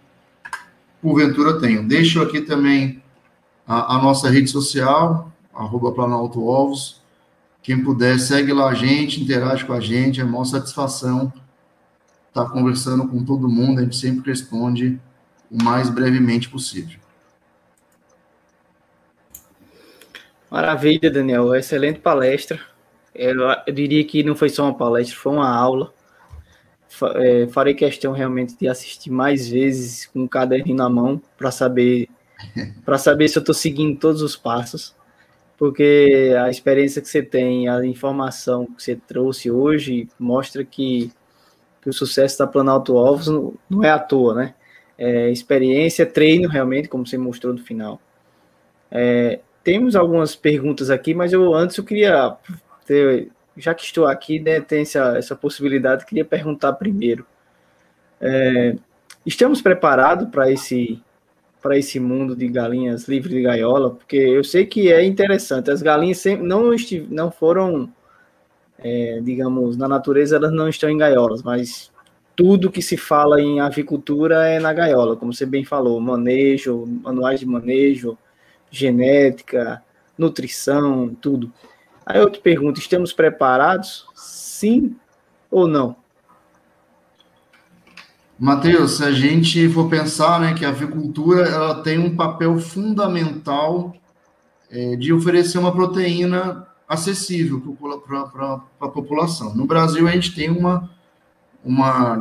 porventura 1.02 1.58
tenham. 1.58 1.86
Deixo 1.86 2.22
aqui 2.22 2.40
também 2.40 3.02
a, 3.66 3.96
a 3.96 4.02
nossa 4.02 4.30
rede 4.30 4.48
social, 4.48 5.32
arroba 5.52 5.92
Planalto 5.92 6.46
Ovos. 6.46 7.02
Quem 7.60 7.82
puder, 7.82 8.20
segue 8.20 8.52
lá 8.52 8.68
a 8.68 8.74
gente, 8.74 9.20
interage 9.20 9.64
com 9.64 9.72
a 9.72 9.80
gente, 9.80 10.20
é 10.20 10.24
uma 10.24 10.44
satisfação 10.44 11.32
estar 12.28 12.46
conversando 12.50 13.08
com 13.08 13.24
todo 13.24 13.48
mundo, 13.48 13.80
a 13.80 13.82
gente 13.82 13.96
sempre 13.96 14.30
responde 14.30 15.00
o 15.50 15.62
mais 15.62 15.90
brevemente 15.90 16.48
possível. 16.48 17.00
Maravilha, 20.48 21.10
Daniel. 21.10 21.54
Excelente 21.54 21.98
palestra. 21.98 22.60
Eu, 23.18 23.36
eu, 23.66 23.74
diria 23.74 24.04
que 24.04 24.22
não 24.22 24.36
foi 24.36 24.48
só 24.48 24.62
uma 24.62 24.74
palestra, 24.74 25.16
foi 25.16 25.32
uma 25.32 25.50
aula. 25.50 25.92
É, 27.16 27.48
farei 27.48 27.74
questão 27.74 28.12
realmente 28.12 28.56
de 28.56 28.68
assistir 28.68 29.10
mais 29.10 29.48
vezes 29.48 30.06
com 30.06 30.24
o 30.24 30.28
caderno 30.28 30.74
na 30.74 30.88
mão 30.88 31.20
para 31.36 31.50
saber 31.50 32.08
para 32.84 32.96
saber 32.96 33.28
se 33.28 33.36
eu 33.36 33.40
estou 33.40 33.54
seguindo 33.54 33.98
todos 33.98 34.22
os 34.22 34.36
passos, 34.36 34.94
porque 35.56 36.34
a 36.40 36.48
experiência 36.48 37.02
que 37.02 37.08
você 37.08 37.22
tem, 37.22 37.68
a 37.68 37.84
informação 37.84 38.66
que 38.66 38.82
você 38.82 38.94
trouxe 38.96 39.50
hoje 39.50 40.08
mostra 40.18 40.64
que, 40.64 41.10
que 41.82 41.90
o 41.90 41.92
sucesso 41.92 42.38
da 42.38 42.46
Planalto 42.46 42.94
Ovos 42.94 43.26
não, 43.26 43.54
não 43.68 43.84
é 43.84 43.90
à 43.90 43.98
toa, 43.98 44.34
né? 44.34 44.54
É, 44.96 45.30
experiência, 45.30 46.06
treino 46.06 46.48
realmente, 46.48 46.88
como 46.88 47.06
você 47.06 47.18
mostrou 47.18 47.52
no 47.52 47.60
final. 47.60 48.00
É, 48.90 49.40
temos 49.62 49.94
algumas 49.94 50.34
perguntas 50.34 50.90
aqui, 50.90 51.14
mas 51.14 51.32
eu 51.32 51.54
antes 51.54 51.76
eu 51.76 51.84
queria 51.84 52.36
ter, 52.88 53.28
já 53.56 53.74
que 53.74 53.84
estou 53.84 54.06
aqui, 54.06 54.40
né, 54.40 54.60
tem 54.60 54.80
essa, 54.80 55.18
essa 55.18 55.36
possibilidade, 55.36 56.06
queria 56.06 56.24
perguntar 56.24 56.72
primeiro. 56.72 57.26
É, 58.18 58.74
estamos 59.26 59.60
preparados 59.60 60.28
para 60.30 60.50
esse 60.50 61.00
para 61.60 61.76
esse 61.76 61.98
mundo 61.98 62.36
de 62.36 62.46
galinhas 62.46 63.08
livres 63.08 63.34
de 63.34 63.42
gaiola, 63.42 63.90
porque 63.90 64.16
eu 64.16 64.44
sei 64.44 64.64
que 64.64 64.92
é 64.92 65.04
interessante. 65.04 65.70
As 65.70 65.82
galinhas 65.82 66.18
sempre 66.18 66.46
não 66.46 66.70
não 67.10 67.30
foram, 67.32 67.92
é, 68.78 69.20
digamos, 69.22 69.76
na 69.76 69.88
natureza 69.88 70.36
elas 70.36 70.52
não 70.52 70.68
estão 70.68 70.88
em 70.88 70.96
gaiolas, 70.96 71.42
mas 71.42 71.90
tudo 72.36 72.70
que 72.70 72.80
se 72.80 72.96
fala 72.96 73.40
em 73.40 73.60
avicultura 73.60 74.46
é 74.46 74.60
na 74.60 74.72
gaiola, 74.72 75.16
como 75.16 75.32
você 75.32 75.44
bem 75.44 75.64
falou, 75.64 76.00
manejo, 76.00 76.86
manuais 77.02 77.40
de 77.40 77.46
manejo, 77.46 78.16
genética, 78.70 79.82
nutrição, 80.16 81.14
tudo. 81.20 81.52
Aí 82.08 82.18
eu 82.18 82.30
te 82.30 82.40
pergunto, 82.40 82.80
estamos 82.80 83.12
preparados? 83.12 84.06
Sim 84.14 84.96
ou 85.50 85.68
não? 85.68 85.94
Matheus, 88.38 88.92
se 88.92 89.04
a 89.04 89.10
gente 89.10 89.68
for 89.68 89.90
pensar 89.90 90.40
né, 90.40 90.54
que 90.54 90.64
a 90.64 90.70
avicultura 90.70 91.46
ela 91.46 91.82
tem 91.82 91.98
um 91.98 92.16
papel 92.16 92.58
fundamental 92.58 93.94
é, 94.70 94.96
de 94.96 95.12
oferecer 95.12 95.58
uma 95.58 95.70
proteína 95.70 96.66
acessível 96.88 97.60
para 98.06 98.62
a 98.80 98.88
população. 98.88 99.54
No 99.54 99.66
Brasil, 99.66 100.08
a 100.08 100.12
gente 100.12 100.34
tem 100.34 100.48
uma, 100.48 100.88
uma 101.62 102.16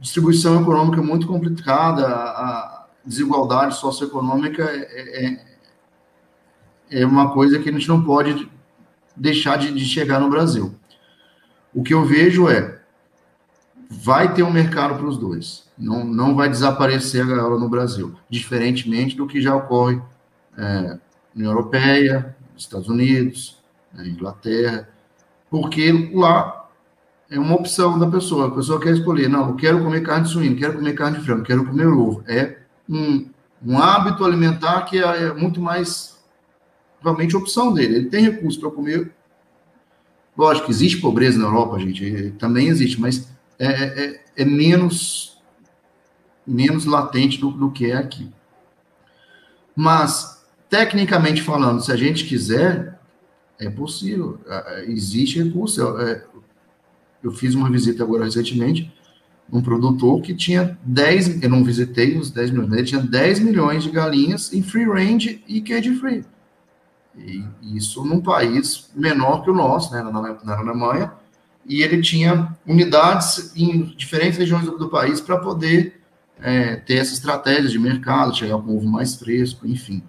distribuição 0.00 0.62
econômica 0.62 1.02
muito 1.02 1.26
complicada, 1.26 2.06
a 2.06 2.86
desigualdade 3.04 3.76
socioeconômica 3.76 4.62
é, 4.62 5.26
é, 5.26 7.00
é 7.02 7.06
uma 7.06 7.34
coisa 7.34 7.58
que 7.58 7.68
a 7.68 7.72
gente 7.72 7.86
não 7.86 8.02
pode 8.02 8.53
deixar 9.16 9.56
de, 9.56 9.72
de 9.72 9.84
chegar 9.84 10.20
no 10.20 10.30
Brasil. 10.30 10.74
O 11.74 11.82
que 11.82 11.94
eu 11.94 12.04
vejo 12.04 12.48
é, 12.48 12.80
vai 13.90 14.32
ter 14.32 14.42
um 14.42 14.52
mercado 14.52 14.96
para 14.96 15.06
os 15.06 15.18
dois. 15.18 15.64
Não, 15.76 16.04
não 16.04 16.34
vai 16.34 16.48
desaparecer 16.48 17.22
a 17.22 17.26
gaiola 17.26 17.58
no 17.58 17.68
Brasil, 17.68 18.14
diferentemente 18.28 19.16
do 19.16 19.26
que 19.26 19.40
já 19.40 19.54
ocorre 19.54 20.00
é, 20.56 20.98
na 21.34 21.44
Europeia, 21.44 22.36
Estados 22.56 22.88
Unidos, 22.88 23.58
na 23.92 24.06
Inglaterra, 24.06 24.88
porque 25.50 26.10
lá 26.12 26.68
é 27.30 27.38
uma 27.38 27.54
opção 27.54 27.98
da 27.98 28.06
pessoa. 28.06 28.48
A 28.48 28.50
pessoa 28.50 28.80
quer 28.80 28.92
escolher, 28.92 29.28
não, 29.28 29.48
eu 29.48 29.56
quero 29.56 29.82
comer 29.82 30.02
carne 30.02 30.26
de 30.26 30.30
suíno, 30.30 30.56
quero 30.56 30.74
comer 30.74 30.92
carne 30.94 31.18
de 31.18 31.24
frango, 31.24 31.42
quero 31.42 31.64
comer 31.64 31.86
ovo. 31.86 32.22
É 32.26 32.58
um, 32.88 33.28
um 33.64 33.78
hábito 33.78 34.24
alimentar 34.24 34.82
que 34.82 35.02
é, 35.02 35.24
é 35.24 35.32
muito 35.32 35.60
mais 35.60 36.13
realmente 37.04 37.36
opção 37.36 37.72
dele. 37.72 37.96
Ele 37.96 38.08
tem 38.08 38.24
recurso 38.24 38.58
para 38.58 38.70
comer. 38.70 39.12
Lógico, 40.36 40.70
existe 40.70 41.00
pobreza 41.00 41.38
na 41.38 41.44
Europa, 41.44 41.78
gente, 41.78 42.34
também 42.38 42.66
existe, 42.66 43.00
mas 43.00 43.28
é, 43.58 43.66
é, 43.66 44.04
é, 44.04 44.24
é 44.38 44.44
menos, 44.44 45.40
menos 46.44 46.84
latente 46.84 47.38
do, 47.38 47.52
do 47.52 47.70
que 47.70 47.90
é 47.90 47.96
aqui. 47.96 48.28
Mas, 49.76 50.44
tecnicamente 50.68 51.40
falando, 51.40 51.80
se 51.84 51.92
a 51.92 51.96
gente 51.96 52.24
quiser, 52.24 52.98
é 53.60 53.70
possível, 53.70 54.40
é, 54.46 54.80
é, 54.80 54.90
existe 54.90 55.40
recurso. 55.40 55.80
Eu, 55.80 56.22
eu 57.22 57.30
fiz 57.30 57.54
uma 57.54 57.70
visita 57.70 58.02
agora 58.02 58.24
recentemente, 58.24 58.92
um 59.52 59.62
produtor 59.62 60.20
que 60.20 60.34
tinha 60.34 60.76
10, 60.82 61.42
eu 61.42 61.50
não 61.50 61.62
visitei 61.62 62.16
os 62.16 62.30
10 62.30 62.50
milhões, 62.50 62.72
ele 62.72 62.84
tinha 62.84 63.00
10 63.00 63.40
milhões 63.40 63.84
de 63.84 63.90
galinhas 63.90 64.52
em 64.52 64.62
free 64.62 64.84
range 64.84 65.42
e 65.46 65.60
cage 65.60 65.94
free. 65.94 66.24
E 67.16 67.44
isso 67.76 68.04
num 68.04 68.20
país 68.20 68.90
menor 68.94 69.42
que 69.42 69.50
o 69.50 69.54
nosso, 69.54 69.92
né, 69.92 70.02
na, 70.02 70.54
Alemanha, 70.56 71.12
e 71.66 71.82
ele 71.82 72.02
tinha 72.02 72.54
unidades 72.66 73.52
em 73.56 73.82
diferentes 73.96 74.38
regiões 74.38 74.64
do, 74.64 74.76
do 74.76 74.88
país 74.88 75.20
para 75.20 75.38
poder 75.38 76.00
é, 76.40 76.76
ter 76.76 76.96
essa 76.96 77.14
estratégia 77.14 77.70
de 77.70 77.78
mercado, 77.78 78.36
chegar 78.36 78.58
com 78.58 78.76
ovo 78.76 78.86
mais 78.86 79.14
fresco, 79.14 79.66
enfim. 79.66 80.02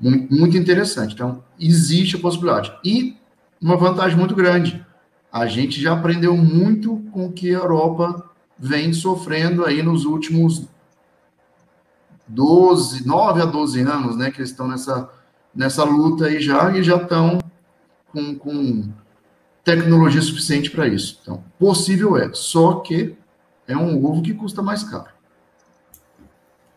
Muito, 0.00 0.34
muito 0.34 0.56
interessante. 0.56 1.14
Então, 1.14 1.44
existe 1.58 2.16
a 2.16 2.18
possibilidade. 2.18 2.72
E 2.84 3.16
uma 3.60 3.76
vantagem 3.76 4.18
muito 4.18 4.34
grande. 4.34 4.84
A 5.32 5.46
gente 5.46 5.80
já 5.80 5.92
aprendeu 5.92 6.36
muito 6.36 7.02
com 7.12 7.26
o 7.26 7.32
que 7.32 7.50
a 7.50 7.58
Europa 7.58 8.30
vem 8.58 8.92
sofrendo 8.92 9.64
aí 9.64 9.82
nos 9.82 10.04
últimos 10.04 10.66
12, 12.26 13.06
9 13.06 13.42
a 13.42 13.44
12 13.44 13.80
anos, 13.80 14.16
né, 14.16 14.30
que 14.30 14.38
eles 14.38 14.50
estão 14.50 14.68
nessa 14.68 15.10
nessa 15.54 15.84
luta 15.84 16.26
aí 16.26 16.40
já 16.40 16.70
e 16.76 16.82
já 16.82 16.96
estão 16.96 17.38
com, 18.12 18.34
com 18.36 18.88
tecnologia 19.62 20.20
suficiente 20.20 20.70
para 20.70 20.86
isso. 20.86 21.18
Então, 21.22 21.44
possível 21.58 22.16
é, 22.16 22.30
só 22.32 22.80
que 22.80 23.16
é 23.66 23.76
um 23.76 24.04
ovo 24.04 24.22
que 24.22 24.34
custa 24.34 24.62
mais 24.62 24.84
caro. 24.84 25.14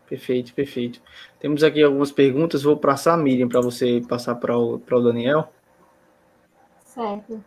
Perfeito, 0.08 0.54
perfeito. 0.54 1.02
Temos 1.38 1.62
aqui 1.62 1.82
algumas 1.82 2.10
perguntas. 2.10 2.62
Vou 2.62 2.78
passar 2.78 3.12
a 3.12 3.16
Miriam 3.16 3.46
para 3.46 3.60
você 3.60 4.02
passar 4.08 4.36
para 4.36 4.56
o, 4.56 4.76
o 4.76 5.00
Daniel. 5.00 5.52
Certo. 6.82 7.44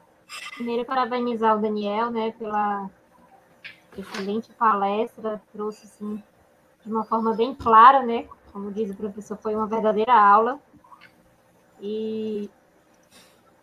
Primeiro, 0.55 0.85
parabenizar 0.85 1.57
o 1.57 1.61
Daniel, 1.61 2.11
né, 2.11 2.33
pela 2.37 2.89
excelente 3.97 4.49
palestra, 4.53 5.41
trouxe, 5.51 5.85
assim, 5.85 6.23
de 6.85 6.91
uma 6.91 7.03
forma 7.03 7.33
bem 7.33 7.53
clara, 7.53 8.01
né, 8.03 8.25
como 8.53 8.71
diz 8.71 8.91
o 8.91 8.95
professor, 8.95 9.37
foi 9.37 9.55
uma 9.55 9.67
verdadeira 9.67 10.13
aula. 10.13 10.59
E 11.81 12.49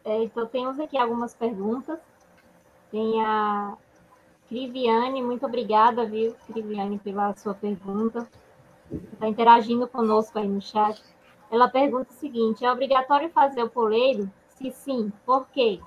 é, 0.04 0.24
então 0.24 0.46
temos 0.46 0.80
aqui 0.80 0.96
algumas 0.96 1.34
perguntas. 1.34 1.98
Tem 2.90 3.22
a 3.24 3.76
Criviane, 4.48 5.22
muito 5.22 5.44
obrigada, 5.44 6.06
viu, 6.06 6.34
Criviane, 6.50 6.98
pela 6.98 7.34
sua 7.36 7.54
pergunta. 7.54 8.26
Está 9.12 9.28
interagindo 9.28 9.86
conosco 9.86 10.38
aí 10.38 10.48
no 10.48 10.62
chat. 10.62 11.02
Ela 11.50 11.68
pergunta 11.68 12.10
o 12.10 12.18
seguinte: 12.18 12.64
é 12.64 12.72
obrigatório 12.72 13.28
fazer 13.30 13.62
o 13.62 13.68
poleiro? 13.68 14.30
Se 14.56 14.72
sim, 14.72 15.12
por 15.24 15.46
quê? 15.48 15.78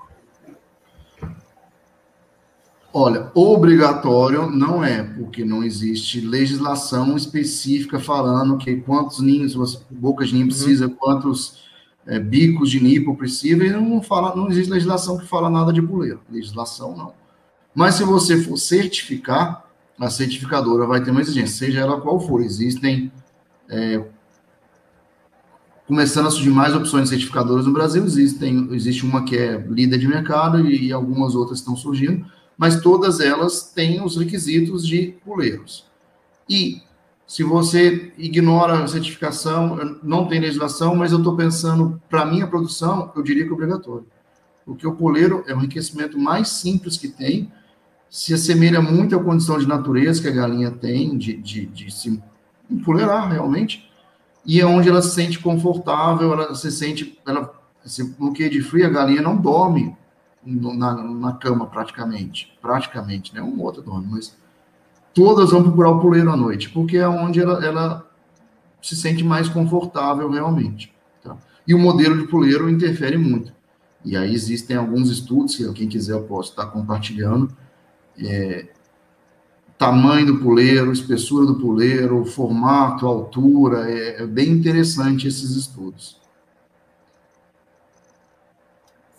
Olha, 2.94 3.30
obrigatório 3.34 4.50
não 4.50 4.84
é, 4.84 5.02
porque 5.02 5.44
não 5.44 5.64
existe 5.64 6.20
legislação 6.20 7.16
específica 7.16 7.98
falando 7.98 8.58
que 8.58 8.76
quantos 8.82 9.20
ninhos, 9.20 9.54
bocas 9.90 10.28
de 10.28 10.34
ninho 10.34 10.44
uhum. 10.44 10.50
precisa, 10.50 10.86
uhum. 10.86 10.94
quantos 10.94 11.71
é, 12.06 12.18
bicos 12.18 12.70
de 12.70 12.82
nipo 12.82 13.16
e 13.42 13.70
não, 13.70 14.02
fala, 14.02 14.34
não 14.34 14.48
existe 14.48 14.70
legislação 14.70 15.18
que 15.18 15.26
fala 15.26 15.48
nada 15.48 15.72
de 15.72 15.80
puleiro. 15.80 16.20
Legislação 16.30 16.96
não. 16.96 17.12
Mas 17.74 17.94
se 17.94 18.04
você 18.04 18.42
for 18.42 18.56
certificar, 18.56 19.64
a 19.98 20.10
certificadora 20.10 20.86
vai 20.86 21.02
ter 21.02 21.10
uma 21.10 21.20
exigência, 21.20 21.66
seja 21.66 21.80
ela 21.80 22.00
qual 22.00 22.20
for. 22.20 22.42
Existem. 22.42 23.10
É, 23.68 24.04
começando 25.86 26.26
a 26.26 26.30
surgir 26.30 26.50
mais 26.50 26.74
opções 26.74 27.04
de 27.04 27.08
certificadoras 27.10 27.66
no 27.66 27.72
Brasil, 27.72 28.04
existem, 28.04 28.68
existe 28.72 29.04
uma 29.04 29.24
que 29.24 29.36
é 29.36 29.58
líder 29.58 29.98
de 29.98 30.08
mercado 30.08 30.66
e, 30.66 30.86
e 30.86 30.92
algumas 30.92 31.34
outras 31.34 31.58
estão 31.58 31.76
surgindo 31.76 32.24
mas 32.56 32.80
todas 32.80 33.20
elas 33.20 33.72
têm 33.74 34.04
os 34.04 34.16
requisitos 34.16 34.86
de 34.86 35.14
puleiros. 35.24 35.84
E 36.48 36.80
se 37.32 37.42
você 37.42 38.12
ignora 38.18 38.84
a 38.84 38.86
certificação, 38.86 39.98
não 40.02 40.28
tem 40.28 40.38
legislação, 40.38 40.94
mas 40.94 41.12
eu 41.12 41.18
estou 41.18 41.34
pensando, 41.34 41.98
para 42.06 42.26
minha 42.26 42.46
produção, 42.46 43.10
eu 43.16 43.22
diria 43.22 43.44
que 43.44 43.48
é 43.48 43.52
obrigatório. 43.54 44.06
Porque 44.66 44.86
o 44.86 44.94
poleiro 44.94 45.42
é 45.46 45.54
o 45.54 45.56
enriquecimento 45.56 46.18
mais 46.18 46.50
simples 46.50 46.98
que 46.98 47.08
tem, 47.08 47.50
se 48.10 48.34
assemelha 48.34 48.82
muito 48.82 49.16
à 49.16 49.24
condição 49.24 49.56
de 49.56 49.66
natureza 49.66 50.20
que 50.20 50.28
a 50.28 50.30
galinha 50.30 50.70
tem, 50.72 51.16
de, 51.16 51.32
de, 51.38 51.64
de 51.64 51.90
se 51.90 52.22
empoleirar 52.70 53.32
realmente, 53.32 53.90
e 54.44 54.60
é 54.60 54.66
onde 54.66 54.90
ela 54.90 55.00
se 55.00 55.14
sente 55.14 55.38
confortável, 55.38 56.34
ela 56.34 56.54
se 56.54 56.70
sente, 56.70 57.18
ela, 57.26 57.50
se, 57.82 58.14
no 58.18 58.34
que 58.34 58.46
de 58.46 58.60
frio, 58.60 58.86
a 58.86 58.90
galinha 58.90 59.22
não 59.22 59.38
dorme 59.38 59.96
na, 60.44 61.02
na 61.02 61.32
cama 61.32 61.64
praticamente, 61.64 62.52
praticamente, 62.60 63.34
né? 63.34 63.40
Outro 63.40 63.80
dorme, 63.80 64.08
mas 64.10 64.36
todas 65.14 65.50
vão 65.50 65.62
procurar 65.62 65.90
o 65.90 66.00
puleiro 66.00 66.30
à 66.30 66.36
noite, 66.36 66.70
porque 66.70 66.96
é 66.96 67.08
onde 67.08 67.40
ela, 67.40 67.64
ela 67.64 68.10
se 68.80 68.96
sente 68.96 69.22
mais 69.22 69.48
confortável 69.48 70.30
realmente. 70.30 70.92
Tá? 71.22 71.36
E 71.66 71.74
o 71.74 71.78
modelo 71.78 72.18
de 72.18 72.26
puleiro 72.26 72.68
interfere 72.68 73.16
muito. 73.16 73.52
E 74.04 74.16
aí 74.16 74.34
existem 74.34 74.76
alguns 74.76 75.10
estudos, 75.10 75.56
que 75.56 75.72
quem 75.72 75.88
quiser 75.88 76.14
eu 76.14 76.24
posso 76.24 76.50
estar 76.50 76.66
compartilhando. 76.66 77.54
É, 78.18 78.66
tamanho 79.78 80.26
do 80.26 80.38
puleiro, 80.38 80.92
espessura 80.92 81.46
do 81.46 81.58
puleiro, 81.58 82.24
formato, 82.24 83.06
altura, 83.06 83.90
é, 83.90 84.22
é 84.22 84.26
bem 84.26 84.48
interessante 84.48 85.26
esses 85.26 85.56
estudos. 85.56 86.20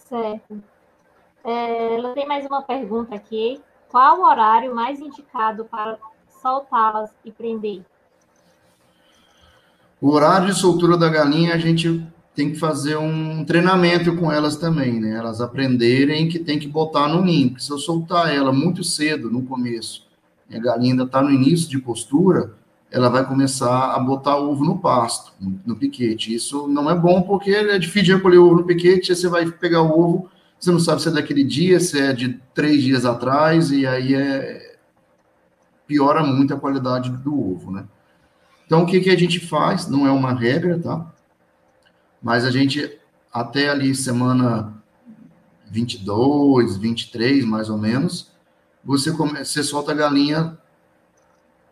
Certo. 0.07 0.64
É, 1.44 2.14
tem 2.14 2.28
mais 2.28 2.45
uma 2.45 2.61
pergunta 2.61 3.15
aqui. 3.15 3.60
Qual 3.94 4.22
o 4.22 4.26
horário 4.26 4.74
mais 4.74 4.99
indicado 4.99 5.65
para 5.65 5.99
soltá-las 6.41 7.11
e 7.24 7.32
prender? 7.32 7.84
O 10.02 10.10
horário 10.10 10.48
de 10.48 10.56
soltura 10.56 10.98
da 10.98 11.07
galinha, 11.07 11.53
a 11.53 11.60
gente 11.60 12.03
tem 12.34 12.52
que 12.52 12.57
fazer 12.57 12.98
um 12.98 13.45
treinamento 13.45 14.18
com 14.18 14.32
elas 14.32 14.56
também, 14.56 14.99
né? 14.99 15.15
Elas 15.15 15.40
aprenderem 15.40 16.28
que 16.28 16.40
tem 16.40 16.57
que 16.57 16.68
botar 16.68 17.07
no 17.07 17.24
ninho. 17.24 17.49
Porque 17.49 17.64
se 17.64 17.70
eu 17.70 17.78
soltar 17.78 18.34
ela 18.36 18.52
muito 18.52 18.84
cedo, 18.84 19.30
no 19.30 19.44
começo, 19.44 20.07
a 20.52 20.57
galinha 20.57 20.94
ainda 20.94 21.03
está 21.03 21.22
no 21.22 21.30
início 21.30 21.70
de 21.70 21.78
postura, 21.78 22.56
ela 22.90 23.10
vai 23.10 23.24
começar 23.24 23.94
a 23.94 23.99
botar 23.99 24.38
ovo 24.38 24.65
no 24.65 24.80
pasto, 24.80 25.34
no, 25.64 25.76
piquete. 25.76 26.34
Isso 26.34 26.68
não 26.68 26.90
é 26.90 26.95
bom, 26.95 27.22
porque 27.22 27.52
é 27.52 27.78
difícil 27.78 28.15
recolher 28.15 28.40
o 28.40 28.48
ovo 28.48 28.56
no 28.56 28.64
piquete, 28.64 29.15
você 29.15 29.30
vai 29.30 29.45
pegar 29.52 29.84
o 29.84 29.99
ovo 29.99 30.32
você 30.64 30.72
não 30.72 30.80
sabe 30.80 31.02
se 31.02 31.10
é 31.10 31.11
daquele 31.11 31.44
dia, 31.44 31.77
se 31.77 31.99
é 31.99 32.14
de 32.14 32.40
três 32.53 32.81
dias 32.81 33.06
atrás, 33.06 33.69
e 33.69 33.85
aí 33.85 34.15
é 34.15 34.77
piora 35.85 36.23
muito 36.23 36.53
a 36.53 36.60
qualidade 36.60 37.10
do 37.10 37.38
ovo, 37.38 37.69
né? 37.69 37.84
Então, 38.65 38.84
o 38.84 38.85
que, 38.85 39.02
que 39.02 39.10
a 39.10 39.18
gente 39.18 39.41
faz? 39.41 39.90
Não 39.90 40.07
é 40.07 40.11
uma 40.11 40.34
regra, 40.34 40.80
tá? 40.80 41.06
Mas 42.22 42.45
a 42.45 42.49
gente, 42.49 42.98
até 43.31 43.68
ali 43.68 43.94
semana 43.94 44.73
22, 45.69 46.77
23, 46.77 47.44
mais 47.44 47.69
ou 47.69 47.77
menos, 47.77 48.31
você, 48.85 49.11
come, 49.11 49.44
você 49.44 49.64
solta 49.64 49.91
a 49.91 49.95
galinha 49.95 50.57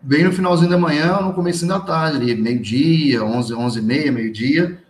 bem 0.02 0.26
no 0.26 0.34
finalzinho 0.34 0.70
da 0.70 0.78
manhã, 0.78 1.22
no 1.22 1.34
começo 1.34 1.66
da 1.66 1.80
tarde, 1.80 2.18
ali, 2.18 2.36
meio-dia, 2.36 3.24
11, 3.24 3.54
11 3.54 3.80
e 3.80 3.82
meia, 3.82 4.12
meio-dia, 4.12 4.81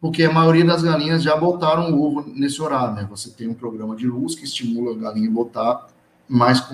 porque 0.00 0.22
a 0.22 0.32
maioria 0.32 0.64
das 0.64 0.82
galinhas 0.82 1.22
já 1.22 1.36
botaram 1.36 1.92
o 1.92 2.02
ovo 2.02 2.32
nesse 2.34 2.62
horário, 2.62 2.94
né? 2.94 3.06
Você 3.10 3.30
tem 3.30 3.48
um 3.48 3.54
programa 3.54 3.96
de 3.96 4.06
luz 4.06 4.34
que 4.34 4.44
estimula 4.44 4.92
a 4.94 4.98
galinha 4.98 5.28
a 5.28 5.32
botar 5.32 5.86
mais 6.28 6.64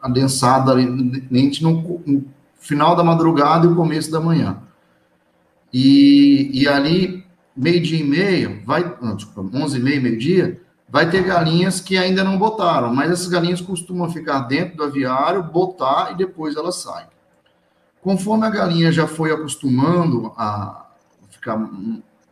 adensada 0.00 0.72
lente 0.74 1.62
no, 1.62 2.02
no 2.04 2.24
final 2.58 2.96
da 2.96 3.04
madrugada 3.04 3.66
e 3.66 3.68
o 3.68 3.76
começo 3.76 4.10
da 4.10 4.20
manhã. 4.20 4.58
E, 5.72 6.50
e 6.52 6.68
ali, 6.68 7.24
meio-dia 7.56 8.00
e 8.00 8.04
meio, 8.04 8.62
vai, 8.66 8.96
não, 9.00 9.14
desculpa, 9.14 9.56
11 9.56 9.78
e 9.78 9.82
meio, 9.82 10.02
meio-dia, 10.02 10.60
vai 10.88 11.08
ter 11.08 11.22
galinhas 11.22 11.80
que 11.80 11.96
ainda 11.96 12.24
não 12.24 12.36
botaram, 12.36 12.92
mas 12.92 13.10
essas 13.10 13.28
galinhas 13.28 13.60
costumam 13.60 14.10
ficar 14.10 14.40
dentro 14.40 14.76
do 14.76 14.84
aviário, 14.84 15.42
botar 15.42 16.12
e 16.12 16.16
depois 16.16 16.56
elas 16.56 16.76
saem. 16.76 17.06
Conforme 18.02 18.44
a 18.44 18.50
galinha 18.50 18.90
já 18.90 19.06
foi 19.06 19.32
acostumando 19.32 20.32
a, 20.36 20.86
ficar 21.42 21.58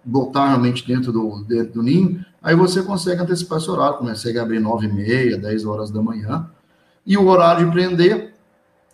botar 0.05 0.49
realmente 0.49 0.87
dentro 0.87 1.13
do, 1.13 1.45
dentro 1.45 1.75
do 1.75 1.83
ninho, 1.83 2.25
aí 2.41 2.55
você 2.55 2.83
consegue 2.83 3.21
antecipar 3.21 3.59
esse 3.59 3.71
horário, 3.71 3.99
consegue 3.99 4.39
abrir 4.39 4.61
nove 4.61 4.87
e 4.87 4.93
meia, 4.93 5.37
dez 5.37 5.67
horas 5.67 5.91
da 5.91 6.01
manhã, 6.01 6.49
e 7.05 7.19
o 7.19 7.27
horário 7.27 7.67
de 7.67 7.73
prender, 7.73 8.35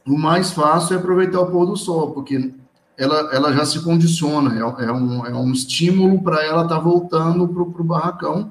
o 0.07 0.19
mais 0.19 0.51
fácil 0.51 0.95
é 0.95 0.99
aproveitar 0.99 1.41
o 1.41 1.51
pôr 1.51 1.67
do 1.67 1.77
sol, 1.77 2.13
porque 2.13 2.53
ela, 2.97 3.35
ela 3.35 3.53
já 3.53 3.65
se 3.65 3.81
condiciona, 3.81 4.55
é, 4.55 4.85
é 4.87 4.93
um, 4.93 5.27
é 5.27 5.35
um 5.35 5.53
estímulo 5.53 6.23
para 6.23 6.43
ela 6.45 6.63
estar 6.63 6.77
tá 6.77 6.81
voltando 6.81 7.47
para 7.47 7.63
o 7.63 7.85
barracão, 7.85 8.51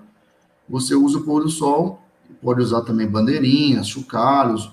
você 0.70 0.96
usa 0.96 1.18
o 1.18 1.24
pôr 1.24 1.44
do 1.44 1.50
sol, 1.50 2.02
pode 2.42 2.62
usar 2.62 2.82
também 2.82 3.08
bandeirinhas, 3.08 3.88
chocalhos, 3.88 4.72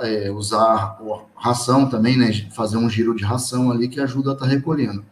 é, 0.00 0.30
usar 0.30 0.98
ração 1.36 1.88
também, 1.88 2.16
né, 2.16 2.32
fazer 2.54 2.76
um 2.76 2.90
giro 2.90 3.14
de 3.14 3.24
ração 3.24 3.70
ali 3.70 3.88
que 3.88 4.00
ajuda 4.00 4.30
a 4.30 4.34
estar 4.34 4.46
tá 4.46 4.50
recolhendo 4.50 5.04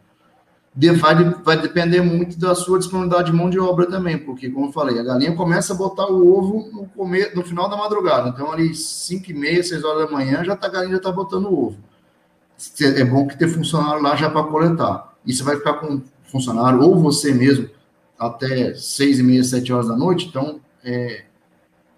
vai, 0.74 1.30
vai 1.42 1.60
depender 1.60 2.00
muito 2.00 2.38
da 2.38 2.54
sua 2.54 2.78
disponibilidade 2.78 3.30
de 3.30 3.36
mão 3.36 3.50
de 3.50 3.58
obra 3.58 3.86
também, 3.86 4.16
porque, 4.16 4.48
como 4.48 4.66
eu 4.66 4.72
falei, 4.72 4.98
a 4.98 5.02
galinha 5.02 5.34
começa 5.34 5.72
a 5.72 5.76
botar 5.76 6.06
o 6.06 6.38
ovo 6.38 6.70
no, 6.72 6.86
comer, 6.88 7.34
no 7.34 7.42
final 7.44 7.68
da 7.68 7.76
madrugada. 7.76 8.28
Então, 8.28 8.52
ali, 8.52 8.74
5 8.74 9.30
e 9.30 9.34
meia, 9.34 9.62
6 9.62 9.82
horas 9.84 10.06
da 10.06 10.12
manhã, 10.12 10.44
já 10.44 10.56
tá, 10.56 10.68
a 10.68 10.70
galinha 10.70 10.92
já 10.92 10.98
está 10.98 11.12
botando 11.12 11.46
o 11.46 11.66
ovo. 11.66 11.78
É 12.80 13.04
bom 13.04 13.26
que 13.26 13.36
ter 13.36 13.48
funcionário 13.48 14.02
lá 14.02 14.14
já 14.14 14.30
para 14.30 14.44
coletar. 14.44 15.14
E 15.26 15.32
você 15.32 15.42
vai 15.42 15.56
ficar 15.56 15.74
com 15.74 16.02
funcionário, 16.24 16.80
ou 16.80 16.98
você 17.00 17.34
mesmo, 17.34 17.68
até 18.18 18.74
6 18.74 19.18
e 19.18 19.22
meia, 19.22 19.42
7 19.42 19.72
horas 19.72 19.88
da 19.88 19.96
noite. 19.96 20.26
Então, 20.28 20.60
é, 20.84 21.24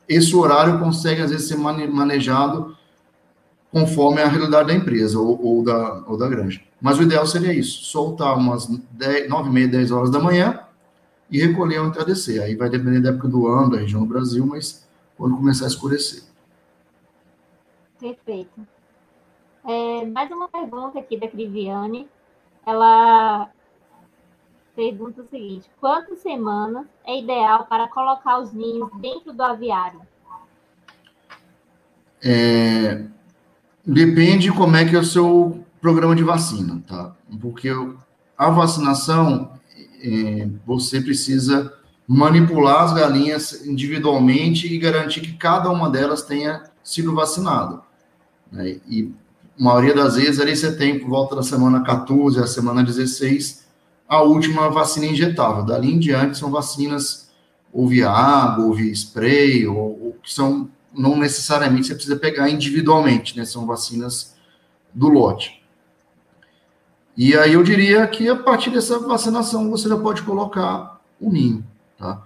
esse 0.09 0.35
horário 0.35 0.79
consegue, 0.79 1.21
às 1.21 1.31
vezes, 1.31 1.47
ser 1.47 1.57
manejado 1.57 2.77
conforme 3.73 4.21
a 4.21 4.29
realidade 4.29 4.69
da 4.69 4.75
empresa 4.75 5.19
ou, 5.19 5.43
ou, 5.43 5.65
da, 5.65 6.05
ou 6.07 6.19
da 6.19 6.29
granja. 6.29 6.61
Mas 6.79 6.99
o 6.99 7.03
ideal 7.03 7.27
seria 7.27 7.55
isso, 7.55 7.87
soltar 7.87 8.37
umas 8.37 8.67
10, 8.67 9.31
9 9.31 9.49
e 9.49 9.53
meia, 9.53 9.69
10 9.69 9.91
horas 9.91 10.11
da 10.11 10.21
manhã 10.21 10.61
e 11.31 11.39
recolher 11.39 11.79
ao 11.79 11.87
entardecer. 11.87 12.43
Aí 12.43 12.55
vai 12.55 12.69
depender 12.69 13.01
da 13.01 13.09
época 13.09 13.29
do 13.29 13.47
ano, 13.47 13.71
da 13.71 13.79
região 13.79 14.03
do 14.03 14.07
Brasil, 14.07 14.45
mas 14.47 14.87
quando 15.17 15.37
começar 15.37 15.65
a 15.65 15.69
escurecer. 15.69 16.23
Perfeito. 17.99 18.61
É, 19.65 20.05
mais 20.07 20.31
uma 20.31 20.49
pergunta 20.49 20.99
aqui 20.99 21.17
da 21.17 21.29
Criviane. 21.29 22.07
Ela 22.67 23.49
pergunta 24.77 25.23
o 25.23 25.27
seguinte: 25.29 25.71
quantas 25.81 26.19
semanas 26.19 26.87
é 27.07 27.19
ideal 27.19 27.65
para 27.67 27.89
colocar 27.89 28.39
os 28.39 28.53
ninhos 28.53 28.91
dentro 29.01 29.33
do 29.33 29.43
aviário? 29.43 30.03
É, 32.25 33.05
Depende 33.85 34.53
como 34.53 34.77
é 34.77 34.85
que 34.85 34.95
é 34.95 34.99
o 34.99 35.05
seu 35.05 35.65
programa 35.81 36.15
de 36.15 36.23
vacina, 36.23 36.83
tá? 36.87 37.15
Porque 37.41 37.69
a 38.39 38.51
vacinação, 38.51 39.51
é, 40.01 40.49
você 40.65 41.01
precisa 41.01 41.73
manipular 42.07 42.85
as 42.85 42.93
galinhas 42.93 43.67
individualmente 43.67 44.73
e 44.73 44.79
garantir 44.79 45.21
que 45.21 45.33
cada 45.33 45.71
uma 45.71 45.91
delas 45.91 46.23
tenha 46.23 46.63
sido 46.83 47.15
vacinada. 47.15 47.81
Né? 48.51 48.81
E 48.89 49.13
a 49.59 49.63
maioria 49.63 49.95
das 49.95 50.17
vezes 50.17 50.41
ali 50.41 50.55
você 50.55 50.77
tem 50.77 50.99
por 50.99 51.09
volta 51.09 51.37
da 51.37 51.43
semana 51.43 51.83
14 51.83 52.39
a 52.41 52.47
semana 52.47 52.83
16 52.83 53.67
a 54.09 54.23
última 54.23 54.69
vacina 54.69 55.07
injetável. 55.07 55.65
Dali 55.65 55.93
em 55.93 55.99
diante 55.99 56.37
são 56.37 56.51
vacinas 56.51 57.31
ou 57.73 57.89
via 57.89 58.11
água, 58.11 58.67
ou 58.67 58.75
via 58.75 58.93
spray, 58.93 59.67
ou, 59.67 59.77
ou 59.77 60.17
que 60.23 60.33
são 60.33 60.69
não 60.95 61.17
necessariamente 61.17 61.87
você 61.87 61.95
precisa 61.95 62.17
pegar 62.17 62.51
individualmente, 62.51 63.37
né? 63.37 63.45
São 63.45 63.67
vacinas 63.67 64.35
do 64.93 65.09
lote. 65.09 65.63
E 67.17 67.37
aí 67.37 67.53
eu 67.53 67.63
diria 67.63 68.07
que 68.07 68.29
a 68.29 68.37
partir 68.37 68.71
dessa 68.71 68.99
vacinação 68.99 69.71
você 69.71 69.89
já 69.89 69.97
pode 69.97 70.23
colocar 70.23 71.01
o 71.21 71.31
ninho, 71.31 71.65
tá? 71.99 72.23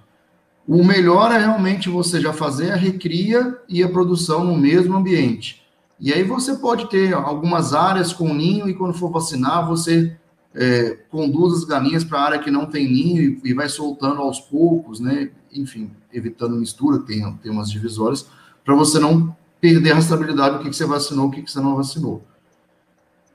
O 0.66 0.84
melhor 0.84 1.30
é 1.30 1.38
realmente 1.38 1.88
você 1.88 2.20
já 2.20 2.32
fazer 2.32 2.72
a 2.72 2.76
recria 2.76 3.56
e 3.68 3.82
a 3.84 3.88
produção 3.88 4.44
no 4.44 4.56
mesmo 4.56 4.96
ambiente. 4.96 5.64
E 5.98 6.12
aí 6.12 6.24
você 6.24 6.56
pode 6.56 6.90
ter 6.90 7.14
algumas 7.14 7.72
áreas 7.72 8.12
com 8.12 8.34
ninho 8.34 8.68
e 8.68 8.74
quando 8.74 8.94
for 8.94 9.10
vacinar, 9.10 9.66
você 9.66 10.16
é, 10.54 10.98
conduz 11.10 11.54
as 11.54 11.64
galinhas 11.64 12.02
para 12.02 12.18
a 12.18 12.24
área 12.24 12.38
que 12.38 12.50
não 12.50 12.66
tem 12.66 12.90
ninho 12.90 13.22
e, 13.22 13.50
e, 13.50 13.54
vai 13.54 13.68
soltando 13.68 14.20
aos 14.20 14.40
poucos, 14.40 14.98
né? 14.98 15.30
Enfim, 15.52 15.90
evitando 16.12 16.56
mistura, 16.56 16.98
tem, 16.98 17.32
tem 17.36 17.52
umas 17.52 17.70
divisórias, 17.70 18.28
para 18.66 18.74
você 18.74 18.98
não 18.98 19.34
perder 19.60 19.92
a 19.92 19.94
rastreabilidade 19.94 20.58
do 20.58 20.64
que, 20.64 20.70
que 20.70 20.76
você 20.76 20.84
vacinou, 20.84 21.28
o 21.28 21.30
que, 21.30 21.40
que 21.40 21.50
você 21.50 21.60
não 21.60 21.76
vacinou. 21.76 22.24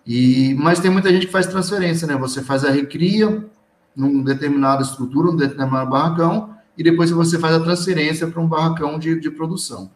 E, 0.05 0.53
mas 0.55 0.79
tem 0.81 0.91
muita 0.91 1.09
gente 1.09 1.25
que 1.25 1.31
faz 1.31 1.47
transferência, 1.47 2.05
né? 2.05 2.17
Você 2.17 2.43
faz 2.43 2.65
a 2.65 2.69
recria 2.69 3.45
numa 3.95 4.23
determinada 4.23 4.81
estrutura, 4.81 5.31
num 5.31 5.37
determinado 5.37 5.89
barracão, 5.89 6.53
e 6.77 6.83
depois 6.83 7.09
você 7.11 7.39
faz 7.39 7.55
a 7.55 7.59
transferência 7.61 8.27
para 8.27 8.41
um 8.41 8.47
barracão 8.47 8.99
de, 8.99 9.19
de 9.19 9.31
produção. 9.31 9.89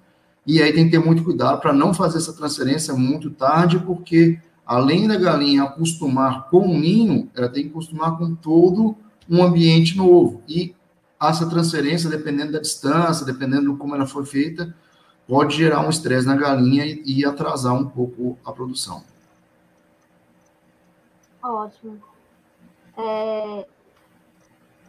E 0.48 0.62
aí 0.62 0.72
tem 0.72 0.86
que 0.86 0.91
ter 0.91 1.03
muito 1.03 1.24
cuidado 1.24 1.60
para 1.60 1.74
não 1.74 1.94
fazer 1.94 2.18
essa 2.20 2.32
transferência 2.32 2.94
muito 2.94 3.30
tarde, 3.30 3.80
porque 3.80 4.40
além 4.66 5.07
da 5.07 5.18
galinha 5.18 5.64
acostumar 5.64 6.49
com 6.49 6.68
o 6.68 6.80
ninho, 6.80 7.30
ela 7.36 7.49
tem 7.49 7.64
que 7.64 7.70
acostumar 7.70 8.18
com 8.18 8.36
todo 8.36 8.95
um 9.30 9.44
ambiente 9.44 9.98
novo. 9.98 10.41
E 10.48 10.74
essa 11.22 11.49
transferência, 11.49 12.10
dependendo 12.10 12.53
da 12.53 12.60
distância, 12.60 13.26
dependendo 13.26 13.72
de 13.72 13.78
como 13.78 13.95
ela 13.95 14.06
foi 14.06 14.26
feita, 14.26 14.74
pode 15.27 15.56
gerar 15.56 15.81
um 15.81 15.89
estresse 15.89 16.27
na 16.27 16.35
galinha 16.35 16.85
e, 16.85 17.02
e 17.06 17.26
atrasar 17.26 17.73
um 17.73 17.85
pouco 17.85 18.38
a 18.45 18.52
produção. 18.52 19.03
Ótimo. 21.41 21.99
É... 22.97 23.65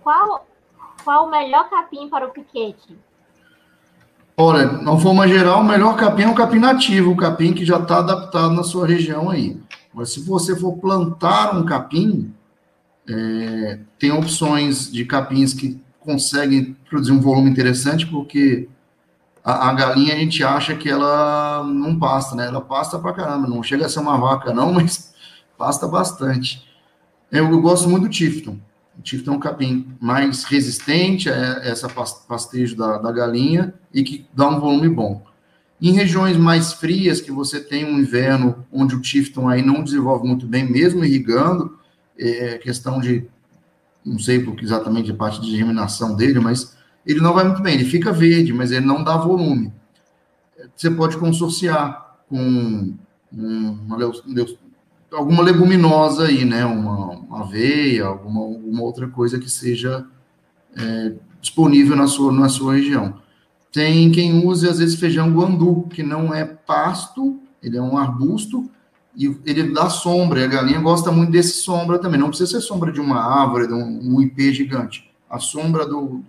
Qual, 0.02 0.46
qual 1.04 1.26
o 1.26 1.30
melhor 1.30 1.68
capim 1.68 2.08
para 2.08 2.26
o 2.26 2.30
piquete? 2.30 2.96
Olha, 4.36 4.66
de 4.66 4.76
uma 4.76 5.00
forma 5.00 5.26
geral, 5.26 5.60
o 5.60 5.64
melhor 5.64 5.96
capim 5.96 6.24
é 6.24 6.28
o 6.28 6.34
capim 6.34 6.58
nativo, 6.58 7.10
o 7.10 7.16
capim 7.16 7.54
que 7.54 7.64
já 7.64 7.78
está 7.78 7.98
adaptado 7.98 8.52
na 8.52 8.62
sua 8.62 8.86
região 8.86 9.30
aí. 9.30 9.58
Mas 9.94 10.12
se 10.12 10.20
você 10.20 10.54
for 10.54 10.76
plantar 10.76 11.56
um 11.56 11.64
capim, 11.64 12.34
é, 13.08 13.78
tem 13.98 14.12
opções 14.12 14.92
de 14.92 15.06
capins 15.06 15.54
que 15.54 15.80
conseguem 16.00 16.76
produzir 16.88 17.12
um 17.12 17.20
volume 17.20 17.50
interessante, 17.50 18.06
porque 18.06 18.68
a, 19.47 19.68
a, 19.68 19.73
galinha 19.74 20.12
a 20.12 20.18
gente 20.18 20.43
acha 20.43 20.74
que 20.74 20.89
ela 20.89 21.62
não 21.62 21.97
pasta, 21.97 22.35
né? 22.35 22.48
Ela 22.48 22.60
pasta 22.60 22.98
pra 22.98 23.12
caramba, 23.12 23.47
não 23.47 23.62
chega 23.62 23.86
a 23.86 23.89
ser 23.89 24.01
uma 24.01 24.18
vaca 24.18 24.52
não, 24.52 24.73
mas 24.74 25.14
pasta 25.56 25.86
bastante. 25.86 26.66
Eu, 27.31 27.48
eu 27.48 27.60
gosto 27.60 27.89
muito 27.89 28.09
do 28.09 28.10
Tifton. 28.10 28.59
O 28.98 29.02
Tifton 29.02 29.35
é 29.35 29.36
um 29.36 29.39
capim 29.39 29.94
mais 30.01 30.43
resistente 30.43 31.31
a 31.31 31.60
essa 31.62 31.89
pastejo 31.89 32.74
da, 32.77 32.98
da 32.98 33.12
galinha 33.12 33.73
e 33.94 34.02
que 34.02 34.27
dá 34.35 34.48
um 34.48 34.59
volume 34.59 34.89
bom. 34.89 35.24
Em 35.81 35.93
regiões 35.93 36.36
mais 36.36 36.73
frias, 36.73 37.20
que 37.20 37.31
você 37.31 37.60
tem 37.60 37.85
um 37.85 38.01
inverno 38.01 38.66
onde 38.73 38.97
o 38.97 39.01
Tifton 39.01 39.48
aí 39.48 39.62
não 39.62 39.85
desenvolve 39.85 40.27
muito 40.27 40.44
bem, 40.44 40.68
mesmo 40.68 41.05
irrigando, 41.05 41.78
é 42.18 42.59
questão 42.59 42.98
de, 42.98 43.28
não 44.05 44.18
sei 44.18 44.44
exatamente 44.60 45.12
a 45.12 45.14
parte 45.14 45.40
de 45.40 45.55
germinação 45.55 46.16
dele, 46.16 46.40
mas 46.40 46.76
ele 47.07 47.20
não 47.20 47.33
vai 47.33 47.45
muito 47.45 47.62
bem, 47.62 47.74
ele 47.74 47.85
fica 47.85 48.12
verde, 48.12 48.53
mas 48.53 48.73
ele 48.73 48.85
não 48.85 49.05
dá 49.05 49.16
volume. 49.16 49.73
Você 50.74 50.91
pode 50.91 51.16
consorciar 51.16 52.16
com 52.28 52.95
uma, 53.33 53.97
alguma 55.12 55.43
leguminosa 55.43 56.27
aí, 56.27 56.45
né? 56.45 56.65
Uma, 56.65 57.11
uma 57.11 57.41
aveia, 57.41 58.07
alguma, 58.07 58.41
alguma 58.41 58.83
outra 58.83 59.07
coisa 59.09 59.39
que 59.39 59.49
seja 59.49 60.05
é, 60.77 61.12
disponível 61.41 61.97
na 61.97 62.09
sua, 62.09 62.33
na 62.33 62.49
sua 62.49 62.74
região. 62.74 63.15
Tem 63.73 64.11
quem 64.11 64.45
use, 64.45 64.69
às 64.69 64.78
vezes, 64.78 64.99
feijão 64.99 65.33
guandu, 65.33 65.87
que 65.91 66.03
não 66.03 66.35
é 66.35 66.45
pasto, 66.45 67.39
ele 67.62 67.77
é 67.77 67.83
um 67.83 67.97
arbusto, 67.97 68.69
e 69.15 69.35
ele 69.47 69.73
dá 69.73 69.89
sombra, 69.89 70.41
e 70.41 70.45
a 70.45 70.49
galinha 70.49 70.81
gosta 70.81 71.12
muito 71.12 71.31
desse 71.31 71.62
sombra 71.62 71.99
também. 71.99 72.19
Não 72.19 72.28
precisa 72.28 72.51
ser 72.51 72.61
sombra 72.61 72.91
de 72.91 73.01
uma 73.01 73.19
árvore, 73.19 73.66
de 73.66 73.74
um, 73.74 74.15
um 74.16 74.23
IP 74.23 74.53
gigante. 74.53 75.11
A 75.28 75.39
sombra 75.39 75.87
do, 75.87 76.23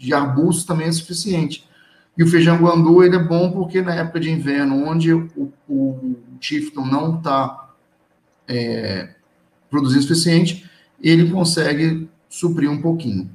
de 0.00 0.14
arbustos 0.14 0.64
também 0.64 0.88
é 0.88 0.92
suficiente. 0.92 1.68
E 2.16 2.22
o 2.24 2.26
feijão 2.26 2.56
guandu, 2.56 3.04
ele 3.04 3.16
é 3.16 3.22
bom 3.22 3.52
porque 3.52 3.82
na 3.82 3.94
época 3.94 4.18
de 4.18 4.30
inverno, 4.30 4.88
onde 4.88 5.12
o, 5.12 5.52
o 5.68 6.16
Tifton 6.40 6.86
não 6.86 7.18
está 7.18 7.68
é, 8.48 9.14
produzindo 9.68 10.00
o 10.00 10.02
suficiente, 10.02 10.68
ele 11.02 11.30
consegue 11.30 12.08
suprir 12.30 12.70
um 12.70 12.80
pouquinho. 12.80 13.30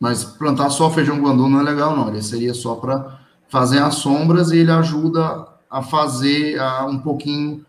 Mas 0.00 0.24
plantar 0.24 0.70
só 0.70 0.90
feijão 0.90 1.20
guandu 1.20 1.48
não 1.48 1.60
é 1.60 1.62
legal, 1.62 1.96
não. 1.96 2.08
Ele 2.08 2.22
seria 2.22 2.54
só 2.54 2.74
para 2.74 3.20
fazer 3.48 3.78
as 3.78 3.94
sombras 3.94 4.50
e 4.50 4.58
ele 4.58 4.72
ajuda 4.72 5.46
a 5.70 5.80
fazer 5.80 6.58
a, 6.58 6.86
um 6.86 6.98
pouquinho 6.98 7.64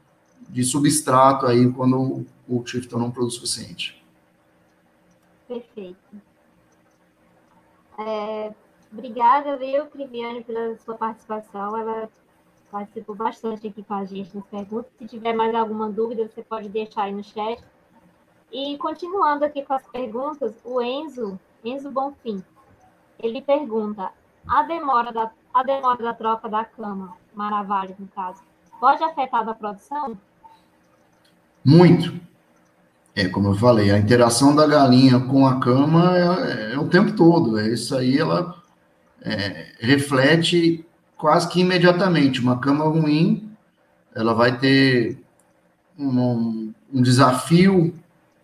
de 0.50 0.64
substrato 0.64 1.46
aí 1.46 1.72
quando 1.72 1.98
o, 2.00 2.26
o 2.48 2.64
Tifton 2.64 2.98
não 2.98 3.12
produz 3.12 3.36
o 3.36 3.38
suficiente. 3.38 4.04
Perfeito. 5.48 5.98
É, 7.98 8.54
obrigada, 8.92 9.58
viu, 9.58 9.86
Criviane, 9.88 10.44
pela 10.44 10.78
sua 10.78 10.96
participação. 10.96 11.78
Ela 11.78 12.10
participou 12.72 13.16
bastante 13.16 13.68
aqui 13.68 13.84
com 13.84 13.94
a 13.94 14.06
gente 14.06 14.36
nas 14.36 14.46
perguntas. 14.48 14.92
Se 14.98 15.08
tiver 15.08 15.34
mais 15.34 15.54
alguma 15.56 15.90
dúvida, 15.90 16.28
você 16.28 16.44
pode 16.44 16.70
deixar 16.70 17.04
aí 17.04 17.14
no 17.14 17.24
chat. 17.24 17.64
E 18.52 18.78
continuando 18.78 19.46
aqui 19.46 19.64
com 19.64 19.74
as 19.74 19.88
perguntas, 19.88 20.54
o 20.64 20.82
Enzo, 20.82 21.40
Enzo 21.64 21.92
Bonfim, 21.92 22.44
ele 23.20 23.42
pergunta: 23.42 24.12
a 24.48 24.64
demora 24.64 25.12
da, 25.12 25.32
a 25.54 25.64
demora 25.64 26.04
da 26.04 26.14
troca 26.14 26.50
da 26.50 26.66
cama, 26.66 27.18
Maravilha, 27.34 27.96
no 28.00 28.08
caso, 28.08 28.42
pode 28.80 29.04
afetar 29.04 29.48
a 29.48 29.54
produção? 29.54 30.18
Muito. 31.64 32.20
É, 33.16 33.30
como 33.30 33.50
eu 33.50 33.56
falei, 33.56 33.92
a 33.92 33.98
interação 33.98 34.54
da 34.54 34.68
galinha 34.68 35.20
com 35.22 35.48
a 35.48 35.60
cama 35.60 36.18
é, 36.18 36.74
é 36.74 36.80
o 36.80 36.88
tempo 36.88 37.14
todo. 37.14 37.58
É 37.58 37.68
isso 37.70 37.96
aí, 37.96 38.18
ela 38.18 38.56
é, 39.22 39.68
reflete 39.80 40.86
quase 41.18 41.48
que 41.48 41.62
imediatamente. 41.62 42.42
Uma 42.42 42.60
cama 42.60 42.86
ruim, 42.86 43.50
ela 44.14 44.34
vai 44.34 44.58
ter 44.58 45.18
um, 45.98 46.74
um 46.94 47.02
desafio 47.02 47.94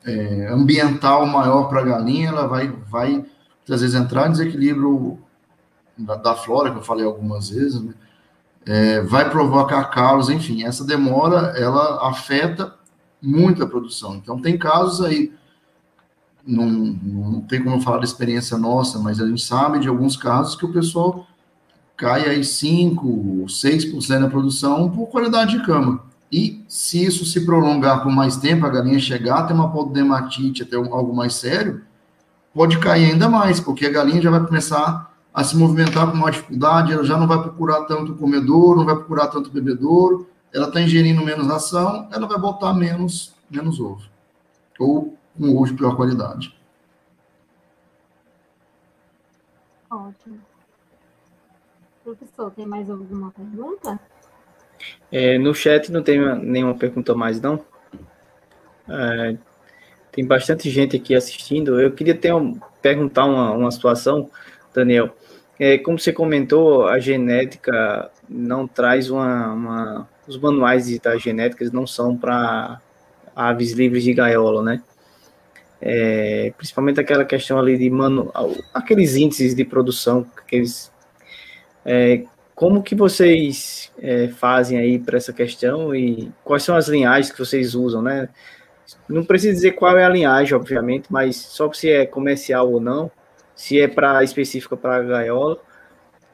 é, 0.06 0.48
ambiental 0.48 1.26
maior 1.26 1.66
para 1.68 1.82
a 1.82 1.86
galinha, 1.86 2.30
ela 2.30 2.48
vai, 2.48 2.70
vai, 2.90 3.26
às 3.70 3.82
vezes, 3.82 3.94
entrar 3.94 4.30
em 4.30 4.32
desequilíbrio 4.32 5.20
da, 5.98 6.16
da 6.16 6.34
flora, 6.34 6.72
que 6.72 6.78
eu 6.78 6.84
falei 6.84 7.06
algumas 7.06 7.50
vezes, 7.50 7.82
né? 7.82 7.94
é, 8.66 9.02
vai 9.02 9.30
provocar 9.30 9.84
calos, 9.86 10.30
enfim, 10.30 10.64
essa 10.64 10.86
demora, 10.86 11.54
ela 11.58 12.08
afeta 12.08 12.74
muita 13.22 13.68
produção. 13.68 14.16
Então, 14.16 14.40
tem 14.42 14.58
casos 14.58 15.06
aí, 15.06 15.32
não, 16.46 16.66
não 16.66 17.42
tem 17.42 17.64
como 17.64 17.82
falar 17.82 18.00
da 18.00 18.04
experiência 18.04 18.58
nossa, 18.58 19.00
mas 19.00 19.20
a 19.20 19.28
gente 19.28 19.44
sabe 19.44 19.80
de 19.80 19.88
alguns 19.88 20.18
casos 20.18 20.56
que 20.56 20.66
o 20.66 20.74
pessoal 20.74 21.28
cai 21.96 22.28
aí 22.28 22.44
5, 22.44 23.46
6% 23.48 24.20
da 24.20 24.30
produção 24.30 24.90
por 24.90 25.08
qualidade 25.08 25.58
de 25.58 25.66
cama. 25.66 26.04
E 26.32 26.64
se 26.68 27.04
isso 27.04 27.26
se 27.26 27.46
prolongar 27.46 28.02
por 28.02 28.12
mais 28.12 28.38
tempo, 28.38 28.66
a 28.66 28.70
galinha 28.70 28.98
chegar 29.00 29.40
a 29.40 29.44
ter 29.44 29.54
uma 29.54 29.70
pododermatite, 29.70 30.64
até 30.64 30.78
algo 30.78 31.14
mais 31.16 31.36
sério, 31.36 31.82
pode 32.54 32.80
cair 32.80 33.12
ainda 33.12 33.30
mais, 33.30 33.60
porque 33.60 33.86
a 33.86 33.92
galinha 33.92 34.22
já 34.22 34.32
vai 34.32 34.44
começar 34.46 35.14
a 35.34 35.44
se 35.44 35.56
movimentar 35.56 36.10
com 36.10 36.18
mais 36.18 36.36
dificuldade, 36.36 36.92
ela 36.92 37.04
já 37.04 37.18
não 37.18 37.28
vai 37.28 37.42
procurar 37.42 37.84
tanto 37.86 38.16
comedor, 38.16 38.76
não 38.76 38.86
vai 38.86 38.96
procurar 38.96 39.28
tanto 39.28 39.52
bebedouro, 39.52 40.28
ela 40.54 40.68
está 40.68 40.82
ingerindo 40.82 41.24
menos 41.24 41.48
ração, 41.48 42.10
ela 42.12 42.28
vai 42.28 42.38
botar 42.38 42.74
menos, 42.74 43.34
menos 43.50 43.80
ovo. 43.80 44.04
Ou 44.80 45.18
um 45.40 45.56
ovo 45.56 45.66
de 45.68 45.74
pior 45.74 45.96
qualidade. 45.96 46.56
Ótimo. 49.90 50.40
Professor, 52.04 52.52
tem 52.52 52.66
mais 52.66 52.90
alguma 52.90 53.32
pergunta? 53.32 54.00
É, 55.12 55.38
no 55.38 55.54
chat 55.54 55.92
não 55.92 56.02
tem 56.02 56.20
nenhuma 56.40 56.76
pergunta 56.76 57.14
mais, 57.14 57.40
não. 57.40 57.64
É, 58.90 59.38
tem 60.12 60.26
bastante 60.26 60.70
gente 60.70 60.96
aqui 60.96 61.16
assistindo. 61.16 61.80
Eu 61.80 61.92
queria 61.92 62.18
ter 62.18 62.34
um, 62.34 62.60
perguntar 62.82 63.26
uma, 63.26 63.52
uma 63.52 63.72
situação, 63.72 64.30
Daniel. 64.74 65.16
É, 65.64 65.78
como 65.78 66.00
você 66.00 66.12
comentou, 66.12 66.88
a 66.88 66.98
genética 66.98 68.10
não 68.28 68.68
traz 68.68 69.12
uma, 69.12 69.54
uma 69.54 70.10
os 70.28 70.36
manuais 70.36 70.86
digitais 70.86 71.22
genéticos 71.22 71.72
não 71.72 71.86
são 71.86 72.18
para 72.18 72.82
aves 73.36 73.72
livres 73.74 74.04
de 74.04 74.12
gaiola, 74.12 74.64
né? 74.64 74.82
É, 75.80 76.52
principalmente 76.58 77.00
aquela 77.00 77.24
questão 77.24 77.60
ali 77.60 77.78
de 77.78 77.88
mano, 77.92 78.32
aqueles 78.74 79.16
índices 79.16 79.54
de 79.54 79.64
produção, 79.64 80.26
aqueles, 80.36 80.92
é, 81.86 82.24
como 82.56 82.82
que 82.82 82.96
vocês 82.96 83.92
é, 84.00 84.30
fazem 84.30 84.80
aí 84.80 84.98
para 84.98 85.18
essa 85.18 85.32
questão 85.32 85.94
e 85.94 86.32
quais 86.44 86.64
são 86.64 86.76
as 86.76 86.88
linhagens 86.88 87.32
que 87.32 87.38
vocês 87.38 87.76
usam, 87.76 88.02
né? 88.02 88.30
Não 89.08 89.24
precisa 89.24 89.54
dizer 89.54 89.74
qual 89.74 89.96
é 89.96 90.04
a 90.04 90.10
linhagem, 90.10 90.56
obviamente, 90.56 91.06
mas 91.12 91.36
só 91.36 91.72
se 91.72 91.88
é 91.88 92.04
comercial 92.04 92.72
ou 92.72 92.82
não, 92.82 93.12
se 93.62 93.80
é 93.80 93.88
para 93.88 94.24
específica 94.24 94.76
para 94.76 95.04
gaiola 95.04 95.60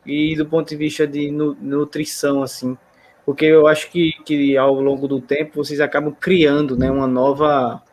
e 0.06 0.34
do 0.38 0.45
ponto 0.45 0.70
de 0.70 0.78
vista 0.78 1.06
de 1.06 1.30
nutrição, 1.30 2.41
assim, 2.41 2.78
porque 3.26 3.44
eu 3.44 3.68
acho 3.68 3.91
que, 3.91 4.14
que 4.24 4.56
ao 4.56 4.80
longo 4.80 5.10
do 5.10 5.20
tempo 5.20 5.62
vocês 5.62 5.82
acabam 5.82 6.16
criando, 6.18 6.78
né, 6.78 6.90
uma 6.90 7.06
nova, 7.06 7.84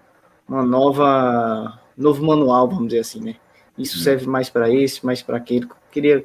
uma 0.49 0.63
nova, 0.63 1.81
novo 1.99 2.25
manual, 2.25 2.69
vamos 2.69 2.87
dizer 2.87 3.01
assim, 3.01 3.21
né? 3.21 3.35
Isso 3.77 3.99
uhum. 3.99 4.05
serve 4.05 4.27
mais 4.29 4.49
para 4.49 4.71
esse, 4.71 5.05
mais 5.05 5.21
para 5.21 5.39
aquele. 5.39 5.67
Queria 5.91 6.25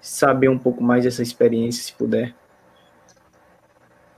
saber 0.00 0.48
um 0.48 0.58
pouco 0.58 0.82
mais 0.82 1.04
dessa 1.04 1.22
experiência, 1.22 1.84
se 1.84 1.92
puder. 1.92 2.34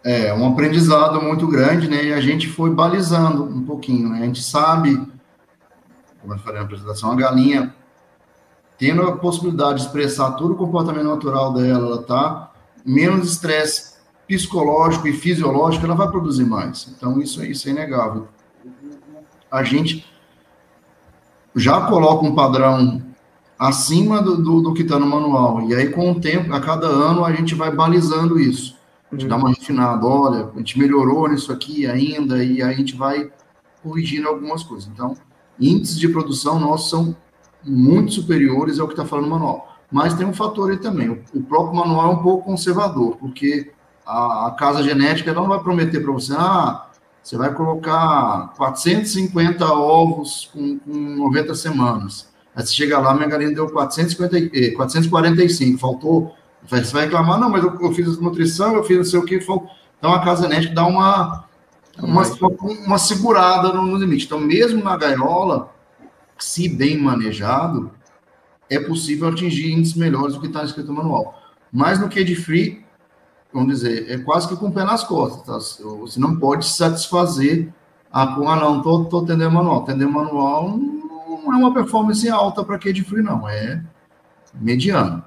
É 0.03 0.33
um 0.33 0.49
aprendizado 0.49 1.21
muito 1.21 1.47
grande, 1.47 1.87
né? 1.87 2.03
E 2.03 2.15
a 2.15 2.21
gente 2.23 2.49
foi 2.49 2.71
balizando 2.71 3.45
um 3.45 3.63
pouquinho, 3.63 4.09
né? 4.09 4.23
A 4.23 4.25
gente 4.25 4.43
sabe, 4.43 4.97
como 6.23 6.33
eu 6.33 6.39
falei 6.39 6.61
na 6.61 6.65
apresentação, 6.65 7.13
a 7.13 7.15
galinha 7.15 7.75
tendo 8.83 9.03
a 9.03 9.17
possibilidade 9.17 9.79
de 9.79 9.87
expressar 9.87 10.33
todo 10.33 10.55
o 10.55 10.57
comportamento 10.57 11.05
natural 11.05 11.53
dela, 11.53 11.87
ela 11.87 12.03
tá 12.03 12.51
menos 12.85 13.31
estresse 13.31 13.93
psicológico 14.27 15.07
e 15.07 15.13
fisiológico, 15.13 15.85
ela 15.85 15.95
vai 15.95 16.09
produzir 16.11 16.45
mais. 16.45 16.93
Então, 16.97 17.21
isso, 17.21 17.45
isso 17.45 17.69
é 17.69 17.71
inegável. 17.71 18.27
A 19.49 19.63
gente 19.63 20.05
já 21.55 21.83
coloca 21.83 22.27
um 22.27 22.35
padrão 22.35 23.01
acima 23.57 24.21
do, 24.21 24.43
do, 24.43 24.61
do 24.61 24.75
que 24.75 24.83
está 24.83 24.99
no 24.99 25.07
manual. 25.07 25.63
E 25.63 25.77
aí, 25.77 25.89
com 25.89 26.11
o 26.11 26.21
tempo, 26.21 26.53
a 26.53 26.59
cada 26.59 26.89
ano, 26.89 27.25
a 27.25 27.33
gente 27.33 27.55
vai 27.55 27.71
balizando 27.71 28.37
isso. 28.41 28.77
A 29.13 29.15
gente 29.15 29.29
dá 29.29 29.37
uma 29.37 29.51
refinada, 29.51 30.05
olha, 30.05 30.51
a 30.53 30.59
gente 30.59 30.77
melhorou 30.77 31.29
nisso 31.29 31.53
aqui 31.53 31.87
ainda, 31.87 32.43
e 32.43 32.61
aí 32.61 32.63
a 32.63 32.73
gente 32.73 32.97
vai 32.97 33.31
corrigindo 33.81 34.27
algumas 34.27 34.65
coisas. 34.65 34.91
Então, 34.93 35.17
índices 35.61 36.01
de 36.01 36.09
produção 36.09 36.59
nossos 36.59 36.91
são 36.91 37.17
muito 37.65 38.13
superiores 38.13 38.79
ao 38.79 38.87
que 38.87 38.95
está 38.95 39.05
falando 39.05 39.27
no 39.27 39.31
manual. 39.31 39.77
Mas 39.91 40.15
tem 40.15 40.27
um 40.27 40.33
fator 40.33 40.71
aí 40.71 40.79
também. 40.79 41.09
O, 41.11 41.23
o 41.35 41.43
próprio 41.43 41.77
manual 41.77 42.13
é 42.13 42.15
um 42.15 42.23
pouco 42.23 42.45
conservador, 42.45 43.17
porque 43.17 43.71
a, 44.07 44.49
a 44.49 44.51
casa 44.53 44.83
genética 44.83 45.33
não 45.33 45.47
vai 45.47 45.61
prometer 45.61 46.01
para 46.01 46.13
você, 46.13 46.33
ah, 46.37 46.87
você 47.23 47.37
vai 47.37 47.53
colocar 47.55 48.53
450 48.57 49.65
ovos 49.73 50.51
com, 50.53 50.79
com 50.79 50.93
90 50.93 51.55
semanas. 51.55 52.29
Aí 52.55 52.67
você 52.67 52.73
chega 52.73 52.99
lá, 52.99 53.15
minha 53.15 53.29
galinha 53.29 53.55
deu 53.55 53.69
450, 53.71 54.75
445, 54.77 55.77
eh, 55.77 55.81
faltou. 55.81 56.35
Você 56.69 56.93
vai 56.93 57.05
reclamar, 57.05 57.39
não, 57.39 57.49
mas 57.49 57.63
eu, 57.63 57.79
eu 57.81 57.93
fiz 57.93 58.19
nutrição, 58.19 58.75
eu 58.75 58.85
fiz 58.85 58.97
não 58.97 59.05
sei 59.05 59.19
o 59.21 59.25
que. 59.25 59.41
Faltou. 59.41 59.71
Então 59.99 60.13
a 60.13 60.21
casa 60.21 60.43
genética 60.43 60.75
dá 60.75 60.85
uma, 60.85 61.45
uma, 61.99 62.23
uma 62.87 62.99
segurada 62.99 63.73
no, 63.73 63.83
no 63.83 63.97
limite. 63.97 64.27
Então, 64.27 64.41
mesmo 64.41 64.83
na 64.83 64.97
gaiola, 64.97 65.72
se 66.43 66.69
bem 66.69 66.99
manejado, 66.99 67.91
é 68.69 68.81
possível 68.81 69.29
atingir 69.29 69.73
índices 69.73 69.95
melhores 69.95 70.35
do 70.35 70.41
que 70.41 70.47
está 70.47 70.65
escrito 70.65 70.89
no 70.89 70.95
manual. 70.95 71.41
Mas 71.73 71.99
no 71.99 72.09
cage 72.09 72.35
free, 72.35 72.85
vamos 73.53 73.75
dizer, 73.75 74.11
é 74.11 74.19
quase 74.19 74.49
que 74.49 74.57
com 74.57 74.69
o 74.69 74.73
pé 74.73 74.85
nas 74.85 75.05
costas, 75.05 75.43
tá? 75.47 75.85
Você 76.01 76.19
não 76.19 76.37
pode 76.37 76.67
se 76.67 76.77
satisfazer 76.77 77.73
a, 78.13 78.23
ah, 78.23 78.57
não, 78.57 78.83
tô, 78.83 79.05
tô 79.05 79.19
atendendo 79.21 79.53
manual. 79.53 79.83
Atender 79.83 80.07
manual 80.07 80.77
não 80.77 81.53
é 81.53 81.57
uma 81.57 81.73
performance 81.73 82.29
alta 82.29 82.63
para 82.65 82.79
cage 82.79 83.03
free, 83.03 83.23
não, 83.23 83.49
é 83.49 83.83
mediano. 84.55 85.25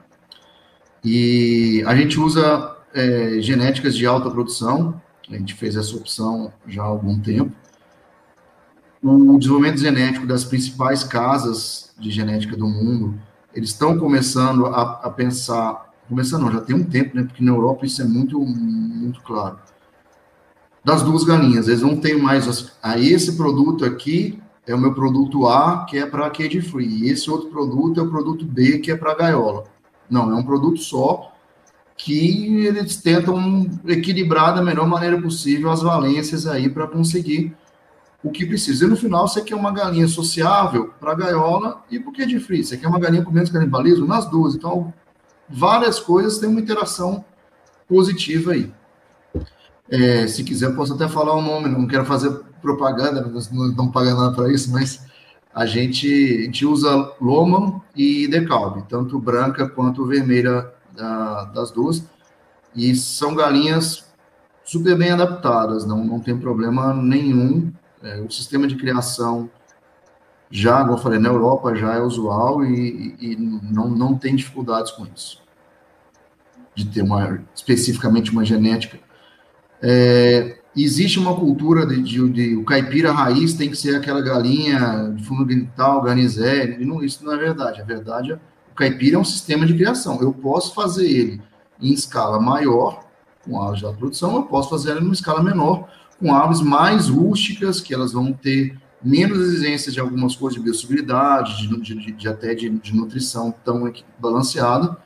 E 1.03 1.83
a 1.87 1.95
gente 1.95 2.19
usa 2.19 2.75
é, 2.93 3.39
genéticas 3.41 3.95
de 3.95 4.05
alta 4.05 4.29
produção, 4.29 5.01
a 5.29 5.33
gente 5.33 5.53
fez 5.53 5.75
essa 5.75 5.95
opção 5.95 6.51
já 6.67 6.83
há 6.83 6.85
algum 6.85 7.19
tempo. 7.19 7.51
O 9.07 9.37
desenvolvimento 9.37 9.79
genético 9.79 10.25
das 10.25 10.43
principais 10.43 11.03
casas 11.03 11.93
de 11.99 12.09
genética 12.09 12.57
do 12.57 12.67
mundo, 12.67 13.13
eles 13.53 13.69
estão 13.69 13.99
começando 13.99 14.65
a, 14.65 15.01
a 15.03 15.11
pensar 15.11 15.93
começando 16.09 16.41
não, 16.41 16.51
já 16.51 16.61
tem 16.61 16.75
um 16.75 16.83
tempo, 16.83 17.15
né? 17.15 17.23
Porque 17.23 17.43
na 17.43 17.51
Europa 17.51 17.85
isso 17.85 18.01
é 18.01 18.05
muito, 18.05 18.39
muito 18.39 19.21
claro. 19.21 19.59
Das 20.83 21.03
duas 21.03 21.23
galinhas, 21.23 21.67
eles 21.67 21.83
não 21.83 21.97
têm 21.97 22.19
mais. 22.19 22.47
As, 22.47 22.71
ah, 22.81 22.99
esse 22.99 23.35
produto 23.37 23.85
aqui 23.85 24.41
é 24.65 24.73
o 24.73 24.79
meu 24.79 24.93
produto 24.95 25.47
A, 25.47 25.85
que 25.85 25.99
é 25.99 26.05
para 26.07 26.29
cage 26.31 26.61
free, 26.61 27.03
e 27.03 27.09
esse 27.09 27.29
outro 27.29 27.49
produto 27.49 27.99
é 27.99 28.03
o 28.03 28.09
produto 28.09 28.43
B, 28.43 28.79
que 28.79 28.91
é 28.91 28.95
para 28.95 29.13
gaiola. 29.13 29.65
Não, 30.09 30.31
é 30.31 30.35
um 30.35 30.43
produto 30.43 30.79
só 30.79 31.31
que 31.95 32.65
eles 32.65 32.97
tentam 32.97 33.69
equilibrar 33.87 34.55
da 34.55 34.63
melhor 34.63 34.87
maneira 34.87 35.21
possível 35.21 35.69
as 35.69 35.83
valências 35.83 36.45
aí 36.47 36.69
para 36.69 36.87
conseguir 36.87 37.55
o 38.25 38.31
que 38.31 38.43
precisa. 38.43 38.85
E 38.85 38.87
no 38.87 38.97
final, 38.97 39.27
você 39.27 39.39
quer 39.39 39.55
uma 39.55 39.71
galinha 39.71 40.07
sociável 40.07 40.91
para 40.99 41.13
gaiola 41.13 41.83
e 41.91 41.99
para 41.99 42.09
o 42.09 42.13
cage 42.13 42.39
free. 42.39 42.63
Você 42.63 42.75
quer 42.75 42.87
uma 42.87 42.99
galinha 42.99 43.23
com 43.23 43.31
menos 43.31 43.51
canibalismo 43.51 44.07
nas 44.07 44.27
duas. 44.27 44.55
Então, 44.55 44.91
várias 45.47 45.99
coisas 45.99 46.39
têm 46.39 46.49
uma 46.49 46.59
interação 46.59 47.23
positiva 47.87 48.53
aí. 48.53 48.73
É, 49.87 50.25
se 50.25 50.43
quiser, 50.43 50.75
posso 50.75 50.95
até 50.95 51.07
falar 51.07 51.35
o 51.35 51.41
nome, 51.41 51.69
não 51.69 51.85
quero 51.85 52.03
fazer 52.03 52.31
propaganda, 52.63 53.21
não 53.21 53.37
estamos 53.37 53.93
pagando 53.93 54.21
nada 54.21 54.35
para 54.35 54.51
isso, 54.51 54.71
mas 54.71 55.05
a 55.53 55.67
gente, 55.67 56.07
a 56.07 56.45
gente 56.45 56.65
usa 56.65 57.13
Loman 57.21 57.79
e 57.95 58.27
Decalbe, 58.27 58.83
tanto 58.89 59.19
branca 59.19 59.69
quanto 59.69 60.03
vermelha 60.03 60.71
da, 60.95 61.45
das 61.45 61.69
duas, 61.69 62.03
e 62.75 62.95
são 62.95 63.35
galinhas 63.35 64.03
super 64.63 64.97
bem 64.97 65.11
adaptadas, 65.11 65.85
não, 65.85 66.03
não 66.03 66.19
tem 66.19 66.35
problema 66.35 66.91
nenhum. 66.91 67.71
É, 68.05 68.21
o 68.21 68.29
sistema 68.29 68.67
de 68.67 68.75
criação 68.75 69.49
já, 70.51 70.81
como 70.81 70.93
eu 70.93 70.97
falei, 70.99 71.17
na 71.17 71.29
Europa 71.29 71.75
já 71.75 71.95
é 71.95 71.99
usual 71.99 72.63
e, 72.63 73.15
e 73.19 73.35
não, 73.35 73.89
não 73.89 74.15
tem 74.15 74.35
dificuldades 74.35 74.91
com 74.91 75.07
isso, 75.13 75.41
de 76.75 76.85
ter 76.85 77.01
uma, 77.01 77.43
especificamente 77.55 78.29
uma 78.29 78.45
genética. 78.45 78.99
É, 79.81 80.59
existe 80.77 81.17
uma 81.17 81.35
cultura 81.35 81.85
de, 81.85 81.99
de, 82.01 82.29
de, 82.29 82.55
o 82.55 82.63
caipira 82.63 83.11
raiz 83.11 83.55
tem 83.55 83.69
que 83.69 83.75
ser 83.75 83.95
aquela 83.95 84.21
galinha 84.21 85.11
de 85.15 85.23
fundo 85.23 85.49
genital, 85.49 86.03
garnizé, 86.03 86.77
e 86.79 86.85
não, 86.85 87.03
isso 87.03 87.25
não 87.25 87.33
é 87.33 87.37
verdade. 87.37 87.81
A 87.81 87.85
verdade 87.85 88.33
é 88.33 88.35
o 88.71 88.75
caipira 88.75 89.15
é 89.15 89.19
um 89.19 89.25
sistema 89.25 89.65
de 89.65 89.73
criação. 89.73 90.21
Eu 90.21 90.31
posso 90.31 90.75
fazer 90.75 91.09
ele 91.09 91.41
em 91.81 91.91
escala 91.91 92.39
maior, 92.39 93.03
com 93.43 93.61
aves 93.61 93.79
de 93.79 93.93
produção, 93.93 94.35
eu 94.35 94.43
posso 94.43 94.69
fazer 94.69 94.95
ele 94.95 95.05
em 95.05 95.11
escala 95.11 95.41
menor, 95.41 95.89
com 96.19 96.33
aves 96.33 96.61
mais 96.61 97.09
rústicas, 97.09 97.81
que 97.81 97.93
elas 97.93 98.13
vão 98.13 98.31
ter 98.31 98.77
menos 99.03 99.39
exigências 99.39 99.93
de 99.93 99.99
algumas 99.99 100.35
coisas 100.35 100.57
de 100.57 100.63
biosseguridade, 100.63 101.67
de, 101.67 101.95
de, 101.95 102.11
de 102.11 102.27
até 102.27 102.55
de, 102.55 102.69
de, 102.69 102.95
nutrição 102.95 103.53
tão 103.63 103.91
balanceada, 104.17 104.97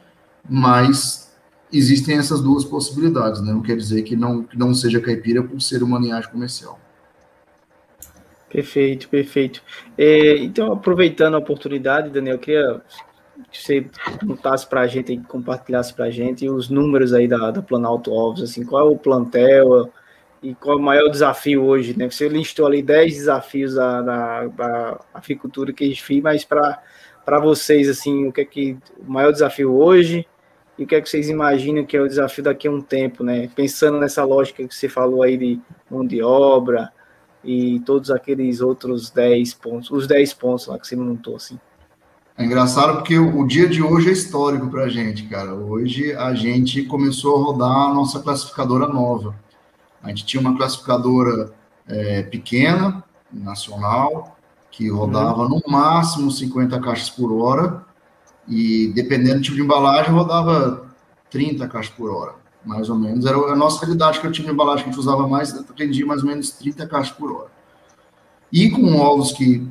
mas 0.50 1.38
existem 1.72 2.18
essas 2.18 2.42
duas 2.42 2.64
possibilidades, 2.64 3.42
né? 3.42 3.52
Não 3.52 3.62
quer 3.62 3.76
dizer 3.76 4.04
que 4.04 4.16
não, 4.16 4.44
que 4.44 4.58
não 4.58 4.74
seja 4.74 5.02
caipira 5.02 5.44
por 5.44 5.62
ser 5.62 5.84
uma 5.84 6.00
linhagem 6.00 6.32
comercial. 6.32 6.80
Perfeito, 8.50 9.10
perfeito. 9.10 9.62
É, 9.98 10.38
então, 10.38 10.72
aproveitando 10.74 11.36
a 11.36 11.40
oportunidade, 11.40 12.10
Daniel, 12.10 12.36
eu 12.36 12.40
queria 12.40 12.82
que 13.52 13.62
você 13.62 13.86
contasse 14.26 14.68
para 14.68 14.82
a 14.82 14.88
gente, 14.88 15.18
compartilhasse 15.28 15.94
para 15.94 16.06
a 16.06 16.10
gente 16.10 16.50
os 16.50 16.70
números 16.70 17.14
aí 17.14 17.28
da, 17.28 17.52
da 17.52 17.62
Planalto 17.62 18.12
Ovos, 18.12 18.42
assim, 18.42 18.66
qual 18.66 18.88
é 18.88 18.92
o 18.92 18.98
plantel, 18.98 19.92
e 20.42 20.56
qual 20.56 20.78
é 20.78 20.80
o 20.80 20.84
maior 20.84 21.10
desafio 21.10 21.64
hoje, 21.64 21.98
né? 21.98 22.10
Você 22.10 22.28
listou 22.30 22.66
ali 22.66 22.82
10 22.82 23.14
desafios 23.14 23.74
da, 23.74 24.02
da, 24.02 24.48
da 24.48 25.00
aficultura 25.14 25.74
que 25.74 25.84
a 25.84 25.88
gente 25.88 26.04
fez, 26.04 26.22
mas 26.22 26.46
para 26.46 27.40
vocês, 27.42 27.90
assim, 27.90 28.28
o 28.28 28.32
que 28.32 28.42
é 28.42 28.46
que 28.46 28.78
o 28.98 29.12
maior 29.12 29.32
desafio 29.32 29.74
hoje 29.74 30.26
e 30.78 30.84
o 30.84 30.88
que 30.88 30.96
é 30.96 31.02
que 31.02 31.10
vocês 31.10 31.30
imaginam 31.30 31.86
que 31.86 31.98
é 31.98 32.02
o 32.02 32.08
desafio 32.08 32.44
daqui 32.44 32.68
a 32.68 32.72
um 32.72 32.82
tempo, 32.82 33.24
né? 33.24 33.50
Pensando 33.54 34.00
nessa 34.00 34.24
lógica 34.24 34.66
que 34.66 34.74
você 34.74 34.88
falou 34.88 35.24
aí 35.24 35.38
de 35.38 35.60
mão 35.92 36.06
de 36.06 36.24
obra 36.24 36.90
e 37.44 37.82
todos 37.82 38.10
aqueles 38.10 38.62
outros 38.62 39.10
10 39.10 39.54
pontos, 39.56 39.92
os 39.92 40.08
10 40.08 40.34
pontos 40.36 40.68
lá 40.68 40.80
que 40.80 40.88
você 40.88 40.96
montou, 40.96 41.36
assim. 41.36 41.60
É 42.38 42.46
engraçado 42.46 42.96
porque 42.96 43.20
o 43.20 43.46
dia 43.46 43.68
de 43.68 43.84
hoje 43.84 44.08
é 44.08 44.14
histórico 44.14 44.70
para 44.70 44.84
a 44.84 44.90
gente, 44.90 45.24
cara. 45.24 45.54
Hoje 45.54 46.14
a 46.14 46.34
gente 46.34 46.84
começou 46.84 47.36
a 47.36 47.44
rodar 47.44 47.90
a 47.90 47.94
nossa 47.94 48.22
classificadora 48.22 48.88
nova. 48.88 49.36
A 50.02 50.10
gente 50.10 50.26
tinha 50.26 50.42
uma 50.42 50.56
classificadora 50.56 51.52
é, 51.88 52.24
pequena, 52.24 53.04
nacional, 53.32 54.38
que 54.72 54.90
rodava 54.90 55.48
no 55.48 55.62
máximo 55.68 56.32
50 56.32 56.80
caixas 56.80 57.10
por 57.10 57.32
hora, 57.34 57.86
e 58.48 58.92
dependendo 58.96 59.36
do 59.36 59.42
tipo 59.42 59.56
de 59.56 59.62
embalagem, 59.62 60.12
rodava 60.12 60.88
30 61.30 61.68
caixas 61.68 61.94
por 61.94 62.10
hora, 62.10 62.36
mais 62.66 62.90
ou 62.90 62.96
menos. 62.96 63.26
Era 63.26 63.38
a 63.38 63.56
nossa 63.56 63.86
realidade, 63.86 64.20
que 64.20 64.28
eu 64.28 64.32
tinha 64.32 64.52
embalagem 64.52 64.84
que 64.84 64.90
a 64.90 64.94
gente 64.94 65.00
usava 65.00 65.28
mais, 65.28 65.54
atendia 65.54 66.06
mais 66.06 66.24
ou 66.24 66.30
menos 66.30 66.52
30 66.52 66.88
caixas 66.88 67.12
por 67.16 67.32
hora. 67.32 67.50
E 68.52 68.70
com 68.72 68.96
ovos 68.96 69.32
que 69.32 69.68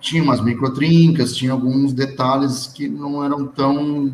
tinham 0.00 0.24
umas 0.24 0.40
microtrincas, 0.40 1.36
tinha 1.36 1.52
alguns 1.52 1.92
detalhes 1.92 2.66
que 2.66 2.88
não 2.88 3.22
eram 3.24 3.46
tão, 3.46 4.12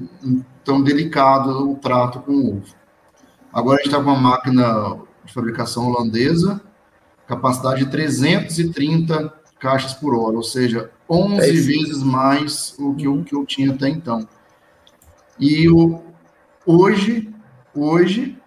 tão 0.65 0.83
delicados 0.83 1.55
o 1.57 1.75
trato 1.77 2.21
com 2.21 2.33
o 2.33 2.57
ovo. 2.57 2.75
Agora 3.53 3.77
a 3.77 3.79
gente 3.79 3.87
está 3.87 4.03
com 4.03 4.11
uma 4.11 4.21
máquina 4.21 4.99
de 5.27 5.33
fabricação 5.33 5.89
holandesa, 5.89 6.61
capacidade 7.27 7.85
de 7.85 7.91
330 7.91 9.33
caixas 9.59 9.95
por 9.95 10.15
hora, 10.15 10.37
ou 10.37 10.43
seja, 10.43 10.91
11 11.09 11.41
é 11.41 11.53
vezes 11.53 12.03
mais 12.03 12.75
o 12.79 12.95
que, 12.95 13.07
eu, 13.07 13.23
que 13.25 13.35
eu 13.35 13.45
tinha 13.45 13.73
até 13.73 13.89
então. 13.89 14.27
E 15.39 15.69
o, 15.69 16.03
hoje, 16.65 17.33
hoje, 17.75 18.39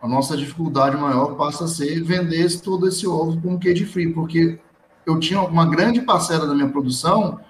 a 0.00 0.08
nossa 0.08 0.36
dificuldade 0.36 0.96
maior 0.96 1.36
passa 1.36 1.64
a 1.64 1.68
ser 1.68 2.02
vender 2.02 2.60
todo 2.60 2.88
esse 2.88 3.06
ovo 3.06 3.40
como 3.40 3.60
cage 3.60 3.84
free, 3.84 4.12
porque 4.12 4.58
eu 5.06 5.18
tinha 5.18 5.40
uma 5.42 5.66
grande 5.66 6.00
parcela 6.00 6.46
da 6.46 6.54
minha 6.54 6.68
produção 6.68 7.40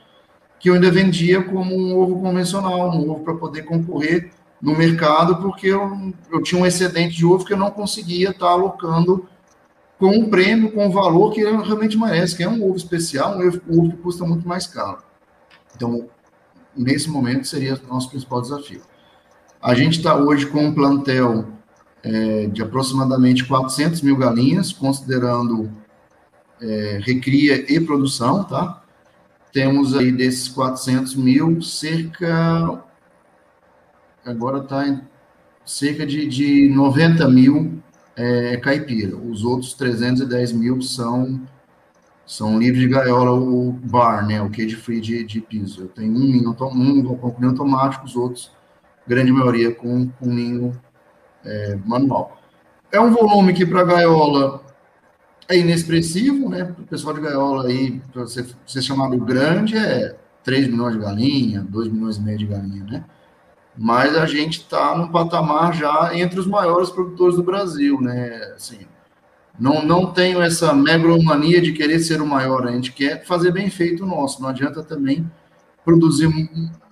que 0.59 0.69
eu 0.69 0.75
ainda 0.75 0.91
vendia 0.91 1.43
como 1.43 1.75
um 1.75 1.97
ovo 1.99 2.21
convencional, 2.21 2.91
um 2.91 3.11
ovo 3.11 3.25
para 3.25 3.35
poder 3.35 3.63
concorrer 3.63 4.31
no 4.61 4.77
mercado, 4.77 5.37
porque 5.37 5.69
eu, 5.69 6.13
eu 6.31 6.43
tinha 6.43 6.61
um 6.61 6.67
excedente 6.67 7.17
de 7.17 7.25
ovo 7.25 7.45
que 7.45 7.53
eu 7.53 7.57
não 7.57 7.71
conseguia 7.71 8.31
estar 8.31 8.47
tá 8.47 8.53
alocando 8.53 9.27
com 9.99 10.09
um 10.09 10.31
prêmio, 10.31 10.73
com 10.73 10.87
um 10.87 10.91
valor 10.91 11.33
que 11.33 11.41
ele 11.41 11.57
realmente 11.63 11.99
merece, 11.99 12.37
que 12.37 12.43
é 12.43 12.49
um 12.49 12.65
ovo 12.65 12.77
especial, 12.77 13.39
um 13.39 13.47
ovo 13.47 13.91
que 13.91 13.97
custa 13.99 14.25
muito 14.25 14.47
mais 14.47 14.67
caro. 14.67 14.99
Então, 15.75 16.09
nesse 16.77 17.09
momento, 17.09 17.47
seria 17.47 17.75
o 17.75 17.93
nosso 17.93 18.11
principal 18.11 18.41
desafio. 18.41 18.83
A 19.63 19.75
gente 19.75 19.99
está 19.99 20.17
hoje 20.17 20.47
com 20.47 20.65
um 20.65 20.75
plantel 20.75 21.49
é, 22.03 22.47
de 22.47 22.63
aproximadamente 22.63 23.45
400 23.45 24.01
mil 24.01 24.17
galinhas, 24.17 24.73
considerando 24.73 25.71
é, 26.61 27.01
recria 27.03 27.71
e 27.71 27.81
produção, 27.81 28.45
tá? 28.45 28.83
Temos 29.53 29.95
aí 29.97 30.13
desses 30.13 30.49
400 30.49 31.15
mil, 31.17 31.61
cerca. 31.61 32.83
Agora 34.25 34.59
está 34.59 34.87
em 34.87 35.01
cerca 35.65 36.07
de, 36.07 36.27
de 36.27 36.69
90 36.69 37.29
mil 37.29 37.81
é 38.17 38.57
caipira. 38.59 39.17
Os 39.17 39.45
outros 39.45 39.75
310 39.75 40.53
mil 40.53 40.83
são 40.83 41.41
são 42.27 42.61
livres 42.61 42.83
de 42.83 42.89
gaiola, 42.89 43.33
o 43.33 43.73
bar, 43.73 44.25
né, 44.25 44.41
o 44.41 44.49
cage 44.49 44.77
free 44.77 45.01
de, 45.01 45.25
de 45.25 45.41
piso. 45.41 45.83
Eu 45.83 45.89
tenho 45.89 46.13
um 46.13 46.19
ninho, 46.19 46.51
um 46.51 46.55
com 46.55 47.35
ninho 47.41 47.51
automático, 47.51 48.07
os 48.07 48.15
outros, 48.15 48.53
grande 49.05 49.33
maioria, 49.33 49.75
com, 49.75 50.09
com 50.09 50.27
ninho 50.27 50.73
é, 51.45 51.77
manual. 51.85 52.41
É 52.93 53.01
um 53.01 53.11
volume 53.13 53.53
que 53.53 53.67
para 53.67 53.83
gaiola 53.83 54.63
é 55.49 55.59
inexpressivo, 55.59 56.49
né? 56.49 56.73
O 56.79 56.85
pessoal 56.85 57.15
de 57.15 57.21
gaiola 57.21 57.67
aí, 57.67 58.01
para 58.13 58.23
você 58.23 58.47
ser 58.65 58.83
chamado 58.83 59.19
grande, 59.19 59.77
é 59.77 60.15
3 60.45 60.69
milhões 60.69 60.95
de 60.95 61.01
galinha, 61.01 61.67
2 61.69 61.89
milhões 61.89 62.17
e 62.17 62.21
meio 62.21 62.39
de 62.39 62.47
galinha, 62.47 62.85
né? 62.85 63.05
Mas 63.77 64.17
a 64.17 64.27
gente 64.27 64.59
está 64.59 64.97
num 64.97 65.09
patamar 65.09 65.75
já 65.75 66.11
entre 66.15 66.39
os 66.39 66.47
maiores 66.47 66.91
produtores 66.91 67.37
do 67.37 67.43
Brasil, 67.43 68.01
né? 68.01 68.53
Assim, 68.55 68.81
não, 69.59 69.85
não 69.85 70.13
tenho 70.13 70.41
essa 70.41 70.73
megalomania 70.73 71.61
de 71.61 71.73
querer 71.73 71.99
ser 72.01 72.21
o 72.21 72.27
maior, 72.27 72.67
a 72.67 72.73
gente 72.73 72.93
quer 72.93 73.25
fazer 73.25 73.53
bem 73.53 73.71
feito 73.71 74.05
o 74.05 74.07
nosso, 74.07 74.41
não 74.41 74.49
adianta 74.49 74.83
também 74.83 75.31
produzir 75.85 76.29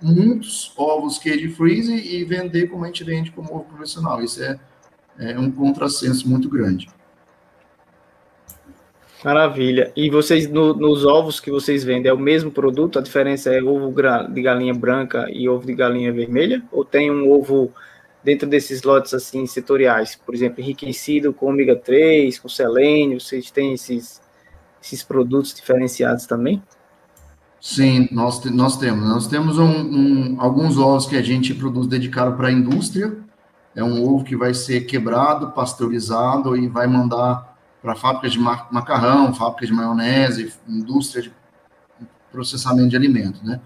muitos 0.03 0.73
ovos 0.77 1.19
cage 1.19 1.49
freeze 1.49 1.95
e 1.95 2.25
vender 2.25 2.69
como 2.69 2.85
a 2.85 2.87
gente 2.87 3.05
vende 3.05 3.31
como 3.31 3.55
ovo 3.55 3.65
profissional, 3.65 4.23
isso 4.23 4.43
é, 4.43 4.59
é 5.19 5.39
um 5.39 5.51
contrassenso 5.51 6.29
muito 6.29 6.49
grande. 6.49 6.89
Maravilha. 9.25 9.93
E 9.97 10.09
vocês, 10.09 10.49
no, 10.49 10.73
nos 10.75 11.05
ovos 11.05 11.41
que 11.41 11.51
vocês 11.51 11.83
vendem, 11.83 12.09
é 12.11 12.15
o 12.15 12.19
mesmo 12.19 12.51
produto? 12.51 12.99
A 12.99 13.03
diferença 13.03 13.53
é 13.53 13.61
ovo 13.61 13.93
de 14.31 14.43
galinha 14.43 14.73
branca 14.73 15.27
e 15.31 15.49
ovo 15.49 15.67
de 15.67 15.75
galinha 15.75 16.13
vermelha? 16.13 16.63
Ou 16.71 16.85
tem 16.85 17.11
um 17.11 17.31
ovo 17.31 17.73
dentro 18.23 18.49
desses 18.49 18.83
lotes 18.83 19.13
assim 19.13 19.45
setoriais? 19.47 20.15
Por 20.15 20.35
exemplo, 20.35 20.61
enriquecido 20.61 21.33
com 21.33 21.47
ômega 21.47 21.75
3, 21.75 22.39
com 22.39 22.49
selênio? 22.49 23.21
Vocês 23.21 23.51
têm 23.51 23.75
esses, 23.75 24.21
esses 24.81 25.03
produtos 25.03 25.53
diferenciados 25.53 26.25
também? 26.25 26.63
Sim, 27.61 28.09
nós, 28.13 28.45
nós 28.45 28.77
temos. 28.77 29.09
Nós 29.09 29.27
temos 29.27 29.59
um, 29.59 29.65
um, 29.65 30.37
alguns 30.41 30.79
ovos 30.79 31.07
que 31.07 31.17
a 31.17 31.23
gente 31.23 31.53
produz 31.55 31.89
dedicado 31.89 32.37
para 32.37 32.49
a 32.49 32.53
indústria. 32.53 33.17
É 33.75 33.83
um 33.83 34.01
ovo 34.05 34.23
que 34.23 34.37
vai 34.37 34.55
ser 34.55 34.83
quebrado, 34.83 35.51
pasteurizado 35.51 36.57
e 36.57 36.69
vai 36.69 36.87
mandar 36.87 37.58
para 37.83 37.95
fábricas 37.95 38.33
de 38.33 38.39
macarrão, 38.39 39.33
fábricas 39.35 39.69
de 39.69 39.75
maionese, 39.75 40.53
indústria 40.67 41.23
de 41.23 41.33
processamento 42.31 42.89
de 42.89 42.97
alimentos, 42.97 43.43
né? 43.43 43.61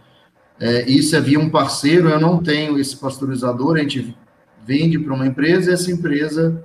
É, 0.60 0.88
isso 0.88 1.16
é 1.16 1.20
via 1.20 1.40
um 1.40 1.50
parceiro, 1.50 2.08
eu 2.08 2.20
não 2.20 2.40
tenho 2.40 2.78
esse 2.78 2.96
pasteurizador, 2.96 3.76
a 3.76 3.80
gente 3.80 4.16
vende 4.64 4.98
para 4.98 5.12
uma 5.12 5.26
empresa 5.26 5.70
e 5.70 5.74
essa 5.74 5.90
empresa 5.90 6.64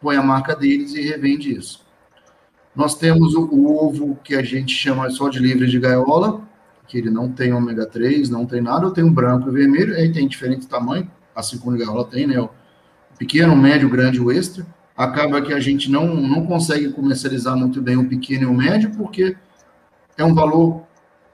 põe 0.00 0.16
a 0.16 0.22
marca 0.22 0.56
deles 0.56 0.94
e 0.94 1.02
revende 1.02 1.54
isso. 1.54 1.84
Nós 2.74 2.96
temos 2.96 3.34
o, 3.34 3.44
o 3.44 3.86
ovo 3.86 4.18
que 4.24 4.34
a 4.34 4.42
gente 4.42 4.74
chama 4.74 5.08
só 5.10 5.28
de 5.28 5.38
livre 5.38 5.68
de 5.68 5.78
gaiola, 5.78 6.42
que 6.88 6.98
ele 6.98 7.10
não 7.10 7.30
tem 7.30 7.52
ômega 7.52 7.86
3, 7.86 8.28
não 8.30 8.46
tem 8.46 8.60
nada, 8.60 8.86
eu 8.86 8.90
tenho 8.90 9.10
branco 9.10 9.48
e 9.48 9.52
vermelho, 9.52 9.94
aí 9.94 10.12
tem 10.12 10.26
diferentes 10.26 10.66
tamanhos, 10.66 11.08
assim 11.34 11.58
como 11.58 11.76
a 11.76 11.78
gaiola 11.78 12.04
tem, 12.04 12.26
né? 12.26 12.40
O 12.40 12.50
pequeno, 13.18 13.54
médio, 13.54 13.88
grande 13.88 14.20
o 14.20 14.32
extra 14.32 14.66
acaba 14.96 15.42
que 15.42 15.52
a 15.52 15.60
gente 15.60 15.90
não, 15.90 16.14
não 16.14 16.46
consegue 16.46 16.90
comercializar 16.90 17.56
muito 17.56 17.82
bem 17.82 17.96
o 17.96 18.08
pequeno 18.08 18.44
e 18.44 18.46
o 18.46 18.54
médio, 18.54 18.90
porque 18.92 19.36
é 20.16 20.24
um 20.24 20.34
valor 20.34 20.84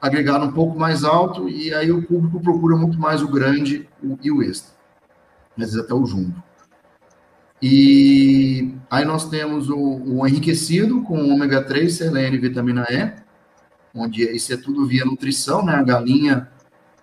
agregado 0.00 0.44
um 0.44 0.52
pouco 0.52 0.76
mais 0.76 1.04
alto, 1.04 1.48
e 1.48 1.72
aí 1.72 1.92
o 1.92 2.02
público 2.02 2.40
procura 2.40 2.76
muito 2.76 2.98
mais 2.98 3.22
o 3.22 3.28
grande 3.28 3.88
e 4.20 4.32
o 4.32 4.42
extra, 4.42 4.72
às 5.56 5.58
vezes 5.58 5.76
até 5.78 5.94
o 5.94 6.04
jumbo. 6.04 6.42
E 7.62 8.74
aí 8.90 9.04
nós 9.04 9.28
temos 9.28 9.70
o, 9.70 9.78
o 9.78 10.26
enriquecido 10.26 11.02
com 11.02 11.32
ômega 11.32 11.62
3, 11.62 11.94
selênio 11.94 12.36
e 12.36 12.40
vitamina 12.40 12.84
E, 12.90 13.12
onde 13.94 14.24
isso 14.34 14.52
é 14.52 14.56
tudo 14.56 14.84
via 14.84 15.04
nutrição, 15.04 15.64
né? 15.64 15.74
A 15.76 15.82
galinha 15.84 16.48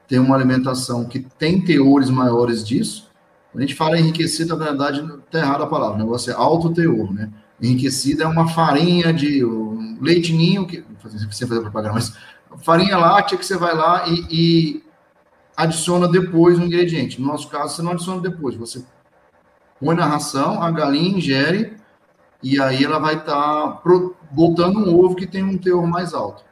tem 0.05 0.19
uma 0.19 0.35
alimentação 0.35 1.05
que 1.05 1.19
tem 1.19 1.63
teores 1.63 2.09
maiores 2.09 2.61
disso, 2.61 3.08
a 3.55 3.61
gente 3.61 3.75
fala 3.75 3.99
enriquecido, 3.99 4.55
na 4.55 4.63
verdade, 4.63 5.01
está 5.01 5.39
errada 5.39 5.63
a 5.63 5.67
palavra, 5.67 5.95
o 5.95 5.99
negócio 5.99 6.31
é 6.31 6.35
alto 6.35 6.71
teor, 6.71 7.11
né? 7.11 7.31
Enriquecido 7.61 8.23
é 8.23 8.27
uma 8.27 8.47
farinha 8.47 9.11
de 9.11 9.43
um 9.43 9.97
leitinho, 9.99 10.67
que, 10.67 10.83
sem 11.31 11.47
fazer 11.47 11.61
propaganda, 11.61 11.95
mas 11.95 12.15
farinha 12.63 12.97
láctea 12.97 13.37
que 13.37 13.45
você 13.45 13.57
vai 13.57 13.75
lá 13.75 14.07
e, 14.07 14.27
e 14.29 14.83
adiciona 15.57 16.07
depois 16.07 16.57
o 16.57 16.63
ingrediente. 16.63 17.19
No 17.19 17.27
nosso 17.27 17.49
caso, 17.49 17.75
você 17.75 17.81
não 17.81 17.91
adiciona 17.91 18.21
depois, 18.21 18.55
você 18.55 18.83
põe 19.79 19.95
na 19.95 20.05
ração, 20.05 20.61
a 20.61 20.71
galinha 20.71 21.17
ingere 21.17 21.77
e 22.41 22.61
aí 22.61 22.83
ela 22.83 22.99
vai 22.99 23.15
estar 23.15 23.33
tá 23.33 23.81
botando 24.31 24.77
um 24.77 24.97
ovo 24.97 25.15
que 25.15 25.27
tem 25.27 25.43
um 25.43 25.57
teor 25.57 25.85
mais 25.85 26.13
alto. 26.13 26.43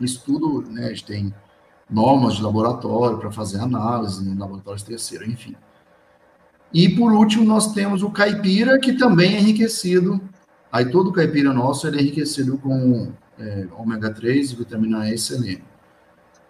Isso 0.00 0.22
tudo, 0.24 0.62
né, 0.70 0.86
a 0.86 0.88
gente 0.90 1.04
tem 1.04 1.34
normas 1.90 2.34
de 2.34 2.42
laboratório 2.42 3.18
para 3.18 3.32
fazer 3.32 3.58
análise, 3.58 4.28
em 4.28 4.38
laboratórios 4.38 4.82
terceiro, 4.82 5.28
enfim. 5.28 5.56
E 6.72 6.88
por 6.88 7.12
último, 7.12 7.44
nós 7.44 7.72
temos 7.72 8.02
o 8.02 8.10
caipira, 8.10 8.78
que 8.78 8.92
também 8.92 9.36
é 9.36 9.40
enriquecido. 9.40 10.20
Aí 10.70 10.90
todo 10.90 11.12
caipira 11.12 11.52
nosso 11.52 11.86
é 11.86 11.90
enriquecido 11.90 12.58
com 12.58 13.10
é, 13.38 13.66
ômega 13.78 14.10
3, 14.10 14.52
vitamina 14.52 15.08
E 15.08 15.14
e 15.14 15.18
selênio. 15.18 15.64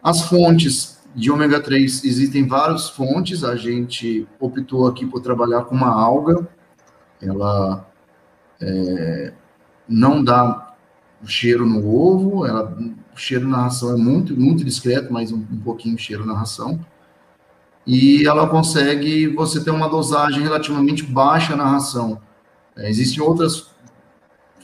As 0.02 0.22
fontes 0.22 0.98
de 1.14 1.30
ômega 1.30 1.60
3 1.60 2.04
existem 2.04 2.46
várias 2.46 2.88
fontes. 2.88 3.44
A 3.44 3.54
gente 3.54 4.26
optou 4.40 4.86
aqui 4.86 5.06
por 5.06 5.20
trabalhar 5.20 5.64
com 5.64 5.74
uma 5.74 5.90
alga. 5.90 6.48
Ela 7.22 7.88
é, 8.60 9.32
não 9.88 10.22
dá 10.22 10.74
cheiro 11.24 11.66
no 11.66 11.88
ovo, 11.88 12.46
ela, 12.46 12.76
o 13.12 13.16
cheiro 13.16 13.48
na 13.48 13.62
ração 13.62 13.92
é 13.92 13.96
muito, 13.96 14.38
muito 14.38 14.64
discreto, 14.64 15.12
mas 15.12 15.32
um, 15.32 15.38
um 15.38 15.60
pouquinho 15.60 15.98
cheiro 15.98 16.24
na 16.24 16.34
ração 16.34 16.78
e 17.89 18.27
ela 18.27 18.47
consegue 18.47 19.28
você 19.28 19.65
ter 19.65 19.70
uma 19.70 19.89
dosagem 19.89 20.43
relativamente 20.43 21.02
baixa 21.02 21.56
na 21.56 21.65
ração. 21.65 22.20
É, 22.77 22.90
existem 22.90 23.23
outras 23.23 23.69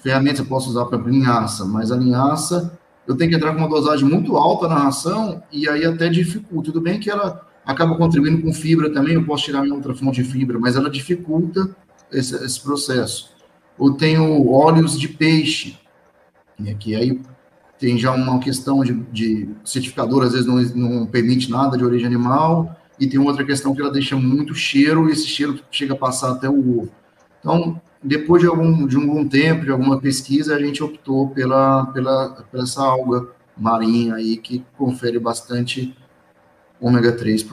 ferramentas 0.03 0.41
que 0.41 0.47
eu 0.47 0.51
posso 0.51 0.69
usar 0.69 0.85
para 0.85 0.99
linhaça, 0.99 1.65
mas 1.65 1.91
a 1.91 1.97
linhaça 1.97 2.79
eu 3.09 3.17
tenho 3.17 3.31
que 3.31 3.37
entrar 3.37 3.53
com 3.53 3.61
uma 3.61 3.69
dosagem 3.69 4.07
muito 4.07 4.37
alta 4.37 4.69
na 4.69 4.75
ração 4.75 5.43
e 5.51 5.67
aí 5.67 5.87
até 5.87 6.11
dificulta. 6.11 6.71
Tudo 6.71 6.83
bem 6.83 7.01
que 7.01 7.11
ela 7.11 7.49
acaba 7.65 7.97
contribuindo 7.97 8.43
com 8.43 8.53
fibra 8.53 8.93
também, 8.93 9.15
eu 9.15 9.25
posso 9.25 9.45
tirar 9.45 9.63
minha 9.63 9.75
outra 9.75 9.95
fonte 9.95 10.23
de 10.23 10.29
fibra, 10.29 10.59
mas 10.59 10.77
ela 10.77 10.91
dificulta 10.91 11.75
esse, 12.13 12.35
esse 12.45 12.61
processo. 12.61 13.31
Eu 13.81 13.93
tenho 13.93 14.53
óleos 14.53 15.01
de 15.01 15.09
peixe, 15.09 15.79
né, 16.59 16.75
que 16.75 16.95
aí 16.95 17.19
tem 17.79 17.97
já 17.97 18.13
uma 18.13 18.39
questão 18.39 18.85
de, 18.85 18.93
de 19.11 19.49
certificador, 19.65 20.25
às 20.25 20.33
vezes 20.33 20.47
não, 20.47 20.61
não 20.75 21.07
permite 21.07 21.51
nada 21.51 21.79
de 21.79 21.85
origem 21.85 22.07
animal, 22.07 22.77
e 22.99 23.07
tem 23.07 23.19
outra 23.19 23.45
questão 23.45 23.75
que 23.75 23.81
ela 23.81 23.91
deixa 23.91 24.17
muito 24.17 24.55
cheiro, 24.55 25.09
e 25.09 25.13
esse 25.13 25.27
cheiro 25.27 25.61
chega 25.71 25.95
a 25.95 25.97
passar 25.97 26.33
até 26.33 26.49
o 26.49 26.81
ovo. 26.81 26.91
Então, 27.41 27.81
depois 28.03 28.43
de 28.43 28.49
algum, 28.49 28.87
de 28.87 28.97
algum 28.97 29.27
tempo, 29.29 29.65
de 29.65 29.71
alguma 29.71 30.01
pesquisa, 30.01 30.55
a 30.55 30.59
gente 30.61 30.83
optou 30.83 31.31
pela, 31.31 31.87
pela, 31.87 32.45
pela 32.51 32.63
essa 32.63 32.83
alga 32.83 33.29
marinha 33.57 34.15
aí, 34.15 34.37
que 34.37 34.65
confere 34.77 35.19
bastante 35.19 35.97
ômega 36.81 37.13
3 37.13 37.47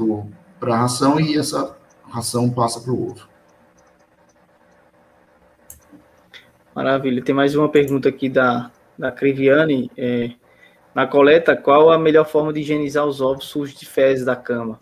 para 0.59 0.75
a 0.75 0.77
ração, 0.77 1.19
e 1.19 1.37
essa 1.37 1.75
ração 2.09 2.49
passa 2.49 2.79
para 2.81 2.91
o 2.91 3.11
ovo. 3.11 3.31
Maravilha. 6.75 7.21
Tem 7.21 7.35
mais 7.35 7.55
uma 7.55 7.67
pergunta 7.67 8.07
aqui 8.07 8.29
da, 8.29 8.71
da 8.97 9.11
Criviane. 9.11 9.91
É, 9.97 10.31
na 10.95 11.05
coleta, 11.05 11.55
qual 11.55 11.91
a 11.91 11.97
melhor 11.97 12.25
forma 12.25 12.53
de 12.53 12.61
higienizar 12.61 13.05
os 13.05 13.19
ovos 13.19 13.45
sujos 13.45 13.77
de 13.77 13.85
fezes 13.85 14.25
da 14.25 14.35
cama? 14.35 14.79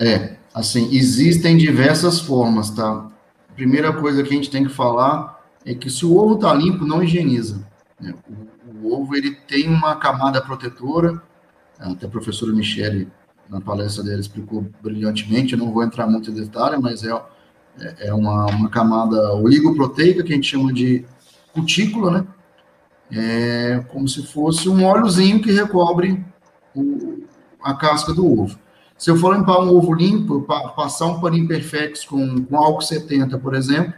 É, 0.00 0.36
assim, 0.54 0.94
existem 0.94 1.56
diversas 1.56 2.20
formas, 2.20 2.70
tá? 2.70 3.10
A 3.48 3.52
primeira 3.54 3.92
coisa 3.92 4.22
que 4.22 4.30
a 4.30 4.32
gente 4.32 4.50
tem 4.50 4.64
que 4.64 4.72
falar 4.72 5.38
é 5.64 5.74
que 5.74 5.90
se 5.90 6.06
o 6.06 6.16
ovo 6.16 6.38
tá 6.38 6.52
limpo, 6.54 6.86
não 6.86 7.02
higieniza. 7.02 7.66
Né? 8.00 8.14
O, 8.26 8.88
o, 8.88 9.00
ovo, 9.00 9.14
ele 9.14 9.34
tem 9.46 9.68
uma 9.68 9.96
camada 9.96 10.40
protetora, 10.40 11.22
até 11.78 12.06
a 12.06 12.10
professora 12.10 12.52
Michele, 12.52 13.08
na 13.48 13.60
palestra 13.60 14.02
dela, 14.02 14.20
explicou 14.20 14.66
brilhantemente, 14.82 15.52
eu 15.52 15.58
não 15.58 15.72
vou 15.72 15.82
entrar 15.82 16.06
muito 16.06 16.30
em 16.30 16.34
detalhe, 16.34 16.78
mas 16.78 17.04
é 17.04 17.12
é, 17.78 18.08
é 18.08 18.14
uma, 18.14 18.46
uma 18.46 18.68
camada 18.68 19.34
oligoproteica 19.34 20.22
que 20.22 20.32
a 20.32 20.36
gente 20.36 20.50
chama 20.50 20.72
de 20.72 21.04
cutícula, 21.52 22.10
né? 22.10 22.26
É 23.12 23.84
como 23.88 24.06
se 24.06 24.24
fosse 24.24 24.68
um 24.68 24.84
óleozinho 24.84 25.42
que 25.42 25.50
recobre 25.50 26.24
o, 26.74 27.24
a 27.62 27.74
casca 27.74 28.12
do 28.12 28.40
ovo. 28.40 28.58
Se 29.00 29.10
eu 29.10 29.16
for 29.16 29.34
limpar 29.34 29.58
um 29.60 29.74
ovo 29.74 29.94
limpo, 29.94 30.42
passar 30.76 31.06
um 31.06 31.22
paninho 31.22 31.48
perfex 31.48 32.04
com, 32.04 32.44
com 32.44 32.56
álcool 32.58 32.82
70, 32.82 33.38
por 33.38 33.54
exemplo, 33.54 33.94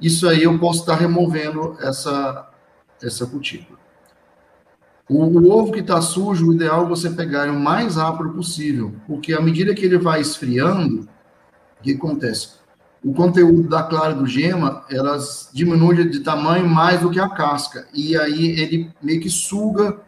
isso 0.00 0.26
aí 0.26 0.44
eu 0.44 0.58
posso 0.58 0.80
estar 0.80 0.94
removendo 0.94 1.76
essa, 1.78 2.48
essa 3.02 3.26
cutícula. 3.26 3.78
O, 5.06 5.24
o 5.24 5.50
ovo 5.50 5.72
que 5.72 5.80
está 5.80 6.00
sujo, 6.00 6.48
o 6.48 6.54
ideal 6.54 6.86
é 6.86 6.88
você 6.88 7.10
pegar 7.10 7.50
o 7.50 7.60
mais 7.60 7.96
rápido 7.96 8.30
possível, 8.30 8.94
porque 9.06 9.34
à 9.34 9.42
medida 9.42 9.74
que 9.74 9.84
ele 9.84 9.98
vai 9.98 10.22
esfriando, 10.22 11.06
o 11.78 11.82
que 11.82 11.92
acontece? 11.92 12.64
o 13.04 13.12
conteúdo 13.12 13.68
da 13.68 13.82
clara 13.82 14.14
do 14.14 14.26
gema, 14.26 14.82
elas 14.88 15.50
diminuem 15.52 16.08
de 16.08 16.20
tamanho 16.20 16.66
mais 16.66 17.02
do 17.02 17.10
que 17.10 17.20
a 17.20 17.28
casca. 17.28 17.86
E 17.92 18.16
aí 18.16 18.58
ele 18.58 18.90
meio 19.02 19.20
que 19.20 19.28
suga 19.28 20.00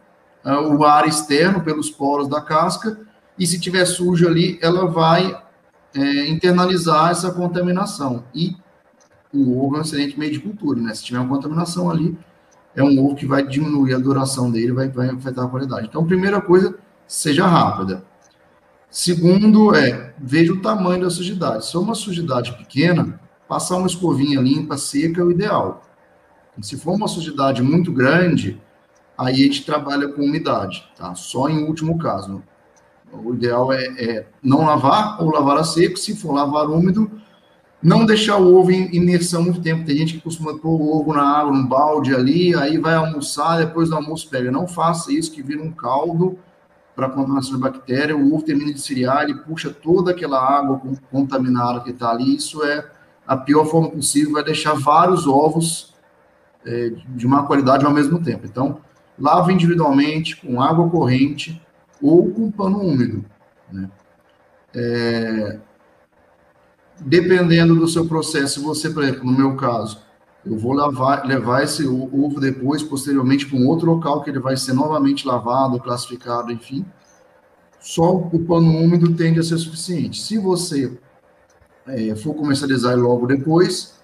uh, 0.43 0.75
o 0.75 0.83
ar 0.83 1.07
externo 1.07 1.61
pelos 1.61 1.91
poros 1.91 2.27
da 2.27 2.41
casca, 2.41 2.99
e 3.37 3.45
se 3.45 3.59
tiver 3.59 3.85
sujo 3.85 4.27
ali, 4.27 4.57
ela 4.61 4.87
vai 4.87 5.39
é, 5.93 6.27
internalizar 6.27 7.11
essa 7.11 7.31
contaminação. 7.31 8.23
E 8.33 8.55
o 9.33 9.63
ovo 9.63 9.75
é 9.75 9.79
um 9.79 9.81
excelente 9.81 10.17
meio 10.17 10.31
de 10.31 10.39
cultura, 10.39 10.79
né? 10.79 10.93
Se 10.93 11.03
tiver 11.03 11.19
uma 11.19 11.29
contaminação 11.29 11.89
ali, 11.89 12.17
é 12.75 12.83
um 12.83 13.03
ovo 13.03 13.15
que 13.15 13.25
vai 13.25 13.45
diminuir 13.45 13.93
a 13.93 13.99
duração 13.99 14.51
dele, 14.51 14.71
vai, 14.71 14.89
vai 14.89 15.09
afetar 15.09 15.45
a 15.45 15.49
qualidade. 15.49 15.87
Então, 15.87 16.05
primeira 16.05 16.41
coisa, 16.41 16.75
seja 17.07 17.45
rápida. 17.45 18.03
Segundo 18.89 19.75
é, 19.75 20.13
veja 20.17 20.53
o 20.53 20.61
tamanho 20.61 21.03
da 21.03 21.09
sujidade. 21.09 21.65
Se 21.65 21.75
é 21.75 21.79
uma 21.79 21.95
sujidade 21.95 22.53
pequena, 22.57 23.19
passar 23.47 23.77
uma 23.77 23.87
escovinha 23.87 24.39
limpa, 24.39 24.77
seca 24.77 25.21
é 25.21 25.23
o 25.23 25.31
ideal. 25.31 25.83
Se 26.61 26.77
for 26.77 26.93
uma 26.93 27.07
sujidade 27.07 27.61
muito 27.61 27.91
grande, 27.91 28.61
aí 29.17 29.33
a 29.33 29.37
gente 29.37 29.65
trabalha 29.65 30.07
com 30.07 30.23
umidade, 30.23 30.87
tá? 30.95 31.13
Só 31.15 31.49
em 31.49 31.63
último 31.63 31.97
caso. 31.97 32.41
O 33.11 33.33
ideal 33.33 33.71
é, 33.71 33.85
é 33.97 34.27
não 34.43 34.65
lavar 34.65 35.21
ou 35.21 35.31
lavar 35.31 35.57
a 35.57 35.63
seco. 35.63 35.97
Se 35.97 36.15
for 36.15 36.33
lavar 36.33 36.69
úmido, 36.69 37.09
não 37.81 38.05
deixar 38.05 38.37
o 38.37 38.55
ovo 38.55 38.71
em 38.71 38.93
imersão 38.95 39.43
muito 39.43 39.61
tempo. 39.61 39.85
Tem 39.85 39.97
gente 39.97 40.15
que 40.15 40.21
costuma 40.21 40.57
pôr 40.57 40.79
o 40.79 40.99
ovo 40.99 41.13
na 41.13 41.23
água, 41.23 41.51
num 41.51 41.65
balde 41.65 42.13
ali, 42.13 42.55
aí 42.55 42.77
vai 42.77 42.95
almoçar, 42.95 43.59
depois 43.59 43.89
do 43.89 43.95
almoço 43.95 44.29
pega. 44.29 44.51
Não 44.51 44.67
faça 44.67 45.11
isso, 45.11 45.31
que 45.31 45.41
vira 45.41 45.61
um 45.61 45.71
caldo 45.71 46.37
para 46.95 47.09
contaminação 47.09 47.53
de 47.53 47.61
bactéria, 47.61 48.17
o 48.17 48.33
ovo 48.33 48.43
termina 48.43 48.73
de 48.73 48.79
esfriar, 48.79 49.21
ele 49.21 49.35
puxa 49.35 49.69
toda 49.69 50.09
aquela 50.09 50.43
água 50.43 50.81
contaminada 51.11 51.81
que 51.81 51.91
está 51.91 52.09
ali, 52.09 52.35
isso 52.35 52.63
é 52.63 52.89
a 53.27 53.37
pior 53.37 53.65
forma 53.65 53.91
possível, 53.91 54.33
vai 54.33 54.43
deixar 54.43 54.73
vários 54.73 55.27
ovos 55.27 55.93
é, 56.65 56.91
de 57.09 57.27
má 57.27 57.43
qualidade 57.43 57.85
ao 57.85 57.93
mesmo 57.93 58.19
tempo. 58.23 58.47
Então, 58.47 58.79
lava 59.19 59.53
individualmente, 59.53 60.37
com 60.37 60.59
água 60.59 60.89
corrente 60.89 61.61
ou 62.01 62.31
com 62.31 62.51
pano 62.51 62.79
úmido. 62.79 63.23
Né? 63.71 63.89
É, 64.75 65.59
dependendo 66.99 67.75
do 67.75 67.87
seu 67.87 68.07
processo, 68.07 68.61
você, 68.61 68.89
por 68.89 69.03
exemplo, 69.03 69.25
no 69.25 69.37
meu 69.37 69.55
caso, 69.55 69.99
eu 70.45 70.57
vou 70.57 70.73
lavar, 70.73 71.25
levar 71.25 71.63
esse 71.63 71.85
ovo 71.85 72.39
depois, 72.39 72.81
posteriormente, 72.81 73.45
para 73.45 73.57
um 73.57 73.67
outro 73.67 73.91
local 73.91 74.23
que 74.23 74.29
ele 74.29 74.39
vai 74.39 74.55
ser 74.55 74.73
novamente 74.73 75.27
lavado, 75.27 75.79
classificado, 75.79 76.51
enfim. 76.51 76.85
Só 77.79 78.15
o 78.15 78.39
pano 78.45 78.71
úmido 78.77 79.13
tende 79.13 79.39
a 79.39 79.43
ser 79.43 79.57
suficiente. 79.57 80.21
Se 80.21 80.37
você 80.37 80.97
é, 81.85 82.15
for 82.15 82.33
comercializar 82.33 82.97
logo 82.97 83.27
depois, 83.27 83.96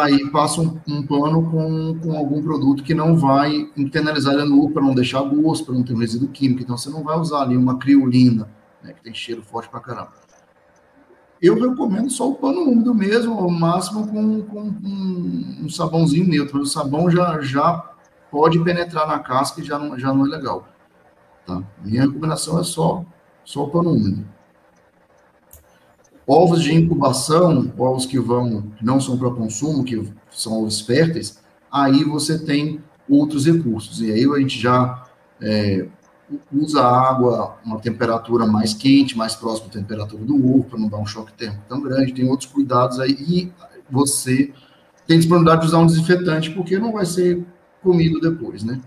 aí 0.00 0.30
passa 0.30 0.60
um, 0.60 0.80
um, 0.88 1.06
pano 1.06 1.50
com, 1.50 1.98
com 2.00 2.16
algum 2.16 2.42
produto 2.42 2.82
que 2.82 2.94
não 2.94 3.16
vai 3.16 3.70
internalizar 3.76 4.34
no 4.46 4.64
ovo 4.64 4.72
para 4.72 4.82
não 4.82 4.94
deixar 4.94 5.22
gosto, 5.22 5.66
para 5.66 5.74
não 5.74 5.82
ter 5.82 5.94
um 5.94 5.98
resíduo 5.98 6.28
químico. 6.28 6.62
Então, 6.62 6.76
você 6.76 6.88
não 6.90 7.02
vai 7.02 7.18
usar 7.18 7.42
ali 7.42 7.56
uma 7.56 7.78
criolina, 7.78 8.48
né, 8.82 8.92
que 8.92 9.02
tem 9.02 9.14
cheiro 9.14 9.42
forte 9.42 9.68
para 9.68 9.80
caramba 9.80 10.22
eu 11.42 11.58
recomendo 11.58 12.08
só 12.08 12.30
o 12.30 12.36
pano 12.36 12.60
úmido 12.60 12.94
mesmo, 12.94 13.34
ao 13.34 13.50
máximo 13.50 14.06
com, 14.06 14.42
com, 14.42 14.72
com 14.72 15.64
um 15.64 15.68
sabãozinho 15.68 16.28
neutro. 16.28 16.60
O 16.60 16.66
sabão 16.66 17.10
já, 17.10 17.40
já 17.40 17.84
pode 18.30 18.62
penetrar 18.62 19.08
na 19.08 19.18
casca 19.18 19.60
e 19.60 19.64
já 19.64 19.76
não, 19.76 19.98
já 19.98 20.14
não 20.14 20.24
é 20.24 20.28
legal. 20.28 20.68
Tá? 21.44 21.60
Minha 21.84 22.02
recomendação 22.02 22.60
é 22.60 22.62
só, 22.62 23.04
só 23.44 23.64
o 23.64 23.70
pano 23.70 23.90
úmido. 23.90 24.24
Ovos 26.26 26.62
de 26.62 26.74
incubação, 26.74 27.72
ovos 27.76 28.06
que 28.06 28.18
vão, 28.18 28.72
não 28.80 29.00
são 29.00 29.18
para 29.18 29.30
consumo, 29.30 29.84
que 29.84 30.08
são 30.30 30.60
ovos 30.60 30.80
férteis, 30.80 31.42
aí 31.70 32.04
você 32.04 32.38
tem 32.38 32.80
outros 33.08 33.46
recursos. 33.46 34.00
E 34.00 34.12
aí 34.12 34.24
a 34.24 34.38
gente 34.38 34.58
já 34.58 35.04
é, 35.40 35.86
usa 36.52 36.82
água 36.82 37.56
uma 37.64 37.80
temperatura 37.80 38.46
mais 38.46 38.72
quente, 38.72 39.16
mais 39.16 39.34
próxima 39.34 39.68
da 39.68 39.74
temperatura 39.74 40.24
do 40.24 40.36
ovo, 40.36 40.64
para 40.64 40.78
não 40.78 40.88
dar 40.88 40.98
um 40.98 41.06
choque 41.06 41.32
térmico 41.32 41.64
tão 41.68 41.80
grande. 41.80 42.12
Tem 42.12 42.28
outros 42.28 42.50
cuidados 42.50 43.00
aí. 43.00 43.12
E 43.12 43.52
você 43.90 44.52
tem 45.06 45.18
disponibilidade 45.18 45.62
de 45.62 45.66
usar 45.66 45.78
um 45.78 45.86
desinfetante, 45.86 46.50
porque 46.50 46.78
não 46.78 46.92
vai 46.92 47.04
ser 47.04 47.44
comido 47.82 48.20
depois, 48.20 48.62
né? 48.62 48.80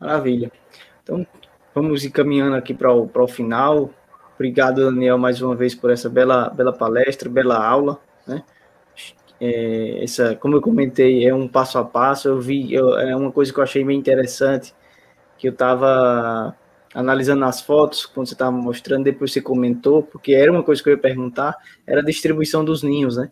Maravilha. 0.00 0.52
Então, 1.02 1.26
vamos 1.74 2.04
encaminhando 2.04 2.56
aqui 2.56 2.72
para 2.72 2.92
o, 2.92 3.08
para 3.08 3.22
o 3.22 3.28
final. 3.28 3.90
Obrigado, 4.34 4.84
Daniel, 4.84 5.16
mais 5.16 5.40
uma 5.40 5.54
vez 5.54 5.74
por 5.74 5.90
essa 5.90 6.08
bela, 6.08 6.50
bela 6.50 6.72
palestra, 6.72 7.28
bela 7.28 7.64
aula, 7.64 8.00
né? 8.26 8.42
É, 9.40 10.02
essa, 10.02 10.34
como 10.36 10.56
eu 10.56 10.60
comentei, 10.60 11.26
é 11.26 11.34
um 11.34 11.46
passo 11.46 11.78
a 11.78 11.84
passo. 11.84 12.28
Eu 12.28 12.40
vi, 12.40 12.72
eu, 12.72 12.96
é 12.98 13.14
uma 13.14 13.30
coisa 13.30 13.52
que 13.52 13.58
eu 13.58 13.64
achei 13.64 13.84
bem 13.84 13.98
interessante 13.98 14.74
que 15.38 15.48
eu 15.48 15.52
estava 15.52 16.56
analisando 16.94 17.44
as 17.44 17.60
fotos, 17.60 18.06
quando 18.06 18.28
você 18.28 18.34
estava 18.34 18.52
mostrando, 18.52 19.04
depois 19.04 19.32
você 19.32 19.40
comentou, 19.40 20.02
porque 20.02 20.32
era 20.32 20.50
uma 20.50 20.62
coisa 20.62 20.82
que 20.82 20.88
eu 20.88 20.94
ia 20.94 20.98
perguntar, 20.98 21.56
era 21.86 22.00
a 22.00 22.04
distribuição 22.04 22.64
dos 22.64 22.82
ninhos, 22.82 23.16
né? 23.16 23.30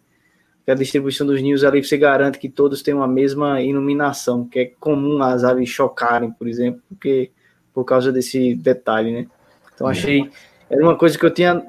A 0.67 0.75
distribuição 0.75 1.27
dos 1.27 1.41
ninhos 1.41 1.65
ali 1.65 1.83
você 1.83 1.97
garante 1.97 2.39
que 2.39 2.49
todos 2.49 2.83
tenham 2.83 3.03
a 3.03 3.09
mesma 3.09 3.61
iluminação, 3.61 4.47
que 4.47 4.59
é 4.59 4.65
comum 4.79 5.23
as 5.23 5.45
aves 5.45 5.69
chocarem, 5.69 6.31
por 6.33 6.47
exemplo, 6.47 6.83
porque 6.89 7.31
por 7.73 7.85
causa 7.85 8.13
desse 8.13 8.55
detalhe, 8.55 9.13
né? 9.13 9.27
Então 9.75 9.87
achei, 9.87 10.31
era 10.73 10.83
uma 10.83 10.97
coisa 10.97 11.19
que 11.19 11.27
eu 11.27 11.33
tinha 11.33 11.63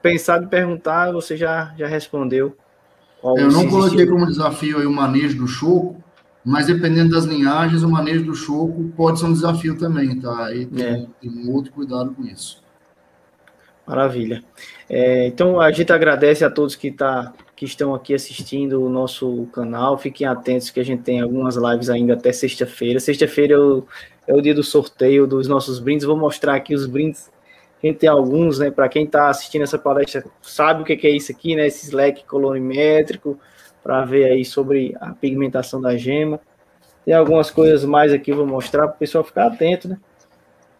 pensado 0.00 0.44
em 0.44 0.48
perguntar, 0.48 1.10
você 1.10 1.36
já, 1.36 1.74
já 1.76 1.88
respondeu. 1.88 2.56
Eu 3.20 3.50
não 3.50 3.68
coloquei 3.68 4.06
como 4.06 4.26
desafio 4.26 4.86
o 4.88 4.92
manejo 4.92 5.38
do 5.38 5.48
choco, 5.48 5.96
mas 6.44 6.66
dependendo 6.66 7.10
das 7.10 7.24
linhagens, 7.24 7.82
o 7.82 7.88
manejo 7.88 8.24
do 8.24 8.34
choco 8.34 8.92
pode 8.96 9.18
ser 9.18 9.26
um 9.26 9.32
desafio 9.32 9.76
também, 9.76 10.20
tá? 10.20 10.46
Aí 10.46 10.66
tem, 10.66 10.84
é. 10.84 11.06
tem 11.20 11.30
um 11.30 11.50
outro 11.50 11.72
cuidado 11.72 12.14
com 12.14 12.22
isso. 12.22 12.62
Maravilha. 13.86 14.42
É, 14.88 15.26
então 15.26 15.60
a 15.60 15.72
gente 15.72 15.92
agradece 15.92 16.44
a 16.44 16.50
todos 16.50 16.76
que, 16.76 16.90
tá, 16.92 17.32
que 17.56 17.64
estão 17.64 17.94
aqui 17.94 18.14
assistindo 18.14 18.84
o 18.84 18.88
nosso 18.88 19.46
canal. 19.52 19.98
Fiquem 19.98 20.26
atentos 20.26 20.70
que 20.70 20.78
a 20.78 20.84
gente 20.84 21.02
tem 21.02 21.20
algumas 21.20 21.56
lives 21.56 21.90
ainda 21.90 22.14
até 22.14 22.30
sexta-feira. 22.30 23.00
Sexta-feira 23.00 23.54
é, 23.54 24.32
é 24.32 24.34
o 24.34 24.40
dia 24.40 24.54
do 24.54 24.62
sorteio 24.62 25.26
dos 25.26 25.48
nossos 25.48 25.80
brindes. 25.80 26.06
Vou 26.06 26.16
mostrar 26.16 26.54
aqui 26.54 26.74
os 26.74 26.86
brindes. 26.86 27.33
Gente 27.84 27.98
tem 27.98 28.08
alguns, 28.08 28.58
né? 28.58 28.70
Para 28.70 28.88
quem 28.88 29.04
está 29.04 29.28
assistindo 29.28 29.60
essa 29.60 29.78
palestra, 29.78 30.24
sabe 30.40 30.80
o 30.80 30.84
que 30.86 31.06
é 31.06 31.10
isso 31.10 31.30
aqui, 31.30 31.54
né? 31.54 31.66
Esse 31.66 31.84
Slack 31.84 32.24
colorimétrico 32.24 33.38
para 33.82 34.02
ver 34.06 34.24
aí 34.24 34.42
sobre 34.42 34.96
a 34.98 35.10
pigmentação 35.10 35.82
da 35.82 35.94
gema. 35.94 36.40
Tem 37.04 37.12
algumas 37.12 37.50
coisas 37.50 37.84
mais 37.84 38.10
aqui, 38.10 38.30
eu 38.30 38.38
vou 38.38 38.46
mostrar 38.46 38.86
para 38.88 38.96
o 38.96 38.98
pessoal 38.98 39.22
ficar 39.22 39.48
atento, 39.48 39.86
né? 39.86 39.98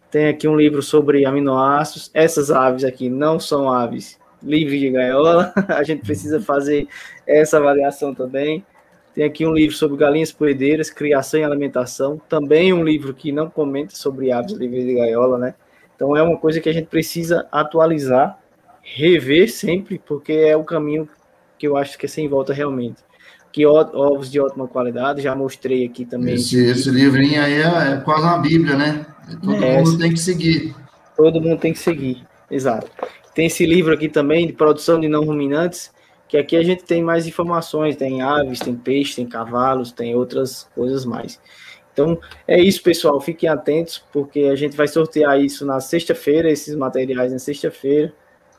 Tem 0.09 0.29
aqui 0.29 0.47
um 0.47 0.55
livro 0.55 0.81
sobre 0.81 1.27
aminoácidos. 1.27 2.09
Essas 2.11 2.49
aves 2.49 2.83
aqui 2.83 3.07
não 3.07 3.39
são 3.39 3.71
aves 3.71 4.17
livres 4.41 4.79
de 4.79 4.89
gaiola. 4.89 5.53
A 5.69 5.83
gente 5.83 6.01
precisa 6.01 6.41
fazer 6.41 6.87
essa 7.27 7.57
avaliação 7.57 8.15
também. 8.15 8.65
Tem 9.13 9.25
aqui 9.25 9.45
um 9.45 9.53
livro 9.53 9.75
sobre 9.75 9.97
galinhas 9.97 10.31
poedeiras, 10.31 10.89
criação 10.89 11.39
e 11.39 11.43
alimentação. 11.43 12.19
Também 12.27 12.73
um 12.73 12.83
livro 12.83 13.13
que 13.13 13.31
não 13.31 13.47
comenta 13.47 13.95
sobre 13.95 14.31
aves 14.31 14.53
livres 14.53 14.85
de 14.85 14.95
gaiola, 14.95 15.37
né? 15.37 15.53
Então 15.95 16.15
é 16.15 16.21
uma 16.21 16.37
coisa 16.37 16.59
que 16.59 16.69
a 16.69 16.73
gente 16.73 16.87
precisa 16.87 17.47
atualizar, 17.51 18.37
rever 18.81 19.51
sempre, 19.51 19.99
porque 20.05 20.33
é 20.33 20.55
o 20.55 20.63
caminho 20.63 21.07
que 21.57 21.67
eu 21.67 21.77
acho 21.77 21.97
que 21.97 22.05
é 22.05 22.09
sem 22.09 22.27
volta 22.27 22.53
realmente. 22.53 23.03
Que 23.51 23.65
ovos 23.65 24.29
de 24.29 24.39
ótima 24.39 24.67
qualidade, 24.67 25.21
já 25.21 25.33
mostrei 25.33 25.85
aqui 25.85 26.05
também. 26.05 26.35
Esse, 26.35 26.63
esse 26.65 26.89
livrinho 26.89 27.41
aí 27.41 27.53
é, 27.53 27.93
é, 27.93 27.97
quase 28.03 28.23
uma 28.23 28.37
bíblia, 28.37 28.75
né? 28.75 29.05
Todo 29.41 29.63
é, 29.63 29.77
mundo 29.77 29.97
tem 29.97 30.11
que 30.11 30.19
seguir. 30.19 30.75
Todo 31.15 31.41
mundo 31.41 31.59
tem 31.59 31.71
que 31.71 31.79
seguir, 31.79 32.25
exato. 32.51 32.91
Tem 33.33 33.45
esse 33.47 33.65
livro 33.65 33.93
aqui 33.93 34.09
também 34.09 34.45
de 34.45 34.53
produção 34.53 34.99
de 34.99 35.07
não 35.07 35.23
ruminantes, 35.23 35.89
que 36.27 36.37
aqui 36.37 36.57
a 36.57 36.63
gente 36.63 36.83
tem 36.83 37.01
mais 37.01 37.25
informações, 37.25 37.95
tem 37.95 38.21
aves, 38.21 38.59
tem 38.59 38.75
peixes, 38.75 39.15
tem 39.15 39.25
cavalos, 39.25 39.93
tem 39.93 40.13
outras 40.15 40.67
coisas 40.75 41.05
mais. 41.05 41.39
Então, 41.95 42.19
é 42.45 42.59
isso, 42.59 42.83
pessoal. 42.83 43.21
Fiquem 43.21 43.47
atentos, 43.47 44.03
porque 44.11 44.41
a 44.41 44.55
gente 44.55 44.75
vai 44.75 44.85
sortear 44.85 45.39
isso 45.39 45.65
na 45.65 45.79
sexta-feira, 45.79 46.51
esses 46.51 46.75
materiais 46.75 47.31
na 47.31 47.39
sexta-feira. 47.39 48.13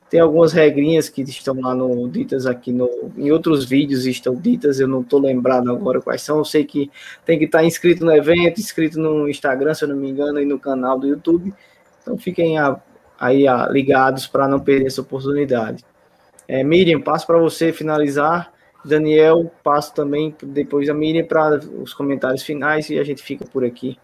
Tem 0.08 0.20
algumas 0.20 0.52
regrinhas 0.52 1.10
que 1.10 1.20
estão 1.20 1.60
lá 1.60 1.74
no 1.74 2.08
ditas 2.08 2.46
aqui 2.46 2.72
no 2.72 2.88
em 3.18 3.30
outros 3.32 3.64
vídeos 3.64 4.06
estão 4.06 4.36
ditas, 4.36 4.78
eu 4.78 4.86
não 4.86 5.00
estou 5.00 5.20
lembrado 5.20 5.70
agora 5.70 6.00
quais 6.00 6.22
são. 6.22 6.38
Eu 6.38 6.44
sei 6.44 6.64
que 6.64 6.90
tem 7.26 7.38
que 7.38 7.44
estar 7.44 7.62
inscrito 7.64 8.04
no 8.04 8.12
evento, 8.12 8.58
inscrito 8.58 8.98
no 8.98 9.28
Instagram, 9.28 9.74
se 9.74 9.84
eu 9.84 9.88
não 9.88 9.96
me 9.96 10.08
engano, 10.08 10.40
e 10.40 10.46
no 10.46 10.58
canal 10.58 10.98
do 10.98 11.06
YouTube. 11.06 11.52
Então 12.00 12.16
fiquem 12.16 12.56
a, 12.56 12.80
aí 13.18 13.46
a, 13.46 13.68
ligados 13.68 14.26
para 14.26 14.48
não 14.48 14.60
perder 14.60 14.86
essa 14.86 15.02
oportunidade. 15.02 15.84
É, 16.48 16.62
Miriam, 16.62 17.00
passo 17.02 17.26
para 17.26 17.38
você 17.38 17.72
finalizar 17.72 18.52
Daniel, 18.86 19.50
passo 19.62 19.92
também 19.92 20.34
depois 20.42 20.86
da 20.86 20.94
Miriam 20.94 21.26
para 21.26 21.58
os 21.58 21.92
comentários 21.92 22.42
finais 22.42 22.88
e 22.88 22.98
a 22.98 23.04
gente 23.04 23.22
fica 23.22 23.44
por 23.44 23.64
aqui. 23.64 23.98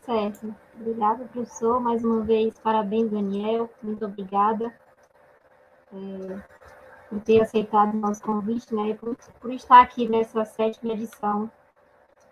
Certo. 0.00 0.54
Obrigada, 0.80 1.24
professor. 1.26 1.80
Mais 1.80 2.02
uma 2.02 2.22
vez, 2.22 2.58
parabéns, 2.58 3.10
Daniel. 3.10 3.70
Muito 3.82 4.04
obrigada 4.04 4.72
é, 5.92 6.42
por 7.08 7.20
ter 7.20 7.40
aceitado 7.40 7.94
o 7.94 7.98
nosso 7.98 8.22
convite, 8.22 8.74
né? 8.74 8.94
Por, 8.94 9.16
por 9.40 9.52
estar 9.52 9.80
aqui 9.80 10.08
nessa 10.08 10.44
sétima 10.44 10.94
edição 10.94 11.50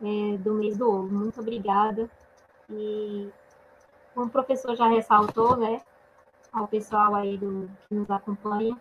é, 0.02 0.36
do 0.38 0.54
mês 0.54 0.78
do 0.78 0.90
ovo. 0.90 1.08
Muito 1.14 1.40
obrigada. 1.40 2.08
E 2.70 3.28
como 4.14 4.26
o 4.26 4.30
professor 4.30 4.74
já 4.74 4.88
ressaltou, 4.88 5.56
né? 5.56 5.80
Ao 6.52 6.66
pessoal 6.66 7.14
aí 7.14 7.38
do, 7.38 7.70
que 7.86 7.94
nos 7.94 8.10
acompanha, 8.10 8.76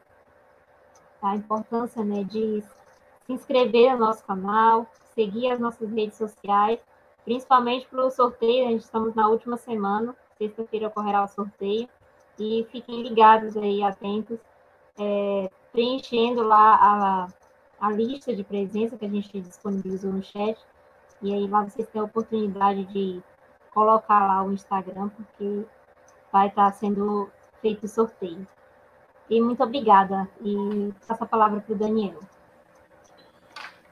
a 1.22 1.36
importância 1.36 2.04
né, 2.04 2.24
de 2.24 2.64
se 3.26 3.34
inscrever 3.34 3.94
no 3.94 4.06
nosso 4.06 4.24
canal, 4.24 4.88
seguir 5.14 5.52
as 5.52 5.60
nossas 5.60 5.90
redes 5.92 6.18
sociais, 6.18 6.80
principalmente 7.26 7.88
para 7.88 8.06
o 8.06 8.10
sorteio, 8.10 8.68
a 8.68 8.72
gente 8.72 8.82
estamos 8.82 9.14
na 9.14 9.28
última 9.28 9.58
semana, 9.58 10.16
sexta-feira 10.38 10.88
ocorrerá 10.88 11.24
o 11.24 11.28
sorteio, 11.28 11.88
e 12.40 12.66
fiquem 12.72 13.04
ligados 13.04 13.58
aí, 13.58 13.84
atentos, 13.84 14.40
é, 14.98 15.50
preenchendo 15.72 16.42
lá 16.42 16.76
a, 16.76 17.28
a 17.80 17.92
lista 17.92 18.34
de 18.34 18.44
presença 18.44 18.98
que 18.98 19.06
a 19.06 19.10
gente 19.10 19.42
disponibilizou 19.42 20.12
no 20.12 20.24
chat, 20.24 20.58
e 21.22 21.34
aí 21.34 21.48
lá 21.48 21.64
vocês 21.64 21.88
têm 21.90 22.02
a 22.02 22.06
oportunidade 22.06 22.86
de 22.86 23.22
colocar 23.74 24.26
lá 24.26 24.42
o 24.42 24.54
Instagram, 24.54 25.10
porque 25.10 25.66
vai 26.32 26.48
estar 26.48 26.72
sendo 26.72 27.30
feito 27.62 27.86
o 27.86 27.90
sorteio. 27.90 28.48
E 29.30 29.42
muito 29.42 29.64
obrigada. 29.64 30.28
E 30.44 30.92
passo 31.08 31.24
a 31.24 31.28
palavra 31.28 31.62
para 31.62 31.76
o 31.76 31.78
Daniel. 31.78 32.20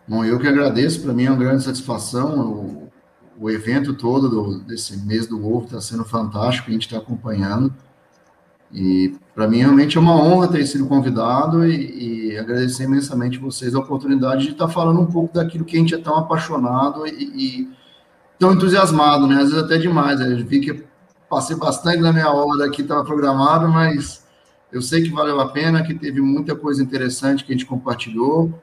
Bom, 0.08 0.24
eu 0.24 0.40
que 0.40 0.48
agradeço, 0.48 1.02
para 1.02 1.14
mim 1.14 1.26
é 1.26 1.30
uma 1.30 1.38
grande 1.38 1.64
satisfação. 1.64 2.40
O, 2.40 2.92
o 3.40 3.50
evento 3.50 3.94
todo 3.94 4.30
do, 4.30 4.60
desse 4.60 4.98
mês 5.06 5.28
do 5.28 5.46
ovo 5.46 5.66
está 5.66 5.82
sendo 5.82 6.06
fantástico, 6.06 6.70
a 6.70 6.74
gente 6.74 6.88
está 6.88 6.98
acompanhando. 6.98 7.74
E 8.72 9.16
para 9.34 9.48
mim 9.48 9.60
realmente 9.60 9.98
é 9.98 10.02
uma 10.02 10.16
honra 10.16 10.50
ter 10.50 10.66
sido 10.66 10.88
convidado 10.88 11.66
e, 11.66 12.32
e, 12.32 12.38
agradecer 12.38 12.84
imensamente 12.84 13.38
vocês 13.38 13.74
a 13.74 13.80
oportunidade 13.80 14.44
de 14.44 14.52
estar 14.52 14.68
tá 14.68 14.74
falando 14.74 15.00
um 15.00 15.06
pouco 15.06 15.34
daquilo 15.34 15.64
que 15.64 15.78
a 15.78 15.80
gente 15.80 15.96
é 15.96 15.98
tão 15.98 16.18
apaixonado 16.18 17.08
e, 17.08 17.12
e 17.12 17.70
tão 18.38 18.54
entusiasmado, 18.54 19.26
né? 19.26 19.36
Às 19.36 19.52
vezes 19.52 19.64
até 19.64 19.78
demais. 19.78 20.20
Eu 20.20 20.46
vi 20.46 20.60
que 20.60 20.84
passei 21.30 21.56
bastante 21.56 22.00
na 22.00 22.12
minha 22.12 22.30
hora 22.30 22.66
aqui, 22.66 22.82
estava 22.82 23.06
programado, 23.06 23.70
mas 23.70 24.27
eu 24.72 24.82
sei 24.82 25.04
que 25.04 25.10
valeu 25.10 25.40
a 25.40 25.50
pena, 25.50 25.84
que 25.84 25.94
teve 25.94 26.22
muita 26.22 26.56
coisa 26.56 26.84
interessante 26.84 27.44
que 27.44 27.52
a 27.52 27.56
gente 27.56 27.66
compartilhou 27.66 28.54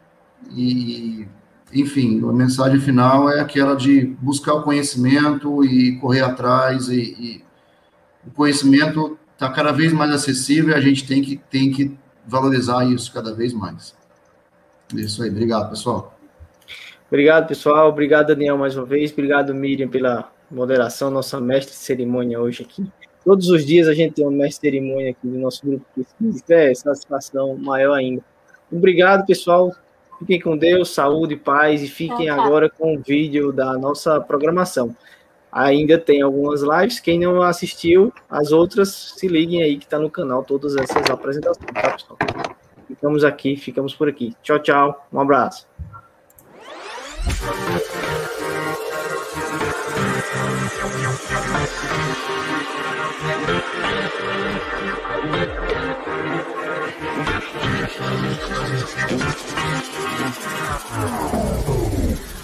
e, 0.50 1.26
enfim, 1.72 2.22
a 2.28 2.32
mensagem 2.32 2.80
final 2.80 3.30
é 3.30 3.40
aquela 3.40 3.74
de 3.74 4.04
buscar 4.20 4.54
o 4.54 4.62
conhecimento 4.62 5.64
e 5.64 5.98
correr 5.98 6.20
atrás 6.20 6.88
e, 6.88 7.00
e 7.00 7.44
o 8.26 8.30
conhecimento 8.30 9.18
está 9.32 9.50
cada 9.50 9.72
vez 9.72 9.92
mais 9.92 10.10
acessível 10.10 10.70
e 10.70 10.74
a 10.74 10.80
gente 10.80 11.06
tem 11.06 11.22
que, 11.22 11.36
tem 11.50 11.70
que 11.70 11.96
valorizar 12.26 12.84
isso 12.84 13.12
cada 13.12 13.34
vez 13.34 13.52
mais. 13.52 13.94
Isso 14.94 15.22
aí, 15.22 15.30
obrigado, 15.30 15.70
pessoal. 15.70 16.18
Obrigado, 17.08 17.46
pessoal. 17.46 17.88
Obrigado, 17.88 18.28
Daniel, 18.28 18.58
mais 18.58 18.76
uma 18.76 18.84
vez. 18.84 19.12
Obrigado, 19.12 19.54
Miriam, 19.54 19.88
pela 19.88 20.30
moderação, 20.50 21.10
nossa 21.10 21.40
mestre 21.40 21.72
de 21.72 21.80
cerimônia 21.80 22.40
hoje 22.40 22.62
aqui. 22.62 22.90
Todos 23.24 23.48
os 23.48 23.64
dias 23.64 23.88
a 23.88 23.94
gente 23.94 24.14
tem 24.14 24.24
uma 24.24 24.36
mestre 24.36 24.70
cerimônia 24.70 25.10
aqui 25.10 25.26
no 25.26 25.40
nosso 25.40 25.64
grupo 25.64 25.84
de 25.96 26.04
pesquisa, 26.04 26.54
é 26.54 26.74
satisfação 26.74 27.56
maior 27.56 27.94
ainda. 27.94 28.22
Obrigado, 28.70 29.24
pessoal. 29.24 29.72
Fiquem 30.18 30.40
com 30.40 30.56
Deus, 30.56 30.94
saúde, 30.94 31.36
paz 31.36 31.82
e 31.82 31.88
fiquem 31.88 32.28
agora 32.28 32.68
com 32.70 32.94
o 32.94 33.00
vídeo 33.00 33.52
da 33.52 33.72
nossa 33.78 34.20
programação. 34.20 34.94
Ainda 35.50 35.98
tem 35.98 36.20
algumas 36.20 36.62
lives. 36.62 37.00
Quem 37.00 37.18
não 37.18 37.42
assistiu, 37.42 38.12
as 38.28 38.52
outras, 38.52 39.14
se 39.16 39.28
liguem 39.28 39.62
aí 39.62 39.78
que 39.78 39.84
está 39.84 39.98
no 39.98 40.10
canal 40.10 40.42
todas 40.42 40.76
essas 40.76 41.08
apresentações, 41.08 41.70
tá, 41.72 41.90
pessoal? 41.92 42.18
Ficamos 42.88 43.24
aqui, 43.24 43.56
ficamos 43.56 43.94
por 43.94 44.08
aqui. 44.08 44.34
Tchau, 44.42 44.58
tchau. 44.58 45.06
Um 45.12 45.20
abraço. 45.20 45.66
Oh. 60.96 62.43